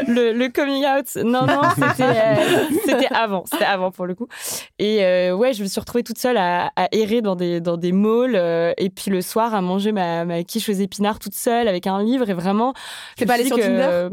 le, 0.07 0.31
le 0.33 0.49
coming 0.49 0.85
out, 0.85 1.15
non, 1.23 1.45
non, 1.45 1.61
c'était 1.75 2.03
euh, 2.03 2.35
c'était 2.85 3.07
avant. 3.13 3.43
C'était 3.51 3.65
avant 3.65 3.91
pour 3.91 4.05
le 4.05 4.15
coup. 4.15 4.27
Et 4.79 5.03
euh, 5.03 5.33
ouais, 5.35 5.53
je 5.53 5.63
me 5.63 5.67
suis 5.67 5.79
retrouvée 5.79 6.03
toute 6.03 6.17
seule 6.19 6.37
à, 6.37 6.71
à 6.75 6.87
errer 6.91 7.21
dans 7.21 7.35
des, 7.35 7.61
dans 7.61 7.77
des 7.77 7.91
malls 7.91 8.35
et 8.77 8.89
puis 8.89 9.11
le 9.11 9.21
soir 9.21 9.53
à 9.55 9.61
manger 9.61 9.91
ma, 9.91 10.25
ma 10.25 10.43
quiche 10.43 10.69
aux 10.69 10.73
épinards 10.73 11.19
toute 11.19 11.35
seule 11.35 11.67
avec 11.67 11.87
un 11.87 12.01
livre 12.03 12.29
et 12.29 12.33
vraiment. 12.33 12.73
me 13.19 13.25
pas 13.25 13.33
allée 13.35 13.45
sur 13.45 13.57
que- 13.57 13.61
Tinder? 13.61 14.09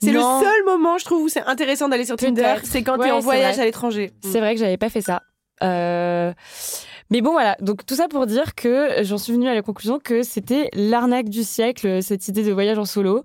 C'est 0.00 0.10
le 0.10 0.20
seul 0.20 0.64
moment, 0.66 0.98
je 0.98 1.04
trouve, 1.04 1.22
où 1.22 1.28
c'est 1.28 1.44
intéressant 1.44 1.88
d'aller 1.88 2.04
sur 2.04 2.16
Tinder, 2.16 2.54
c'est 2.64 2.82
quand 2.82 2.96
t'es 2.98 3.04
Ouais, 3.04 3.10
en 3.12 3.20
c'est 3.20 3.24
voyage 3.24 3.54
vrai. 3.54 3.62
à 3.62 3.66
l'étranger. 3.66 4.10
C'est 4.20 4.40
vrai 4.40 4.54
que 4.54 4.60
j'avais 4.60 4.76
pas 4.76 4.88
fait 4.88 5.00
ça. 5.00 5.22
Euh, 5.62 6.32
Mais 7.12 7.20
bon, 7.20 7.32
voilà. 7.32 7.56
Donc, 7.60 7.84
tout 7.84 7.94
ça 7.94 8.08
pour 8.08 8.26
dire 8.26 8.54
que 8.54 9.02
j'en 9.02 9.18
suis 9.18 9.34
venue 9.34 9.46
à 9.48 9.54
la 9.54 9.60
conclusion 9.60 9.98
que 10.02 10.22
c'était 10.22 10.70
l'arnaque 10.72 11.28
du 11.28 11.44
siècle, 11.44 12.02
cette 12.02 12.26
idée 12.26 12.42
de 12.42 12.52
voyage 12.52 12.78
en 12.78 12.86
solo. 12.86 13.22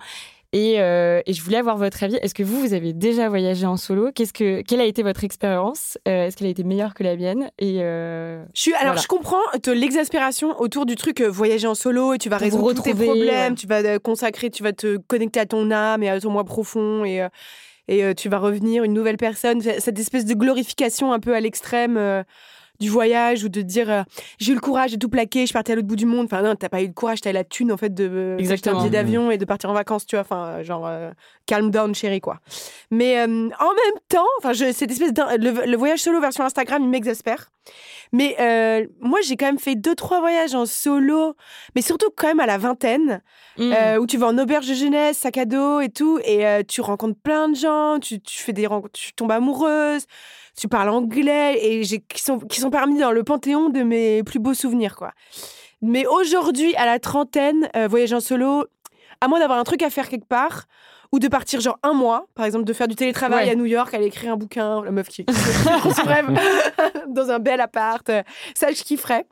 Et, 0.54 0.80
euh, 0.80 1.22
et 1.26 1.34
je 1.34 1.42
voulais 1.42 1.58
avoir 1.58 1.78
votre 1.78 2.04
avis. 2.04 2.16
Est-ce 2.22 2.34
que 2.34 2.44
vous, 2.44 2.60
vous 2.60 2.74
avez 2.74 2.92
déjà 2.94 3.28
voyagé 3.30 3.66
en 3.66 3.76
solo? 3.78 4.12
Qu'est-ce 4.14 4.32
que, 4.34 4.62
Quelle 4.62 4.80
a 4.82 4.86
été 4.86 5.04
votre 5.04 5.24
expérience? 5.24 5.98
Euh, 6.08 6.26
Est-ce 6.28 6.36
qu'elle 6.38 6.48
a 6.48 6.50
été 6.50 6.64
meilleure 6.64 6.94
que 6.94 7.04
la 7.04 7.16
mienne? 7.18 7.50
Et 7.60 7.78
euh, 7.82 8.44
Je 8.54 8.62
suis, 8.62 8.74
alors, 8.74 8.94
Voilà. 8.94 9.02
je 9.02 9.08
comprends 9.08 9.42
l'exaspération 9.68 10.60
autour 10.60 10.86
du 10.86 10.96
truc 10.96 11.20
euh, 11.22 11.30
voyager 11.30 11.68
en 11.68 11.76
solo 11.76 12.14
et 12.14 12.18
tu 12.18 12.30
vas 12.30 12.38
résoudre 12.38 12.74
tous 12.74 12.82
tes 12.82 12.94
problèmes, 12.94 13.54
ouais. 13.54 13.56
tu 13.56 13.68
vas 13.68 13.84
euh, 13.84 14.00
consacrer, 14.00 14.50
tu 14.50 14.64
vas 14.64 14.74
te 14.74 14.98
connecter 14.98 15.40
à 15.42 15.46
ton 15.46 15.70
âme 15.72 16.02
et 16.04 16.10
à 16.10 16.20
ton 16.20 16.32
moi 16.32 16.46
profond 16.46 17.04
et, 17.04 17.22
euh, 17.22 17.28
et 17.90 18.04
euh, 18.04 18.14
tu 18.14 18.30
vas 18.30 18.38
revenir 18.40 18.84
une 18.86 18.94
nouvelle 18.94 19.18
personne. 19.18 19.62
Cette 19.62 20.00
espèce 20.00 20.26
de 20.26 20.34
glorification 20.34 21.12
un 21.12 21.20
peu 21.20 21.36
à 21.36 21.42
l'extrême. 21.42 22.24
Du 22.80 22.90
voyage 22.90 23.44
ou 23.44 23.50
de 23.50 23.62
dire 23.62 23.90
euh, 23.90 24.04
j'ai 24.40 24.52
eu 24.52 24.56
le 24.56 24.62
courage 24.62 24.92
de 24.92 24.98
tout 24.98 25.10
plaquer, 25.10 25.46
je 25.46 25.54
partie 25.54 25.72
à 25.72 25.76
l'autre 25.76 25.88
bout 25.88 25.96
du 25.96 26.06
monde. 26.06 26.26
Enfin 26.26 26.42
non, 26.42 26.56
t'as 26.56 26.70
pas 26.70 26.82
eu 26.82 26.88
le 26.88 26.94
courage, 26.94 27.22
t'as 27.22 27.32
eu 27.32 27.34
la 27.34 27.44
thune 27.44 27.72
en 27.72 27.78
fait 27.78 27.94
de 27.94 28.38
un 28.70 28.78
billet 28.80 28.90
d'avion 28.90 29.32
et 29.32 29.38
de 29.38 29.46
partir 29.46 29.70
en 29.70 29.74
vacances, 29.74 30.06
tu 30.06 30.16
vois. 30.16 30.22
Enfin 30.22 30.46
euh, 30.46 30.64
genre 30.64 30.86
euh, 30.88 31.12
calm 31.46 31.72
down 31.72 31.94
chérie 31.96 32.22
quoi. 32.22 32.40
Mais 32.92 33.20
euh, 33.20 33.26
en 33.26 33.28
même 33.70 34.00
temps, 34.10 34.26
enfin 34.40 34.54
cette 34.54 34.92
espèce 34.92 35.12
le, 35.38 35.66
le 35.66 35.78
voyage 35.78 36.00
solo 36.00 36.20
version 36.20 36.44
Instagram, 36.44 36.84
il 36.84 36.90
m'exaspère. 36.90 37.50
Mais 38.14 38.36
moi 39.02 39.20
j'ai 39.26 39.36
quand 39.36 39.48
même 39.48 39.60
fait 39.60 39.76
deux 39.76 39.96
trois 39.96 40.20
voyages 40.22 40.56
en 40.56 40.66
solo, 40.66 41.36
mais 41.76 41.82
surtout 41.82 42.10
quand 42.16 42.28
même 42.28 42.40
à 42.40 42.46
la 42.46 42.58
vingtaine. 42.58 43.22
Euh, 43.60 43.98
où 43.98 44.06
tu 44.06 44.18
vas 44.18 44.28
en 44.28 44.38
auberge 44.38 44.68
de 44.68 44.76
jeunesse, 44.76 45.18
sac 45.18 45.36
à 45.38 45.46
dos 45.46 45.80
et 45.80 45.90
tout, 45.90 46.20
et 46.24 46.46
tu 46.68 46.82
rencontres 46.82 47.20
plein 47.20 47.50
de 47.50 47.56
gens, 47.56 47.98
tu, 48.00 48.22
tu 48.22 48.44
fais 48.44 48.54
des 48.54 48.68
rencontres, 48.68 48.94
tu 48.94 49.14
tombes 49.14 49.32
amoureuse, 49.32 50.06
tu 50.58 50.68
parles 50.68 50.90
anglais, 50.90 51.58
et 51.62 51.84
j'ai, 51.84 52.00
qui, 52.00 52.22
sont, 52.22 52.40
qui 52.40 52.60
sont 52.60 52.70
parmi 52.70 53.00
dans 53.00 53.12
le 53.12 53.24
panthéon 53.24 53.70
de 53.70 53.84
mes 53.84 54.24
plus 54.24 54.40
beaux 54.40 54.54
souvenirs, 54.54 54.96
quoi. 54.96 55.12
Mais 55.82 56.06
aujourd'hui, 56.08 56.76
à 56.76 56.86
la 56.88 56.98
trentaine, 57.00 57.70
euh, 57.76 57.88
voyager 57.88 58.16
en 58.16 58.20
solo, 58.20 58.66
à 59.22 59.28
moins 59.28 59.40
d'avoir 59.40 59.60
un 59.60 59.64
truc 59.64 59.84
à 59.84 59.90
faire 59.92 60.10
quelque 60.10 60.28
part, 60.28 60.64
ou 61.14 61.20
de 61.20 61.28
partir 61.28 61.62
genre 61.62 61.78
un 61.84 61.94
mois, 61.94 62.26
par 62.36 62.46
exemple, 62.46 62.66
de 62.66 62.74
faire 62.74 62.88
du 62.88 62.96
télétravail 62.96 63.46
Ouais. 63.46 63.52
à 63.52 63.56
New 63.56 63.66
York, 63.66 63.94
aller 63.94 64.08
écrire 64.08 64.34
un 64.34 64.36
bouquin, 64.38 64.84
la 64.84 64.92
meuf 64.92 65.08
qui, 65.08 65.24
qui 65.26 66.02
rêve 66.02 66.28
dans 67.08 67.30
un 67.30 67.40
bel 67.40 67.62
appart, 67.62 68.10
euh, 68.10 68.24
ça 68.56 68.72
je 68.72 68.82
kifferais. 68.84 69.26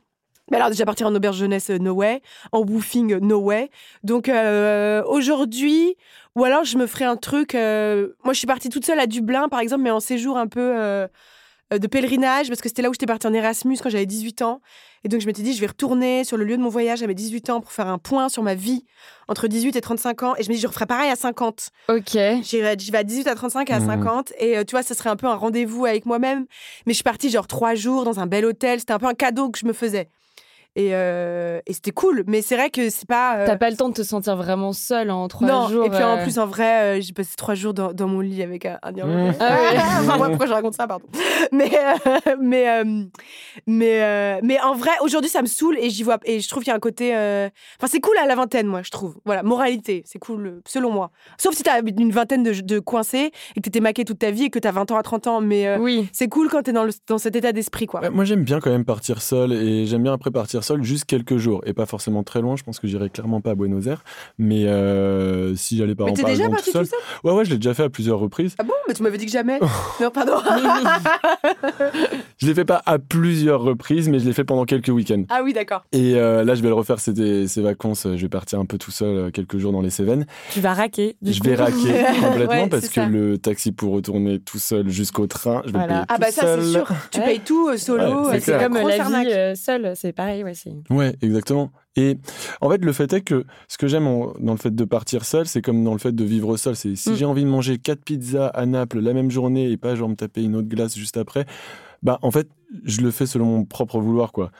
Mais 0.50 0.56
alors 0.58 0.70
déjà 0.70 0.84
partir 0.84 1.06
en 1.08 1.14
auberge 1.14 1.36
jeunesse, 1.38 1.70
euh, 1.70 1.78
no 1.78 1.92
way. 1.92 2.22
En 2.52 2.60
woofing, 2.60 3.14
euh, 3.14 3.20
no 3.20 3.38
way. 3.38 3.70
Donc 4.04 4.28
euh, 4.28 5.02
aujourd'hui, 5.06 5.96
ou 6.36 6.44
alors 6.44 6.64
je 6.64 6.78
me 6.78 6.86
ferai 6.86 7.04
un 7.04 7.16
truc. 7.16 7.54
euh, 7.54 8.08
moi, 8.24 8.32
je 8.32 8.38
suis 8.38 8.46
partie 8.46 8.68
toute 8.68 8.84
seule 8.86 9.00
à 9.00 9.06
Dublin, 9.06 9.48
par 9.48 9.60
exemple, 9.60 9.82
mais 9.82 9.90
en 9.90 10.00
séjour 10.00 10.36
un 10.38 10.46
peu 10.46 10.60
euh, 10.60 11.08
euh, 11.72 11.78
de 11.78 11.86
pèlerinage, 11.88 12.48
parce 12.48 12.60
que 12.60 12.68
c'était 12.68 12.82
là 12.82 12.90
où 12.90 12.92
j'étais 12.92 13.06
partie 13.06 13.26
en 13.26 13.32
Erasmus 13.32 13.78
quand 13.82 13.90
j'avais 13.90 14.06
18 14.06 14.42
ans. 14.42 14.60
Et 15.04 15.08
donc 15.08 15.20
je 15.20 15.26
m'étais 15.26 15.42
dit, 15.42 15.52
je 15.54 15.60
vais 15.60 15.66
retourner 15.68 16.24
sur 16.24 16.36
le 16.36 16.44
lieu 16.44 16.56
de 16.56 16.62
mon 16.62 16.68
voyage 16.68 17.02
à 17.02 17.06
mes 17.06 17.14
18 17.14 17.50
ans 17.50 17.60
pour 17.60 17.70
faire 17.70 17.86
un 17.86 17.98
point 17.98 18.28
sur 18.28 18.42
ma 18.42 18.54
vie 18.56 18.84
entre 19.28 19.46
18 19.46 19.76
et 19.76 19.80
35 19.80 20.22
ans. 20.24 20.34
Et 20.36 20.42
je 20.42 20.48
me 20.48 20.54
dis, 20.54 20.60
je 20.60 20.66
referai 20.66 20.86
pareil 20.86 21.10
à 21.10 21.16
50. 21.16 21.70
Ok. 21.88 22.16
J'y 22.42 22.60
vais 22.60 22.68
à 22.98 23.04
18 23.04 23.26
à 23.28 23.34
35 23.36 23.70
et 23.70 23.72
à 23.72 23.78
Mhm. 23.80 23.86
50. 23.86 24.32
Et 24.40 24.64
tu 24.64 24.72
vois, 24.72 24.82
ça 24.82 24.94
serait 24.94 25.10
un 25.10 25.16
peu 25.16 25.26
un 25.28 25.34
rendez-vous 25.36 25.86
avec 25.86 26.06
moi-même. 26.06 26.46
Mais 26.86 26.92
je 26.92 26.96
suis 26.96 27.04
partie 27.04 27.30
genre 27.30 27.46
trois 27.46 27.74
jours 27.76 28.04
dans 28.04 28.18
un 28.20 28.26
bel 28.26 28.44
hôtel. 28.44 28.80
C'était 28.80 28.94
un 28.94 28.98
peu 28.98 29.06
un 29.06 29.14
cadeau 29.14 29.50
que 29.50 29.58
je 29.58 29.66
me 29.66 29.72
faisais. 29.72 30.08
Et, 30.78 30.90
euh, 30.92 31.58
et 31.66 31.72
c'était 31.72 31.90
cool. 31.90 32.22
Mais 32.26 32.42
c'est 32.42 32.54
vrai 32.54 32.68
que 32.68 32.90
c'est 32.90 33.08
pas. 33.08 33.38
euh, 33.38 33.46
T'as 33.46 33.56
pas 33.56 33.70
le 33.70 33.76
temps 33.76 33.88
de 33.88 33.94
te 33.94 34.02
sentir 34.02 34.36
vraiment 34.36 34.74
seule 34.74 35.10
en 35.10 35.26
trois 35.26 35.48
non, 35.48 35.68
jours. 35.68 35.86
et 35.86 35.90
puis 35.90 36.02
en 36.02 36.18
euh, 36.18 36.22
plus, 36.22 36.38
en 36.38 36.46
vrai, 36.46 36.98
euh, 36.98 37.00
j'ai 37.00 37.14
passé 37.14 37.30
trois 37.36 37.54
jours 37.54 37.72
dans, 37.72 37.94
dans 37.94 38.06
mon 38.08 38.20
lit 38.20 38.42
avec 38.42 38.66
un, 38.66 38.78
Irlandais. 38.94 39.30
Mmh. 39.30 39.34
Ah 39.40 39.54
ouais. 39.56 39.76
Enfin, 40.00 40.18
moi, 40.18 40.28
pourquoi 40.28 40.46
je 40.46 40.52
raconte 40.52 40.74
ça, 40.74 40.86
pardon. 40.86 41.06
Mais, 41.50 41.70
euh, 41.74 42.36
mais, 42.40 42.68
euh, 42.68 43.04
mais, 43.66 44.02
euh, 44.02 44.40
mais 44.42 44.60
en 44.60 44.74
vrai, 44.74 44.90
aujourd'hui, 45.00 45.30
ça 45.30 45.40
me 45.42 45.46
saoule 45.46 45.78
et 45.78 45.88
j'y 45.90 46.02
vois. 46.02 46.18
Et 46.24 46.40
je 46.40 46.48
trouve 46.48 46.62
qu'il 46.62 46.70
y 46.70 46.74
a 46.74 46.76
un 46.76 46.80
côté. 46.80 47.16
euh, 47.16 47.48
Enfin, 47.80 47.88
c'est 47.90 48.00
cool 48.00 48.16
à 48.18 48.26
la 48.26 48.34
vingtaine, 48.34 48.66
moi, 48.66 48.82
je 48.82 48.90
trouve. 48.90 49.16
Voilà, 49.24 49.42
moralité, 49.42 50.02
c'est 50.06 50.18
cool, 50.18 50.60
selon 50.66 50.90
moi. 50.90 51.10
Sauf 51.38 51.54
si 51.54 51.62
t'as 51.62 51.80
une 51.80 52.10
vingtaine 52.12 52.42
de, 52.42 52.52
de 52.60 52.78
coincés 52.80 53.30
et 53.54 53.60
que 53.60 53.60
t'étais 53.62 53.80
maqué 53.80 54.04
toute 54.04 54.18
ta 54.18 54.30
vie 54.30 54.44
et 54.44 54.50
que 54.50 54.58
t'as 54.58 54.72
20 54.72 54.90
ans 54.90 54.96
à 54.96 55.02
30 55.02 55.26
ans. 55.26 55.40
Mais 55.40 55.66
euh, 55.66 55.78
Oui. 55.78 56.08
c'est 56.12 56.28
cool 56.28 56.48
quand 56.50 56.62
t'es 56.62 56.72
dans, 56.72 56.84
le- 56.84 56.92
dans 57.08 57.18
cet 57.18 57.34
état 57.34 57.52
d'esprit, 57.52 57.86
quoi. 57.86 58.00
Ouais, 58.00 58.10
moi, 58.10 58.24
j'aime 58.24 58.44
bien 58.44 58.60
quand 58.60 58.70
même 58.70 58.84
partir 58.84 59.22
seul 59.22 59.52
et 59.54 59.86
j'aime 59.86 60.02
bien 60.02 60.12
après 60.12 60.30
partir 60.30 60.62
seul 60.66 60.82
juste 60.82 61.04
quelques 61.04 61.36
jours 61.38 61.62
et 61.66 61.72
pas 61.72 61.86
forcément 61.86 62.22
très 62.22 62.40
loin. 62.40 62.56
Je 62.56 62.62
pense 62.64 62.78
que 62.80 62.86
j'irai 62.86 63.08
clairement 63.10 63.40
pas 63.40 63.52
à 63.52 63.54
Buenos 63.54 63.86
Aires, 63.86 64.04
mais 64.38 64.66
euh, 64.66 65.54
si 65.56 65.76
j'allais 65.78 65.94
pas 65.94 66.04
mais 66.04 66.10
en 66.10 66.14
par 66.14 66.30
déjà 66.30 66.48
parti 66.48 66.72
tout 66.72 66.78
tout 66.78 66.84
seul? 66.84 66.98
Ouais, 67.24 67.32
ouais, 67.32 67.44
je 67.44 67.50
l'ai 67.50 67.56
déjà 67.56 67.74
fait 67.74 67.84
à 67.84 67.88
plusieurs 67.90 68.18
reprises. 68.18 68.54
Ah 68.58 68.62
bon? 68.64 68.72
Mais 68.88 68.94
tu 68.94 69.02
m'avais 69.02 69.18
dit 69.18 69.26
que 69.26 69.32
jamais. 69.32 69.58
non, 70.00 70.10
pardon. 70.10 70.34
Je 72.38 72.46
l'ai 72.46 72.54
fait 72.54 72.64
pas 72.64 72.82
à 72.86 72.98
plusieurs 72.98 73.60
reprises, 73.62 74.08
mais 74.08 74.18
je 74.18 74.26
l'ai 74.26 74.32
fait 74.32 74.44
pendant 74.44 74.64
quelques 74.64 74.88
week-ends. 74.88 75.24
ah 75.30 75.40
oui, 75.42 75.52
d'accord. 75.52 75.84
Et 75.92 76.14
euh, 76.16 76.44
là, 76.44 76.54
je 76.54 76.62
vais 76.62 76.68
le 76.68 76.74
refaire 76.74 77.00
ces, 77.00 77.46
ces 77.48 77.62
vacances. 77.62 78.06
Je 78.06 78.20
vais 78.22 78.28
partir 78.28 78.60
un 78.60 78.66
peu 78.66 78.76
tout 78.78 78.90
seul 78.90 79.16
euh, 79.16 79.30
quelques 79.30 79.56
jours 79.58 79.72
dans 79.72 79.80
les 79.80 79.90
Cévennes. 79.90 80.26
Tu 80.50 80.60
vas 80.60 80.74
raquer. 80.74 81.16
du 81.22 81.32
Je 81.32 81.40
coup. 81.40 81.48
vais 81.48 81.54
raquer 81.54 81.74
complètement 82.22 82.62
Ouais, 82.64 82.68
parce 82.68 82.88
que 82.88 82.94
ça. 82.94 83.06
le 83.06 83.38
taxi 83.38 83.72
pour 83.72 83.92
retourner 83.94 84.38
tout 84.38 84.58
seul 84.58 84.88
jusqu'au 84.90 85.26
train, 85.26 85.62
je 85.66 85.72
vais 85.72 85.78
Voilà. 85.78 85.86
payer 85.94 86.04
Ah 86.08 86.18
bah 86.18 86.26
tout 86.26 86.32
ça, 86.34 86.42
c'est 86.56 86.62
seul. 86.62 86.72
sûr. 86.72 86.88
Tu 87.10 87.20
Ouais. 87.20 87.24
payes 87.26 87.40
tout 87.40 87.68
euh, 87.68 87.76
solo. 87.76 88.28
Ouais, 88.28 88.40
c'est 88.40 88.58
comme 88.58 88.74
la 88.74 89.02
arnaque. 89.02 89.26
vie 89.28 89.32
euh, 89.32 89.54
seule, 89.54 89.92
c'est 89.96 90.12
pareil. 90.12 90.44
Ouais, 90.44 90.54
c'est... 90.56 90.72
Ouais, 90.90 91.14
exactement. 91.22 91.70
Et 91.96 92.18
en 92.60 92.68
fait, 92.70 92.84
le 92.84 92.92
fait 92.92 93.12
est 93.12 93.20
que 93.20 93.44
ce 93.68 93.78
que 93.78 93.86
j'aime 93.86 94.04
dans 94.40 94.52
le 94.52 94.58
fait 94.58 94.74
de 94.74 94.84
partir 94.84 95.24
seul, 95.24 95.46
c'est 95.46 95.62
comme 95.62 95.84
dans 95.84 95.92
le 95.92 95.98
fait 95.98 96.12
de 96.12 96.24
vivre 96.24 96.56
seul. 96.56 96.74
C'est 96.76 96.96
si 96.96 97.10
Mm. 97.10 97.14
j'ai 97.16 97.24
envie 97.24 97.44
de 97.44 97.48
manger 97.48 97.78
quatre 97.78 98.02
pizzas 98.04 98.48
à 98.48 98.66
Naples 98.66 98.98
la 99.00 99.12
même 99.14 99.30
journée 99.30 99.70
et 99.70 99.76
pas 99.76 99.94
genre 99.94 100.08
me 100.08 100.16
taper 100.16 100.42
une 100.42 100.56
autre 100.56 100.68
glace 100.68 100.96
juste 100.96 101.16
après, 101.16 101.46
bah 102.02 102.18
en 102.22 102.30
fait, 102.30 102.48
je 102.84 103.00
le 103.00 103.10
fais 103.10 103.26
selon 103.26 103.44
mon 103.46 103.64
propre 103.64 104.00
vouloir, 104.00 104.32
quoi. 104.32 104.50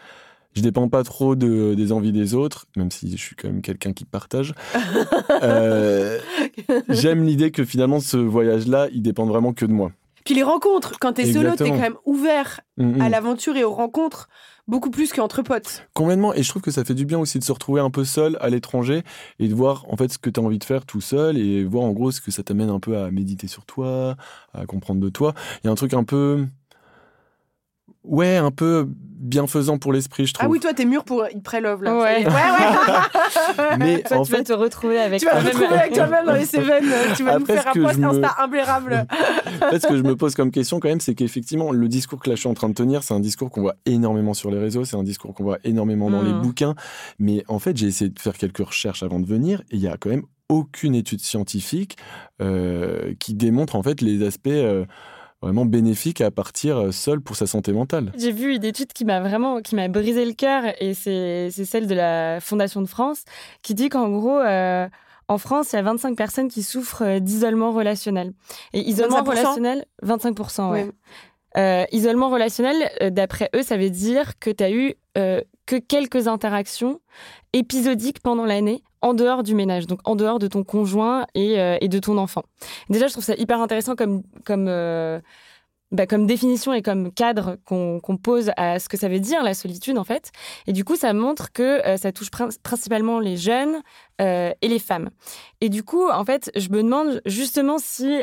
Je 0.54 0.62
dépends 0.62 0.88
pas 0.88 1.02
trop 1.04 1.36
de, 1.36 1.74
des 1.74 1.92
envies 1.92 2.12
des 2.12 2.32
autres, 2.34 2.64
même 2.76 2.90
si 2.90 3.10
je 3.10 3.22
suis 3.22 3.36
quand 3.36 3.48
même 3.48 3.60
quelqu'un 3.60 3.92
qui 3.92 4.04
partage. 4.06 4.54
Euh, 5.42 6.18
J'aime 6.88 7.24
l'idée 7.24 7.50
que 7.50 7.64
finalement 7.64 8.00
ce 8.00 8.16
voyage-là, 8.16 8.88
il 8.92 9.02
dépend 9.02 9.26
vraiment 9.26 9.52
que 9.52 9.66
de 9.66 9.72
moi. 9.72 9.92
Puis 10.24 10.34
les 10.34 10.42
rencontres, 10.42 10.98
quand 10.98 11.12
t'es 11.12 11.30
solo, 11.32 11.54
t'es 11.56 11.68
quand 11.68 11.78
même 11.78 11.96
ouvert 12.04 12.60
Mm, 12.78 12.96
mm. 12.96 13.00
à 13.00 13.08
l'aventure 13.08 13.56
et 13.56 13.64
aux 13.64 13.72
rencontres 13.72 14.28
beaucoup 14.68 14.90
plus 14.90 15.12
qu'entre 15.12 15.42
potes. 15.42 15.86
Complètement. 15.94 16.34
Et 16.34 16.42
je 16.42 16.48
trouve 16.48 16.62
que 16.62 16.70
ça 16.70 16.84
fait 16.84 16.94
du 16.94 17.04
bien 17.04 17.18
aussi 17.18 17.38
de 17.38 17.44
se 17.44 17.52
retrouver 17.52 17.80
un 17.80 17.90
peu 17.90 18.04
seul 18.04 18.36
à 18.40 18.50
l'étranger 18.50 19.02
et 19.38 19.48
de 19.48 19.54
voir 19.54 19.84
en 19.88 19.96
fait 19.96 20.12
ce 20.12 20.18
que 20.18 20.30
tu 20.30 20.40
as 20.40 20.42
envie 20.42 20.58
de 20.58 20.64
faire 20.64 20.86
tout 20.86 21.00
seul 21.00 21.38
et 21.38 21.64
voir 21.64 21.84
en 21.84 21.92
gros 21.92 22.10
ce 22.10 22.20
que 22.20 22.30
ça 22.30 22.42
t'amène 22.42 22.70
un 22.70 22.80
peu 22.80 22.98
à 22.98 23.10
méditer 23.10 23.46
sur 23.46 23.64
toi, 23.64 24.16
à 24.52 24.66
comprendre 24.66 25.00
de 25.00 25.08
toi. 25.08 25.34
Il 25.62 25.66
y 25.66 25.68
a 25.68 25.72
un 25.72 25.76
truc 25.76 25.94
un 25.94 26.04
peu. 26.04 26.46
Ouais, 28.06 28.36
un 28.36 28.50
peu 28.50 28.86
bienfaisant 29.18 29.78
pour 29.78 29.92
l'esprit, 29.92 30.26
je 30.26 30.34
trouve. 30.34 30.46
Ah 30.46 30.50
oui, 30.50 30.60
toi, 30.60 30.72
t'es 30.72 30.84
mûr 30.84 31.02
pour 31.02 31.26
Eat 31.26 31.42
Pray 31.42 31.60
Love, 31.60 31.82
là. 31.82 31.96
Ouais. 31.96 32.24
Ouais, 32.24 32.26
ouais. 32.26 33.76
Mais 33.78 34.02
Toi, 34.02 34.18
en 34.18 34.22
tu 34.22 34.30
vas 34.30 34.38
fait, 34.38 34.44
te 34.44 34.52
retrouver 34.52 34.98
avec 35.00 35.18
tu 35.20 35.26
vas 35.26 35.32
te 35.32 35.36
toi-même. 35.40 35.56
retrouver 35.56 35.80
avec 35.80 35.92
toi-même 35.94 36.26
dans 36.26 36.32
les 36.34 36.44
Cévennes. 36.44 36.84
Tu 37.16 37.24
vas 37.24 37.32
nous 37.38 37.42
Après, 37.42 37.54
faire 37.54 37.62
ce 37.64 37.68
un 37.70 37.72
que 37.72 37.80
post 37.80 37.94
je 37.94 38.00
me- 38.00 38.06
Insta 38.08 38.34
imbérable. 38.38 39.06
en 39.62 39.70
fait, 39.70 39.80
ce 39.80 39.86
que 39.88 39.96
je 39.96 40.02
me 40.02 40.14
pose 40.14 40.34
comme 40.36 40.50
question 40.52 40.78
quand 40.78 40.88
même, 40.88 41.00
c'est 41.00 41.14
qu'effectivement, 41.14 41.72
le 41.72 41.88
discours 41.88 42.20
que 42.20 42.28
là 42.30 42.36
je 42.36 42.40
suis 42.40 42.48
en 42.48 42.54
train 42.54 42.68
de 42.68 42.74
tenir, 42.74 43.02
c'est 43.02 43.14
un 43.14 43.20
discours 43.20 43.50
qu'on 43.50 43.62
voit 43.62 43.74
énormément 43.86 44.34
sur 44.34 44.50
les 44.50 44.58
réseaux, 44.58 44.84
c'est 44.84 44.96
un 44.96 45.02
discours 45.02 45.34
qu'on 45.34 45.44
voit 45.44 45.58
énormément 45.64 46.08
dans 46.10 46.22
les 46.22 46.32
Mm. 46.32 46.42
bouquins. 46.42 46.74
Mais 47.18 47.42
en 47.48 47.58
fait, 47.58 47.76
j'ai 47.76 47.86
essayé 47.86 48.10
de 48.10 48.18
faire 48.20 48.36
quelques 48.36 48.58
recherches 48.64 49.02
avant 49.02 49.18
de 49.18 49.26
venir, 49.26 49.60
et 49.72 49.76
il 49.76 49.80
y 49.80 49.88
a 49.88 49.96
quand 49.98 50.10
même 50.10 50.22
aucune 50.48 50.94
étude 50.94 51.20
scientifique 51.20 51.96
euh, 52.40 53.14
qui 53.18 53.34
démontre 53.34 53.74
en 53.74 53.82
fait 53.82 54.00
les 54.02 54.24
aspects 54.24 54.46
euh, 54.48 54.84
vraiment 55.42 55.64
bénéfiques 55.64 56.20
à 56.20 56.30
partir 56.30 56.78
euh, 56.78 56.92
seul 56.92 57.20
pour 57.20 57.36
sa 57.36 57.46
santé 57.46 57.72
mentale. 57.72 58.12
J'ai 58.18 58.32
vu 58.32 58.54
une 58.54 58.64
étude 58.64 58.92
qui 58.92 59.04
m'a 59.04 59.20
vraiment 59.20 59.60
qui 59.60 59.74
m'a 59.74 59.88
brisé 59.88 60.24
le 60.24 60.32
cœur 60.32 60.64
et 60.80 60.94
c'est 60.94 61.50
celle 61.50 61.86
de 61.86 61.94
la 61.94 62.40
Fondation 62.40 62.82
de 62.82 62.86
France 62.86 63.24
qui 63.62 63.74
dit 63.74 63.88
qu'en 63.88 64.08
gros 64.08 64.38
euh, 64.38 64.88
en 65.28 65.38
France, 65.38 65.72
il 65.72 65.76
y 65.76 65.78
a 65.78 65.82
25 65.82 66.16
personnes 66.16 66.48
qui 66.48 66.62
souffrent 66.62 67.02
euh, 67.02 67.18
d'isolement 67.18 67.72
relationnel. 67.72 68.32
Et 68.72 68.88
isolement 68.88 69.22
25%? 69.22 69.28
relationnel, 69.28 69.84
25%, 70.04 70.70
ouais. 70.70 70.84
Ouais. 70.84 70.90
Euh, 71.56 71.84
isolement 71.90 72.28
relationnel, 72.28 72.90
d'après 73.12 73.50
eux, 73.56 73.62
ça 73.62 73.76
veut 73.76 73.90
dire 73.90 74.38
que 74.38 74.50
tu 74.50 74.62
as 74.62 74.70
eu 74.70 74.94
euh, 75.16 75.40
que 75.66 75.76
quelques 75.76 76.28
interactions 76.28 77.00
épisodiques 77.52 78.20
pendant 78.20 78.44
l'année 78.44 78.82
en 79.02 79.14
dehors 79.14 79.42
du 79.42 79.54
ménage, 79.54 79.86
donc 79.86 80.00
en 80.04 80.16
dehors 80.16 80.38
de 80.38 80.48
ton 80.48 80.64
conjoint 80.64 81.26
et, 81.34 81.60
euh, 81.60 81.78
de 81.78 81.98
ton 81.98 82.18
enfant. 82.18 82.42
Déjà, 82.88 83.06
je 83.06 83.12
trouve 83.12 83.24
ça 83.24 83.34
hyper 83.34 83.60
intéressant 83.60 83.94
comme, 83.94 84.22
comme, 84.44 84.66
euh, 84.68 85.20
bah, 85.92 86.06
définition 86.06 86.72
et 86.72 86.82
comme 86.82 87.12
cadre 87.12 87.56
qu'on 87.64 88.00
pose 88.20 88.50
à 88.56 88.80
ce 88.80 88.88
que 88.88 88.96
ça 88.96 89.08
veut 89.08 89.20
dire 89.20 89.44
la 89.44 89.54
solitude 89.54 89.98
en 89.98 90.04
fait. 90.04 90.32
Et 90.66 90.72
du 90.72 90.84
coup, 90.84 90.96
ça 90.96 91.12
montre 91.12 91.52
que 91.52 91.86
euh, 91.86 91.96
ça 91.96 92.10
touche 92.10 92.30
prin- 92.30 92.48
principalement 92.64 93.20
les 93.20 93.36
jeunes 93.36 93.82
et 94.18 94.54
les 94.62 94.78
femmes. 94.78 95.10
Et 95.60 95.68
du 95.68 95.82
coup, 95.84 96.08
en 96.08 96.24
fait, 96.24 96.50
je 96.56 96.70
me 96.70 96.82
demande 96.82 97.20
justement 97.26 97.76
si 97.76 98.22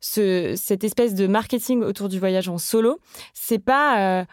ce, 0.00 0.54
cette 0.56 0.84
espèce 0.84 1.16
de 1.16 1.26
marketing 1.26 1.82
autour 1.82 2.08
du 2.08 2.20
voyage 2.20 2.48
en 2.48 2.58
solo, 2.58 3.00
c'est 3.34 3.58
pas, 3.58 4.24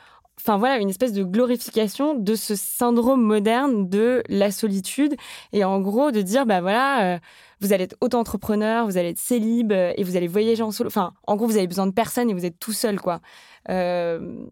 enfin 0.45 0.57
voilà, 0.57 0.77
une 0.77 0.89
espèce 0.89 1.13
de 1.13 1.23
glorification 1.23 2.15
de 2.15 2.35
ce 2.35 2.55
syndrome 2.55 3.21
moderne 3.23 3.89
de 3.89 4.23
la 4.29 4.51
solitude 4.51 5.15
et 5.53 5.63
en 5.63 5.79
gros 5.81 6.11
de 6.11 6.21
dire 6.21 6.45
bah 6.45 6.61
voilà. 6.61 7.15
euh, 7.15 7.19
vous 7.61 7.71
allez 7.73 7.85
être 7.85 7.95
auto-entrepreneur, 8.01 8.85
vous 8.85 8.97
allez 8.97 9.09
être 9.09 9.19
célib 9.19 9.71
euh, 9.71 9.93
et 9.95 10.03
vous 10.03 10.17
allez 10.17 10.27
voyager 10.27 10.61
en 10.63 10.71
solo. 10.71 10.87
Enfin, 10.89 11.13
en 11.27 11.35
gros, 11.37 11.47
vous 11.47 11.57
avez 11.57 11.67
besoin 11.67 11.87
de 11.87 11.93
personne 11.93 12.29
et 12.29 12.33
vous 12.33 12.45
êtes 12.45 12.59
tout 12.59 12.73
seul, 12.73 12.99
quoi. 12.99 13.21
Euh, 13.69 14.45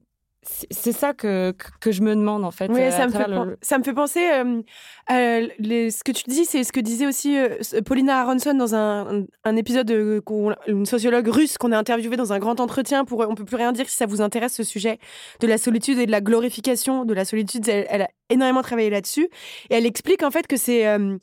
c'est 0.43 0.91
ça 0.91 1.13
que, 1.13 1.51
que, 1.51 1.67
que 1.79 1.91
je 1.91 2.01
me 2.01 2.15
demande, 2.15 2.43
en 2.43 2.51
fait. 2.51 2.67
Oui, 2.71 2.81
euh, 2.81 2.89
ça, 2.91 3.05
me 3.05 3.11
fait, 3.11 3.19
travers 3.19 3.39
pen- 3.41 3.49
le- 3.51 3.57
ça 3.61 3.77
me 3.77 3.83
fait 3.83 3.93
penser 3.93 4.27
euh, 4.31 4.61
à 5.07 5.39
les- 5.59 5.91
ce 5.91 6.03
que 6.03 6.11
tu 6.11 6.23
dis, 6.27 6.45
c'est 6.45 6.63
ce 6.63 6.71
que 6.71 6.79
disait 6.79 7.05
aussi 7.05 7.37
euh, 7.37 7.57
Paulina 7.85 8.21
Aronson 8.21 8.53
dans 8.55 8.73
un, 8.73 9.23
un 9.43 9.55
épisode, 9.55 9.91
euh, 9.91 10.19
une 10.67 10.85
sociologue 10.87 11.27
russe 11.27 11.57
qu'on 11.59 11.71
a 11.71 11.77
interviewée 11.77 12.17
dans 12.17 12.33
un 12.33 12.39
grand 12.39 12.59
entretien 12.59 13.05
pour 13.05 13.19
On 13.19 13.35
peut 13.35 13.45
plus 13.45 13.57
rien 13.57 13.71
dire 13.71 13.87
si 13.87 13.95
ça 13.97 14.07
vous 14.07 14.21
intéresse 14.21 14.55
ce 14.55 14.63
sujet 14.63 14.97
de 15.41 15.47
la 15.47 15.57
solitude 15.59 15.99
et 15.99 16.05
de 16.07 16.11
la 16.11 16.21
glorification 16.21 17.05
de 17.05 17.13
la 17.13 17.23
solitude. 17.25 17.67
Elle, 17.69 17.85
elle 17.89 18.01
a 18.03 18.09
énormément 18.29 18.61
travaillé 18.63 18.89
là-dessus 18.89 19.29
et 19.69 19.75
elle 19.75 19.85
explique 19.85 20.23
en 20.23 20.31
fait 20.31 20.47
que 20.47 20.57
c'est 20.57 20.87
euh, 20.87 21.17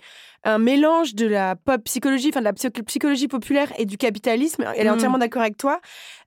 un 0.45 0.59
mélange 0.59 1.15
de 1.15 1.27
la 1.27 1.57
pop 1.57 1.83
psychologie, 1.85 2.29
enfin 2.31 2.41
de 2.41 2.45
la 2.45 2.53
psy- 2.53 2.71
psychologie 2.71 3.29
populaire 3.29 3.73
et 3.79 3.85
du 3.87 3.97
capitalisme. 3.97 4.65
Elle 4.77 4.87
est 4.87 4.91
Mm. 4.91 4.95
entièrement 4.95 5.19
d'accord 5.19 5.43
avec 5.43 5.57
toi, 5.59 5.81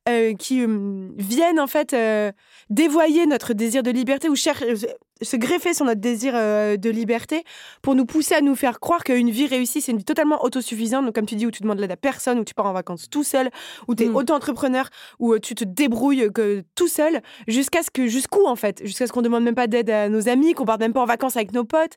euh, 0.09 0.34
qui 0.36 0.62
euh, 0.62 1.07
viennent 1.18 1.59
en 1.59 1.68
fait 1.68 1.93
euh, 1.93 2.32
dévoyer 2.70 3.26
notre 3.26 3.53
désir 3.53 3.84
de 3.84 3.91
liberté 3.91 4.28
ou 4.30 4.36
se 4.36 5.36
greffer 5.38 5.74
sur 5.74 5.86
notre 5.86 6.01
désir 6.01 6.34
de 6.34 6.89
liberté 6.89 7.43
pour 7.84 7.93
nous 7.95 8.05
pousser 8.05 8.34
à 8.36 8.41
nous 8.41 8.55
faire 8.55 8.80
croire 8.80 9.03
qu'une 9.03 9.30
vie 9.30 9.45
réussie, 9.45 9.80
c'est 9.80 9.91
une 9.91 9.99
vie 9.99 10.03
totalement 10.03 10.43
autosuffisante. 10.43 11.05
Donc, 11.05 11.14
comme 11.16 11.28
tu 11.28 11.36
dis, 11.36 11.45
où 11.45 11.51
tu 11.51 11.62
demandes 11.62 11.80
l'aide 11.80 11.91
à 11.91 11.95
personne, 11.97 12.39
où 12.39 12.43
tu 12.43 12.53
pars 12.55 12.66
en 12.66 12.74
vacances 12.74 13.07
tout 13.09 13.24
seul, 13.24 13.49
où 13.88 13.93
tu 13.95 14.03
es 14.03 14.07
Mm. 14.09 14.16
auto-entrepreneur, 14.16 14.89
où 15.20 15.38
tu 15.38 15.53
te 15.55 15.64
débrouilles 15.64 16.30
que, 16.34 16.64
tout 16.76 16.88
seul, 16.88 17.22
jusqu'à 17.47 17.84
ce 17.84 17.91
que, 17.91 18.07
jusqu'où 18.07 18.45
en 18.47 18.55
fait, 18.55 18.82
jusqu'à 18.84 19.05
ce 19.07 19.12
qu'on 19.14 19.22
demande 19.22 19.43
même 19.43 19.55
pas 19.55 19.68
d'aide 19.68 19.89
à 19.91 20.09
nos 20.09 20.28
amis, 20.28 20.53
qu'on 20.53 20.66
parte 20.66 20.80
même 20.82 20.93
pas 20.93 21.01
en 21.01 21.05
vacances 21.05 21.36
avec 21.38 21.53
nos 21.53 21.64
potes. 21.66 21.93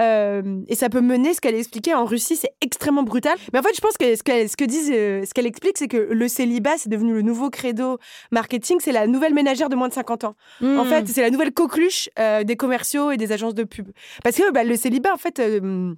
Euh, 0.00 0.60
et 0.68 0.74
ça 0.74 0.88
peut 0.88 1.00
mener, 1.00 1.34
ce 1.34 1.40
qu'elle 1.40 1.54
expliquait 1.54 1.94
en 1.94 2.04
Russie, 2.04 2.36
c'est 2.36 2.52
extrêmement 2.60 3.02
brutal. 3.02 3.36
Mais 3.52 3.58
en 3.58 3.62
fait, 3.62 3.74
je 3.74 3.80
pense 3.80 3.96
que 3.96 4.16
ce 4.16 4.22
qu'elle, 4.22 4.48
ce 4.48 4.56
que 4.56 4.64
disent, 4.64 4.90
euh, 4.92 5.24
ce 5.24 5.34
qu'elle 5.34 5.46
explique, 5.46 5.76
c'est 5.78 5.88
que 5.88 5.96
le 5.96 6.28
célibat, 6.28 6.78
c'est 6.78 6.88
devenu 6.88 7.12
le 7.12 7.22
nouveau 7.22 7.50
credo 7.50 7.98
marketing, 8.30 8.78
c'est 8.80 8.92
la 8.92 9.06
nouvelle 9.06 9.34
ménagère 9.34 9.68
de 9.68 9.76
moins 9.76 9.88
de 9.88 9.92
50 9.94 10.24
ans. 10.24 10.34
En 10.62 10.84
Mm. 10.84 10.88
fait, 10.88 11.08
c'est 11.08 11.20
la 11.22 11.30
nouvelle 11.30 11.52
coqueluche 11.52 12.08
euh, 12.18 12.42
des 12.44 12.56
commerciaux 12.56 13.10
et 13.10 13.16
des 13.16 13.32
agences 13.32 13.54
de 13.54 13.64
pub. 13.64 13.88
Parce 14.24 14.36
que 14.36 14.50
bah, 14.50 14.64
le 14.64 14.76
célibat, 14.76 15.12
en 15.12 15.18
fait, 15.18 15.38
euh, 15.38 15.92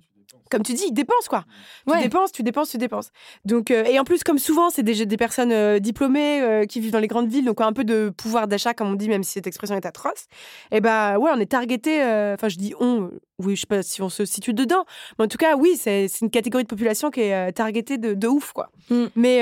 comme 0.54 0.62
tu 0.62 0.72
dis, 0.74 0.92
dépense 0.92 1.26
quoi. 1.28 1.44
Tu 1.86 1.92
Ouais. 1.92 2.02
dépenses, 2.02 2.30
tu 2.30 2.44
dépenses, 2.44 2.70
tu 2.70 2.78
dépenses. 2.78 3.10
Donc, 3.44 3.72
euh, 3.72 3.82
et 3.84 3.98
en 3.98 4.04
plus, 4.04 4.22
comme 4.22 4.38
souvent, 4.38 4.70
c'est 4.70 4.84
des, 4.84 5.04
des 5.04 5.16
personnes 5.16 5.50
euh, 5.50 5.80
diplômées 5.80 6.40
euh, 6.40 6.64
qui 6.64 6.78
vivent 6.78 6.92
dans 6.92 7.00
les 7.00 7.08
grandes 7.08 7.28
villes, 7.28 7.44
donc 7.44 7.60
un 7.60 7.72
peu 7.72 7.82
de 7.82 8.10
pouvoir 8.16 8.46
d'achat, 8.46 8.72
comme 8.72 8.88
on 8.88 8.94
dit, 8.94 9.08
même 9.08 9.24
si 9.24 9.32
cette 9.32 9.48
expression 9.48 9.74
est 9.76 9.84
atroce. 9.84 10.26
Et 10.70 10.80
bah 10.80 11.18
ouais, 11.18 11.30
on 11.34 11.40
est 11.40 11.50
targeté. 11.50 12.00
Enfin, 12.34 12.48
je 12.48 12.56
dis 12.56 12.72
on. 12.78 13.10
Oui, 13.40 13.56
je 13.56 13.62
sais 13.62 13.66
pas 13.66 13.82
si 13.82 14.00
on 14.00 14.08
se 14.08 14.24
situe 14.24 14.54
dedans, 14.54 14.84
mais 15.18 15.24
en 15.24 15.28
tout 15.28 15.38
cas, 15.38 15.56
oui, 15.56 15.76
c'est 15.76 16.06
une 16.22 16.30
catégorie 16.30 16.62
de 16.62 16.68
population 16.68 17.10
qui 17.10 17.22
est 17.22 17.52
targetée 17.52 17.98
de, 17.98 18.14
de 18.14 18.28
ouf 18.28 18.52
quoi. 18.52 18.70
Mm. 18.90 19.04
Mais 19.16 19.40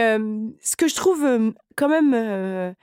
ce 0.62 0.76
que 0.76 0.88
je 0.88 0.94
trouve 0.94 1.52
quand 1.76 1.88
même 1.90 2.74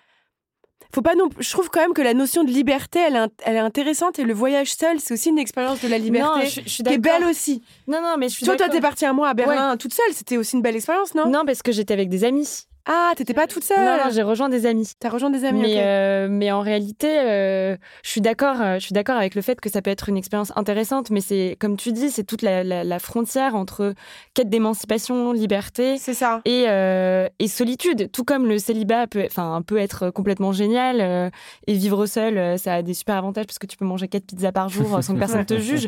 faut 0.93 1.01
pas 1.01 1.15
non 1.15 1.29
je 1.39 1.49
trouve 1.51 1.69
quand 1.69 1.81
même 1.81 1.93
que 1.93 2.01
la 2.01 2.13
notion 2.13 2.43
de 2.43 2.49
liberté 2.51 2.99
elle 2.99 3.15
est, 3.15 3.19
int- 3.19 3.29
elle 3.45 3.55
est 3.55 3.59
intéressante 3.59 4.17
et 4.19 4.23
le 4.23 4.33
voyage 4.33 4.73
seul 4.73 4.99
c'est 4.99 5.13
aussi 5.13 5.29
une 5.29 5.37
expérience 5.39 5.81
de 5.81 5.87
la 5.87 5.97
liberté 5.97 6.27
Non, 6.39 6.41
je, 6.45 6.61
je 6.65 6.69
suis 6.69 6.83
qui 6.83 6.93
est 6.93 6.97
belle 6.97 7.23
aussi 7.25 7.61
Non, 7.87 8.01
non, 8.01 8.15
mais 8.17 8.27
je 8.29 8.33
suis 8.35 8.45
toi 8.45 8.55
d'accord. 8.55 8.73
t'es 8.73 8.81
partie 8.81 9.05
un 9.05 9.13
mois 9.13 9.29
à 9.29 9.33
Berlin 9.33 9.77
toute 9.77 9.93
seule 9.93 10.13
c'était 10.13 10.37
aussi 10.37 10.55
une 10.55 10.61
belle 10.61 10.75
expérience 10.75 11.13
non? 11.15 11.27
Non, 11.29 11.43
parce 11.45 11.61
que 11.61 11.71
j'étais 11.71 11.93
avec 11.93 12.09
des 12.09 12.23
amis. 12.23 12.65
Ah 12.91 13.11
t'étais 13.15 13.33
pas 13.35 13.45
toute 13.47 13.63
seule 13.63 13.85
Non, 13.85 14.05
non, 14.05 14.09
j'ai 14.11 14.23
rejoint 14.23 14.49
des 14.49 14.65
amis. 14.65 14.91
t'as 14.99 15.09
rejoint 15.09 15.29
des 15.29 15.45
amis 15.45 15.61
Mais, 15.61 15.75
euh, 15.77 16.27
mais 16.29 16.51
en 16.51 16.61
réalité, 16.61 17.07
euh, 17.19 17.77
je 18.03 18.09
suis 18.09 18.19
d'accord. 18.21 18.59
euh, 18.61 18.79
Je 18.79 18.85
suis 18.85 18.93
d'accord 18.93 19.15
avec 19.15 19.35
le 19.35 19.41
fait 19.43 19.61
que 19.61 19.69
ça 19.69 19.81
peut 19.83 19.91
être 19.91 20.09
une 20.09 20.17
expérience 20.17 20.51
intéressante, 20.55 21.11
mais 21.11 21.21
c'est 21.21 21.55
comme 21.59 21.77
tu 21.77 21.91
dis, 21.91 22.09
c'est 22.09 22.23
toute 22.23 22.41
la, 22.41 22.63
la- 22.63 22.83
la 22.83 22.99
frontière 22.99 23.55
entre 23.55 23.93
quête 24.33 24.49
d'émancipation, 24.49 25.31
liberté 25.33 25.97
c'est 25.99 26.15
ça 26.15 26.41
et, 26.45 26.65
euh, 26.67 27.27
et 27.37 27.47
solitude. 27.47 28.11
Tout 28.11 28.23
comme 28.23 28.47
le 28.47 28.57
célibat 28.57 29.05
peut, 29.07 29.23
enfin, 29.25 29.61
peut 29.65 29.77
être 29.77 30.09
complètement 30.09 30.51
génial 30.51 31.31
et 31.67 31.73
vivre 31.73 32.05
seul, 32.07 32.57
ça 32.57 32.73
a 32.75 32.81
des 32.81 32.95
super 32.95 33.15
avantages 33.17 33.45
parce 33.45 33.59
que 33.59 33.67
tu 33.67 33.77
peux 33.77 33.85
manger 33.85 34.07
quatre 34.07 34.25
pizzas 34.25 34.51
par 34.51 34.69
jour 34.69 35.03
sans 35.03 35.13
que 35.13 35.19
personne 35.19 35.45
te 35.45 35.57
juge. 35.59 35.87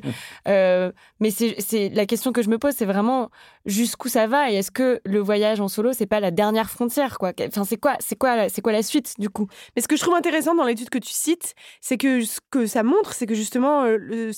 Mais 1.19 1.31
c'est- 1.31 1.89
la 1.89 2.05
question 2.05 2.31
que 2.31 2.41
je 2.41 2.49
me 2.49 2.57
pose, 2.57 2.73
c'est 2.75 2.85
vraiment 2.85 3.29
jusqu'où 3.65 4.07
ça 4.09 4.27
va 4.27 4.51
et 4.51 4.55
est-ce 4.55 4.71
que 4.71 4.99
le 5.05 5.19
voyage 5.19 5.59
en 5.61 5.67
solo, 5.67 5.93
c'est 5.93 6.05
pas 6.05 6.19
la 6.19 6.31
dernière 6.31 6.69
frontière, 6.69 6.90
quoi 7.19 7.31
Enfin, 7.47 7.63
c'est 7.63 7.77
quoi, 7.77 7.95
c'est 7.99 8.15
quoi, 8.17 8.35
la- 8.35 8.49
c'est 8.49 8.61
quoi 8.61 8.71
la 8.71 8.83
suite 8.83 9.15
du 9.19 9.29
coup? 9.29 9.47
Mais 9.75 9.81
ce 9.81 9.87
que 9.87 9.95
je 9.95 10.01
trouve 10.01 10.15
intéressant 10.15 10.55
dans 10.55 10.65
l'étude 10.65 10.89
que 10.89 10.97
tu 10.99 11.11
cites 11.11 11.53
c'est 11.81 11.97
que 11.97 12.21
ce 12.21 12.39
que 12.51 12.65
ça 12.65 12.83
montre 12.83 13.13
c'est 13.13 13.25
que 13.25 13.33
justement 13.35 13.83
euh, 13.83 13.97
le- 13.97 14.31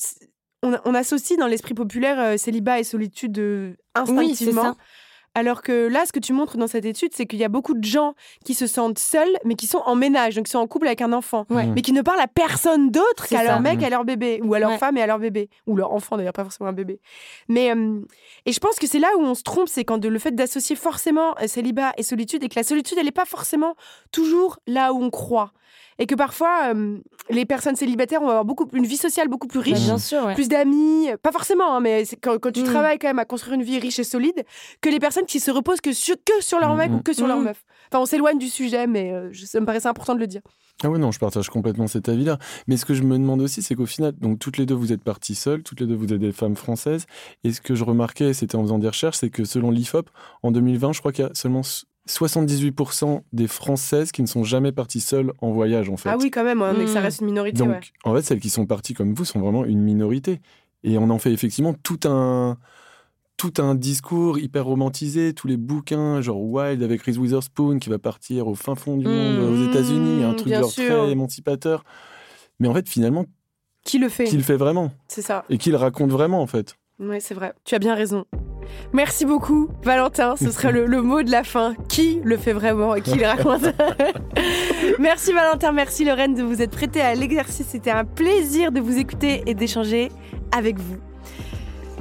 on, 0.64 0.78
on 0.86 0.96
associe 0.96 1.38
dans 1.38 1.48
l'esprit 1.48 1.74
populaire 1.74 2.20
euh, 2.20 2.38
célibat 2.38 2.80
et 2.80 2.84
solitude 2.84 3.38
euh, 3.40 3.76
instinctivement. 3.96 4.62
Alors 5.36 5.62
que 5.64 5.88
là, 5.88 6.06
ce 6.06 6.12
que 6.12 6.20
tu 6.20 6.32
montres 6.32 6.58
dans 6.58 6.68
cette 6.68 6.86
étude, 6.86 7.12
c'est 7.16 7.26
qu'il 7.26 7.40
y 7.40 7.44
a 7.44 7.50
beaucoup 7.50 7.74
de 7.74 7.84
gens 7.84 8.14
qui 8.46 8.54
se 8.54 8.68
sentent 8.68 9.00
seuls, 9.00 9.36
mais 9.46 9.56
qui 9.56 9.66
sont 9.66 9.82
en 9.86 9.96
ménage, 9.96 10.36
donc 10.36 10.46
qui 10.46 10.52
sont 10.52 10.60
en 10.60 10.68
couple 10.68 10.86
avec 10.86 11.02
un 11.02 11.12
enfant, 11.12 11.46
Ouais. 11.50 11.66
mais 11.66 11.82
qui 11.82 11.92
ne 11.92 12.02
parlent 12.04 12.20
à 12.20 12.28
personne 12.28 12.92
d'autre 12.92 13.28
qu'à 13.28 13.44
leur 13.44 13.60
mec, 13.60 13.80
Mm. 13.80 13.84
à 13.86 13.90
leur 13.90 14.06
bébé, 14.06 14.40
ou 14.44 14.54
à 14.54 14.60
leur 14.60 14.70
Ouais. 14.72 14.78
femme 14.78 14.96
et 14.98 15.02
à 15.02 15.08
leur 15.08 15.18
bébé, 15.18 15.50
ou 15.66 15.76
leur 15.76 15.92
enfant 15.92 16.18
d'ailleurs, 16.18 16.34
pas 16.34 16.44
forcément 16.44 16.70
un 16.70 16.74
bébé. 16.74 17.00
Mais 17.50 17.72
euh, 17.76 18.00
et 18.46 18.52
je 18.52 18.60
pense 18.60 18.78
que 18.78 18.86
c'est 18.86 19.00
là 19.00 19.10
où 19.18 19.22
on 19.22 19.34
se 19.34 19.44
trompe, 19.44 19.68
c'est 19.70 19.84
quand 19.86 19.98
de, 19.98 20.08
le 20.08 20.20
fait 20.20 20.32
d'associer 20.36 20.76
forcément 20.76 21.36
euh, 21.42 21.48
célibat 21.48 21.94
et 21.98 22.04
solitude, 22.04 22.44
et 22.44 22.50
que 22.50 22.56
la 22.56 22.64
solitude, 22.64 22.98
elle 23.00 23.06
n'est 23.06 23.12
pas 23.12 23.26
forcément 23.26 23.76
toujours 24.12 24.60
là 24.68 24.94
où 24.94 25.02
on 25.04 25.10
croit, 25.10 25.52
et 26.00 26.06
que 26.06 26.16
parfois 26.16 26.74
euh, 26.74 26.98
les 27.30 27.46
personnes 27.46 27.76
célibataires 27.76 28.20
vont 28.22 28.30
avoir 28.30 28.46
beaucoup 28.46 28.68
une 28.74 28.86
vie 28.86 28.98
sociale 28.98 29.28
beaucoup 29.28 29.48
plus 29.48 29.60
riche 29.60 29.80
bien 29.82 29.98
sûr, 29.98 30.26
ouais. 30.26 30.34
plus 30.36 30.48
d'amis, 30.48 31.08
pas 31.22 31.32
forcément, 31.32 31.76
hein, 31.76 31.80
mais 31.80 32.04
quand, 32.22 32.38
quand 32.40 32.52
tu 32.52 32.62
Mm. 32.62 32.66
travailles 32.66 33.00
quand 33.00 33.08
même 33.08 33.20
à 33.20 33.26
construire 33.26 33.56
une 33.56 33.64
vie 33.64 33.80
riche 33.80 34.00
et 34.00 34.04
solide, 34.04 34.44
que 34.82 34.90
les 34.90 35.00
personnes 35.00 35.26
qui 35.26 35.40
se 35.40 35.52
reposent 35.52 35.82
que 35.82 35.94
sur, 35.94 36.16
que 36.26 36.44
sur 36.44 36.60
leur 36.60 36.76
mec 36.76 36.92
mm. 36.92 36.96
ou 36.96 37.00
que 37.02 37.14
sur 37.14 37.28
leur 37.28 37.38
Mm. 37.40 37.44
meuf. 37.44 37.64
Enfin, 37.92 38.02
on 38.02 38.06
s'éloigne 38.06 38.38
du 38.40 38.50
sujet, 38.50 38.88
mais 38.88 39.12
euh, 39.12 39.30
ça 39.46 39.60
me 39.60 39.66
paraissait 39.66 39.88
important 39.88 40.16
de 40.16 40.20
le 40.20 40.28
dire. 40.28 40.42
Ah 40.84 40.90
ouais, 40.90 40.98
non, 40.98 41.12
je 41.12 41.20
partage 41.20 41.50
complètement 41.50 41.86
cet 41.88 42.10
avis-là. 42.10 42.40
Mais 42.68 42.78
ce 42.78 42.86
que 42.86 42.94
je 42.96 43.04
me 43.04 43.18
demande 43.18 43.42
aussi, 43.42 43.62
c'est 43.62 43.76
qu'au 43.76 43.86
final, 43.86 44.14
donc 44.14 44.40
toutes 44.40 44.58
les 44.58 44.66
deux, 44.66 44.74
vous 44.74 44.92
êtes 44.92 45.04
parties 45.04 45.36
seules, 45.36 45.62
toutes 45.62 45.80
les 45.80 45.86
deux, 45.86 45.96
vous 45.96 46.12
êtes 46.12 46.20
des 46.20 46.32
femmes 46.32 46.56
françaises. 46.56 47.06
Et 47.44 47.54
ce 47.54 47.62
que 47.62 47.76
je 47.76 47.84
remarquais, 47.84 48.34
c'était 48.34 48.56
en 48.56 48.64
faisant 48.64 48.80
des 48.80 48.88
recherches, 48.88 49.18
c'est 49.18 49.30
que 49.30 49.44
selon 49.46 49.70
l'IFOP, 49.70 50.10
en 50.42 50.52
2020, 50.52 50.94
je 50.94 51.00
crois 51.00 51.12
qu'il 51.12 51.24
y 51.26 51.28
a 51.28 51.32
seulement 51.36 51.62
78% 52.08 53.22
des 53.34 53.48
Françaises 53.48 54.12
qui 54.12 54.22
ne 54.22 54.28
sont 54.28 54.44
jamais 54.44 54.72
parties 54.72 55.00
seules 55.00 55.32
en 55.40 55.52
voyage, 55.52 55.90
en 55.90 55.98
fait. 55.98 56.10
Ah 56.10 56.18
oui, 56.20 56.32
quand 56.32 56.44
même, 56.44 56.62
hein, 56.62 56.74
mais 56.78 56.86
que 56.86 56.90
ça 56.92 57.00
Mm. 57.00 57.04
reste 57.04 57.22
une 57.22 57.28
minorité. 57.28 57.58
Donc, 57.60 57.70
ouais. 57.70 57.80
en 58.04 58.14
fait, 58.16 58.22
celles 58.22 58.40
qui 58.40 58.50
sont 58.50 58.66
parties 58.66 58.94
comme 58.94 59.14
vous 59.14 59.26
sont 59.26 59.40
vraiment 59.40 59.66
une 59.66 59.82
minorité. 59.82 60.42
Et 60.84 60.98
on 60.98 61.10
en 61.10 61.18
fait 61.18 61.32
effectivement 61.32 61.74
tout 61.82 62.00
un, 62.06 62.58
tout 63.38 63.54
un 63.60 63.74
discours 63.76 64.38
hyper 64.38 64.66
romantisé, 64.66 65.34
tous 65.34 65.48
les 65.48 65.56
bouquins, 65.58 66.20
genre 66.22 66.42
Wild 66.42 66.84
avec 66.84 67.02
Reese 67.04 67.18
Witherspoon 67.18 67.80
qui 67.80 67.90
va 67.90 68.00
partir 68.00 68.48
au 68.48 68.56
fin 68.56 68.76
fond 68.76 68.98
du 68.98 69.08
monde 69.08 69.38
Mmh, 69.38 69.54
aux 69.54 69.70
États-Unis, 69.70 70.24
un 70.24 70.34
truc 70.34 70.54
genre 70.54 70.70
sûr. 70.70 70.84
très 71.04 71.12
émancipateur. 71.12 71.84
Mais 72.60 72.68
en 72.68 72.74
fait, 72.74 72.88
finalement, 72.90 73.26
Qui 73.86 73.98
le 73.98 74.10
fait 74.10 74.26
qui 74.26 74.36
le 74.38 74.44
fait 74.44 74.58
vraiment 74.58 74.92
C'est 75.08 75.22
ça. 75.22 75.46
et 75.50 75.58
qui 75.58 75.72
le 75.72 75.78
raconte 75.78 76.12
vraiment 76.12 76.42
en 76.42 76.48
fait. 76.48 76.76
Oui, 77.00 77.18
c'est 77.22 77.34
vrai. 77.34 77.54
Tu 77.64 77.76
as 77.76 77.80
bien 77.80 77.96
raison. 77.96 78.26
Merci 78.94 79.26
beaucoup, 79.26 79.70
Valentin. 79.84 80.36
Ce 80.36 80.52
serait 80.52 80.72
le, 80.72 80.86
le 80.86 81.02
mot 81.02 81.24
de 81.24 81.32
la 81.32 81.44
fin. 81.44 81.76
Qui 81.88 82.20
le 82.24 82.38
fait 82.38 82.54
vraiment 82.54 82.96
et 82.96 83.02
qui 83.02 83.18
le 83.18 83.26
raconte 83.26 83.64
Merci, 85.00 85.34
Valentin. 85.34 85.72
Merci, 85.72 86.06
Lorraine, 86.06 86.34
de 86.36 86.44
vous 86.44 86.62
être 86.62 86.72
prêtée 86.72 87.02
à 87.02 87.16
l'exercice. 87.16 87.68
C'était 87.70 87.92
un 87.92 88.06
plaisir 88.06 88.72
de 88.72 88.80
vous 88.80 88.98
écouter 88.98 89.44
et 89.46 89.54
d'échanger 89.54 90.12
avec 90.52 90.80
vous. 90.80 90.98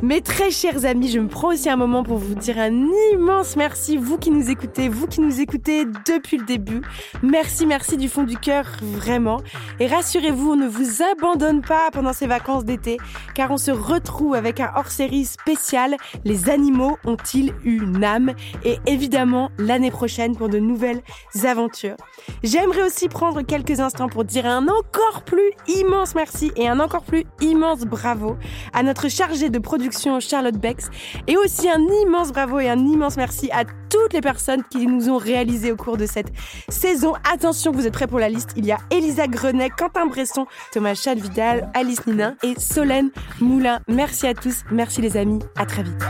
Mes 0.02 0.20
très 0.20 0.50
chers 0.50 0.84
amis, 0.84 1.08
je 1.08 1.20
me 1.20 1.28
prends 1.28 1.52
aussi 1.52 1.70
un 1.70 1.76
moment 1.76 2.02
pour 2.02 2.18
vous 2.18 2.34
dire 2.34 2.58
un 2.58 2.88
immense 3.12 3.54
merci, 3.54 3.96
vous 3.96 4.18
qui 4.18 4.32
nous 4.32 4.50
écoutez, 4.50 4.88
vous 4.88 5.06
qui 5.06 5.20
nous 5.20 5.40
écoutez 5.40 5.84
depuis 5.84 6.38
le 6.38 6.44
début. 6.44 6.82
Merci, 7.22 7.66
merci 7.66 7.96
du 7.96 8.08
fond 8.08 8.24
du 8.24 8.36
cœur, 8.36 8.66
vraiment. 8.82 9.40
Et 9.78 9.86
rassurez-vous, 9.86 10.54
on 10.54 10.56
ne 10.56 10.66
vous 10.66 11.04
abandonne 11.04 11.62
pas 11.62 11.88
pendant 11.92 12.12
ces 12.12 12.26
vacances 12.26 12.64
d'été, 12.64 12.96
car 13.36 13.52
on 13.52 13.56
se 13.58 13.70
retrouve 13.70 14.34
avec 14.34 14.58
un 14.58 14.72
hors-série 14.74 15.24
spécial 15.24 15.96
Les 16.24 16.50
animaux 16.50 16.98
ont-ils 17.04 17.54
une 17.62 18.02
âme? 18.02 18.32
Et 18.64 18.78
évidemment, 18.86 19.52
l'année 19.56 19.92
prochaine 19.92 20.34
pour 20.34 20.48
de 20.48 20.58
nouvelles 20.58 21.02
aventures. 21.44 21.96
J'aimerais 22.42 22.82
aussi 22.82 23.08
prendre 23.08 23.42
quelques 23.42 23.78
instants 23.78 24.08
pour 24.08 24.24
dire 24.24 24.46
un 24.46 24.66
encore 24.66 25.22
plus 25.24 25.52
immense 25.68 26.16
merci 26.16 26.50
et 26.56 26.68
un 26.68 26.80
encore 26.80 27.04
plus 27.04 27.24
immense 27.40 27.82
bravo 27.82 28.36
à 28.72 28.82
notre 28.82 29.08
chargée 29.08 29.48
de 29.48 29.60
production 29.60 29.91
Charlotte 30.20 30.56
Bex 30.56 30.88
et 31.26 31.36
aussi 31.36 31.68
un 31.68 31.80
immense 32.04 32.32
bravo 32.32 32.60
et 32.60 32.68
un 32.68 32.78
immense 32.78 33.16
merci 33.16 33.50
à 33.52 33.64
toutes 33.64 34.12
les 34.12 34.20
personnes 34.20 34.62
qui 34.70 34.86
nous 34.86 35.10
ont 35.10 35.18
réalisé 35.18 35.70
au 35.70 35.76
cours 35.76 35.96
de 35.96 36.06
cette 36.06 36.32
saison. 36.68 37.14
Attention, 37.30 37.72
vous 37.72 37.86
êtes 37.86 37.92
prêts 37.92 38.06
pour 38.06 38.18
la 38.18 38.28
liste 38.28 38.50
Il 38.56 38.64
y 38.64 38.72
a 38.72 38.78
Elisa 38.90 39.26
Grenet, 39.26 39.70
Quentin 39.70 40.06
Bresson, 40.06 40.46
Thomas 40.72 40.94
Chalvidal, 40.94 41.70
Alice 41.74 42.06
Ninin 42.06 42.36
et 42.42 42.54
Solène 42.58 43.10
Moulin. 43.40 43.80
Merci 43.88 44.26
à 44.26 44.34
tous, 44.34 44.62
merci 44.70 45.00
les 45.02 45.16
amis, 45.16 45.40
à 45.56 45.66
très 45.66 45.82
vite. 45.82 46.02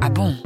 Ah 0.00 0.08
bon? 0.08 0.45